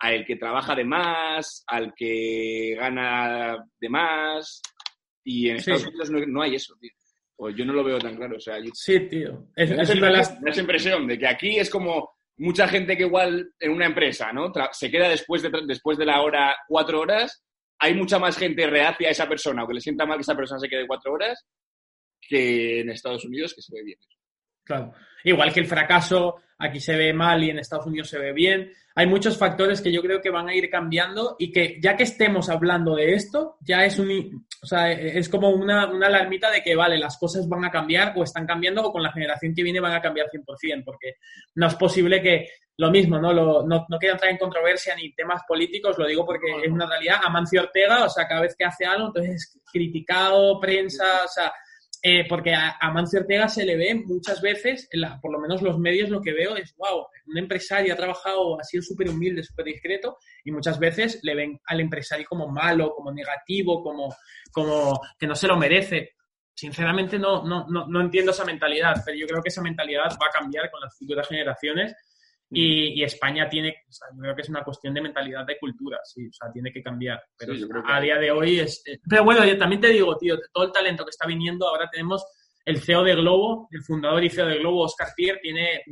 a 0.00 0.12
el 0.12 0.24
que 0.24 0.36
trabaja 0.36 0.74
de 0.74 0.84
más, 0.84 1.64
al 1.66 1.92
que 1.96 2.76
gana 2.78 3.56
de 3.80 3.88
más. 3.88 4.62
Y 5.24 5.48
en 5.50 5.58
Sí. 5.60 5.70
Estados 5.72 5.88
Unidos 5.88 6.10
no, 6.10 6.20
no 6.26 6.42
hay 6.42 6.54
eso, 6.54 6.74
tío. 6.80 6.92
O 7.40 7.50
yo 7.50 7.64
no 7.64 7.72
lo 7.72 7.84
veo 7.84 7.98
tan 7.98 8.16
claro. 8.16 8.36
O 8.36 8.40
sea, 8.40 8.58
yo- 8.58 8.70
Sí, 8.74 9.00
tío. 9.08 9.48
Es, 9.54 9.70
es 9.70 9.90
una 9.94 10.10
las... 10.10 10.36
esa 10.44 10.60
impresión 10.60 11.06
de 11.06 11.18
que 11.18 11.26
aquí 11.26 11.58
es 11.58 11.70
como 11.70 12.10
mucha 12.38 12.66
gente 12.68 12.96
que 12.96 13.04
igual 13.04 13.52
en 13.58 13.72
una 13.72 13.86
empresa, 13.86 14.32
¿no? 14.32 14.52
Se 14.72 14.90
queda 14.90 15.08
después 15.08 15.42
de, 15.42 15.50
después 15.66 15.98
de 15.98 16.06
la 16.06 16.20
hora 16.22 16.56
cuatro 16.68 17.00
horas, 17.00 17.44
hay 17.80 17.94
mucha 17.94 18.18
más 18.18 18.36
gente 18.36 18.66
reacia 18.66 19.08
a 19.08 19.12
esa 19.12 19.28
persona 19.28 19.64
o 19.64 19.68
que 19.68 19.74
le 19.74 19.80
sienta 19.80 20.04
mal 20.06 20.18
que 20.18 20.22
esa 20.22 20.36
persona 20.36 20.58
se 20.60 20.68
quede 20.68 20.86
cuatro 20.86 21.12
horas 21.12 21.46
que 22.20 22.80
en 22.80 22.90
Estados 22.90 23.24
Unidos 23.24 23.54
que 23.54 23.62
se 23.62 23.72
ve 23.74 23.84
bien. 23.84 23.98
Claro. 24.68 24.92
Igual 25.24 25.52
que 25.52 25.60
el 25.60 25.66
fracaso, 25.66 26.36
aquí 26.58 26.78
se 26.78 26.96
ve 26.96 27.12
mal 27.12 27.42
y 27.42 27.50
en 27.50 27.58
Estados 27.58 27.86
Unidos 27.86 28.08
se 28.08 28.18
ve 28.20 28.32
bien. 28.32 28.70
Hay 28.94 29.06
muchos 29.06 29.36
factores 29.38 29.80
que 29.80 29.92
yo 29.92 30.00
creo 30.02 30.20
que 30.20 30.30
van 30.30 30.48
a 30.48 30.54
ir 30.54 30.68
cambiando 30.70 31.36
y 31.38 31.50
que 31.52 31.78
ya 31.80 31.96
que 31.96 32.02
estemos 32.04 32.48
hablando 32.48 32.94
de 32.96 33.14
esto, 33.14 33.56
ya 33.60 33.84
es 33.84 33.98
un, 33.98 34.46
o 34.62 34.66
sea, 34.66 34.90
es 34.92 35.28
como 35.28 35.50
una, 35.50 35.86
una 35.86 36.06
alarmita 36.08 36.50
de 36.50 36.62
que, 36.62 36.74
vale, 36.76 36.98
las 36.98 37.16
cosas 37.18 37.48
van 37.48 37.64
a 37.64 37.70
cambiar 37.70 38.12
o 38.16 38.22
están 38.24 38.46
cambiando 38.46 38.82
o 38.82 38.92
con 38.92 39.02
la 39.02 39.12
generación 39.12 39.54
que 39.54 39.62
viene 39.62 39.80
van 39.80 39.92
a 39.94 40.00
cambiar 40.02 40.28
100%, 40.30 40.82
porque 40.84 41.14
no 41.54 41.66
es 41.68 41.74
posible 41.76 42.20
que 42.20 42.48
lo 42.76 42.90
mismo, 42.90 43.18
¿no? 43.20 43.32
Lo- 43.32 43.64
no, 43.66 43.86
no 43.88 43.98
quiero 43.98 44.14
entrar 44.14 44.30
en 44.32 44.38
controversia 44.38 44.94
ni 44.96 45.12
temas 45.12 45.42
políticos, 45.46 45.96
lo 45.98 46.06
digo 46.06 46.24
porque 46.24 46.46
es 46.64 46.70
una 46.70 46.86
realidad. 46.86 47.16
Amancio 47.24 47.62
Ortega, 47.62 48.04
o 48.04 48.08
sea, 48.08 48.26
cada 48.26 48.40
vez 48.42 48.54
que 48.56 48.64
hace 48.64 48.84
algo, 48.84 49.08
entonces 49.08 49.34
es 49.34 49.60
criticado, 49.72 50.58
prensa, 50.60 51.04
o 51.24 51.28
sea, 51.28 51.52
eh, 52.02 52.26
porque 52.28 52.54
a, 52.54 52.76
a 52.80 52.90
Mancio 52.92 53.20
Ortega 53.20 53.48
se 53.48 53.64
le 53.64 53.76
ve 53.76 53.94
muchas 54.04 54.40
veces, 54.40 54.88
en 54.92 55.00
la- 55.02 55.20
por 55.20 55.32
lo 55.32 55.38
menos 55.40 55.62
los 55.62 55.78
medios 55.78 56.10
lo 56.10 56.20
que 56.20 56.32
veo 56.32 56.56
es, 56.56 56.74
wow, 56.76 57.06
un 57.26 57.38
empresario 57.38 57.92
ha 57.92 57.96
trabajado, 57.96 58.58
ha 58.60 58.64
sido 58.64 58.82
súper 58.82 59.08
humilde, 59.08 59.42
súper 59.42 59.66
discreto, 59.66 60.16
y 60.44 60.52
muchas 60.52 60.78
veces 60.78 61.20
le 61.22 61.34
ven 61.34 61.60
al 61.66 61.80
empresario 61.80 62.26
como 62.28 62.48
malo, 62.48 62.92
como 62.94 63.12
negativo, 63.12 63.82
como, 63.82 64.14
como 64.52 65.00
que 65.18 65.26
no 65.26 65.34
se 65.34 65.48
lo 65.48 65.56
merece. 65.56 66.12
Sinceramente 66.54 67.18
no, 67.18 67.44
no, 67.44 67.66
no, 67.68 67.86
no 67.86 68.00
entiendo 68.00 68.32
esa 68.32 68.44
mentalidad, 68.44 68.96
pero 69.04 69.16
yo 69.16 69.26
creo 69.26 69.42
que 69.42 69.48
esa 69.48 69.62
mentalidad 69.62 70.10
va 70.20 70.26
a 70.26 70.38
cambiar 70.38 70.70
con 70.70 70.80
las 70.80 70.96
futuras 70.98 71.28
generaciones 71.28 71.94
y, 72.50 73.00
y 73.00 73.02
España 73.02 73.48
tiene, 73.48 73.76
o 73.88 73.92
sea, 73.92 74.08
yo 74.14 74.20
creo 74.22 74.34
que 74.34 74.42
es 74.42 74.48
una 74.48 74.64
cuestión 74.64 74.94
de 74.94 75.02
mentalidad 75.02 75.44
de 75.46 75.58
cultura, 75.58 75.98
sí, 76.04 76.26
o 76.26 76.32
sea, 76.32 76.50
tiene 76.52 76.72
que 76.72 76.82
cambiar. 76.82 77.20
Pero 77.38 77.54
Sí, 77.54 77.60
que- 77.66 77.92
a 77.92 78.00
día 78.00 78.16
de 78.18 78.30
hoy 78.30 78.60
es... 78.60 78.82
eh, 78.86 78.98
Pero 79.08 79.24
bueno, 79.24 79.44
yo 79.44 79.56
también 79.58 79.80
te 79.80 79.88
digo, 79.88 80.16
tío, 80.16 80.38
todo 80.52 80.64
el 80.64 80.72
talento 80.72 81.04
que 81.04 81.10
está 81.10 81.26
viniendo, 81.26 81.68
ahora 81.68 81.88
tenemos 81.90 82.24
el 82.64 82.80
CEO 82.80 83.02
de 83.04 83.14
Globo, 83.14 83.68
el 83.70 83.82
fundador 83.82 84.22
y 84.24 84.28
CEO 84.30 84.46
de 84.46 84.58
Globo, 84.58 84.82
Oscar 84.84 85.08
Pierre, 85.16 85.40
tiene 85.42 85.82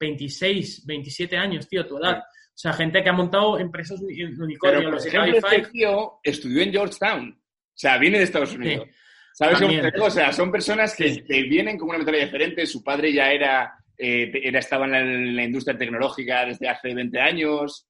26, 0.00 0.84
27 0.86 1.36
años, 1.36 1.68
tío, 1.68 1.86
tu 1.86 1.98
edad. 1.98 2.18
O 2.18 2.56
sea, 2.56 2.72
gente 2.72 3.02
que 3.02 3.08
ha 3.08 3.12
montado 3.12 3.58
empresas 3.58 4.00
uni- 4.00 4.22
unicornio, 4.24 4.56
Pero, 4.60 4.82
por 4.84 4.92
los 4.94 5.02
de 5.04 5.08
ejemplo, 5.08 5.36
este 5.38 5.70
tío 5.72 6.12
estudió 6.22 6.62
en 6.62 6.70
Georgetown. 6.72 7.30
O 7.30 7.76
sea, 7.76 7.98
viene 7.98 8.18
de 8.18 8.24
Estados 8.24 8.54
Unidos. 8.54 8.86
¿Sabes 9.32 9.58
cómo? 9.60 10.06
O 10.06 10.10
sea, 10.10 10.32
son 10.32 10.52
personas 10.52 10.94
que, 10.94 11.24
que 11.24 11.42
vienen 11.42 11.76
con 11.76 11.88
una 11.88 11.98
mentalidad 11.98 12.26
diferente. 12.26 12.66
Su 12.66 12.84
padre 12.84 13.12
ya 13.12 13.32
era 13.32 13.72
eh, 13.98 14.30
era, 14.42 14.58
estaba 14.58 14.84
en 14.86 14.90
la, 14.92 15.00
en 15.00 15.36
la 15.36 15.44
industria 15.44 15.76
tecnológica 15.78 16.44
desde 16.46 16.68
hace 16.68 16.94
20 16.94 17.20
años. 17.20 17.86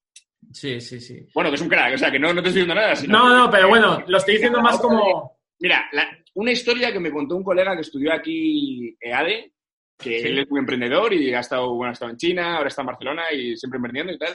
Sí, 0.52 0.80
sí, 0.80 1.00
sí. 1.00 1.26
Bueno, 1.34 1.50
que 1.50 1.56
es 1.56 1.62
un 1.62 1.68
crack, 1.68 1.94
o 1.94 1.98
sea, 1.98 2.10
que 2.10 2.18
no, 2.18 2.28
no 2.34 2.42
te 2.42 2.48
estoy 2.48 2.62
diciendo 2.62 2.74
nada. 2.74 2.94
Sino 2.96 3.18
No, 3.18 3.38
no, 3.46 3.50
pero 3.50 3.68
bueno, 3.68 4.02
lo 4.06 4.18
estoy 4.18 4.34
diciendo 4.34 4.60
más 4.60 4.78
como... 4.80 5.38
Mira, 5.60 5.86
la- 5.92 6.08
una 6.34 6.50
historia 6.52 6.92
que 6.92 7.00
me 7.00 7.10
contó 7.12 7.36
un 7.36 7.44
colega 7.44 7.74
que 7.74 7.82
estudió 7.82 8.12
aquí 8.12 8.96
EADE, 9.00 9.52
que 9.96 10.18
Sí. 10.20 10.26
él 10.26 10.40
es 10.40 10.50
muy 10.50 10.58
emprendedor 10.58 11.14
y 11.14 11.32
ha 11.32 11.40
estado, 11.40 11.74
bueno, 11.74 11.90
ha 11.90 11.92
estado 11.92 12.10
en 12.10 12.16
China, 12.16 12.56
ahora 12.56 12.68
está 12.68 12.82
en 12.82 12.86
Barcelona 12.88 13.22
y 13.32 13.56
siempre 13.56 13.76
emprendiendo 13.78 14.12
y 14.12 14.18
tal. 14.18 14.34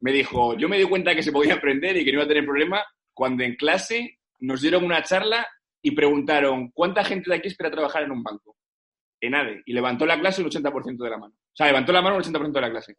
Me 0.00 0.12
dijo, 0.12 0.56
yo 0.58 0.68
me 0.68 0.76
di 0.78 0.84
cuenta 0.84 1.14
que 1.14 1.22
se 1.22 1.30
podía 1.32 1.54
aprender 1.54 1.96
y 1.96 2.04
que 2.04 2.10
no 2.12 2.16
iba 2.18 2.24
a 2.24 2.28
tener 2.28 2.44
problema 2.44 2.82
cuando 3.14 3.44
en 3.44 3.54
clase 3.54 4.18
nos 4.40 4.60
dieron 4.62 4.84
una 4.84 5.02
charla 5.02 5.46
y 5.82 5.92
preguntaron, 5.92 6.70
¿cuánta 6.72 7.04
gente 7.04 7.30
de 7.30 7.36
aquí 7.36 7.48
espera 7.48 7.70
trabajar 7.70 8.02
en 8.02 8.10
un 8.10 8.22
banco? 8.22 8.56
En 9.20 9.34
ADE. 9.34 9.62
Y 9.66 9.72
levantó 9.72 10.06
la 10.06 10.18
clase 10.18 10.42
un 10.42 10.50
80% 10.50 10.96
de 11.04 11.10
la 11.10 11.18
mano. 11.18 11.34
O 11.34 11.56
sea, 11.56 11.66
levantó 11.66 11.92
la 11.92 12.02
mano 12.02 12.16
un 12.16 12.22
80% 12.22 12.52
de 12.52 12.60
la 12.60 12.70
clase. 12.70 12.96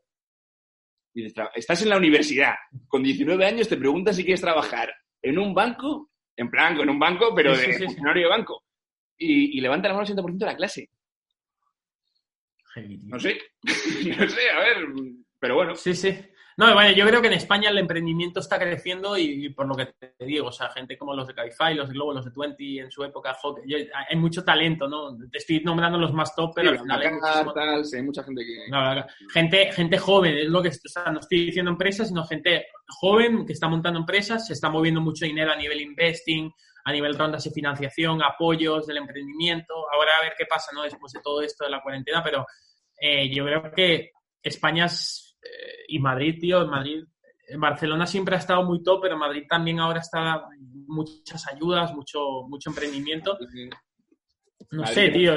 Y 1.14 1.23
dices, 1.23 1.45
estás 1.56 1.81
en 1.81 1.89
la 1.89 1.98
universidad, 1.98 2.56
con 2.88 3.03
19 3.03 3.45
años 3.45 3.68
te 3.68 3.77
preguntas 3.77 4.15
si 4.15 4.23
quieres 4.23 4.41
trabajar 4.41 4.93
en 5.22 5.38
un 5.38 5.53
banco, 5.53 6.11
en 6.38 6.49
plan, 6.49 6.80
en 6.80 6.89
un 6.89 6.99
banco, 6.99 7.34
pero 7.35 7.53
Sí, 7.56 7.68
de 7.68 7.73
sí, 7.73 7.95
de 7.95 8.27
banco. 8.27 8.64
Y, 9.18 9.57
y 9.57 9.61
levanta 9.61 9.89
la 9.89 9.95
mano 9.95 10.07
el 10.07 10.15
80% 10.15 10.38
de 10.38 10.45
la 10.45 10.56
clase. 10.56 10.89
No 13.03 13.19
sé, 13.19 13.38
no 13.64 14.30
sé, 14.30 14.49
a 14.49 14.60
ver, 14.60 14.77
pero 15.39 15.56
bueno. 15.56 15.76
Sí, 15.76 15.93
sí. 15.93 16.18
No, 16.57 16.73
bueno, 16.73 16.91
yo 16.95 17.06
creo 17.07 17.22
que 17.22 17.28
en 17.28 17.34
España 17.34 17.69
el 17.69 17.78
emprendimiento 17.78 18.40
está 18.40 18.60
creciendo 18.60 19.18
y, 19.18 19.45
y 19.45 19.49
por 19.49 19.68
lo 19.68 19.76
que 19.76 19.88
te 19.88 20.26
digo, 20.26 20.48
o 20.48 20.52
sea, 20.52 20.69
gente 20.69 20.98
como 20.98 21.15
los 21.15 21.28
de 21.28 21.34
Cabify, 21.34 21.73
los 21.73 21.88
de 21.88 21.94
Globo, 21.94 22.14
los 22.14 22.26
de 22.26 22.32
Twenty 22.32 22.80
en 22.80 22.91
su 22.91 23.03
época, 23.03 23.36
yo- 23.65 23.78
hay 24.10 24.15
mucho 24.18 24.44
talento, 24.44 24.88
¿no? 24.88 25.18
Te 25.32 25.38
estoy 25.38 25.61
nombrando 25.61 25.98
los 25.98 26.14
más 26.14 26.36
top, 26.36 26.52
pero 26.56 26.69
Sí, 26.72 26.76
al 26.76 26.82
final 26.82 27.02
hay 27.02 27.07
tal, 27.53 27.86
sí, 27.86 27.95
hay 27.98 28.03
mucha 28.03 28.23
gente 28.23 28.41
que... 28.44 28.69
verdad, 28.90 29.07
gente, 29.34 29.72
gente 29.72 29.98
joven, 29.98 30.38
es 30.38 30.49
lo 30.49 30.61
que, 30.61 30.69
o 30.69 30.72
sea, 30.90 31.11
no 31.11 31.19
estoy 31.19 31.45
diciendo 31.45 31.72
empresas, 31.72 32.10
sino 32.10 32.23
gente 32.26 32.68
joven 32.88 33.45
que 33.45 33.53
está 33.53 33.68
montando 33.68 33.99
empresas, 33.99 34.45
se 34.48 34.53
está 34.53 34.69
moviendo 34.69 35.02
mucho 35.02 35.26
dinero 35.26 35.52
a 35.52 35.56
nivel 35.56 35.82
investing, 35.82 36.52
a 36.84 36.91
nivel 36.91 37.15
rondas 37.18 37.44
de 37.44 37.52
financiación, 37.52 38.22
apoyos 38.23 38.88
del 38.88 38.98
emprendimiento. 38.98 39.73
Ahora 39.94 40.11
a 40.19 40.23
ver 40.23 40.34
qué 40.38 40.45
pasa, 40.48 40.72
¿no? 40.73 40.82
Después 40.84 41.14
de 41.14 41.22
todo 41.22 41.41
esto 41.41 41.64
de 41.64 41.69
la 41.72 41.82
cuarentena, 41.82 42.22
pero 42.23 42.45
eh, 42.99 43.30
yo 43.34 43.45
creo 43.45 43.72
que 43.72 44.11
España 44.41 44.86
es, 44.86 45.31
eh, 45.42 45.86
y 45.88 46.00
Madrid, 46.00 46.38
tío, 46.40 46.66
Madrid, 46.68 47.04
en 47.48 47.60
Barcelona 47.60 48.08
siempre 48.08 48.36
ha 48.36 48.40
estado 48.40 48.64
muy 48.64 48.82
top, 48.84 49.02
pero 49.02 49.18
Madrid 49.18 49.44
también 49.50 49.80
ahora 49.80 50.00
está 50.00 50.46
muchas 50.88 51.46
ayudas, 51.48 51.94
mucho, 51.94 52.44
mucho 52.48 52.70
emprendimiento. 52.70 53.38
No 54.72 54.82
Madrid 54.84 54.94
sé, 54.94 55.10
tío. 55.10 55.36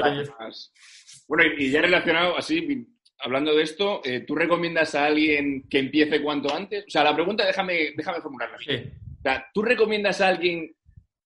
Bueno, 1.27 1.43
y, 1.57 1.71
ya 1.71 1.81
relacionado, 1.81 2.37
así, 2.37 2.87
hablando 3.19 3.53
de 3.55 3.63
esto, 3.63 4.01
eh, 4.05 4.21
¿tú 4.21 4.35
recomiendas 4.35 4.95
a 4.95 5.05
alguien 5.05 5.67
que 5.69 5.79
empiece 5.79 6.21
cuanto 6.21 6.53
antes? 6.53 6.85
O 6.87 6.89
sea, 6.89 7.03
la 7.03 7.15
pregunta 7.15 7.45
déjame, 7.45 7.93
déjame 7.97 8.21
formularla. 8.21 8.57
bien. 8.65 8.93
O 9.19 9.21
sea, 9.21 9.45
¿tú 9.53 9.61
recomiendas 9.63 10.21
a 10.21 10.27
alguien 10.29 10.73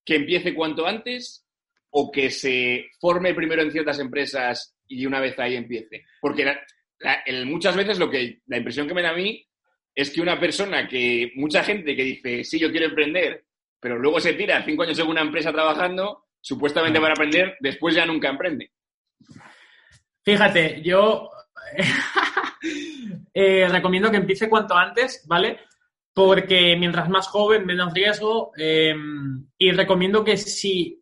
que 0.04 0.16
empiece 0.16 0.54
cuanto 0.54 0.86
antes 0.86 1.46
o 1.90 2.10
que 2.10 2.30
se 2.30 2.86
forme 2.98 3.34
primero 3.34 3.62
en 3.62 3.70
ciertas 3.70 3.98
empresas 3.98 4.74
y 4.88 5.04
una 5.06 5.20
vez 5.20 5.38
ahí 5.38 5.54
empiece? 5.54 6.04
Porque 6.20 6.44
la- 6.44 6.58
la- 7.00 7.22
el- 7.26 7.46
muchas 7.46 7.76
veces 7.76 7.98
lo 7.98 8.08
que 8.10 8.40
la 8.46 8.58
impresión 8.58 8.86
que 8.88 8.94
me 8.94 9.02
da 9.02 9.10
a 9.10 9.14
mí 9.16 9.46
es 9.94 10.10
que 10.10 10.20
una 10.20 10.38
persona 10.38 10.86
que, 10.88 11.32
mucha 11.36 11.62
gente 11.64 11.96
que 11.96 12.04
dice, 12.04 12.44
sí, 12.44 12.58
yo 12.58 12.70
quiero 12.70 12.86
emprender, 12.86 13.44
pero 13.80 13.98
luego 13.98 14.20
se 14.20 14.34
tira 14.34 14.62
cinco 14.64 14.82
años 14.84 14.98
en 14.98 15.08
una 15.08 15.22
empresa 15.22 15.52
trabajando, 15.52 16.26
supuestamente 16.40 17.00
para 17.00 17.12
aprender, 17.12 17.56
después 17.60 17.94
ya 17.94 18.06
nunca 18.06 18.28
emprende. 18.28 18.70
Fíjate, 20.24 20.80
yo 20.82 21.30
eh, 23.34 23.68
recomiendo 23.68 24.10
que 24.10 24.18
empiece 24.18 24.48
cuanto 24.48 24.76
antes, 24.76 25.24
¿vale? 25.26 25.60
Porque 26.12 26.76
mientras 26.76 27.08
más 27.08 27.26
joven, 27.28 27.64
menos 27.66 27.92
riesgo. 27.94 28.52
eh, 28.58 28.94
y 29.58 29.70
recomiendo 29.72 30.24
que 30.24 30.36
si. 30.36 30.99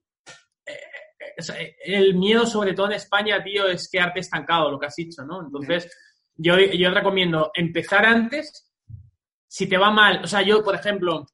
O 1.39 1.43
sea, 1.43 1.57
el 1.85 2.15
miedo, 2.15 2.45
sobre 2.47 2.75
todo 2.75 2.87
en 2.87 2.93
España, 2.95 3.43
tío, 3.43 3.67
es 3.69 3.89
quedarte 3.91 4.21
estancado, 4.21 4.71
lo 4.71 4.79
que 4.79 4.87
has 4.87 4.97
dicho, 4.97 5.25
¿no? 5.25 5.43
Entonces, 5.45 5.91
yo, 6.35 6.57
yo 6.59 6.91
recomiendo 6.91 7.51
empezar 7.55 8.05
antes. 8.05 8.71
Si 9.47 9.69
te 9.69 9.79
va 9.79 9.91
mal, 9.91 10.21
o 10.25 10.27
sea, 10.27 10.43
yo, 10.43 10.63
por 10.63 10.75
ejemplo, 10.75 11.25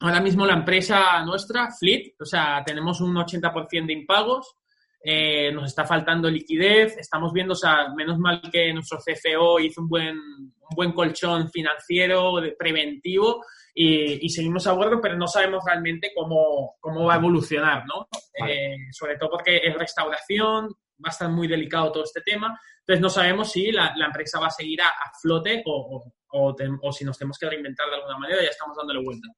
ahora 0.00 0.20
mismo 0.20 0.44
la 0.46 0.54
empresa 0.54 1.22
nuestra, 1.24 1.70
Fleet, 1.70 2.14
o 2.20 2.24
sea, 2.24 2.62
tenemos 2.64 3.00
un 3.00 3.14
80% 3.14 3.86
de 3.86 3.92
impagos, 3.92 4.56
eh, 5.02 5.52
nos 5.52 5.66
está 5.66 5.84
faltando 5.84 6.28
liquidez, 6.28 6.96
estamos 6.98 7.32
viendo, 7.32 7.52
o 7.52 7.56
sea, 7.56 7.94
menos 7.94 8.18
mal 8.18 8.40
que 8.50 8.72
nuestro 8.72 8.98
CFO 8.98 9.60
hizo 9.60 9.80
un 9.82 9.88
buen, 9.88 10.16
un 10.18 10.74
buen 10.74 10.92
colchón 10.92 11.48
financiero 11.50 12.40
de- 12.40 12.52
preventivo 12.58 13.44
y, 13.78 14.24
y 14.24 14.28
seguimos 14.30 14.66
a 14.66 14.72
bordo, 14.72 15.00
pero 15.02 15.16
no 15.18 15.26
sabemos 15.28 15.62
realmente 15.66 16.12
cómo, 16.14 16.76
cómo 16.80 17.04
va 17.04 17.14
a 17.14 17.18
evolucionar, 17.18 17.84
¿no? 17.86 18.08
Eh, 18.48 18.76
sobre 18.90 19.16
todo 19.18 19.30
porque 19.32 19.58
es 19.62 19.74
restauración, 19.76 20.68
va 21.04 21.08
a 21.08 21.10
estar 21.10 21.28
muy 21.28 21.46
delicado 21.46 21.92
todo 21.92 22.04
este 22.04 22.22
tema, 22.22 22.58
entonces 22.80 23.02
no 23.02 23.10
sabemos 23.10 23.52
si 23.52 23.70
la, 23.70 23.92
la 23.96 24.06
empresa 24.06 24.40
va 24.40 24.46
a 24.46 24.50
seguir 24.50 24.80
a, 24.80 24.88
a 24.88 25.12
flote 25.20 25.62
o, 25.66 25.72
o- 25.98 26.12
o 26.38 26.54
te- 26.54 26.68
o 26.82 26.90
si 26.92 27.04
nos 27.04 27.18
tenemos 27.18 27.38
que 27.38 27.48
reinventar 27.50 27.86
de 27.88 27.96
alguna 27.96 28.18
manera, 28.18 28.42
ya 28.42 28.48
estamos 28.48 28.76
dándole 28.76 29.02
vuelta, 29.04 29.28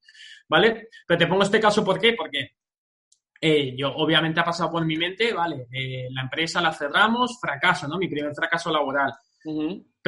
¿vale? 0.48 0.88
Pero 1.06 1.18
te 1.18 1.26
pongo 1.26 1.42
este 1.42 1.60
caso, 1.60 1.84
¿por 1.84 1.98
qué? 2.00 2.12
Porque 2.14 2.52
eh, 3.40 3.74
yo 3.76 3.94
obviamente 3.94 4.40
ha 4.40 4.44
pasado 4.44 4.70
por 4.70 4.84
mi 4.84 4.96
mente, 4.96 5.32
vale, 5.32 5.66
eh, 5.72 6.08
la 6.10 6.22
empresa 6.22 6.60
la 6.60 6.72
cerramos, 6.72 7.38
fracaso, 7.40 7.86
¿no? 7.88 7.96
Mi 7.98 8.08
primer 8.08 8.34
fracaso 8.34 8.70
laboral. 8.72 9.12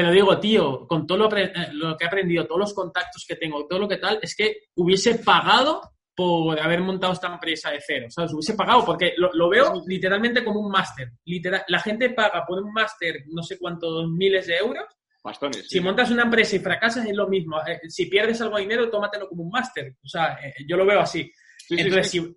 Pero 0.01 0.12
digo, 0.12 0.40
tío, 0.40 0.86
con 0.86 1.06
todo 1.06 1.18
lo, 1.18 1.36
eh, 1.36 1.52
lo 1.72 1.94
que 1.94 2.05
he 2.05 2.06
aprendido, 2.06 2.47
todos 2.47 2.60
los 2.60 2.72
contactos 2.74 3.22
que 3.28 3.36
tengo, 3.36 3.66
todo 3.66 3.81
lo 3.81 3.86
que 3.86 3.98
tal, 3.98 4.18
es 4.22 4.35
que 4.35 4.68
hubiese 4.77 5.16
pagado 5.16 5.82
por 6.16 6.59
haber 6.59 6.81
montado 6.81 7.12
esta 7.12 7.27
empresa 7.31 7.70
de 7.70 7.81
cero. 7.86 8.06
¿sabes? 8.09 8.32
Hubiese 8.32 8.55
pagado 8.55 8.82
porque 8.82 9.12
lo, 9.18 9.31
lo 9.35 9.51
veo 9.51 9.82
literalmente 9.86 10.43
como 10.43 10.60
un 10.60 10.70
máster. 10.70 11.10
Literal, 11.27 11.64
la 11.68 11.81
gente 11.81 12.09
paga 12.10 12.47
por 12.47 12.62
un 12.62 12.72
máster 12.72 13.24
no 13.28 13.43
sé 13.43 13.59
cuántos 13.59 14.09
miles 14.09 14.47
de 14.47 14.56
euros. 14.56 14.85
Bastones. 15.22 15.68
Si 15.68 15.81
montas 15.81 16.10
una 16.10 16.22
empresa 16.22 16.56
y 16.56 16.60
fracasas 16.60 17.05
es 17.05 17.14
lo 17.14 17.28
mismo. 17.28 17.59
Eh, 17.66 17.81
si 17.90 18.06
pierdes 18.06 18.40
algo 18.40 18.56
de 18.56 18.62
dinero, 18.62 18.89
tómatelo 18.89 19.28
como 19.28 19.43
un 19.43 19.51
máster. 19.51 19.97
O 20.02 20.09
sea, 20.09 20.39
eh, 20.43 20.55
yo 20.66 20.78
lo 20.78 20.86
veo 20.86 21.01
así. 21.01 21.31
sí, 21.68 21.74
Entonces, 21.78 22.10
sí. 22.10 22.20
si- 22.20 22.36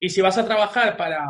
y 0.00 0.08
si 0.08 0.20
vas 0.20 0.36
a 0.38 0.44
trabajar 0.44 0.96
para 0.96 1.24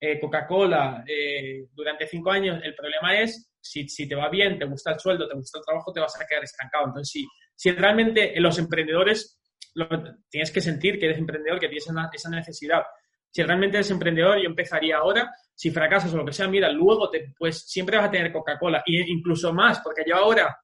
eh, 0.00 0.18
Coca-Cola 0.18 1.04
eh, 1.06 1.66
durante 1.72 2.08
cinco 2.08 2.32
años, 2.32 2.60
el 2.64 2.74
problema 2.74 3.20
es, 3.20 3.51
si, 3.62 3.88
si 3.88 4.08
te 4.08 4.14
va 4.14 4.28
bien, 4.28 4.58
te 4.58 4.64
gusta 4.66 4.92
el 4.92 5.00
sueldo, 5.00 5.28
te 5.28 5.34
gusta 5.34 5.58
el 5.58 5.64
trabajo, 5.64 5.92
te 5.92 6.00
vas 6.00 6.20
a 6.20 6.26
quedar 6.26 6.44
estancado. 6.44 6.86
Entonces, 6.86 7.10
si, 7.10 7.26
si 7.54 7.70
realmente 7.72 8.34
los 8.40 8.58
emprendedores, 8.58 9.40
lo- 9.74 9.88
tienes 10.28 10.50
que 10.50 10.60
sentir 10.60 10.98
que 10.98 11.06
eres 11.06 11.18
emprendedor, 11.18 11.58
que 11.60 11.68
tienes 11.68 11.86
esa, 11.88 12.10
esa 12.12 12.30
necesidad. 12.30 12.82
Si 13.30 13.42
realmente 13.42 13.78
eres 13.78 13.90
emprendedor, 13.90 14.38
yo 14.38 14.46
empezaría 14.48 14.98
ahora. 14.98 15.30
Si 15.54 15.70
fracasas 15.70 16.12
o 16.12 16.16
lo 16.18 16.24
que 16.26 16.32
sea, 16.32 16.48
mira, 16.48 16.70
luego 16.70 17.08
te, 17.10 17.32
pues 17.38 17.64
siempre 17.66 17.96
vas 17.96 18.06
a 18.08 18.10
tener 18.10 18.32
Coca-Cola. 18.32 18.82
Y 18.86 19.00
incluso 19.10 19.52
más, 19.54 19.80
porque 19.80 20.02
yo 20.06 20.16
ahora 20.16 20.54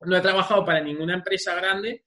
no 0.00 0.16
he 0.16 0.20
trabajado 0.20 0.64
para 0.64 0.80
ninguna 0.80 1.14
empresa 1.14 1.54
grande, 1.54 2.04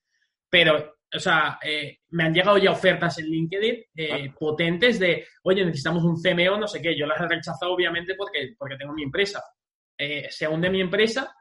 pero, 0.49 0.95
o 1.13 1.19
sea, 1.19 1.59
eh, 1.63 1.99
me 2.09 2.23
han 2.25 2.33
llegado 2.33 2.57
ya 2.57 2.71
ofertas 2.71 3.17
en 3.19 3.25
LinkedIn 3.27 3.83
eh, 3.95 4.33
potentes 4.39 4.99
de, 4.99 5.25
oye, 5.43 5.65
necesitamos 5.65 6.03
un 6.03 6.21
CMO, 6.21 6.57
no 6.57 6.67
sé 6.67 6.81
qué. 6.81 6.97
Yo 6.97 7.05
las 7.05 7.19
he 7.21 7.27
rechazado, 7.27 7.73
obviamente, 7.73 8.15
porque, 8.15 8.53
porque 8.57 8.77
tengo 8.77 8.93
mi 8.93 9.03
empresa. 9.03 9.43
Eh, 9.99 10.27
se 10.29 10.47
hunde 10.47 10.69
mi 10.69 10.81
empresa. 10.81 11.35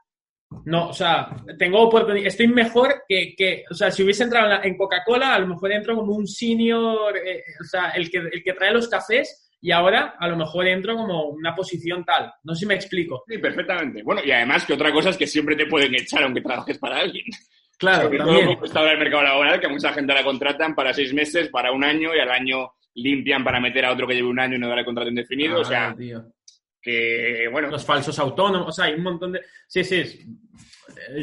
No, 0.65 0.89
o 0.89 0.93
sea, 0.93 1.29
tengo 1.57 1.79
oportunidad. 1.81 2.27
Estoy 2.27 2.47
mejor 2.47 3.03
que, 3.07 3.33
que, 3.37 3.63
o 3.69 3.73
sea, 3.73 3.89
si 3.91 4.03
hubiese 4.03 4.23
entrado 4.23 4.51
en, 4.51 4.63
en 4.71 4.77
Coca-Cola, 4.77 5.33
a 5.35 5.39
lo 5.39 5.47
mejor 5.47 5.71
entro 5.71 5.95
como 5.95 6.13
un 6.13 6.27
senior, 6.27 7.15
eh, 7.17 7.43
o 7.61 7.63
sea, 7.63 7.91
el 7.91 8.09
que, 8.09 8.17
el 8.17 8.43
que 8.43 8.53
trae 8.53 8.73
los 8.73 8.89
cafés, 8.89 9.49
y 9.61 9.71
ahora 9.71 10.15
a 10.19 10.27
lo 10.27 10.35
mejor 10.35 10.67
entro 10.67 10.95
como 10.95 11.25
una 11.29 11.55
posición 11.55 12.03
tal. 12.03 12.33
No 12.43 12.53
sé 12.55 12.61
si 12.61 12.65
me 12.65 12.73
explico. 12.75 13.23
Sí, 13.27 13.37
perfectamente. 13.37 14.01
Bueno, 14.03 14.21
y 14.25 14.31
además 14.31 14.65
que 14.65 14.73
otra 14.73 14.91
cosa 14.91 15.09
es 15.11 15.17
que 15.17 15.27
siempre 15.27 15.55
te 15.55 15.67
pueden 15.67 15.93
echar 15.95 16.23
aunque 16.23 16.41
trabajes 16.41 16.77
para 16.79 16.97
alguien. 16.99 17.25
Claro, 17.77 18.03
Sobre 18.03 18.17
todo 18.17 18.27
también. 18.27 18.53
como 18.55 18.65
está 18.65 18.79
ahora 18.79 18.91
el 18.93 18.99
mercado 18.99 19.23
laboral, 19.23 19.59
que 19.59 19.67
a 19.67 19.69
mucha 19.69 19.93
gente 19.93 20.13
la 20.13 20.23
contratan 20.23 20.75
para 20.75 20.93
seis 20.93 21.13
meses, 21.13 21.47
para 21.49 21.71
un 21.71 21.83
año, 21.83 22.13
y 22.15 22.19
al 22.19 22.29
año 22.31 22.71
limpian 22.95 23.43
para 23.43 23.59
meter 23.61 23.85
a 23.85 23.93
otro 23.93 24.07
que 24.07 24.15
lleve 24.15 24.27
un 24.27 24.39
año 24.39 24.55
y 24.55 24.59
no 24.59 24.67
darle 24.67 24.83
contrato 24.83 25.09
indefinido. 25.09 25.61
o 25.61 25.63
sea, 25.63 25.89
Ah, 25.89 25.95
tío. 25.95 26.23
Que, 26.81 27.47
bueno... 27.51 27.69
Los 27.69 27.85
falsos 27.85 28.17
autónomos, 28.19 28.67
o 28.69 28.71
sea, 28.71 28.85
hay 28.85 28.93
un 28.95 29.03
montón 29.03 29.31
de... 29.33 29.41
Sí, 29.67 29.83
sí, 29.83 29.95
es- 29.95 30.25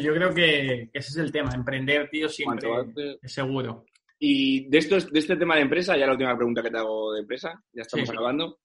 yo 0.01 0.13
creo 0.13 0.33
que 0.33 0.89
ese 0.93 1.09
es 1.11 1.17
el 1.17 1.31
tema, 1.31 1.51
emprender, 1.53 2.09
tío, 2.09 2.27
siempre 2.29 2.69
antes. 2.73 3.17
es 3.21 3.31
seguro. 3.33 3.85
Y 4.19 4.67
de, 4.69 4.77
estos, 4.77 5.11
de 5.11 5.19
este 5.19 5.35
tema 5.35 5.55
de 5.55 5.61
empresa, 5.61 5.95
ya 5.97 6.05
la 6.07 6.13
última 6.13 6.35
pregunta 6.35 6.63
que 6.63 6.71
te 6.71 6.77
hago 6.77 7.13
de 7.13 7.19
empresa, 7.21 7.61
ya 7.73 7.81
estamos 7.83 8.07
Sí. 8.07 8.13
acabando. 8.15 8.59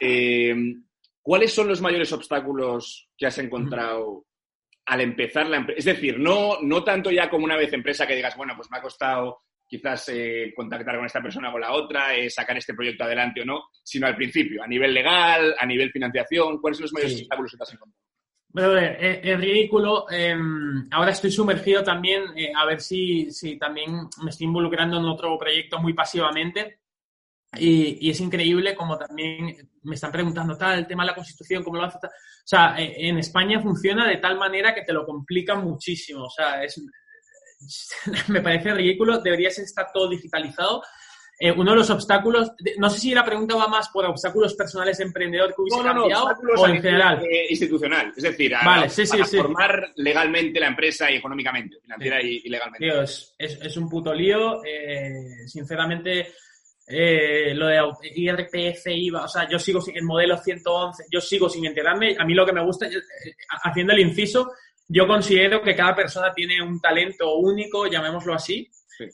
Eh, 0.00 0.54
¿Cuáles 1.22 1.52
son 1.52 1.68
los 1.68 1.80
mayores 1.80 2.12
obstáculos 2.12 3.08
que 3.16 3.26
has 3.26 3.38
encontrado 3.38 4.24
al 4.86 5.00
empezar 5.00 5.46
la 5.48 5.58
empresa? 5.58 5.78
Es 5.78 5.84
decir, 5.84 6.18
no, 6.18 6.60
no 6.62 6.82
tanto 6.84 7.10
ya 7.10 7.30
como 7.30 7.44
una 7.44 7.56
vez 7.56 7.72
empresa 7.72 8.06
que 8.06 8.16
digas, 8.16 8.36
bueno, 8.36 8.54
pues 8.56 8.70
me 8.70 8.78
ha 8.78 8.82
costado 8.82 9.42
quizás 9.68 10.08
eh, 10.08 10.52
contactar 10.56 10.96
con 10.96 11.06
esta 11.06 11.20
persona 11.22 11.48
o 11.50 11.52
con 11.52 11.60
la 11.60 11.72
otra, 11.72 12.14
eh, 12.16 12.30
sacar 12.30 12.56
este 12.56 12.74
proyecto 12.74 13.04
adelante 13.04 13.42
o 13.42 13.44
no, 13.44 13.64
sino 13.82 14.06
al 14.06 14.16
principio, 14.16 14.62
a 14.62 14.66
nivel 14.66 14.94
legal, 14.94 15.54
a 15.60 15.66
nivel 15.66 15.90
financiación, 15.92 16.58
¿cuáles 16.60 16.78
son 16.78 16.84
los 16.84 16.92
mayores 16.94 17.14
Sí. 17.16 17.22
obstáculos 17.22 17.50
que 17.52 17.56
te 17.58 17.62
has 17.64 17.72
encontrado? 17.74 18.02
Brother, 18.50 18.96
es, 18.98 19.20
es 19.24 19.38
ridículo. 19.40 20.06
eh, 20.10 20.34
ahora 20.90 21.10
estoy 21.10 21.30
sumergido 21.30 21.82
también, 21.84 22.22
eh, 22.34 22.50
a 22.56 22.64
ver 22.64 22.80
si, 22.80 23.30
si 23.30 23.58
también 23.58 24.08
me 24.24 24.30
estoy 24.30 24.46
involucrando 24.46 24.96
en 24.98 25.04
otro 25.04 25.38
proyecto 25.38 25.78
muy 25.78 25.92
pasivamente. 25.92 26.80
Y, 27.58 28.06
y 28.06 28.10
es 28.10 28.20
increíble 28.20 28.74
como 28.74 28.98
también 28.98 29.56
me 29.82 29.94
están 29.94 30.12
preguntando 30.12 30.56
tal, 30.56 30.78
el 30.80 30.86
tema 30.86 31.02
de 31.02 31.08
la 31.10 31.14
Constitución, 31.14 31.62
cómo 31.62 31.76
lo 31.78 31.84
hace. 31.84 31.98
tal. 32.00 32.10
O 32.10 32.44
sea, 32.44 32.74
eh, 32.78 32.94
en 33.08 33.18
España 33.18 33.60
funciona 33.60 34.06
de 34.06 34.16
tal 34.18 34.36
manera 34.38 34.74
que 34.74 34.82
te 34.82 34.92
lo 34.92 35.04
complica 35.06 35.54
muchísimo. 35.54 36.24
O 36.24 36.30
sea, 36.30 36.62
es, 36.62 36.78
me 38.28 38.40
parece 38.40 38.72
ridículo. 38.74 39.18
Debería 39.20 39.48
estar 39.48 39.88
todo 39.92 40.08
digitalizado. 40.08 40.82
Eh, 41.40 41.52
uno 41.52 41.70
de 41.70 41.76
los 41.76 41.90
obstáculos, 41.90 42.50
no 42.78 42.90
sé 42.90 42.98
si 42.98 43.14
la 43.14 43.24
pregunta 43.24 43.54
va 43.54 43.68
más 43.68 43.88
por 43.90 44.04
obstáculos 44.06 44.54
personales 44.54 44.98
de 44.98 45.04
emprendedor 45.04 45.54
que 45.54 45.62
hubiese 45.62 45.78
No, 45.78 45.84
cambiado 45.84 46.34
o 46.56 46.66
en 46.66 46.82
general. 46.82 47.22
eh, 47.24 47.46
institucional. 47.50 48.12
Es 48.16 48.24
decir, 48.24 48.52
a, 48.56 48.64
Vale, 48.64 48.88
sí, 48.88 49.06
sí, 49.06 49.12
para 49.18 49.24
sí. 49.24 49.36
formar 49.36 49.92
legalmente 49.94 50.58
la 50.58 50.66
empresa 50.66 51.08
y 51.12 51.14
económicamente, 51.14 51.76
financiera 51.80 52.20
y, 52.20 52.42
y 52.44 52.48
legalmente. 52.48 52.84
Tío, 52.88 53.02
es, 53.02 53.76
un 53.76 53.88
puto 53.88 54.12
lío. 54.12 54.64
eh, 54.64 55.46
sinceramente, 55.46 56.32
eh, 56.88 57.54
lo 57.54 57.68
de 57.68 57.78
IRPF, 58.16 58.86
IVA, 58.86 59.24
o 59.24 59.28
sea, 59.28 59.48
yo 59.48 59.60
sigo 59.60 59.80
sin 59.80 59.96
el 59.96 60.02
modelo 60.02 60.38
111, 60.38 61.04
yo 61.08 61.20
sigo 61.20 61.48
sin 61.48 61.66
enterarme. 61.66 62.16
A 62.18 62.24
mí 62.24 62.34
lo 62.34 62.44
que 62.46 62.52
me 62.52 62.64
gusta, 62.64 62.88
haciendo 63.62 63.92
el 63.92 64.00
inciso, 64.00 64.50
yo 64.88 65.06
considero 65.06 65.62
que 65.62 65.76
cada 65.76 65.94
persona 65.94 66.32
tiene 66.34 66.62
un 66.62 66.80
talento 66.80 67.36
único, 67.36 67.86
llamémoslo 67.86 68.34
así, 68.34 68.68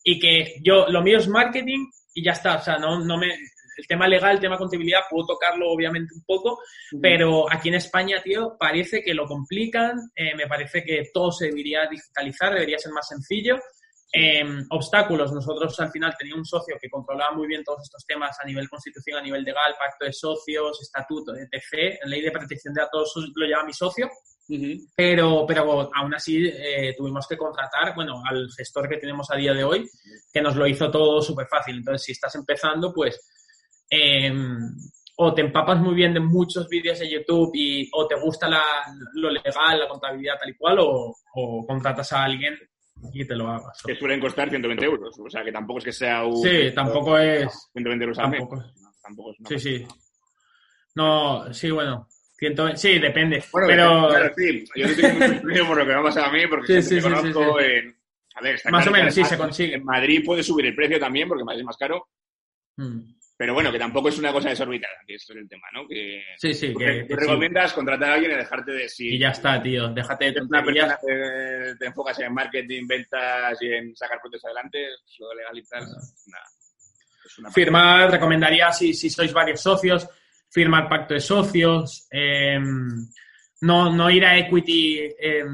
y 0.04 0.18
que 0.18 0.56
yo, 0.62 0.86
lo 0.88 1.02
mío 1.02 1.18
es 1.18 1.28
marketing 1.28 1.86
y 2.14 2.24
ya 2.24 2.32
está. 2.32 2.56
O 2.56 2.62
sea, 2.62 2.78
no, 2.78 3.04
no 3.04 3.18
me. 3.18 3.28
El 3.76 3.88
tema 3.88 4.06
legal, 4.06 4.36
el 4.36 4.40
tema 4.40 4.56
contabilidad, 4.56 5.00
puedo 5.10 5.26
tocarlo 5.26 5.68
obviamente 5.68 6.14
un 6.14 6.22
poco, 6.24 6.60
pero 7.02 7.52
aquí 7.52 7.70
en 7.70 7.74
España, 7.74 8.22
tío, 8.22 8.56
parece 8.56 9.02
que 9.02 9.12
lo 9.12 9.26
complican, 9.26 9.96
eh, 10.14 10.32
me 10.36 10.46
parece 10.46 10.84
que 10.84 11.10
todo 11.12 11.32
se 11.32 11.46
debería 11.46 11.84
digitalizar, 11.90 12.54
debería 12.54 12.78
ser 12.78 12.92
más 12.92 13.08
sencillo. 13.08 13.56
Eh, 14.12 14.44
obstáculos, 14.70 15.32
nosotros 15.32 15.80
al 15.80 15.90
final 15.90 16.14
teníamos 16.16 16.42
un 16.42 16.60
socio 16.60 16.76
que 16.80 16.88
controlaba 16.88 17.34
muy 17.34 17.48
bien 17.48 17.64
todos 17.64 17.82
estos 17.82 18.06
temas 18.06 18.38
a 18.40 18.46
nivel 18.46 18.68
constitución, 18.68 19.18
a 19.18 19.22
nivel 19.22 19.42
legal, 19.42 19.74
pacto 19.76 20.04
de 20.04 20.12
socios, 20.12 20.80
estatuto, 20.80 21.34
etc. 21.34 21.98
Ley 22.04 22.20
de 22.20 22.30
protección 22.30 22.74
de 22.74 22.82
datos 22.82 23.12
lo 23.34 23.44
lleva 23.44 23.64
mi 23.64 23.72
socio, 23.72 24.08
pero, 24.94 25.44
pero 25.46 25.90
aún 25.94 26.14
así 26.14 26.46
eh, 26.46 26.94
tuvimos 26.96 27.26
que 27.26 27.36
contratar, 27.36 27.94
bueno, 27.94 28.22
al 28.28 28.48
gestor 28.56 28.88
que 28.88 28.98
tenemos 28.98 29.30
a 29.30 29.36
día 29.36 29.52
de 29.52 29.64
hoy, 29.64 29.88
que 30.32 30.42
nos 30.42 30.56
lo 30.56 30.66
hizo 30.66 30.90
todo 30.90 31.20
súper 31.20 31.46
fácil. 31.46 31.76
Entonces, 31.76 32.04
si 32.04 32.12
estás 32.12 32.34
empezando, 32.34 32.92
pues 32.92 33.20
eh, 33.90 34.32
o 35.16 35.32
te 35.32 35.42
empapas 35.42 35.80
muy 35.80 35.94
bien 35.94 36.12
de 36.12 36.20
muchos 36.20 36.68
vídeos 36.68 36.98
de 36.98 37.10
YouTube 37.10 37.52
y 37.54 37.88
o 37.92 38.06
te 38.06 38.16
gusta 38.20 38.48
la, 38.48 38.62
lo 39.14 39.30
legal, 39.30 39.78
la 39.78 39.88
contabilidad 39.88 40.38
tal 40.38 40.50
y 40.50 40.56
cual, 40.56 40.78
o, 40.80 41.14
o 41.34 41.66
contratas 41.66 42.12
a 42.12 42.24
alguien 42.24 42.58
y 43.12 43.26
te 43.26 43.34
lo 43.34 43.48
hagas. 43.48 43.82
Que 43.84 43.94
suelen 43.94 44.20
costar 44.20 44.48
120 44.48 44.84
euros. 44.84 45.14
O 45.18 45.28
sea, 45.28 45.44
que 45.44 45.52
tampoco 45.52 45.78
es 45.78 45.84
que 45.84 45.92
sea 45.92 46.24
un... 46.24 46.36
Sí, 46.36 46.72
tampoco 46.74 47.18
es... 47.18 47.70
120 47.72 48.04
euros 48.04 48.18
al 48.18 48.30
mes. 48.30 48.40
Tampoco, 48.40 48.56
No, 48.56 48.92
tampoco 49.02 49.32
es 49.32 49.40
una 49.40 49.48
sí, 49.48 49.58
sí. 49.58 49.86
No, 50.94 51.52
sí, 51.52 51.70
bueno. 51.70 52.08
120, 52.48 52.76
sí, 52.78 52.98
depende. 52.98 53.44
Bueno, 53.52 53.66
pero 53.68 54.08
claro, 54.08 54.32
sí. 54.36 54.64
Yo 54.76 54.86
no 54.88 54.94
tengo 54.94 55.42
mucho 55.42 55.66
por 55.66 55.76
lo 55.78 55.84
que 55.86 55.92
me 55.92 55.98
ha 55.98 56.02
pasado 56.02 56.26
a 56.26 56.32
mí, 56.32 56.46
porque 56.46 56.82
Sí, 56.82 56.88
siempre 57.00 57.10
sí, 57.10 57.16
conozco 57.32 57.60
en... 57.60 57.96
A 58.36 58.40
ver, 58.40 58.54
está 58.56 58.70
Más 58.70 58.86
o 58.86 58.90
menos, 58.90 59.14
sí, 59.14 59.24
se 59.24 59.36
consigue. 59.38 59.74
En 59.76 59.84
Madrid 59.84 60.22
puede 60.24 60.42
subir 60.42 60.66
el 60.66 60.74
precio 60.74 60.98
también, 60.98 61.28
porque 61.28 61.44
Madrid 61.44 61.60
es 61.60 61.66
más 61.66 61.76
caro. 61.76 62.08
Mm. 62.76 63.14
Pero 63.36 63.52
bueno, 63.54 63.72
que 63.72 63.78
tampoco 63.80 64.08
es 64.10 64.18
una 64.18 64.32
cosa 64.32 64.48
desorbitada, 64.50 64.94
que 65.06 65.16
esto 65.16 65.32
es 65.32 65.40
el 65.40 65.48
tema, 65.48 65.66
¿no? 65.72 65.88
Que 65.88 66.22
Sí, 66.38 66.54
sí, 66.54 66.72
que- 66.72 66.84
que 66.84 67.00
tú 67.02 67.14
sí. 67.14 67.20
recomiendas 67.20 67.72
contratar 67.72 68.10
a 68.10 68.14
alguien 68.14 68.30
y 68.32 68.36
dejarte 68.36 68.70
de... 68.72 68.88
Si 68.88 69.08
y 69.14 69.18
ya 69.18 69.30
está, 69.30 69.60
tío. 69.60 69.88
Déjate 69.88 70.30
de 70.32 70.40
una 70.40 70.64
persona 70.64 70.98
que 71.04 71.74
te 71.78 71.86
enfocas 71.86 72.18
en 72.20 72.32
marketing, 72.32 72.86
ventas 72.86 73.60
y 73.60 73.72
en 73.72 73.94
sacar 73.96 74.20
productos 74.20 74.44
adelante, 74.44 74.86
lo 75.18 75.34
legal 75.34 75.58
y 75.58 75.62
tal, 75.64 75.82
nada. 75.82 76.44
Firmar, 77.52 78.10
recomendaría 78.10 78.70
si, 78.72 78.94
si 78.94 79.10
sois 79.10 79.32
varios 79.32 79.60
socios, 79.60 80.06
firmar 80.54 80.88
pacto 80.88 81.14
de 81.14 81.20
socios, 81.20 82.06
eh, 82.12 82.60
no, 83.62 83.92
no 83.92 84.08
ir 84.08 84.24
a 84.24 84.38
equity 84.38 85.00
eh, 85.00 85.44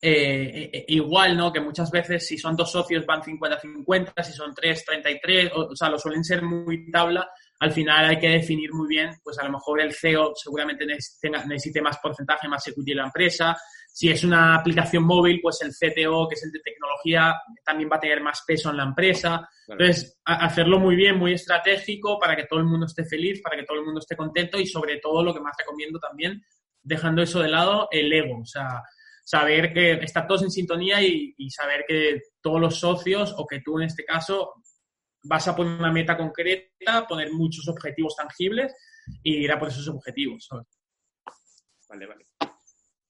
eh, 0.00 0.70
eh, 0.72 0.84
igual, 0.88 1.36
¿no? 1.36 1.52
Que 1.52 1.60
muchas 1.60 1.90
veces 1.90 2.26
si 2.26 2.38
son 2.38 2.56
dos 2.56 2.72
socios 2.72 3.04
van 3.04 3.20
50-50, 3.20 4.22
si 4.22 4.32
son 4.32 4.54
tres, 4.54 4.82
33, 4.84 5.52
o, 5.54 5.66
o 5.72 5.76
sea, 5.76 5.90
lo 5.90 5.98
suelen 5.98 6.24
ser 6.24 6.42
muy 6.42 6.90
tabla. 6.90 7.28
Al 7.58 7.72
final 7.72 8.06
hay 8.06 8.18
que 8.18 8.28
definir 8.28 8.72
muy 8.72 8.88
bien, 8.88 9.10
pues 9.22 9.38
a 9.38 9.44
lo 9.44 9.52
mejor 9.52 9.80
el 9.80 9.92
CEO 9.92 10.32
seguramente 10.34 10.86
necesite, 10.86 11.30
necesite 11.46 11.82
más 11.82 11.98
porcentaje, 11.98 12.48
más 12.48 12.66
equity 12.66 12.92
de 12.92 12.96
la 12.96 13.04
empresa. 13.04 13.56
Si 13.96 14.10
es 14.10 14.24
una 14.24 14.54
aplicación 14.56 15.04
móvil, 15.04 15.40
pues 15.40 15.58
el 15.62 15.72
CTO, 15.72 16.28
que 16.28 16.34
es 16.34 16.44
el 16.44 16.52
de 16.52 16.60
tecnología, 16.60 17.34
también 17.64 17.88
va 17.90 17.96
a 17.96 18.00
tener 18.00 18.20
más 18.20 18.42
peso 18.46 18.68
en 18.68 18.76
la 18.76 18.82
empresa. 18.82 19.48
Claro. 19.64 19.80
Entonces, 19.80 20.20
a- 20.26 20.44
hacerlo 20.44 20.78
muy 20.78 20.94
bien, 20.96 21.16
muy 21.16 21.32
estratégico 21.32 22.18
para 22.18 22.36
que 22.36 22.44
todo 22.44 22.58
el 22.60 22.66
mundo 22.66 22.84
esté 22.84 23.06
feliz, 23.06 23.40
para 23.40 23.56
que 23.56 23.62
todo 23.64 23.78
el 23.78 23.86
mundo 23.86 24.00
esté 24.00 24.14
contento 24.14 24.58
y 24.60 24.66
sobre 24.66 24.98
todo 24.98 25.24
lo 25.24 25.32
que 25.32 25.40
más 25.40 25.54
recomiendo 25.58 25.98
también, 25.98 26.42
dejando 26.82 27.22
eso 27.22 27.40
de 27.40 27.48
lado, 27.48 27.88
el 27.90 28.12
ego. 28.12 28.40
O 28.42 28.44
sea, 28.44 28.82
saber 29.24 29.72
que 29.72 29.92
estar 29.92 30.26
todos 30.26 30.42
en 30.42 30.50
sintonía 30.50 31.00
y, 31.02 31.34
y 31.38 31.48
saber 31.48 31.86
que 31.88 32.20
todos 32.42 32.60
los 32.60 32.78
socios 32.78 33.34
o 33.38 33.46
que 33.46 33.62
tú 33.62 33.78
en 33.78 33.86
este 33.86 34.04
caso 34.04 34.52
vas 35.22 35.48
a 35.48 35.56
poner 35.56 35.78
una 35.80 35.90
meta 35.90 36.18
concreta, 36.18 37.06
poner 37.08 37.32
muchos 37.32 37.66
objetivos 37.66 38.14
tangibles 38.14 38.74
y 39.22 39.36
ir 39.38 39.50
a 39.52 39.58
por 39.58 39.68
esos 39.68 39.88
objetivos. 39.88 40.46
Vale, 41.88 42.06
vale. 42.06 42.26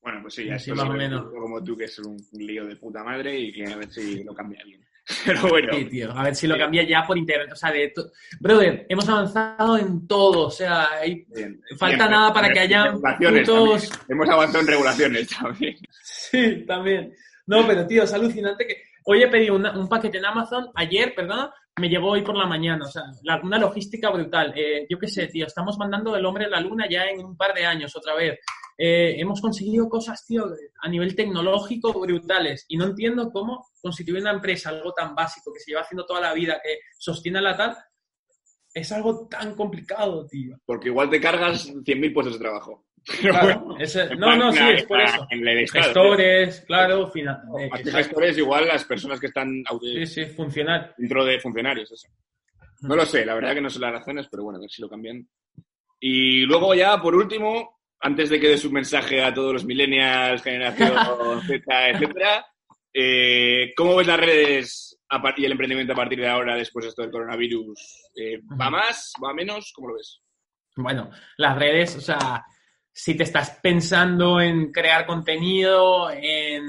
Bueno, 0.07 0.23
pues 0.23 0.35
sí, 0.35 0.45
ya 0.47 0.57
Sí, 0.57 0.71
esto 0.71 0.85
más 0.85 0.95
o 0.95 0.97
menos. 0.97 1.25
como 1.33 1.65
tú, 1.65 1.77
que 1.77 1.87
es 1.87 1.99
un 1.99 2.17
lío 2.35 2.65
de 2.65 2.77
puta 2.77 3.03
madre 3.03 3.37
y 3.41 3.53
que 3.53 3.67
a 3.67 3.77
ver 3.77 3.91
si 3.91 4.23
lo 4.23 4.33
cambia 4.33 4.63
bien. 4.65 4.81
Pero 5.27 5.49
bueno. 5.49 5.73
Sí, 5.75 5.85
tío. 5.87 6.13
A 6.17 6.23
ver 6.23 6.37
si 6.37 6.47
lo 6.47 6.57
cambia 6.57 6.85
ya 6.85 7.05
por 7.05 7.19
internet. 7.19 7.51
O 7.53 7.57
sea, 7.57 7.73
de 7.73 7.89
to- 7.89 8.13
Brother, 8.39 8.87
hemos 8.89 9.09
avanzado 9.09 9.77
en 9.77 10.07
todo. 10.07 10.47
O 10.47 10.51
sea, 10.51 10.91
hay- 11.01 11.27
falta 11.77 11.97
Bien, 11.97 12.11
nada 12.13 12.33
para 12.33 12.47
en 12.47 12.53
que 12.53 12.61
haya 12.61 12.85
también. 12.85 13.45
Hemos 14.09 14.29
avanzado 14.29 14.61
en 14.61 14.67
regulaciones 14.69 15.29
también. 15.29 15.77
Sí, 16.03 16.65
también. 16.67 17.13
No, 17.47 17.67
pero 17.67 17.85
tío, 17.87 18.03
es 18.05 18.13
alucinante 18.13 18.65
que 18.65 18.83
hoy 19.05 19.23
he 19.25 19.29
pedido 19.29 19.57
una- 19.57 19.77
un 19.77 19.89
paquete 19.89 20.19
en 20.19 20.25
Amazon, 20.27 20.69
ayer, 20.75 21.15
perdona, 21.15 21.53
me 21.79 21.89
llegó 21.89 22.11
hoy 22.11 22.23
por 22.23 22.37
la 22.37 22.47
mañana. 22.47 22.85
O 22.85 22.89
sea, 22.89 23.03
la- 23.23 23.41
una 23.43 23.59
logística 23.59 24.11
brutal. 24.11 24.53
Eh, 24.57 24.87
yo 24.89 24.99
qué 24.99 25.07
sé, 25.09 25.27
tío, 25.29 25.47
estamos 25.47 25.77
mandando 25.79 26.17
el 26.17 26.25
hombre 26.27 26.47
a 26.47 26.49
la 26.49 26.61
luna 26.61 26.87
ya 26.91 27.05
en 27.07 27.25
un 27.25 27.37
par 27.37 27.55
de 27.55 27.65
años 27.67 27.95
otra 27.97 28.15
vez. 28.17 28.41
Eh, 28.79 29.15
hemos 29.19 29.41
conseguido 29.41 29.89
cosas, 29.89 30.25
tío, 30.27 30.45
a 30.83 30.89
nivel 30.89 31.15
tecnológico 31.17 31.99
brutales. 31.99 32.65
Y 32.69 32.77
no 32.77 32.85
entiendo 32.87 33.31
cómo 33.33 33.67
constituir 33.81 34.21
una 34.21 34.33
empresa, 34.33 34.69
algo 34.71 34.93
tan 34.93 35.15
básico 35.15 35.53
que 35.53 35.61
se 35.61 35.71
lleva 35.71 35.83
haciendo 35.83 36.05
toda 36.05 36.21
la 36.21 36.35
vida, 36.35 36.61
que 36.63 36.79
sostiene 36.99 37.39
a 37.39 37.43
la 37.43 37.57
tal, 37.57 37.77
es 38.75 38.93
algo 38.93 39.27
tan 39.29 39.55
complicado, 39.55 40.27
tío. 40.27 40.59
Porque 40.67 40.89
igual 40.89 41.09
te 41.09 41.21
cargas 41.21 41.67
100.000 41.73 42.13
puestos 42.13 42.35
de 42.35 42.41
trabajo. 42.41 42.85
Claro, 43.21 43.77
no, 44.19 44.37
no, 44.37 44.53
sí, 44.53 44.59
es 44.75 44.83
por 44.85 45.01
eso. 45.01 45.27
Gestores, 45.73 46.61
claro, 46.67 47.09
fina- 47.09 47.41
eh, 47.59 47.69
Más 47.71 47.81
que 47.81 47.89
exacto. 47.89 48.09
gestores, 48.09 48.37
igual 48.39 48.67
las 48.67 48.85
personas 48.85 49.21
que 49.21 49.29
están 49.29 49.63
Sí, 49.81 50.07
sí, 50.07 50.27
funcional. 50.27 50.93
dentro 50.99 51.25
de 51.25 51.39
funcionarios, 51.39 51.93
eso. 51.93 52.09
No 52.83 52.97
lo 52.97 53.07
sé, 53.07 53.25
la 53.25 53.35
verdad 53.35 53.55
que 53.55 53.61
no 53.61 53.71
sé 53.71 53.79
las 53.79 53.93
razones, 53.93 54.27
pero 54.29 54.43
bueno, 54.43 54.59
a 54.59 54.61
ver 54.61 54.71
si 54.71 54.83
lo 54.83 54.89
cambian. 54.89 55.27
Y 56.01 56.43
luego 56.47 56.75
ya, 56.75 57.01
por 57.01 57.15
último, 57.15 57.76
antes 58.01 58.31
de 58.31 58.41
que 58.41 58.49
dé 58.49 58.59
su 58.59 58.71
mensaje 58.71 59.23
a 59.23 59.33
todos 59.33 59.53
los 59.53 59.65
millennials, 59.65 60.43
generación 60.43 60.93
Z, 61.47 61.89
etcétera, 61.91 62.47
eh, 62.93 63.73
¿cómo 63.77 63.97
ves 63.97 64.07
las 64.07 64.21
redes 64.21 64.99
y 65.37 65.45
el 65.45 65.53
emprendimiento 65.53 65.93
a 65.93 65.97
partir 65.97 66.19
de 66.21 66.29
ahora, 66.29 66.57
después 66.57 66.85
de 66.85 66.89
esto 66.91 67.03
del 67.03 67.11
coronavirus? 67.11 68.11
Eh, 68.17 68.41
¿Va 68.61 68.71
más? 68.71 69.13
¿Va 69.23 69.33
menos? 69.33 69.73
¿Cómo 69.75 69.89
lo 69.89 69.95
ves? 69.95 70.21
Bueno, 70.77 71.11
las 71.39 71.59
redes, 71.59 71.97
o 71.97 72.01
sea, 72.01 72.45
si 72.93 73.17
te 73.17 73.23
estás 73.23 73.59
pensando 73.63 74.41
en 74.41 74.73
crear 74.73 75.07
contenido, 75.07 76.11
en, 76.11 76.67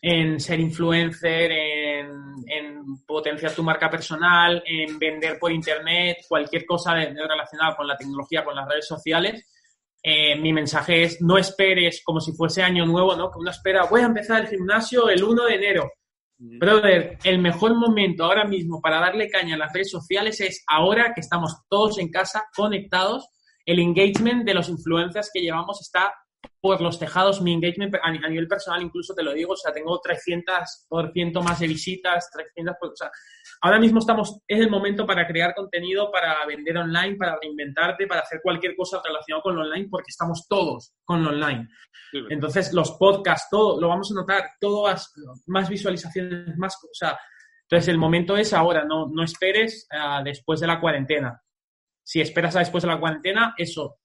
en 0.00 0.40
ser 0.40 0.60
influencer, 0.60 1.50
en, 1.50 2.08
en 2.46 2.82
potenciar 3.06 3.52
tu 3.52 3.62
marca 3.62 3.88
personal, 3.88 4.62
en 4.66 4.98
vender 4.98 5.38
por 5.38 5.52
internet, 5.52 6.18
cualquier 6.28 6.66
cosa 6.66 6.94
relacionada 6.94 7.76
con 7.76 7.86
la 7.86 7.96
tecnología, 7.96 8.44
con 8.44 8.54
las 8.54 8.68
redes 8.68 8.86
sociales, 8.86 9.48
eh, 10.02 10.36
mi 10.36 10.52
mensaje 10.52 11.04
es 11.04 11.22
no 11.22 11.38
esperes 11.38 12.02
como 12.04 12.20
si 12.20 12.32
fuese 12.32 12.62
año 12.62 12.84
nuevo, 12.84 13.14
¿no? 13.14 13.30
Que 13.30 13.38
uno 13.38 13.50
espera, 13.50 13.84
voy 13.84 14.00
a 14.00 14.06
empezar 14.06 14.42
el 14.42 14.48
gimnasio 14.48 15.08
el 15.08 15.22
1 15.22 15.44
de 15.44 15.54
enero. 15.54 15.90
Brother, 16.38 17.18
el 17.22 17.38
mejor 17.38 17.76
momento 17.76 18.24
ahora 18.24 18.44
mismo 18.44 18.80
para 18.80 18.98
darle 18.98 19.30
caña 19.30 19.54
a 19.54 19.58
las 19.58 19.72
redes 19.72 19.90
sociales 19.90 20.40
es 20.40 20.64
ahora 20.66 21.12
que 21.14 21.20
estamos 21.20 21.54
todos 21.68 21.98
en 21.98 22.10
casa 22.10 22.46
conectados. 22.56 23.28
El 23.64 23.78
engagement 23.78 24.44
de 24.44 24.54
los 24.54 24.68
influencers 24.68 25.30
que 25.32 25.40
llevamos 25.40 25.80
está 25.80 26.12
por 26.60 26.80
los 26.80 26.98
tejados, 26.98 27.40
mi 27.40 27.52
engagement 27.52 27.94
a, 28.02 28.10
ni- 28.10 28.24
a 28.24 28.28
nivel 28.28 28.48
personal 28.48 28.82
incluso 28.82 29.14
te 29.14 29.22
lo 29.22 29.32
digo, 29.32 29.52
o 29.52 29.56
sea, 29.56 29.72
tengo 29.72 30.00
300% 30.00 31.42
más 31.42 31.60
de 31.60 31.66
visitas, 31.68 32.30
300, 32.32 32.74
o 32.80 32.96
sea, 32.96 33.10
ahora 33.62 33.78
mismo 33.78 33.98
estamos, 33.98 34.40
es 34.46 34.60
el 34.60 34.70
momento 34.70 35.06
para 35.06 35.26
crear 35.26 35.54
contenido, 35.54 36.10
para 36.10 36.44
vender 36.46 36.76
online, 36.78 37.16
para 37.16 37.38
reinventarte, 37.40 38.06
para 38.06 38.20
hacer 38.20 38.40
cualquier 38.42 38.76
cosa 38.76 39.00
relacionada 39.04 39.42
con 39.42 39.56
lo 39.56 39.62
online, 39.62 39.88
porque 39.90 40.10
estamos 40.10 40.46
todos 40.48 40.92
con 41.04 41.22
lo 41.24 41.30
online. 41.30 41.68
Entonces, 42.30 42.72
los 42.72 42.92
podcasts, 42.92 43.48
todo, 43.50 43.80
lo 43.80 43.88
vamos 43.88 44.10
a 44.10 44.14
notar, 44.14 44.44
todo 44.60 44.92
más, 45.46 45.68
visualizaciones, 45.68 46.56
más, 46.58 46.76
o 46.84 46.88
sea, 46.92 47.18
entonces 47.62 47.88
el 47.88 47.98
momento 47.98 48.36
es 48.36 48.52
ahora, 48.52 48.84
no, 48.84 49.08
no 49.10 49.24
esperes 49.24 49.86
a 49.90 50.22
después 50.22 50.60
de 50.60 50.66
la 50.66 50.78
cuarentena. 50.78 51.40
Si 52.04 52.20
esperas 52.20 52.54
a 52.56 52.58
después 52.58 52.82
de 52.82 52.88
la 52.88 53.00
cuarentena, 53.00 53.54
eso, 53.56 54.00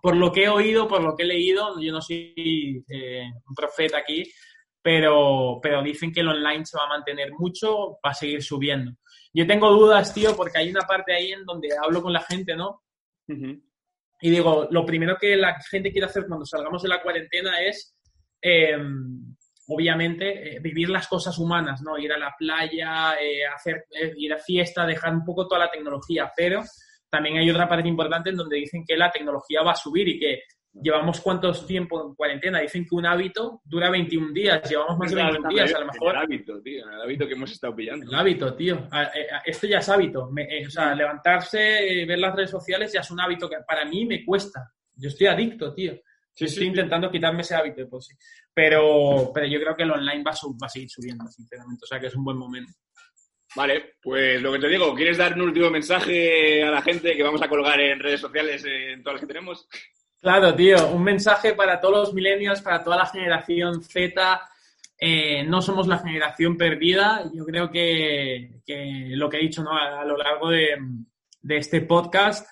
por 0.00 0.16
lo 0.16 0.32
que 0.32 0.44
he 0.44 0.48
oído, 0.48 0.88
por 0.88 1.02
lo 1.02 1.16
que 1.16 1.24
he 1.24 1.26
leído, 1.26 1.80
yo 1.80 1.92
no 1.92 2.00
soy 2.00 2.84
eh, 2.88 3.24
un 3.48 3.54
profeta 3.54 3.98
aquí, 3.98 4.24
pero, 4.80 5.58
pero 5.62 5.82
dicen 5.82 6.12
que 6.12 6.20
el 6.20 6.28
online 6.28 6.64
se 6.64 6.76
va 6.76 6.84
a 6.84 6.88
mantener 6.88 7.32
mucho, 7.32 7.98
va 8.04 8.10
a 8.10 8.14
seguir 8.14 8.42
subiendo. 8.42 8.92
Yo 9.32 9.46
tengo 9.46 9.70
dudas, 9.70 10.12
tío, 10.12 10.34
porque 10.36 10.58
hay 10.58 10.70
una 10.70 10.82
parte 10.82 11.14
ahí 11.14 11.32
en 11.32 11.44
donde 11.44 11.68
hablo 11.82 12.02
con 12.02 12.12
la 12.12 12.22
gente, 12.22 12.56
¿no? 12.56 12.82
Y 13.28 14.30
digo, 14.30 14.68
lo 14.70 14.84
primero 14.84 15.16
que 15.16 15.36
la 15.36 15.58
gente 15.70 15.90
quiere 15.90 16.06
hacer 16.06 16.26
cuando 16.26 16.44
salgamos 16.44 16.82
de 16.82 16.88
la 16.88 17.02
cuarentena 17.02 17.60
es, 17.62 17.96
eh, 18.42 18.76
obviamente, 19.68 20.56
eh, 20.56 20.60
vivir 20.60 20.88
las 20.90 21.08
cosas 21.08 21.38
humanas, 21.38 21.82
¿no? 21.82 21.98
Ir 21.98 22.12
a 22.12 22.18
la 22.18 22.34
playa, 22.36 23.14
eh, 23.20 23.46
hacer, 23.46 23.86
eh, 23.90 24.12
ir 24.16 24.32
a 24.32 24.38
fiesta, 24.38 24.86
dejar 24.86 25.14
un 25.14 25.24
poco 25.24 25.46
toda 25.46 25.66
la 25.66 25.70
tecnología, 25.70 26.30
pero 26.36 26.62
también 27.12 27.36
hay 27.36 27.50
otra 27.50 27.68
parte 27.68 27.86
importante 27.86 28.30
en 28.30 28.36
donde 28.36 28.56
dicen 28.56 28.84
que 28.88 28.96
la 28.96 29.10
tecnología 29.10 29.60
va 29.62 29.72
a 29.72 29.76
subir 29.76 30.08
y 30.08 30.18
que 30.18 30.44
llevamos 30.72 31.20
cuántos 31.20 31.66
tiempo 31.66 32.02
en 32.02 32.14
cuarentena. 32.14 32.60
Dicen 32.60 32.86
que 32.88 32.94
un 32.94 33.04
hábito 33.04 33.60
dura 33.66 33.90
21 33.90 34.32
días, 34.32 34.66
llevamos 34.70 34.96
más 34.96 35.10
de 35.10 35.16
21 35.16 35.48
días, 35.50 35.74
a 35.74 35.80
lo 35.80 35.92
mejor. 35.92 36.14
El 36.14 36.22
hábito, 36.22 36.62
tío, 36.62 36.88
el 36.88 37.02
hábito 37.02 37.26
que 37.26 37.34
hemos 37.34 37.52
estado 37.52 37.76
pillando. 37.76 38.10
El 38.10 38.14
hábito, 38.14 38.54
tío. 38.54 38.88
Eh, 39.14 39.26
Esto 39.44 39.66
ya 39.66 39.80
es 39.80 39.88
hábito. 39.90 40.30
Eh, 40.38 40.66
o 40.66 40.70
sea, 40.70 40.94
levantarse, 40.94 42.00
eh, 42.02 42.06
ver 42.06 42.18
las 42.18 42.34
redes 42.34 42.50
sociales 42.50 42.90
ya 42.90 43.00
es 43.00 43.10
un 43.10 43.20
hábito 43.20 43.46
que 43.46 43.56
para 43.66 43.84
mí 43.84 44.06
me 44.06 44.24
cuesta. 44.24 44.72
Yo 44.96 45.08
estoy 45.10 45.26
adicto, 45.26 45.74
tío. 45.74 45.92
Yo 46.34 46.46
estoy 46.46 46.64
intentando 46.64 47.10
quitarme 47.10 47.42
ese 47.42 47.56
hábito, 47.56 47.86
pues 47.90 48.06
sí. 48.06 48.14
Pero, 48.54 49.30
pero 49.34 49.46
yo 49.46 49.60
creo 49.60 49.76
que 49.76 49.82
el 49.82 49.90
online 49.90 50.24
va 50.24 50.30
a, 50.30 50.36
va 50.62 50.66
a 50.66 50.70
seguir 50.70 50.88
subiendo, 50.88 51.26
sinceramente. 51.26 51.84
O 51.84 51.86
sea, 51.86 52.00
que 52.00 52.06
es 52.06 52.16
un 52.16 52.24
buen 52.24 52.38
momento. 52.38 52.72
Vale, 53.54 53.96
pues 54.02 54.40
lo 54.40 54.52
que 54.52 54.58
te 54.58 54.68
digo, 54.68 54.94
¿quieres 54.94 55.18
dar 55.18 55.34
un 55.34 55.42
último 55.42 55.70
mensaje 55.70 56.62
a 56.62 56.70
la 56.70 56.82
gente 56.82 57.14
que 57.14 57.22
vamos 57.22 57.42
a 57.42 57.48
colgar 57.48 57.80
en 57.80 58.00
redes 58.00 58.20
sociales, 58.20 58.64
en 58.64 59.02
todas 59.02 59.14
las 59.14 59.20
que 59.20 59.32
tenemos? 59.32 59.68
Claro, 60.20 60.54
tío, 60.54 60.88
un 60.88 61.02
mensaje 61.02 61.52
para 61.54 61.80
todos 61.80 62.08
los 62.08 62.14
millennials, 62.14 62.62
para 62.62 62.82
toda 62.82 62.96
la 62.96 63.06
generación 63.06 63.82
Z. 63.82 64.40
Eh, 64.98 65.42
no 65.44 65.60
somos 65.60 65.86
la 65.86 65.98
generación 65.98 66.56
perdida. 66.56 67.24
Yo 67.34 67.44
creo 67.44 67.70
que, 67.70 68.50
lo 69.16 69.28
que 69.28 69.36
he 69.36 69.40
dicho 69.40 69.62
¿no? 69.62 69.76
a, 69.76 70.00
a 70.00 70.04
lo 70.04 70.16
largo 70.16 70.48
de, 70.48 70.76
de 71.42 71.56
este 71.56 71.82
podcast, 71.82 72.48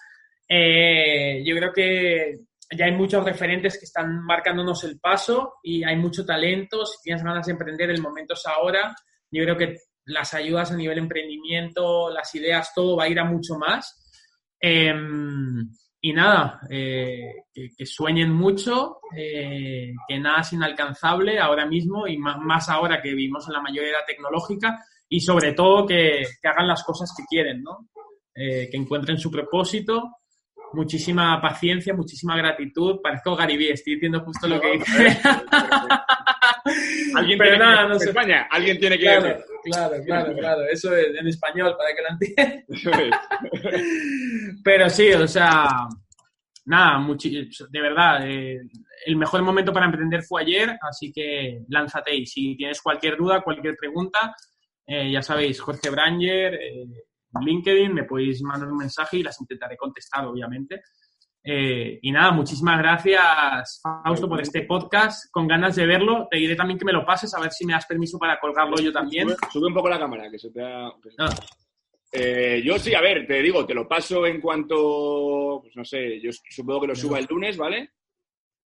eh, 0.48 1.42
yo 1.44 1.54
creo 1.54 1.72
que 1.72 2.40
ya 2.76 2.86
hay 2.86 2.92
muchos 2.92 3.24
referentes 3.24 3.78
que 3.78 3.84
están 3.84 4.20
marcándonos 4.24 4.82
el 4.84 4.98
paso 4.98 5.54
y 5.62 5.84
hay 5.84 5.96
mucho 5.96 6.26
talento. 6.26 6.84
Si 6.84 7.02
tienes 7.02 7.22
ganas 7.22 7.46
de 7.46 7.52
emprender, 7.52 7.90
el 7.90 8.02
momento 8.02 8.34
es 8.34 8.44
ahora. 8.46 8.94
Yo 9.30 9.44
creo 9.44 9.56
que 9.56 9.76
las 10.10 10.34
ayudas 10.34 10.70
a 10.72 10.76
nivel 10.76 10.98
emprendimiento, 10.98 12.10
las 12.10 12.34
ideas, 12.34 12.72
todo 12.74 12.96
va 12.96 13.04
a 13.04 13.08
ir 13.08 13.18
a 13.18 13.24
mucho 13.24 13.56
más. 13.56 13.96
Em, 14.60 15.70
y 16.02 16.12
nada, 16.12 16.60
eh, 16.70 17.44
que, 17.52 17.70
que 17.76 17.86
sueñen 17.86 18.32
mucho, 18.32 19.00
eh, 19.16 19.92
que 20.08 20.18
nada 20.18 20.40
es 20.40 20.52
inalcanzable 20.52 21.38
ahora 21.38 21.66
mismo 21.66 22.06
y 22.06 22.16
más, 22.16 22.38
más 22.38 22.68
ahora 22.68 23.02
que 23.02 23.10
vivimos 23.10 23.46
en 23.46 23.54
la 23.54 23.60
mayor 23.60 23.84
era 23.84 24.04
tecnológica 24.06 24.82
y 25.08 25.20
sobre 25.20 25.52
todo 25.52 25.86
que, 25.86 26.22
que 26.40 26.48
hagan 26.48 26.68
las 26.68 26.84
cosas 26.84 27.12
que 27.16 27.24
quieren, 27.28 27.62
¿no? 27.62 27.88
Eh, 28.34 28.68
que 28.70 28.76
encuentren 28.76 29.18
su 29.18 29.30
propósito. 29.30 30.16
Muchísima 30.72 31.40
paciencia, 31.40 31.92
muchísima 31.94 32.36
gratitud. 32.36 33.00
Parezco 33.02 33.34
Garibí, 33.34 33.68
estoy 33.68 33.94
diciendo 33.94 34.20
justo 34.20 34.46
lo 34.46 34.60
que 34.60 34.72
dice. 34.72 35.20
Alguien 37.14 37.38
Pero 37.38 37.50
tiene 37.50 37.64
nada, 37.64 37.82
que, 37.82 37.88
no 37.88 37.98
sé. 37.98 38.08
España, 38.08 38.48
alguien 38.50 38.78
tiene 38.78 38.98
que 38.98 39.04
Claro, 39.04 39.44
claro, 39.64 40.04
claro, 40.04 40.34
claro. 40.34 40.62
Eso 40.70 40.96
es 40.96 41.08
en 41.18 41.26
español, 41.28 41.76
para 41.76 41.94
que 41.94 42.02
lo 42.02 42.08
entiendan. 42.10 42.64
Pero 44.64 44.90
sí, 44.90 45.12
o 45.12 45.28
sea, 45.28 45.88
nada, 46.66 47.06
de 47.70 47.80
verdad, 47.80 48.28
eh, 48.28 48.60
el 49.06 49.16
mejor 49.16 49.42
momento 49.42 49.72
para 49.72 49.86
emprender 49.86 50.22
fue 50.22 50.42
ayer, 50.42 50.78
así 50.80 51.12
que 51.12 51.62
lánzate 51.68 52.14
y 52.14 52.26
si 52.26 52.56
tienes 52.56 52.80
cualquier 52.80 53.16
duda, 53.16 53.42
cualquier 53.42 53.76
pregunta, 53.76 54.34
eh, 54.86 55.10
ya 55.10 55.22
sabéis, 55.22 55.60
Jorge 55.60 55.90
Branger, 55.90 56.54
eh, 56.54 56.86
LinkedIn, 57.44 57.94
me 57.94 58.04
podéis 58.04 58.42
mandar 58.42 58.68
un 58.68 58.78
mensaje 58.78 59.18
y 59.18 59.22
las 59.22 59.40
intentaré 59.40 59.76
contestar, 59.76 60.26
obviamente. 60.26 60.82
Eh, 61.42 61.98
y 62.02 62.12
nada, 62.12 62.32
muchísimas 62.32 62.78
gracias, 62.78 63.80
Fausto, 63.82 64.28
por 64.28 64.40
este 64.40 64.62
podcast. 64.62 65.30
Con 65.32 65.48
ganas 65.48 65.74
de 65.76 65.86
verlo, 65.86 66.28
te 66.30 66.36
diré 66.38 66.54
también 66.54 66.78
que 66.78 66.84
me 66.84 66.92
lo 66.92 67.04
pases, 67.04 67.32
a 67.34 67.40
ver 67.40 67.50
si 67.50 67.64
me 67.66 67.72
das 67.72 67.86
permiso 67.86 68.18
para 68.18 68.38
colgarlo 68.38 68.76
yo 68.78 68.92
también. 68.92 69.28
Sube, 69.28 69.36
sube 69.52 69.66
un 69.68 69.74
poco 69.74 69.88
la 69.88 69.98
cámara, 69.98 70.30
que 70.30 70.38
se 70.38 70.50
te 70.50 70.62
ha... 70.62 70.86
ha- 70.88 71.34
Eh, 72.12 72.60
yo 72.64 72.76
sí, 72.78 72.92
a 72.94 73.00
ver, 73.00 73.24
te 73.26 73.40
digo, 73.40 73.64
te 73.64 73.72
lo 73.74 73.86
paso 73.88 74.26
en 74.26 74.40
cuanto, 74.40 75.60
pues 75.62 75.76
no 75.76 75.84
sé, 75.84 76.20
yo 76.20 76.30
supongo 76.50 76.80
que 76.82 76.86
lo 76.88 76.94
suba 76.96 77.18
el 77.20 77.26
lunes, 77.30 77.56
¿vale? 77.56 77.90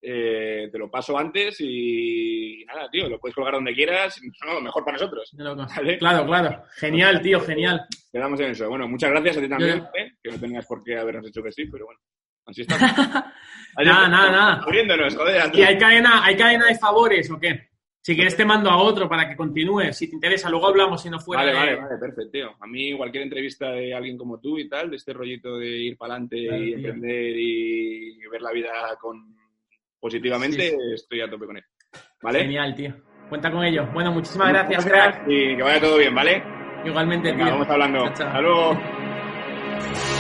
Eh, 0.01 0.69
te 0.73 0.79
lo 0.79 0.91
paso 0.91 1.17
antes 1.17 1.57
y 1.61 2.65
nada, 2.67 2.89
tío, 2.91 3.09
lo 3.09 3.19
puedes 3.19 3.35
colgar 3.35 3.55
donde 3.55 3.75
quieras, 3.75 4.21
no, 4.47 4.61
mejor 4.61 4.83
para 4.85 4.97
nosotros. 4.99 5.31
¿vale? 5.77 5.99
Claro, 5.99 6.27
claro. 6.27 6.63
Genial, 6.77 7.21
tío, 7.23 7.41
genial. 7.41 7.87
Quedamos 8.13 8.39
en 8.41 8.51
eso. 8.51 8.69
Bueno, 8.69 8.89
muchas 8.89 9.11
gracias 9.11 9.37
a 9.37 9.41
ti 9.41 9.49
también, 9.49 9.79
Yo- 9.79 9.91
¿eh? 9.99 10.13
que 10.23 10.31
no 10.31 10.39
tenías 10.41 10.67
por 10.67 10.83
qué 10.83 10.97
habernos 10.99 11.25
dicho 11.25 11.43
que 11.43 11.53
sí, 11.53 11.67
pero 11.67 11.85
bueno, 11.87 12.01
así 12.47 12.63
está. 12.63 12.77
Nada, 13.77 14.07
nada, 14.09 14.31
nada. 14.31 14.53
Abriéndonos, 14.63 15.17
joder. 15.17 15.51
¿Y 15.53 15.63
hay 15.63 15.77
cadena, 15.77 16.25
hay 16.25 16.37
cadena 16.37 16.67
de 16.67 16.77
favores 16.79 17.29
o 17.31 17.41
qué? 17.41 17.71
Si 18.01 18.15
quieres 18.15 18.37
te 18.37 18.45
mando 18.45 18.71
a 18.71 18.77
otro 18.77 19.09
para 19.09 19.29
que 19.29 19.35
continúes, 19.35 19.97
si 19.97 20.09
te 20.09 20.15
interesa. 20.15 20.49
Luego 20.49 20.69
hablamos 20.69 21.03
si 21.03 21.11
no 21.11 21.19
fuera 21.19 21.43
Vale, 21.43 21.53
de- 21.53 21.59
vale, 21.59 21.77
vale, 21.77 21.99
perfecto, 21.99 22.31
tío. 22.31 22.51
A 22.61 22.67
mí 22.69 22.97
cualquier 22.97 23.25
entrevista 23.25 23.71
de 23.73 23.93
alguien 23.93 24.17
como 24.17 24.39
tú 24.39 24.59
y 24.59 24.69
tal, 24.69 24.91
de 24.91 24.97
este 24.97 25.13
rollito 25.13 25.57
de 25.59 25.67
ir 25.69 25.97
para 25.97 26.13
adelante 26.15 26.37
Claro, 26.47 26.63
y 26.63 26.67
tío. 26.67 26.77
emprender 26.77 27.35
y 27.37 28.19
ver 28.31 28.43
la 28.43 28.53
vida 28.53 28.71
con 29.01 29.35
positivamente, 29.99 30.71
Sí, 30.71 30.77
estoy 30.95 31.21
a 31.23 31.29
tope 31.31 31.47
con 31.47 31.57
él. 31.57 31.65
¿Vale? 32.23 32.41
Genial, 32.43 32.75
tío. 32.77 32.95
Cuenta 33.29 33.51
con 33.51 33.65
ello. 33.65 33.89
Bueno, 33.93 34.13
muchísimas 34.13 34.51
gracias, 34.51 34.85
crack. 34.87 35.25
Y 35.27 35.57
que 35.57 35.63
vaya 35.65 35.81
todo 35.81 35.97
bien, 35.99 36.15
¿vale? 36.15 36.45
Igualmente, 36.85 37.33
Venga, 37.33 37.45
tío. 37.47 37.53
vamos 37.55 37.69
hablando. 37.71 37.99
Chao, 38.05 38.15
chao. 38.15 38.27
Hasta 38.29 38.41
luego. 38.41 40.14